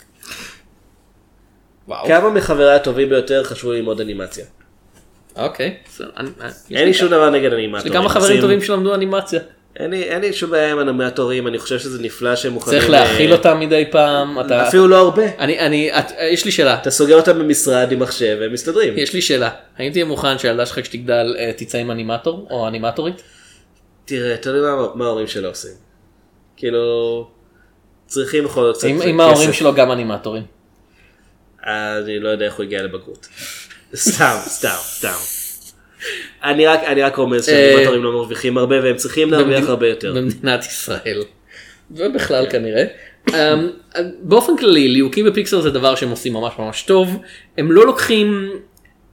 וואו. 1.88 2.06
כמה 2.06 2.30
מחבריי 2.30 2.74
הטובים 2.76 3.08
ביותר 3.08 3.44
חשבו 3.44 3.72
ללמוד 3.72 4.00
אנימציה. 4.00 4.44
אוקיי. 5.36 5.76
בסדר, 5.88 6.10
אין 6.70 6.86
לי 6.88 6.94
שום 6.94 7.08
דבר 7.08 7.30
נגד 7.30 7.52
אנימטורים. 7.52 7.76
יש 7.76 7.84
לי 7.84 7.90
כמה 7.90 8.08
חברים 8.08 8.40
טובים 8.40 8.60
שלמדו 8.62 8.94
אנימציה. 8.94 9.40
אין 9.76 9.90
לי- 9.90 10.02
אין 10.02 10.20
לי 10.20 10.32
שום 10.32 10.50
בעיה 10.50 10.70
עם 10.72 10.80
אנימטורים, 10.80 11.46
אני 11.46 11.58
חושב 11.58 11.78
שזה 11.78 12.02
נפלא 12.02 12.36
שהם 12.36 12.52
מוכנים... 12.52 12.78
צריך 12.78 12.90
ל- 12.90 12.92
להכיל 12.92 13.32
אותם 13.32 13.60
מדי 13.60 13.84
פעם. 13.90 14.40
אתה- 14.40 14.68
אפילו 14.68 14.88
לא 14.88 14.96
הרבה. 14.98 15.22
אני, 15.38 15.58
אני, 15.60 15.98
את, 15.98 16.04
יש 16.32 16.44
לי 16.44 16.50
שאלה. 16.52 16.74
אתה 16.74 16.90
סוגר 16.90 17.16
אותם 17.16 17.38
במשרד 17.38 17.92
עם 17.92 17.98
מחשב 17.98 18.36
והם 18.40 18.52
מסתדרים. 18.52 18.94
יש 18.98 19.12
לי 19.14 19.22
שאלה. 19.22 19.50
האם 19.78 19.92
תהיה 19.92 20.04
מוכן 20.04 20.38
שהילדה 20.38 20.66
שלך 20.66 20.80
כשתגדל 20.80 21.36
אה, 21.38 21.50
תצא 21.56 21.78
עם 21.78 21.90
אנימטור 21.90 22.46
או 22.50 22.68
אנימטורית? 22.68 23.22
תראה, 24.04 24.36
תלוי 24.36 24.60
מה- 24.60 24.86
מה 24.94 25.04
ההורים 25.04 25.26
שלו 25.26 25.48
עושים. 25.48 25.70
כאילו, 26.56 27.26
צריכים 28.06 28.44
בכל 28.44 28.62
זאת 28.64 28.76
קצת 28.76 28.86
אם 28.88 28.96
כסף. 28.98 29.06
אם 29.06 29.20
ההורים 29.20 29.52
שלו 29.52 29.74
גם 29.74 29.92
אנימטורים. 29.92 30.42
אני 31.66 32.18
לא 32.20 32.28
יודע 32.28 32.44
איך 32.46 32.54
הוא 32.54 32.64
הגיע 32.64 32.82
לבגרות. 32.82 33.28
סתם, 33.94 34.36
סתם, 34.46 34.68
סתם. 34.80 35.43
אני 36.44 36.66
רק, 36.66 36.80
אני 36.86 37.02
רק 37.02 37.16
רומז 37.16 37.46
שאנימטורים 37.46 38.02
לא 38.02 38.12
מרוויחים 38.12 38.58
הרבה 38.58 38.82
והם 38.82 38.96
צריכים 38.96 39.30
להרוויח 39.30 39.68
הרבה 39.68 39.88
יותר. 39.88 40.14
במדינת 40.14 40.64
ישראל. 40.64 41.22
ובכלל 41.90 42.46
כנראה. 42.50 42.84
אמ, 43.30 43.70
באופן 44.22 44.56
כללי 44.56 44.88
ליהוקים 44.88 45.26
בפיקסאר 45.26 45.60
זה 45.60 45.70
דבר 45.70 45.94
שהם 45.94 46.10
עושים 46.10 46.32
ממש 46.32 46.52
ממש 46.58 46.82
טוב. 46.82 47.18
הם 47.58 47.72
לא 47.72 47.86
לוקחים 47.86 48.50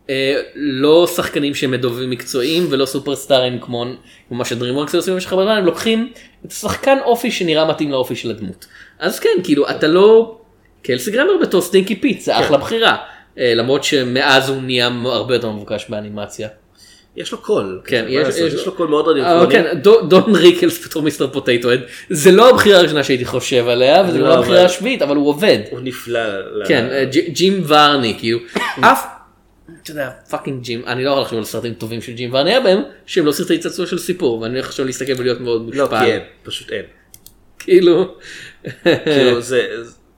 אה, 0.10 0.42
לא 0.56 1.08
שחקנים 1.08 1.56
שהם 1.56 1.72
מדובבים 1.72 2.10
מקצועיים 2.10 2.68
ולא 2.70 2.86
סופרסטארים 2.86 3.60
כמו 3.60 3.86
כמו 4.28 4.38
מה 4.38 4.46
שדרימוורקס 4.46 4.96
עושים 4.96 5.14
במשך 5.14 5.32
הרבה 5.32 5.44
זמן, 5.44 5.58
הם 5.58 5.66
לוקחים 5.66 6.12
את 6.46 6.52
השחקן 6.52 6.98
אופי 7.04 7.32
שנראה 7.32 7.66
מתאים 7.66 7.92
לאופי 7.92 8.16
של 8.16 8.30
הדמות. 8.30 8.66
אז 9.00 9.20
כן 9.20 9.30
כאילו 9.44 9.70
אתה 9.70 9.88
לא 9.88 10.38
קלסי 10.82 11.12
גראמר 11.12 11.38
בתור 11.42 11.62
סטינקי 11.62 11.96
פיט 11.96 12.22
זה 12.22 12.39
אחלה 12.39 12.58
בחירה. 12.58 12.98
אה, 13.38 13.54
למרות 13.56 13.84
שמאז 13.84 14.50
הוא 14.50 14.62
נהיה 14.62 14.89
הרבה 15.06 15.36
יותר 15.36 15.52
מבוקש 15.52 15.86
באנימציה. 15.89 16.48
יש 17.16 17.32
לו 17.32 17.38
קול. 17.38 17.82
כן, 17.86 18.05
יש? 18.09 18.28
יש, 18.38 18.53
יש 18.53 18.66
לו 18.66 18.72
קול 18.76 18.88
מאוד 18.88 19.07
אבל 19.07 19.20
רדיופוני. 19.20 19.53
כן, 19.53 19.78
דו- 19.82 20.01
דון 20.01 20.36
ריקלס 20.36 20.86
בתור 20.88 21.01
מיסטר 21.03 21.28
פוטייטו 21.28 21.74
הד, 21.74 21.80
זה 22.09 22.32
לא 22.32 22.49
הבחירה 22.49 22.80
הראשונה 22.80 23.03
שהייתי 23.03 23.26
חושב 23.26 23.68
עליה, 23.68 24.03
וזה 24.09 24.18
לא, 24.20 24.28
לא 24.30 24.34
הבחירה 24.34 24.57
אבל- 24.57 24.66
השביעית, 24.66 25.01
אבל 25.01 25.16
הוא 25.16 25.28
עובד. 25.30 25.59
הוא 25.72 25.80
נפלא. 25.84 26.20
כן, 26.68 26.88
אה, 26.91 27.05
ג'ים 27.30 27.64
וארני, 27.68 28.16
כאילו, 28.20 28.39
אף, 28.82 29.05
אתה 29.84 29.91
יודע, 29.91 30.09
fucking 30.30 30.64
ג'ים, 30.64 30.82
אני 30.88 31.03
לא 31.03 31.09
יכול 31.09 31.22
לחשוב 31.22 31.38
על 31.38 31.45
סרטים 31.45 31.74
טובים 31.74 32.01
של 32.01 32.12
ג'ים 32.14 32.34
וארני 32.34 32.49
היה 32.49 32.59
בהם, 32.59 32.80
שהם 33.05 33.26
לא 33.26 33.32
סרטי 33.32 33.57
צעצוע 33.57 33.86
של 33.86 33.97
סיפור, 33.97 34.39
ואני 34.41 34.53
הולך 34.53 34.68
עכשיו 34.68 34.86
להסתכל 34.86 35.14
ולהיות 35.18 35.39
מאוד 35.41 35.62
לא, 35.76 35.84
מושפע. 35.84 35.99
כי 36.05 36.12
אין, 36.12 36.22
פשוט 36.43 36.72
אין. 36.72 36.86
כאילו, 37.59 38.16
כאילו, 38.84 39.41
זה, 39.51 39.68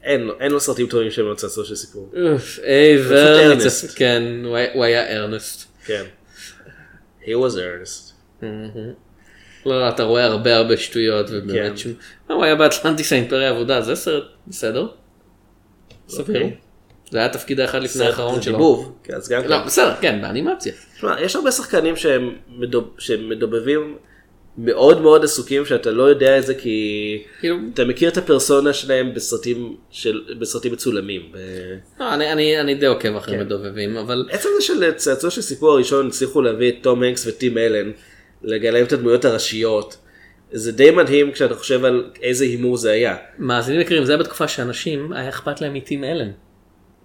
אין 0.04 0.22
לו- 0.22 0.34
אין 0.40 0.52
לו 0.52 0.60
סרטים 0.60 0.88
טובים 0.88 1.12
שהם 1.12 1.30
לא 1.30 1.34
צעצוע 1.36 1.66
של 1.66 1.76
סיפור. 1.76 2.12
אוף, 2.34 2.60
היי 2.64 2.98
פשוט 2.98 3.12
וארני, 3.12 3.46
ארנסט. 3.46 3.86
צפ- 3.90 3.96
כן, 3.96 4.24
הוא 4.74 4.84
היה 4.84 5.18
ארנסט. 5.18 5.64
כן. 5.86 6.04
He 7.24 7.30
was 7.30 7.56
earnest. 7.56 8.14
לא, 9.66 9.90
אתה 9.90 10.04
רואה 10.04 10.26
הרבה 10.26 10.56
הרבה 10.56 10.78
שטויות, 10.78 11.30
כן. 11.30 11.36
ובאמת 11.38 11.78
שהוא, 11.78 11.94
אה, 12.30 12.36
הוא 12.36 12.44
היה 12.44 12.56
באטלנטיס 12.56 13.14
האימפריה 13.14 13.48
העבודה, 13.48 13.82
זה 13.82 13.96
סרט 13.96 14.24
בסדר. 14.48 14.88
סביר. 16.10 16.42
אוקיי. 16.42 16.56
זה 17.12 17.18
היה 17.18 17.28
התפקיד 17.28 17.60
האחד 17.60 17.82
לפני 17.84 18.06
האחרון 18.06 18.42
שלו. 18.42 18.54
דיבוב, 18.54 18.96
כן, 19.04 19.14
אז 19.14 19.30
גם 19.30 19.44
לא, 19.46 19.58
כן. 19.60 19.66
בסדר, 19.66 19.96
כן, 20.02 20.22
באנימציה. 20.22 20.74
תשמע, 20.96 21.22
יש 21.22 21.36
הרבה 21.36 21.52
שחקנים 21.52 21.96
שהם 21.96 22.36
מדובבים 23.30 23.98
מאוד 24.58 25.02
מאוד 25.02 25.24
עסוקים 25.24 25.66
שאתה 25.66 25.92
לא 25.92 26.04
יודע 26.04 26.38
את 26.40 26.46
זה 26.46 26.56
כי 26.56 27.22
כאילו- 27.40 27.58
אתה 27.74 27.86
מכיר 27.86 28.10
את 28.10 28.18
הפרסונה 28.18 28.74
שלהם 28.74 29.14
בסרטים, 29.14 29.78
של, 29.90 30.22
בסרטים 30.40 30.74
מצולמים. 30.74 31.22
ב- 31.32 31.38
לא, 32.00 32.14
אני- 32.14 32.32
אני 32.32 32.60
אני 32.62 32.76
די 32.76 32.86
עוקב 32.86 33.16
אחרי 33.16 33.38
כן. 33.38 33.46
מדובבים, 33.46 33.98
אבל 33.98 34.26
עצם 34.32 34.50
זה 34.60 34.66
של 34.66 34.92
צעצוע 34.94 35.30
של 35.30 35.42
סיפור 35.42 35.72
הראשון 35.72 36.08
הצליחו 36.08 36.42
להביא 36.42 36.70
את 36.70 36.76
תום 36.82 37.04
הנקס 37.04 37.28
וטים 37.28 37.58
אלן, 37.58 37.92
לגלם 38.44 38.84
את 38.86 38.94
הדמויות 38.94 39.26
הראשיות. 39.26 39.98
זה 40.52 40.72
די 40.72 40.92
מדהים 40.92 41.32
כשאתה 41.32 41.56
חושב 41.56 41.86
על 41.86 42.12
איזה 42.22 42.46
הימור 42.46 42.78
זה 42.78 42.92
היה. 42.92 43.16
מאזינים 43.40 43.82
יקרים, 43.82 44.06
זה 44.06 44.12
היה 44.12 44.20
בתקופה 44.20 44.48
שאנשים, 44.48 45.14
היה 45.14 45.30
אכפת 45.30 45.62
להם 45.62 45.74
מטים 45.74 46.04
אלן. 46.04 46.32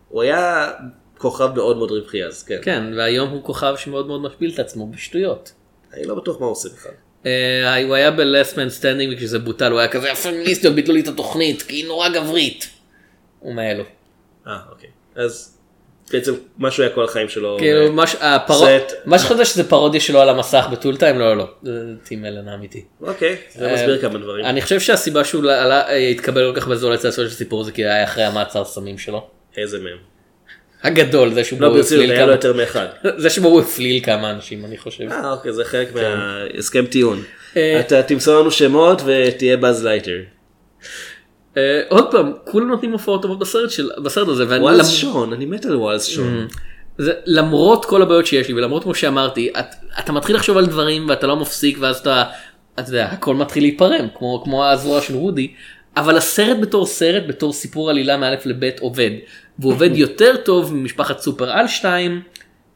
הוא 0.09 0.23
היה 0.23 0.71
כוכב 1.19 1.49
מאוד 1.57 1.77
מאוד 1.77 1.91
רווחי 1.91 2.25
אז, 2.25 2.43
כן. 2.43 2.59
כן, 2.63 2.83
והיום 2.97 3.29
הוא 3.31 3.43
כוכב 3.45 3.75
שמאוד 3.77 4.07
מאוד 4.07 4.21
משפיל 4.23 4.51
את 4.55 4.59
עצמו 4.59 4.91
בשטויות. 4.91 5.53
אני 5.95 6.05
לא 6.07 6.15
בטוח 6.15 6.41
מה 6.41 6.47
הוא 6.47 6.53
עושה 6.53 6.69
בכלל. 6.69 6.93
אה, 7.67 7.83
הוא 7.85 7.95
היה 7.95 8.11
ב-less 8.11 8.55
man 8.55 8.81
standing 8.83 9.15
וכשזה 9.15 9.39
בוטל 9.39 9.73
הוא 9.73 9.79
היה 9.79 9.89
כזה 9.89 10.13
הפמיניסטיות 10.13 10.75
ביטלו 10.75 10.95
לי 10.95 11.01
את 11.01 11.09
התוכנית 11.09 11.63
כי 11.63 11.77
היא 11.77 11.87
נורא 11.87 12.09
גברית. 12.09 12.69
הוא 13.41 13.55
מאלו. 13.55 13.85
אה, 14.47 14.57
אוקיי. 14.71 14.89
אז 15.17 15.59
בעצם 16.13 16.35
מה 16.59 16.71
שהוא 16.71 16.85
היה 16.87 16.95
כל 16.95 17.05
החיים 17.05 17.29
שלו. 17.29 17.57
כאילו 17.59 17.87
אה, 17.87 17.91
מה 17.91 18.05
סרט- 18.07 18.93
מה 19.05 19.19
שחשבת 19.19 19.47
שזה 19.47 19.69
פרודיה 19.69 20.01
שלו 20.01 20.21
על 20.21 20.29
המסך 20.29 20.67
ב 20.73 20.78
Tool 20.78 20.97
Time 20.97 21.19
לא 21.19 21.37
לא 21.37 21.47
זה 21.63 21.83
טים 22.05 22.25
אלן 22.25 22.49
האמיתי. 22.49 22.85
אוקיי, 23.01 23.37
זה 23.55 23.67
אה, 23.71 23.75
מסביר 23.75 24.01
כמה 24.01 24.19
דברים. 24.19 24.45
אני 24.47 24.63
חושב 24.63 24.81
שהסיבה 24.81 25.25
שהוא 25.25 25.51
אה, 25.51 25.97
התקבל 25.97 26.53
כל 26.55 26.61
כך 26.61 26.69
בזול 26.69 26.93
לצעצוע 26.93 27.25
של 27.25 27.31
סיפור 27.35 27.65
זה 27.65 27.73
כי 27.73 27.85
היה 27.87 28.05
אחרי 28.05 28.25
המעצר 28.25 28.65
סמים 28.65 28.99
שלו. 28.99 29.27
איזה 29.57 29.79
מהם. 29.79 30.18
הגדול 30.83 31.35
זה 31.35 31.45
שבו 31.45 31.61
לא 31.61 31.67
הוא 31.67 31.79
הפליל 31.79 32.17
כמה 32.17 32.33
יותר 32.33 32.53
מאחד. 32.53 32.87
זה 33.17 33.31
שבו 33.31 33.49
הוא 33.49 33.61
הפליל 33.61 34.05
כמה 34.05 34.31
אנשים 34.31 34.65
אני 34.65 34.79
חושב. 34.79 35.05
אה, 35.11 35.31
אוקיי, 35.33 35.53
זה 35.53 35.65
חלק 35.65 35.89
מההסכם 35.95 36.87
טיעון. 36.87 37.23
אה, 37.57 37.81
אתה 37.81 38.03
תמסור 38.03 38.41
לנו 38.41 38.51
שמות 38.51 39.03
ותהיה 39.05 39.57
באז 39.57 39.85
לייטייר. 39.85 40.19
אה, 41.57 41.81
עוד 41.89 42.11
פעם 42.11 42.33
כולם 42.45 42.69
נותנים 42.69 42.93
הופעות 42.93 43.23
טובות 43.23 43.39
בסרט 43.39 43.71
של 43.71 43.91
בסרט 44.05 44.29
הזה. 44.29 44.45
ואני- 44.49 44.63
וואלאס 44.63 44.89
למ- 44.89 44.95
שון, 45.13 45.33
אני 45.33 45.47
מת 45.47 45.67
על 45.67 45.77
וואלאס 45.77 46.05
שון. 46.07 46.47
זה 46.99 47.13
למרות 47.27 47.85
כל 47.85 48.03
הבעיות 48.03 48.27
שיש 48.27 48.49
לי 48.49 48.55
ולמרות 48.55 48.83
כמו 48.83 48.95
שאמרתי 48.95 49.51
את, 49.61 49.67
אתה 49.99 50.13
מתחיל 50.13 50.37
לחשוב 50.37 50.57
על 50.59 50.67
דברים 50.67 51.09
ואתה 51.09 51.27
לא 51.27 51.37
מפסיק 51.37 51.77
ואז 51.81 51.97
אתה, 51.97 52.25
אתה 52.79 52.89
יודע, 52.91 53.07
הכל 53.07 53.35
מתחיל 53.35 53.63
להיפרם 53.63 54.07
כמו 54.15 54.41
כמו 54.45 54.67
הזרוע 54.67 55.01
של 55.01 55.15
וודי 55.15 55.53
אבל 55.97 56.17
הסרט 56.17 56.57
בתור 56.61 56.87
סרט 56.87 57.23
בתור 57.29 57.53
סיפור 57.53 57.91
עלילה 57.91 58.17
מאלף 58.17 58.47
לבית 58.47 58.81
עובד 58.81 59.11
והוא 59.59 59.73
עובד 59.73 59.97
יותר 59.97 60.37
טוב 60.37 60.75
ממשפחת 60.75 61.19
סופר 61.19 61.51
על 61.51 61.69
2 61.69 62.23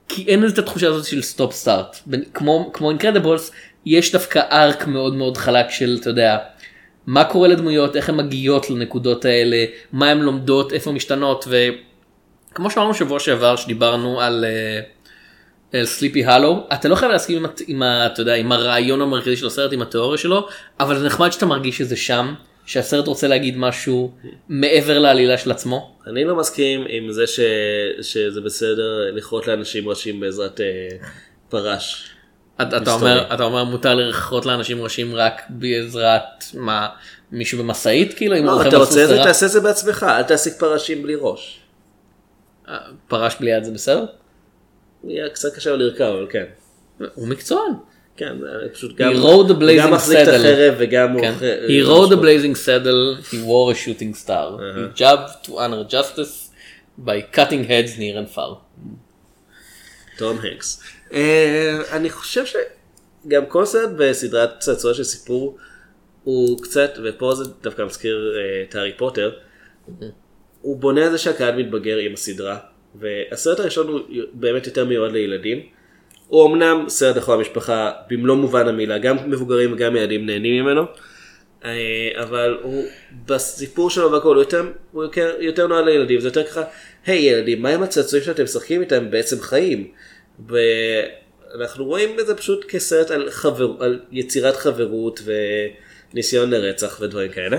כי 0.08 0.24
אין 0.28 0.46
את 0.46 0.58
התחושה 0.58 0.88
הזאת 0.88 1.04
של 1.04 1.22
stop 1.22 1.52
start 1.52 1.96
כמו 2.34 2.70
כמו 2.72 2.90
Incredibles 2.90 3.50
יש 3.86 4.12
דווקא 4.12 4.40
arc 4.50 4.86
מאוד 4.86 5.14
מאוד 5.14 5.36
חלק 5.36 5.70
של 5.70 5.98
אתה 6.00 6.10
יודע. 6.10 6.38
מה 7.06 7.24
קורה 7.24 7.48
לדמויות 7.48 7.96
איך 7.96 8.08
הן 8.08 8.16
מגיעות 8.16 8.70
לנקודות 8.70 9.24
האלה 9.24 9.64
מה 9.92 10.10
הן 10.10 10.18
לומדות 10.18 10.72
איפה 10.72 10.92
משתנות. 10.92 11.44
ו... 11.48 11.56
כמו 12.54 12.70
שאמרנו 12.70 12.94
שבוע 12.94 13.20
שעבר 13.20 13.56
שדיברנו 13.56 14.20
על 14.20 14.44
סליפי 15.84 16.24
הלו 16.24 16.66
אתה 16.72 16.88
לא 16.88 16.94
חייב 16.94 17.12
להסכים 17.12 17.38
עם, 17.38 17.50
עם, 17.66 17.82
אתה 17.82 18.22
יודע, 18.22 18.34
עם 18.34 18.52
הרעיון 18.52 19.00
המרכזי 19.00 19.36
של 19.36 19.46
הסרט 19.46 19.72
עם 19.72 19.82
התיאוריה 19.82 20.18
שלו 20.18 20.48
אבל 20.80 20.98
זה 20.98 21.06
נחמד 21.06 21.32
שאתה 21.32 21.46
מרגיש 21.46 21.78
שזה 21.78 21.96
שם 21.96 22.34
שהסרט 22.66 23.06
רוצה 23.06 23.28
להגיד 23.28 23.56
משהו 23.56 24.12
מעבר 24.48 24.98
לעלילה 24.98 25.38
של 25.38 25.50
עצמו. 25.50 25.96
אני 26.06 26.24
לא 26.24 26.36
מסכים 26.36 26.84
עם 26.88 27.12
זה 27.12 27.26
ש... 27.26 27.40
שזה 28.02 28.40
בסדר 28.40 29.10
לכרות 29.14 29.46
לאנשים 29.46 29.88
ראשים 29.88 30.20
בעזרת 30.20 30.60
אה, 30.60 30.66
פרש. 31.48 32.10
אתה, 32.62 32.76
אתה. 32.76 32.92
אומר 32.92 33.34
אתה 33.34 33.42
אומר 33.44 33.64
מותר 33.64 33.94
לרחוט 33.94 34.44
לאנשים 34.46 34.82
ראשים 34.82 35.14
רק 35.14 35.42
בעזרת 35.48 36.44
מה 36.54 36.88
מישהו 37.32 37.58
במשאית 37.58 38.14
כאילו 38.14 38.38
אם 38.38 38.44
לא, 38.44 38.68
אתה 38.68 38.76
רוצה 38.76 39.02
את 39.02 39.08
זה 39.08 39.16
תעשה 39.16 39.48
זה 39.48 39.60
בעצמך 39.60 40.06
אל 40.08 40.22
תעסיק 40.22 40.54
פרשים 40.58 41.02
בלי 41.02 41.14
ראש. 41.20 41.60
רק- 42.68 42.82
פרש 43.08 43.36
בלי 43.40 43.50
יד 43.50 43.64
זה 43.64 43.70
בסדר? 43.72 44.04
יהיה 45.04 45.28
קצת 45.28 45.54
קשה 45.54 45.70
לו 45.70 45.76
לרכב 45.76 46.04
אבל 46.04 46.26
כן. 46.30 46.44
הוא 47.14 47.28
מקצוען. 47.28 47.72
כן, 48.16 48.36
זה 48.38 48.68
פשוט 48.72 48.96
גם, 48.96 49.12
He 49.12 49.16
rode 49.16 49.48
the 49.48 49.52
הוא 49.52 49.62
blazing 49.62 49.78
גם 49.78 49.90
מחזיק 49.90 50.18
את. 50.18 50.28
החרב 50.28 50.74
וגם 50.78 51.12
הוא 51.12 51.20
כן. 51.20 51.32
He 51.66 51.86
rode 51.86 52.10
the 52.12 52.16
blazing 52.16 52.54
saddle, 52.66 53.22
he 53.30 53.36
wore 53.46 53.72
a 53.72 53.74
shooting 53.74 54.14
star. 54.14 54.58
He 54.76 54.98
jabbed 55.00 55.44
to 55.46 55.50
honor 55.58 55.84
justice 55.88 56.50
by 56.98 57.36
cutting 57.36 57.64
heads 57.64 57.98
near 57.98 58.16
and 58.18 58.36
far. 58.36 58.56
תום 60.18 60.38
הנקס. 60.42 60.82
אה, 61.12 61.78
אני 61.92 62.10
חושב 62.10 62.44
שגם 62.46 63.46
כל 63.46 63.64
סרט 63.64 63.90
בסדרת 63.96 64.58
צעצוע 64.58 64.94
של 64.94 65.04
סיפור 65.04 65.56
הוא 66.24 66.58
קצת, 66.62 66.90
ופה 67.04 67.34
זה 67.34 67.44
דווקא 67.62 67.82
מזכיר 67.82 68.34
אה, 68.36 68.62
את 68.68 68.74
הארי 68.74 68.92
פוטר, 68.96 69.32
הוא 70.60 70.76
בונה 70.76 71.04
על 71.04 71.10
זה 71.10 71.18
שהקהל 71.18 71.56
מתבגר 71.56 71.96
עם 71.96 72.12
הסדרה, 72.12 72.58
והסרט 72.94 73.60
הראשון 73.60 73.88
הוא 73.88 74.00
באמת 74.32 74.66
יותר 74.66 74.84
מיועד 74.84 75.12
לילדים. 75.12 75.62
הוא 76.32 76.46
אמנם 76.46 76.84
סרט 76.88 77.16
לכל 77.16 77.34
המשפחה 77.34 77.90
במלוא 78.10 78.36
מובן 78.36 78.68
המילה, 78.68 78.98
גם 78.98 79.16
מבוגרים 79.30 79.72
וגם 79.72 79.96
ילדים 79.96 80.26
נהנים 80.26 80.64
ממנו, 80.64 80.82
אה, 81.64 82.10
אבל 82.14 82.58
הוא 82.62 82.84
בסיפור 83.26 83.90
שלו 83.90 84.12
והכל 84.12 84.34
הוא 84.34 84.42
יותר, 84.42 84.62
הוא 84.92 85.02
יותר, 85.02 85.36
יותר 85.40 85.66
נועד 85.66 85.84
לילדים, 85.84 86.20
זה 86.20 86.28
יותר 86.28 86.44
ככה, 86.44 86.62
היי 87.06 87.22
ילדים, 87.22 87.62
מה 87.62 87.70
עם 87.70 87.82
הצעצועים 87.82 88.24
שאתם 88.24 88.44
משחקים 88.44 88.80
איתם 88.80 89.10
בעצם 89.10 89.40
חיים? 89.40 89.90
ואנחנו 90.48 91.84
רואים 91.84 92.20
את 92.20 92.26
זה 92.26 92.34
פשוט 92.34 92.64
כסרט 92.68 93.10
על, 93.10 93.30
חבר, 93.30 93.76
על 93.80 94.00
יצירת 94.12 94.56
חברות 94.56 95.20
וניסיון 96.12 96.50
לרצח 96.50 97.00
ודברים 97.00 97.30
כאלה. 97.30 97.58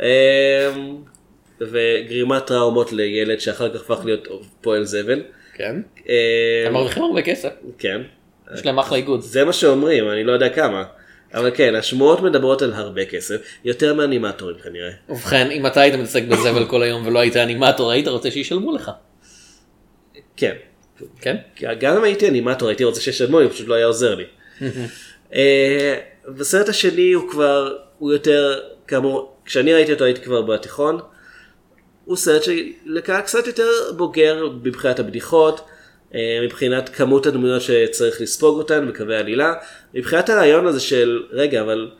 אה, 0.00 0.70
וגרימת 1.60 2.46
טראומות 2.46 2.92
לילד 2.92 3.40
שאחר 3.40 3.74
כך 3.74 3.80
הפך 3.80 4.04
להיות 4.04 4.28
פועל 4.60 4.84
זבל. 4.84 5.22
כן. 5.56 5.76
אה, 6.08 6.64
הם 6.66 6.72
מרוויחים 6.72 7.02
הרבה 7.02 7.22
כסף. 7.22 7.48
כן. 7.78 8.00
יש 8.54 8.66
להם 8.66 8.78
אחלה 8.78 8.96
איגוד. 8.96 9.20
זה 9.20 9.44
מה 9.44 9.52
שאומרים, 9.52 10.10
אני 10.10 10.24
לא 10.24 10.32
יודע 10.32 10.48
כמה. 10.48 10.84
אבל 11.34 11.50
כן, 11.54 11.74
השמועות 11.74 12.22
מדברות 12.22 12.62
על 12.62 12.72
הרבה 12.72 13.04
כסף, 13.04 13.36
יותר 13.64 13.94
מאנימטורים 13.94 14.56
כנראה. 14.58 14.90
ובכן, 15.08 15.50
אם 15.50 15.66
אתה 15.66 15.80
היית 15.80 15.94
מתעסק 15.94 16.22
בזבל 16.22 16.66
כל 16.66 16.82
היום 16.82 17.06
ולא 17.06 17.18
היית 17.18 17.36
אנימטור, 17.36 17.90
היית 17.90 18.08
רוצה 18.08 18.30
שישלמו 18.30 18.72
לך. 18.72 18.90
כן. 20.36 20.54
כן? 21.20 21.36
כי 21.56 21.66
גם 21.80 21.96
אם 21.96 22.04
הייתי 22.04 22.28
אנימטור 22.28 22.68
הייתי 22.68 22.84
רוצה 22.84 23.00
שישלמו 23.00 23.40
לי, 23.40 23.48
פשוט 23.48 23.68
לא 23.68 23.74
היה 23.74 23.86
עוזר 23.86 24.14
לי. 24.14 24.24
אה, 25.34 25.98
בסרט 26.28 26.68
השני 26.68 27.12
הוא 27.12 27.30
כבר, 27.30 27.76
הוא 27.98 28.12
יותר, 28.12 28.60
כאמור, 28.86 29.36
כשאני 29.44 29.74
ראיתי 29.74 29.92
אותו 29.92 30.04
הייתי 30.04 30.20
כבר 30.20 30.42
בתיכון. 30.42 31.00
הוא 32.06 32.16
סרט 32.16 32.42
שלקהל 32.42 33.20
קצת 33.20 33.46
יותר 33.46 33.68
בוגר 33.96 34.48
מבחינת 34.62 34.98
הבדיחות, 34.98 35.60
אה, 36.14 36.38
מבחינת 36.44 36.88
כמות 36.88 37.26
הדמויות 37.26 37.62
שצריך 37.62 38.20
לספוג 38.20 38.58
אותן 38.58 38.88
בקווי 38.88 39.16
העלילה, 39.16 39.54
מבחינת 39.94 40.30
הרעיון 40.30 40.66
הזה 40.66 40.80
של 40.80 41.22
רגע 41.30 41.60
אבל 41.60 41.90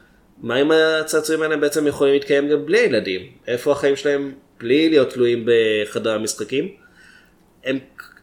מה 0.42 0.60
אם 0.60 0.70
הצעצועים 0.72 1.42
האלה 1.42 1.56
בעצם 1.56 1.86
יכולים 1.86 2.14
להתקיים 2.14 2.48
גם 2.48 2.66
בלי 2.66 2.78
ילדים? 2.78 3.20
איפה 3.46 3.72
החיים 3.72 3.96
שלהם 3.96 4.32
בלי 4.60 4.88
להיות 4.88 5.12
תלויים 5.12 5.46
בחדר 5.46 6.12
המשחקים? 6.14 6.68
הם, 7.64 7.78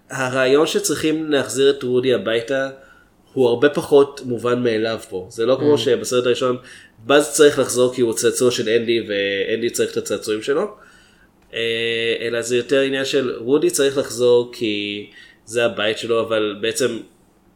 הרעיון 0.09 0.67
שצריכים 0.67 1.31
להחזיר 1.31 1.69
את 1.69 1.83
רודי 1.83 2.13
הביתה 2.13 2.69
הוא 3.33 3.47
הרבה 3.47 3.69
פחות 3.69 4.21
מובן 4.25 4.63
מאליו 4.63 4.99
פה. 5.09 5.27
זה 5.29 5.45
לא 5.45 5.55
כמו 5.55 5.73
Mm. 5.73 5.77
שבסרט 5.77 6.25
הראשון 6.25 6.57
באז 7.05 7.33
צריך 7.33 7.59
לחזור 7.59 7.93
כי 7.95 8.01
הוא 8.01 8.13
צעצוע 8.13 8.51
של 8.51 8.69
אנדי 8.69 9.07
ואנדי 9.07 9.69
צריך 9.69 9.91
את 9.91 9.97
הצעצועים 9.97 10.41
שלו. 10.41 10.75
אה, 11.53 12.15
אלא 12.19 12.41
זה 12.41 12.57
יותר 12.57 12.81
עניין 12.81 13.05
של 13.05 13.35
רודי 13.37 13.69
צריך 13.69 13.97
לחזור 13.97 14.51
כי 14.53 15.07
זה 15.45 15.65
הבית 15.65 15.97
שלו 15.97 16.21
אבל 16.21 16.57
בעצם 16.61 16.99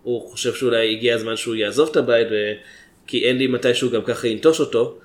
הוא 0.04 0.30
חושב 0.30 0.54
שאולי 0.54 0.92
הגיע 0.94 1.16
הזמן 1.16 1.36
שהוא 1.36 1.56
יעזוב 1.56 1.90
את 1.92 1.98
הבית. 1.98 2.28
כי 3.08 3.32
אנדי 3.32 3.48
מתישהו 3.48 3.92
גם 3.92 4.02
ככה 4.04 4.28
ינטוש 4.28 4.60
אותו. 4.60 5.00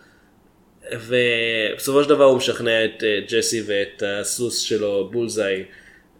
ובסופו 0.93 2.02
של 2.02 2.09
דבר 2.09 2.24
הוא 2.24 2.36
משכנע 2.36 2.85
את 2.85 3.05
אה, 3.05 3.20
ג'סי 3.28 3.62
ואת 3.66 4.02
הסוס 4.06 4.59
שלו 4.59 5.09
בולזאי 5.12 5.64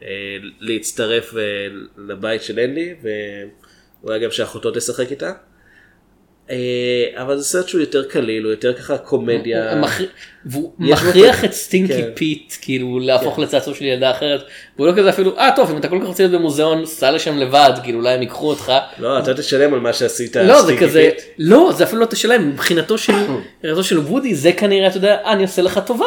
אה, 0.02 0.08
להצטרף 0.60 1.34
לבית 2.08 2.42
של 2.42 2.60
אנדי 2.60 2.94
ואולי 3.02 4.20
גם 4.20 4.30
שאחותו 4.30 4.70
תשחק 4.70 5.10
איתה. 5.10 5.32
אה, 6.52 7.22
אבל 7.22 7.38
זה 7.38 7.44
סרט 7.44 7.68
שהוא 7.68 7.80
יותר 7.80 8.04
קליל, 8.04 8.44
הוא 8.44 8.50
יותר 8.50 8.74
ככה 8.74 8.98
קומדיה. 8.98 9.82
והוא 10.46 10.72
מכריח 10.78 11.44
את 11.44 11.52
סטינקי 11.52 11.92
כן. 12.02 12.10
פיט 12.14 12.54
כאילו 12.60 12.98
להפוך 13.00 13.38
לצעצוע 13.38 13.74
של 13.74 13.84
ילדה 13.84 14.10
אחרת 14.10 14.42
והוא 14.76 14.86
לא 14.86 14.92
כזה 14.96 15.10
אפילו 15.10 15.38
אה 15.38 15.50
טוב 15.56 15.70
אם 15.70 15.76
אתה 15.76 15.88
כל 15.88 15.98
כך 16.00 16.06
רוצה 16.06 16.22
להיות 16.22 16.40
במוזיאון 16.40 16.86
סע 16.86 17.10
לשם 17.10 17.38
לבד 17.38 17.72
כאילו 17.82 17.98
אולי 17.98 18.14
הם 18.14 18.22
ייקחו 18.22 18.48
אותך. 18.48 18.72
לא, 18.98 19.18
אתה 19.18 19.34
תשלם 19.34 19.74
על 19.74 19.80
מה 19.80 19.92
שעשית. 19.92 20.36
לא 20.36 20.62
זה 20.62 20.62
סטינקי 20.62 20.88
פיט. 20.88 21.22
לא 21.38 21.72
זה 21.76 21.84
אפילו 21.84 22.00
לא 22.00 22.06
תשלם 22.06 22.50
מבחינתו 22.50 22.98
של 22.98 23.98
וודי 24.08 24.34
זה 24.34 24.52
כנראה 24.52 24.86
אתה 24.86 24.96
יודע 24.96 25.16
אני 25.26 25.42
עושה 25.42 25.62
לך 25.62 25.80
טובה 25.86 26.06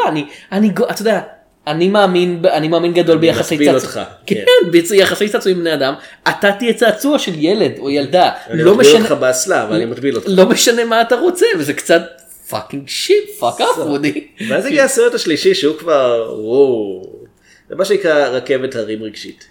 אני 0.51 0.71
אתה 0.89 1.01
יודע 1.01 1.21
אני 1.67 1.87
מאמין 1.87 2.41
אני 2.45 2.67
מאמין 2.67 2.93
גדול 2.93 3.17
ביחסי 3.17 3.57
צעצוע. 3.57 3.73
אותך, 3.73 3.99
כן 4.25 4.43
ביחסי 4.71 5.29
צעצוע 5.29 5.51
עם 5.51 5.59
בני 5.59 5.73
אדם 5.73 5.93
אתה 6.29 6.51
תהיה 6.51 6.73
צעצוע 6.73 7.19
של 7.19 7.31
ילד 7.35 7.71
או 7.79 7.89
ילדה 7.89 8.31
אני 8.49 8.63
לא 8.63 8.75
מטביל 8.75 8.91
משנה 8.91 9.01
אותך 9.03 9.11
באסלה, 9.11 9.63
אבל 9.63 9.75
אני 9.75 9.85
מטביל 9.85 10.15
אותך. 10.15 10.27
לא 10.29 10.49
משנה 10.49 10.85
מה 10.85 11.01
אתה 11.01 11.15
רוצה 11.15 11.45
וזה 11.59 11.73
קצת 11.73 12.01
fucking 12.49 12.87
shit 12.87 13.29
fucked 13.39 13.61
up 13.61 13.77
וודי. 13.77 14.27
ואז 14.49 14.65
הגיע 14.65 14.83
הסרט 14.83 15.13
השלישי 15.13 15.55
שהוא 15.55 15.77
כבר, 15.77 16.35
וואו, 16.39 17.03
זה 17.69 17.75
מה 17.75 17.85
שנקרא 17.85 18.27
רכבת 18.27 18.75
הרים 18.75 19.03
רגשית. 19.03 19.47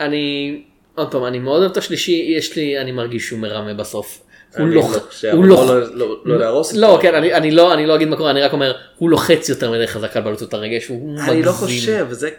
אני 0.00 0.60
עוד 0.94 1.10
פעם 1.10 1.24
אני 1.24 1.38
מאוד 1.38 1.60
אוהב 1.60 1.70
את 1.70 1.76
השלישי 1.76 2.34
יש 2.36 2.56
לי 2.56 2.78
אני 2.80 2.92
מרגיש 2.92 3.26
שהוא 3.26 3.38
מרמה 3.38 3.74
בסוף. 3.74 4.20
הוא 4.56 4.66
אני 4.66 4.74
לוח- 4.74 4.90
לא- 4.92 4.96
הוא 4.96 5.06
שהמקור 5.10 5.44
לוח- 5.44 5.70
לא- 5.70 5.80
לא- 5.96 6.16
לא 6.24 6.38
להרוס 6.38 6.74
לא. 6.74 6.98
כן 7.02 7.14
אני 7.14 7.50
לא 7.50 7.74
אני 7.74 7.86
לא 7.86 7.94
אגיד 7.96 8.08
מה 8.08 8.16
קורה 8.16 8.30
אני 8.30 8.42
רק 8.42 8.52
אומר 8.52 8.72
הוא 8.98 9.10
לוחץ 9.10 9.48
יותר 9.48 9.70
מדי 9.70 9.86
חזק 9.86 10.16
על 10.16 10.22
בלוטות 10.22 10.54
הרגש 10.54 10.86
הוא 10.86 11.18
אני 11.20 11.42
לא 11.42 11.52
מגזים. 11.52 11.66
חושב, 11.68 12.06
זה, 12.10 12.30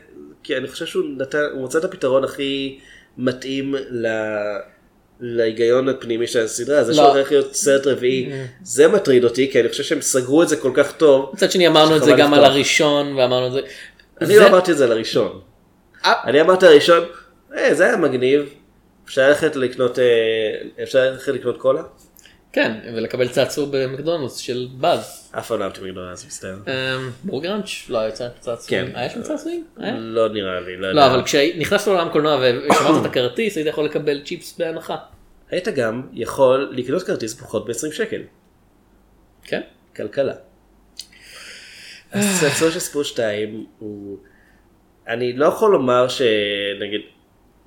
כי 0.43 0.57
אני 0.57 0.67
חושב 0.67 0.85
שהוא 0.85 1.03
נתן, 1.17 1.37
הוא 1.53 1.63
מצא 1.65 1.79
את 1.79 1.83
הפתרון 1.83 2.23
הכי 2.23 2.79
מתאים 3.17 3.75
ל... 3.89 4.07
להיגיון 5.21 5.89
הפנימי 5.89 6.27
של 6.27 6.39
הסדרה, 6.39 6.83
זה 6.83 6.91
לא. 6.91 6.95
שהוא 6.97 7.07
הולך 7.07 7.31
להיות 7.31 7.55
סרט 7.55 7.87
רביעי, 7.87 8.29
זה 8.63 8.87
מטריד 8.87 9.23
אותי, 9.23 9.51
כי 9.51 9.59
אני 9.59 9.69
חושב 9.69 9.83
שהם 9.83 10.01
סגרו 10.01 10.43
את 10.43 10.49
זה 10.49 10.55
כל 10.55 10.71
כך 10.73 10.91
טוב. 10.91 11.29
מצד 11.33 11.51
שני 11.51 11.67
אמרנו 11.67 11.95
את 11.95 12.03
זה 12.03 12.11
גם 12.17 12.33
על. 12.33 12.43
הראשון 12.45 13.15
ואמרנו 13.15 13.47
את 13.47 13.51
זה. 13.51 13.59
אני 14.21 14.37
לא 14.37 14.47
אמרתי 14.47 14.71
את 14.71 14.77
זה 14.77 14.83
על 14.85 14.91
הראשון. 14.91 15.39
אני 16.05 16.41
אמרתי 16.41 16.65
על 16.65 16.71
הראשון, 16.71 17.03
"אה, 17.57 17.73
זה 17.75 17.85
היה 17.85 17.97
מגניב, 17.97 18.49
אפשר 19.09 19.29
ללכת 19.29 19.55
לקנות, 19.55 19.99
אה, 19.99 20.03
אפשר 20.83 21.11
ללכת 21.11 21.27
לקנות 21.27 21.57
קולה? 21.57 21.81
כן 22.53 22.71
ולקבל 22.95 23.27
צעצוע 23.27 23.67
במקדונלדס 23.71 24.35
של 24.35 24.67
באז. 24.77 25.31
אף 25.31 25.47
פעם 25.47 25.59
לא 25.59 25.63
אהבתי 25.63 25.81
מקדונלדס, 25.81 26.25
מצטער. 26.25 26.55
אמ, 26.67 27.09
בורגראנץ' 27.23 27.89
לא 27.89 28.07
יצא 28.07 28.27
צעצועים. 28.39 28.85
כן. 28.87 28.95
היה 28.95 29.09
שם 29.09 29.21
צעצועים? 29.21 29.67
היה? 29.77 29.95
לא 29.97 30.29
נראה 30.29 30.59
לי, 30.59 30.77
לא 30.77 30.87
יודע. 30.87 31.01
לא 31.01 31.13
אבל 31.13 31.23
כשנכנסת 31.23 31.87
לעולם 31.87 32.09
קולנוע 32.09 32.39
ושמרת 32.41 33.01
את 33.01 33.05
הכרטיס 33.05 33.55
היית 33.55 33.67
יכול 33.67 33.85
לקבל 33.85 34.21
צ'יפס 34.25 34.57
בהנחה. 34.57 34.95
היית 35.49 35.67
גם 35.67 36.01
יכול 36.13 36.69
לקנות 36.71 37.03
כרטיס 37.03 37.33
פחות 37.33 37.65
ב-20 37.65 37.93
שקל. 37.93 38.21
כן. 39.43 39.61
כלכלה. 39.95 40.33
הצעצוע 42.11 42.71
של 42.71 42.79
ספור 42.79 43.03
2 43.03 43.65
הוא... 43.79 44.17
אני 45.07 45.33
לא 45.33 45.45
יכול 45.45 45.71
לומר 45.71 46.07
שנגיד 46.07 47.01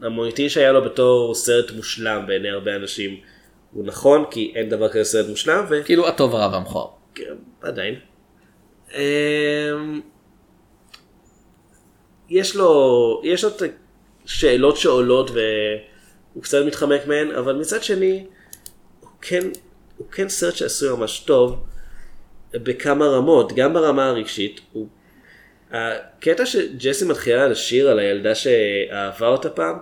המוניטין 0.03 0.49
שהיה 0.49 0.73
לו 0.73 0.85
בתור 0.85 1.35
סרט 1.35 1.70
מושלם 1.70 2.24
בעיני 2.27 2.51
הרבה 2.51 2.77
אנשים 2.77 3.20
הוא 3.73 3.85
נכון 3.87 4.24
כי 4.31 4.53
אין 4.55 4.69
דבר 4.69 4.89
כזה 4.89 5.05
סרט 5.05 5.29
מושלם 5.29 5.65
ו... 5.70 5.85
כאילו 5.85 6.09
הטוב 6.09 6.35
הרע 6.35 6.53
והמכוער. 6.53 6.87
כן, 7.15 7.35
עדיין. 7.62 7.95
אמ, 8.95 10.01
יש 12.29 12.57
לו, 12.57 13.20
יש 13.24 13.45
לו 13.45 13.51
את 13.51 13.62
שאלות 14.27 14.77
שעולות 14.77 15.31
והוא 15.31 16.43
קצת 16.43 16.59
מתחמק 16.66 17.07
מהן, 17.07 17.31
אבל 17.31 17.57
מצד 17.57 17.83
שני, 17.83 18.27
הוא 19.01 19.11
כן, 19.20 19.47
הוא 19.97 20.07
כן 20.11 20.29
סרט 20.29 20.57
שעשוי 20.57 20.91
ממש 20.91 21.20
טוב 21.20 21.65
בכמה 22.53 23.07
רמות, 23.07 23.53
גם 23.53 23.74
ברמה 23.74 24.09
הרגשית, 24.09 24.61
הוא, 24.73 24.89
הקטע 25.73 26.47
שג'סי 26.47 27.05
מתחילה 27.05 27.49
לשיר 27.49 27.90
על 27.90 27.99
הילדה 27.99 28.35
שאהבה 28.35 29.27
אותה 29.27 29.51
פעם, 29.51 29.77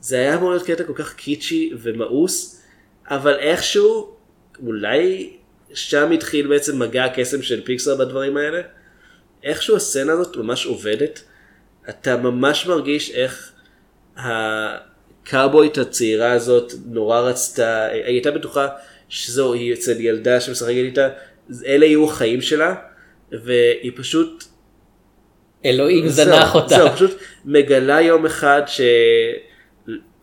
זה 0.00 0.16
היה 0.16 0.34
אמור 0.34 0.50
להיות 0.50 0.66
קטע 0.66 0.84
כל 0.84 0.92
כך 0.96 1.14
קיטשי 1.14 1.72
ומאוס, 1.82 2.62
אבל 3.10 3.34
איכשהו, 3.38 4.16
אולי 4.66 5.30
שם 5.74 6.10
התחיל 6.10 6.46
בעצם 6.46 6.78
מגע 6.78 7.04
הקסם 7.04 7.42
של 7.42 7.64
פיקסאר 7.64 7.96
בדברים 7.96 8.36
האלה. 8.36 8.60
איכשהו 9.42 9.76
הסצנה 9.76 10.12
הזאת 10.12 10.36
ממש 10.36 10.66
עובדת. 10.66 11.22
אתה 11.88 12.16
ממש 12.16 12.66
מרגיש 12.66 13.10
איך 13.10 13.52
הקאובוית 14.16 15.78
הצעירה 15.78 16.32
הזאת 16.32 16.72
נורא 16.86 17.20
רצתה, 17.20 17.84
היא 17.84 18.04
הייתה 18.04 18.30
בטוחה 18.30 18.68
שזו 19.08 19.52
היא 19.52 19.72
אצל 19.72 20.00
ילדה 20.00 20.40
שמשחקת 20.40 20.70
איתה, 20.70 21.08
אלה 21.66 21.86
יהיו 21.86 22.04
החיים 22.04 22.40
שלה, 22.40 22.74
והיא 23.32 23.92
פשוט 23.96 24.44
אלוהים 25.64 26.08
זנח 26.08 26.54
אותה. 26.54 26.76
זהו, 26.76 26.90
פשוט 26.90 27.18
מגלה 27.44 28.00
יום 28.00 28.26
אחד 28.26 28.62
ש... 28.66 28.80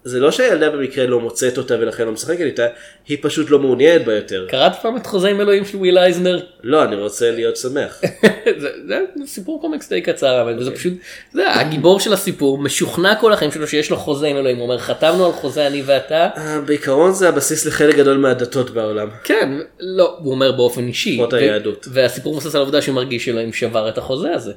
זה 0.04 0.20
לא 0.20 0.32
שהילדה 0.32 0.70
במקרה 0.70 1.06
לא 1.06 1.20
מוצאת 1.20 1.58
אותה 1.58 1.76
ולכן 1.80 2.06
לא 2.06 2.12
משחקת 2.12 2.42
איתה, 2.42 2.66
היא 3.08 3.18
פשוט 3.22 3.50
לא 3.50 3.60
מעוניינת 3.60 4.06
בה 4.06 4.16
יותר. 4.16 4.46
קראת 4.50 4.72
פעם 4.82 4.98
את 4.98 5.06
חוזה 5.06 5.28
עם 5.28 5.42
אלוהים 5.42 5.66
של 5.66 5.78
וויל 5.78 5.98
אייזנר? 5.98 6.40
לא, 6.64 6.84
אני 6.84 6.96
רוצה 6.96 7.32
להיות 7.32 7.58
שמח. 7.58 8.02
זה, 8.62 8.70
זה 8.88 9.00
סיפור 9.26 9.62
קומיקס 9.62 9.90
די 9.90 10.02
קצר 10.02 10.42
אבל 10.42 10.64
זה 10.64 10.72
פשוט 10.72 10.94
זה 11.34 11.54
הגיבור 11.54 12.00
של 12.00 12.14
הסיפור 12.14 12.58
משוכנע 12.58 13.16
כל 13.16 13.34
החיים 13.34 13.52
שלו 13.52 13.68
שיש 13.68 13.90
לו 13.90 13.98
חוזה 13.98 14.28
עם 14.28 14.38
אלוהים 14.38 14.58
הוא 14.58 14.64
אומר 14.64 14.78
חתמנו 14.78 15.26
על 15.26 15.32
חוזה 15.32 15.68
אני 15.68 15.84
ואתה 15.86 16.30
אה, 16.38 16.62
בעיקרון 16.66 17.12
זה 17.12 17.30
הבסיס 17.30 17.66
לחלק 17.66 17.96
גדול 17.96 18.18
מהדתות 18.18 18.70
בעולם. 18.70 19.10
כן 19.24 19.50
לא 19.80 20.18
הוא 20.20 20.32
אומר 20.32 20.52
באופן 20.52 20.88
אישי 20.88 21.14
לפחות 21.14 21.34
היהדות. 21.34 21.88
והסיפור 21.92 22.34
מבוסס 22.34 22.56
על 22.56 22.62
העובדה 22.62 22.82
שהוא 22.82 22.96
מרגיש 22.96 23.26
שאלוהים 23.26 23.54
שבר 23.54 23.90
את 23.90 23.98
החוזה 23.98 24.34
הזה. 24.34 24.54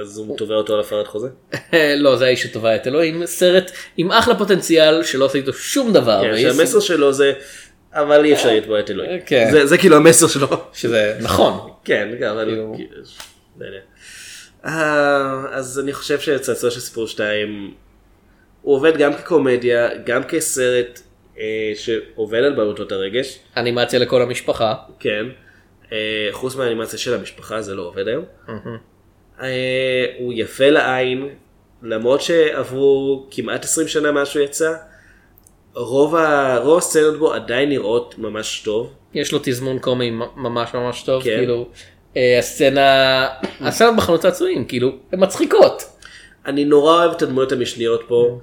אז 0.00 0.18
הוא- 0.18 0.36
תובע 0.38 0.54
אותו 0.54 0.74
על 0.74 0.80
הפרת 0.80 1.06
חוזה? 1.06 1.28
לא 1.96 2.16
זה 2.16 2.24
האיש 2.24 2.42
שטובה 2.42 2.76
את 2.76 2.86
אלוהים 2.86 3.26
סרט 3.26 3.70
עם 3.96 4.12
אחלה 4.12 4.34
פוטנציאל 4.38 5.02
שלא 5.02 5.24
עושה 5.24 5.38
איתו 5.38 5.52
שום 5.52 5.92
דבר. 5.92 6.20
כן, 6.22 6.38
שהמסר 6.40 6.80
שלו 6.80 7.12
זה, 7.12 7.32
אבל 7.92 8.24
אי 8.24 8.32
אפשר 8.32 8.54
לתבוע 8.54 8.80
את 8.80 8.90
אלוהים. 8.90 9.20
כן. 9.26 9.66
זה- 9.66 9.78
כאילו 9.78 9.96
המסר 9.96 10.26
שלו. 10.26 10.48
שזה 10.72 11.16
נכון. 11.20 11.70
כן, 11.84 12.08
אבל... 12.30 12.44
כאילו- 12.44 12.76
יודע. 13.60 13.78
אה, 14.66 15.44
אז 15.50 15.80
אני 15.84 15.92
חושב 15.92 16.20
שצעצוע 16.20 16.70
של 16.70 16.80
סיפור 16.80 17.06
2 17.08 17.74
הוא 18.62 18.76
עובד 18.76 18.96
גם 18.96 19.14
כקומדיה, 19.14 19.88
גם 20.06 20.24
כסרט 20.24 21.00
אה, 21.38 21.72
שעובד 21.74 22.38
על 22.38 22.54
בעלותות 22.54 22.92
הרגש. 22.92 23.38
אנימציה 23.56 23.98
לכל 23.98 24.22
המשפחה. 24.22 24.74
כן. 25.00 25.26
אה, 25.92 26.28
חוץ 26.32 26.56
מהאנימציה 26.56 26.98
של 26.98 27.14
המשפחה 27.14 27.62
זה 27.62 27.74
לא 27.74 27.82
עובד 27.82 28.08
היום. 28.08 28.24
אה, 29.42 30.06
הוא 30.18 30.32
יפה 30.36 30.70
לעין, 30.70 31.28
למרות 31.82 32.20
שעברו 32.20 33.26
כמעט 33.30 33.64
20 33.64 33.88
שנה 33.88 34.12
מאז 34.12 34.28
שהוא 34.28 34.42
יצא. 34.42 34.74
רוב 35.74 36.16
הסצנות 36.16 37.18
בו 37.18 37.32
עדיין 37.32 37.68
נראות 37.68 38.14
ממש 38.18 38.62
טוב. 38.64 38.94
יש 39.14 39.32
לו 39.32 39.38
תזמון 39.42 39.78
קומי 39.78 40.10
ממש 40.36 40.74
ממש 40.74 41.02
טוב 41.02 41.22
כן. 41.22 41.36
כאילו 41.36 41.68
אה, 42.16 42.38
הסצנה 42.38 43.28
הסצנות 43.60 43.96
בחנות 43.96 44.20
צעצועים 44.20 44.64
כאילו 44.64 44.88
הן 45.12 45.22
מצחיקות. 45.22 45.82
אני 46.46 46.64
נורא 46.64 46.94
אוהב 46.94 47.10
את 47.12 47.22
הדמויות 47.22 47.52
המשניות 47.52 48.04
פה. 48.08 48.40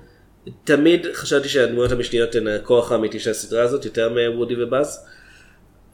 תמיד 0.63 1.07
חשבתי 1.13 1.49
שהדמויות 1.49 1.91
המשניות 1.91 2.35
הן 2.35 2.47
הכוח 2.47 2.91
האמיתי 2.91 3.19
של 3.19 3.31
הסדרה 3.31 3.63
הזאת, 3.63 3.85
יותר 3.85 4.09
מוודי 4.09 4.63
ובאז. 4.63 5.05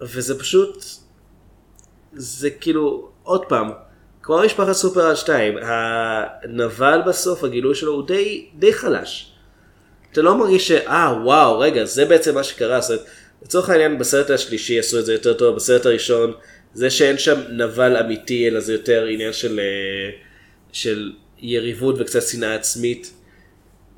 וזה 0.01 0.39
פשוט, 0.39 0.83
זה 2.15 2.49
כאילו, 2.49 3.09
עוד 3.23 3.45
פעם, 3.45 3.69
כמו 4.23 4.41
משפחת 4.45 4.71
סופר 4.71 5.15
2, 5.15 5.57
הנבל 5.61 7.01
בסוף, 7.07 7.43
הגילוי 7.43 7.75
שלו 7.75 7.93
הוא 7.93 8.07
די, 8.07 8.45
די 8.55 8.73
חלש. 8.73 9.33
אתה 10.11 10.21
לא 10.21 10.37
מרגיש 10.37 10.67
שאה 10.67 11.13
וואו 11.23 11.59
רגע 11.59 11.85
זה 11.85 12.05
בעצם 12.05 12.35
מה 12.35 12.43
שקרה. 12.43 12.81
זאת 12.81 12.89
אומרת, 12.91 13.05
לצורך 13.43 13.69
העניין 13.69 13.99
בסרט 13.99 14.29
השלישי 14.29 14.79
עשו 14.79 14.99
את 14.99 15.05
זה 15.05 15.13
יותר 15.13 15.33
טוב, 15.33 15.55
בסרט 15.55 15.85
הראשון 15.85 16.33
זה 16.73 16.89
שאין 16.89 17.17
שם 17.17 17.41
נבל 17.49 17.97
אמיתי 17.97 18.47
אלא 18.47 18.59
זה 18.59 18.73
יותר 18.73 19.05
עניין 19.05 19.33
של, 19.33 19.59
אה, 19.59 20.09
של 20.71 21.11
יריבות 21.39 21.95
וקצת 21.99 22.21
שנאה 22.21 22.55
עצמית 22.55 23.13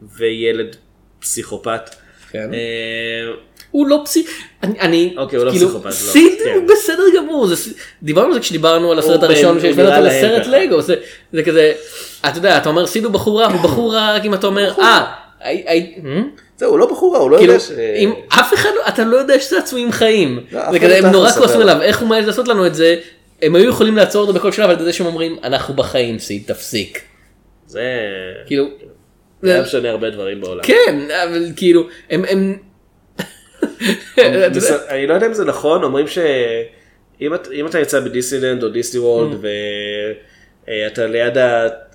וילד 0.01 0.75
פסיכופת. 1.19 1.89
כן. 2.29 2.49
הוא 3.76 3.88
לא 3.88 4.02
פסיכ... 4.06 4.30
אני, 4.64 4.80
אני 4.80 5.14
אוקיי, 5.18 5.38
הוא 5.38 5.45
לא 5.45 5.52
כאילו, 5.52 5.68
פסיכופת, 5.68 5.85
לא. 5.85 5.91
סיד 5.91 6.34
כן. 6.43 6.53
הוא 6.56 6.64
בסדר 6.68 7.03
גמור, 7.18 7.47
זה, 7.47 7.72
דיברנו 8.03 8.27
על 8.27 8.34
זה 8.34 8.39
כשדיברנו 8.39 8.91
על 8.91 8.99
הסרט 8.99 9.23
הראשון 9.23 9.60
שהשווינו 9.60 9.89
אותו 9.89 10.02
לסרט. 10.02 10.47
לגו, 10.47 10.81
זה, 10.81 10.95
זה 11.34 11.43
כזה, 11.43 11.73
אתה 12.19 12.38
יודע, 12.38 12.57
אתה 12.57 12.69
אומר 12.69 12.88
סיד 12.88 13.06
הוא 13.06 13.14
בחור 13.14 13.41
רע, 13.41 13.53
הוא 13.53 13.61
בחור 13.61 13.93
רע 13.93 14.15
רק 14.15 14.26
אם 14.26 14.34
אתה 14.34 14.47
אומר, 14.47 14.73
אה, 14.80 15.06
hmm? 15.43 16.07
זהו 16.57 16.72
הוא 16.72 16.80
לא 16.80 16.85
בחורה 16.91 17.19
הוא 17.19 17.31
לא 17.31 17.38
כאילו, 17.38 17.53
יודע 17.53 17.65
ש... 17.65 17.72
אם 17.72 18.14
אף 18.27 18.53
אחד, 18.53 18.69
אתה 18.88 19.03
לא 19.03 19.18
יודע 19.18 19.39
שצעצועים 19.39 19.91
חיים, 19.91 20.39
לא, 20.52 20.72
זה 20.72 20.80
כזה, 20.80 21.02
לא 21.02 21.07
הם 21.07 21.14
נורא 21.14 21.31
כועסים. 21.31 21.61
עליו, 21.61 21.81
איך 21.81 21.99
הוא 21.99 22.10
מעז 22.10 22.27
לעשות 22.27 22.47
לנו 22.47 22.68
את 22.68 22.76
זה, 22.76 22.95
הם 23.41 23.56
היו 23.56 23.69
יכולים 23.69 23.95
לעצור 23.95 24.22
אותו 24.22 24.34
בכל 24.34 24.52
שלב, 24.52 24.69
אבל 24.69 24.85
זה 24.85 24.93
שהם 24.93 25.07
אומרים, 25.07 25.38
אנחנו 25.43 25.73
בחיים 25.73 26.19
סיד, 26.19 26.43
תפסיק, 26.45 27.02
זה... 27.68 27.84
כאילו, 28.45 28.65
זה 29.41 29.53
היה 29.53 29.64
משנה 29.64 29.89
הרבה 29.89 30.10
דברים 30.10 30.41
בעולם. 30.41 30.64
כן, 30.64 31.07
אבל 31.23 31.45
כאילו, 31.56 31.88
הם, 32.10 32.23
אני 34.89 35.07
לא 35.07 35.13
יודע 35.13 35.27
אם 35.27 35.33
זה 35.33 35.45
נכון, 35.45 35.83
אומרים 35.83 36.07
שאם 36.07 37.33
את- 37.35 37.47
אם 37.53 37.67
אתה 37.67 37.79
יצא 37.79 37.99
בדיסנילנד 37.99 38.63
או 38.63 38.69
דיסני 38.69 38.99
וולד 38.99 39.37
ואתה 40.67 41.07
ליד 41.07 41.33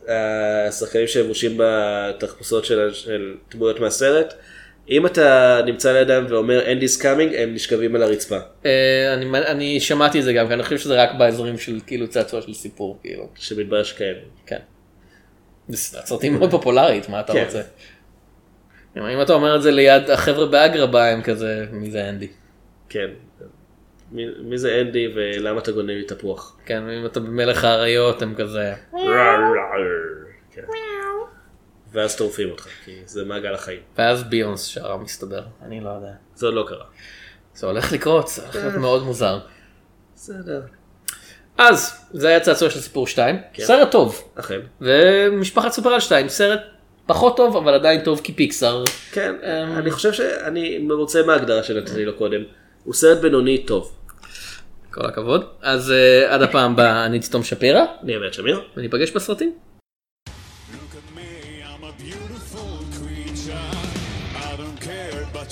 השחקנים 0.08 1.06
שלבושים 1.06 1.54
בתחפושות 1.58 2.64
של 2.64 3.34
דמויות 3.50 3.80
מהסרט, 3.80 4.34
אם 4.90 5.06
אתה 5.06 5.60
נמצא 5.66 5.92
לידם 5.92 6.26
ואומר 6.28 6.64
end 6.66 6.82
is 6.82 7.00
coming 7.02 7.36
הם 7.36 7.54
נשכבים 7.54 7.94
על 7.96 8.02
הרצפה. 8.02 8.38
אה, 8.66 9.14
אני, 9.14 9.38
אני 9.38 9.80
שמעתי 9.80 10.18
את 10.18 10.24
זה 10.24 10.32
גם, 10.32 10.46
כי 10.48 10.54
אני 10.54 10.62
חושב 10.62 10.78
שזה 10.78 11.02
רק 11.02 11.10
באזורים 11.18 11.58
של 11.58 11.78
כאילו 11.86 12.08
צעצוע 12.08 12.42
של 12.42 12.54
סיפור, 12.54 12.98
כאילו. 13.02 13.28
שמתברר 13.34 13.82
שכאלה. 13.82 14.18
כן. 14.46 14.58
זה 15.68 15.76
סרטים 16.04 16.34
מאוד 16.38 16.50
פופולרית, 16.50 17.08
מה 17.08 17.20
אתה 17.20 17.32
כן. 17.32 17.44
רוצה? 17.44 17.60
אם 18.96 19.22
אתה 19.22 19.32
אומר 19.32 19.56
את 19.56 19.62
זה 19.62 19.70
ליד 19.70 20.10
החבר'ה 20.10 20.46
באגרבה 20.46 21.06
הם 21.06 21.22
כזה, 21.22 21.66
מי 21.72 21.90
זה 21.90 22.08
אנדי? 22.08 22.28
כן. 22.88 23.10
מי 24.12 24.26
מי 24.42 24.58
זה 24.58 24.80
אנדי 24.80 25.08
ולמה 25.14 25.58
אתה 25.60 25.72
גונב 25.72 25.90
לי 25.90 26.04
תפוח? 26.04 26.56
כן, 26.64 26.88
אם 26.88 27.06
אתה 27.06 27.20
במלך 27.20 27.64
האריות 27.64 28.22
הם 28.22 28.34
כזה, 28.34 28.74
כן. 30.52 30.62
ואז 31.92 32.16
טורפים 32.16 32.50
אותך, 32.50 32.66
כי 32.84 32.96
זה 33.04 33.24
מעגל 33.24 33.54
החיים. 33.54 33.80
ואז 33.98 34.24
ביונס 34.24 34.64
שרה 34.64 34.96
מסתבר, 34.96 35.42
אני 35.62 35.80
לא 35.80 35.88
יודע. 35.88 36.12
זה 36.34 36.46
עוד 36.46 36.54
לא 36.54 36.64
קרה. 36.68 36.84
זה 37.54 37.66
הולך 37.66 37.92
לקרות, 37.92 38.28
זה 38.28 38.42
הולך 38.42 38.56
להיות 38.56 38.74
מאוד 38.74 39.02
מוזר. 39.02 39.38
בסדר. 40.14 40.62
אז, 41.58 42.06
זה 42.12 42.28
היה 42.28 42.40
צעצוע 42.40 42.70
של 42.70 42.80
סיפור 42.80 43.06
2, 43.06 43.38
כן. 43.52 43.62
סרט 43.64 43.90
טוב. 43.90 44.32
אכן. 44.34 44.60
ומשפחת 44.80 45.72
סופרל 45.72 46.00
2, 46.00 46.28
סרט 46.28 46.60
פחות 47.10 47.36
טוב 47.36 47.56
אבל 47.56 47.74
עדיין 47.74 48.00
טוב 48.00 48.20
כי 48.24 48.32
פיקסאר. 48.32 48.84
כן, 49.12 49.34
אמ, 49.42 49.78
אני 49.78 49.90
חושב 49.90 50.12
שאני 50.12 50.78
מרוצה 50.78 51.22
מההגדרה 51.26 51.62
שנתתי 51.62 52.04
לו 52.04 52.14
קודם. 52.14 52.40
הוא 52.84 52.94
סרט 52.94 53.18
בינוני 53.18 53.58
טוב. 53.58 53.92
כל 54.90 55.06
הכבוד. 55.06 55.44
אז 55.62 55.90
אה, 55.90 56.34
עד 56.34 56.42
הפעם 56.42 56.72
הבאה 56.72 57.06
אני 57.06 57.20
תום 57.30 57.44
שפירא, 57.44 57.84
אני 58.02 58.16
אמת 58.16 58.34
שמיר. 58.34 58.60
וניפגש 58.76 59.10
בסרטים. 59.10 59.52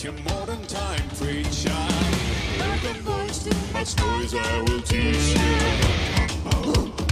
Your 0.04 0.12
modern 0.32 0.64
time 0.78 1.08
preacher. 1.18 1.84
Voice 3.98 4.34
I 4.34 4.62
will 4.66 4.82
teach 4.90 5.26
you. 5.34 7.07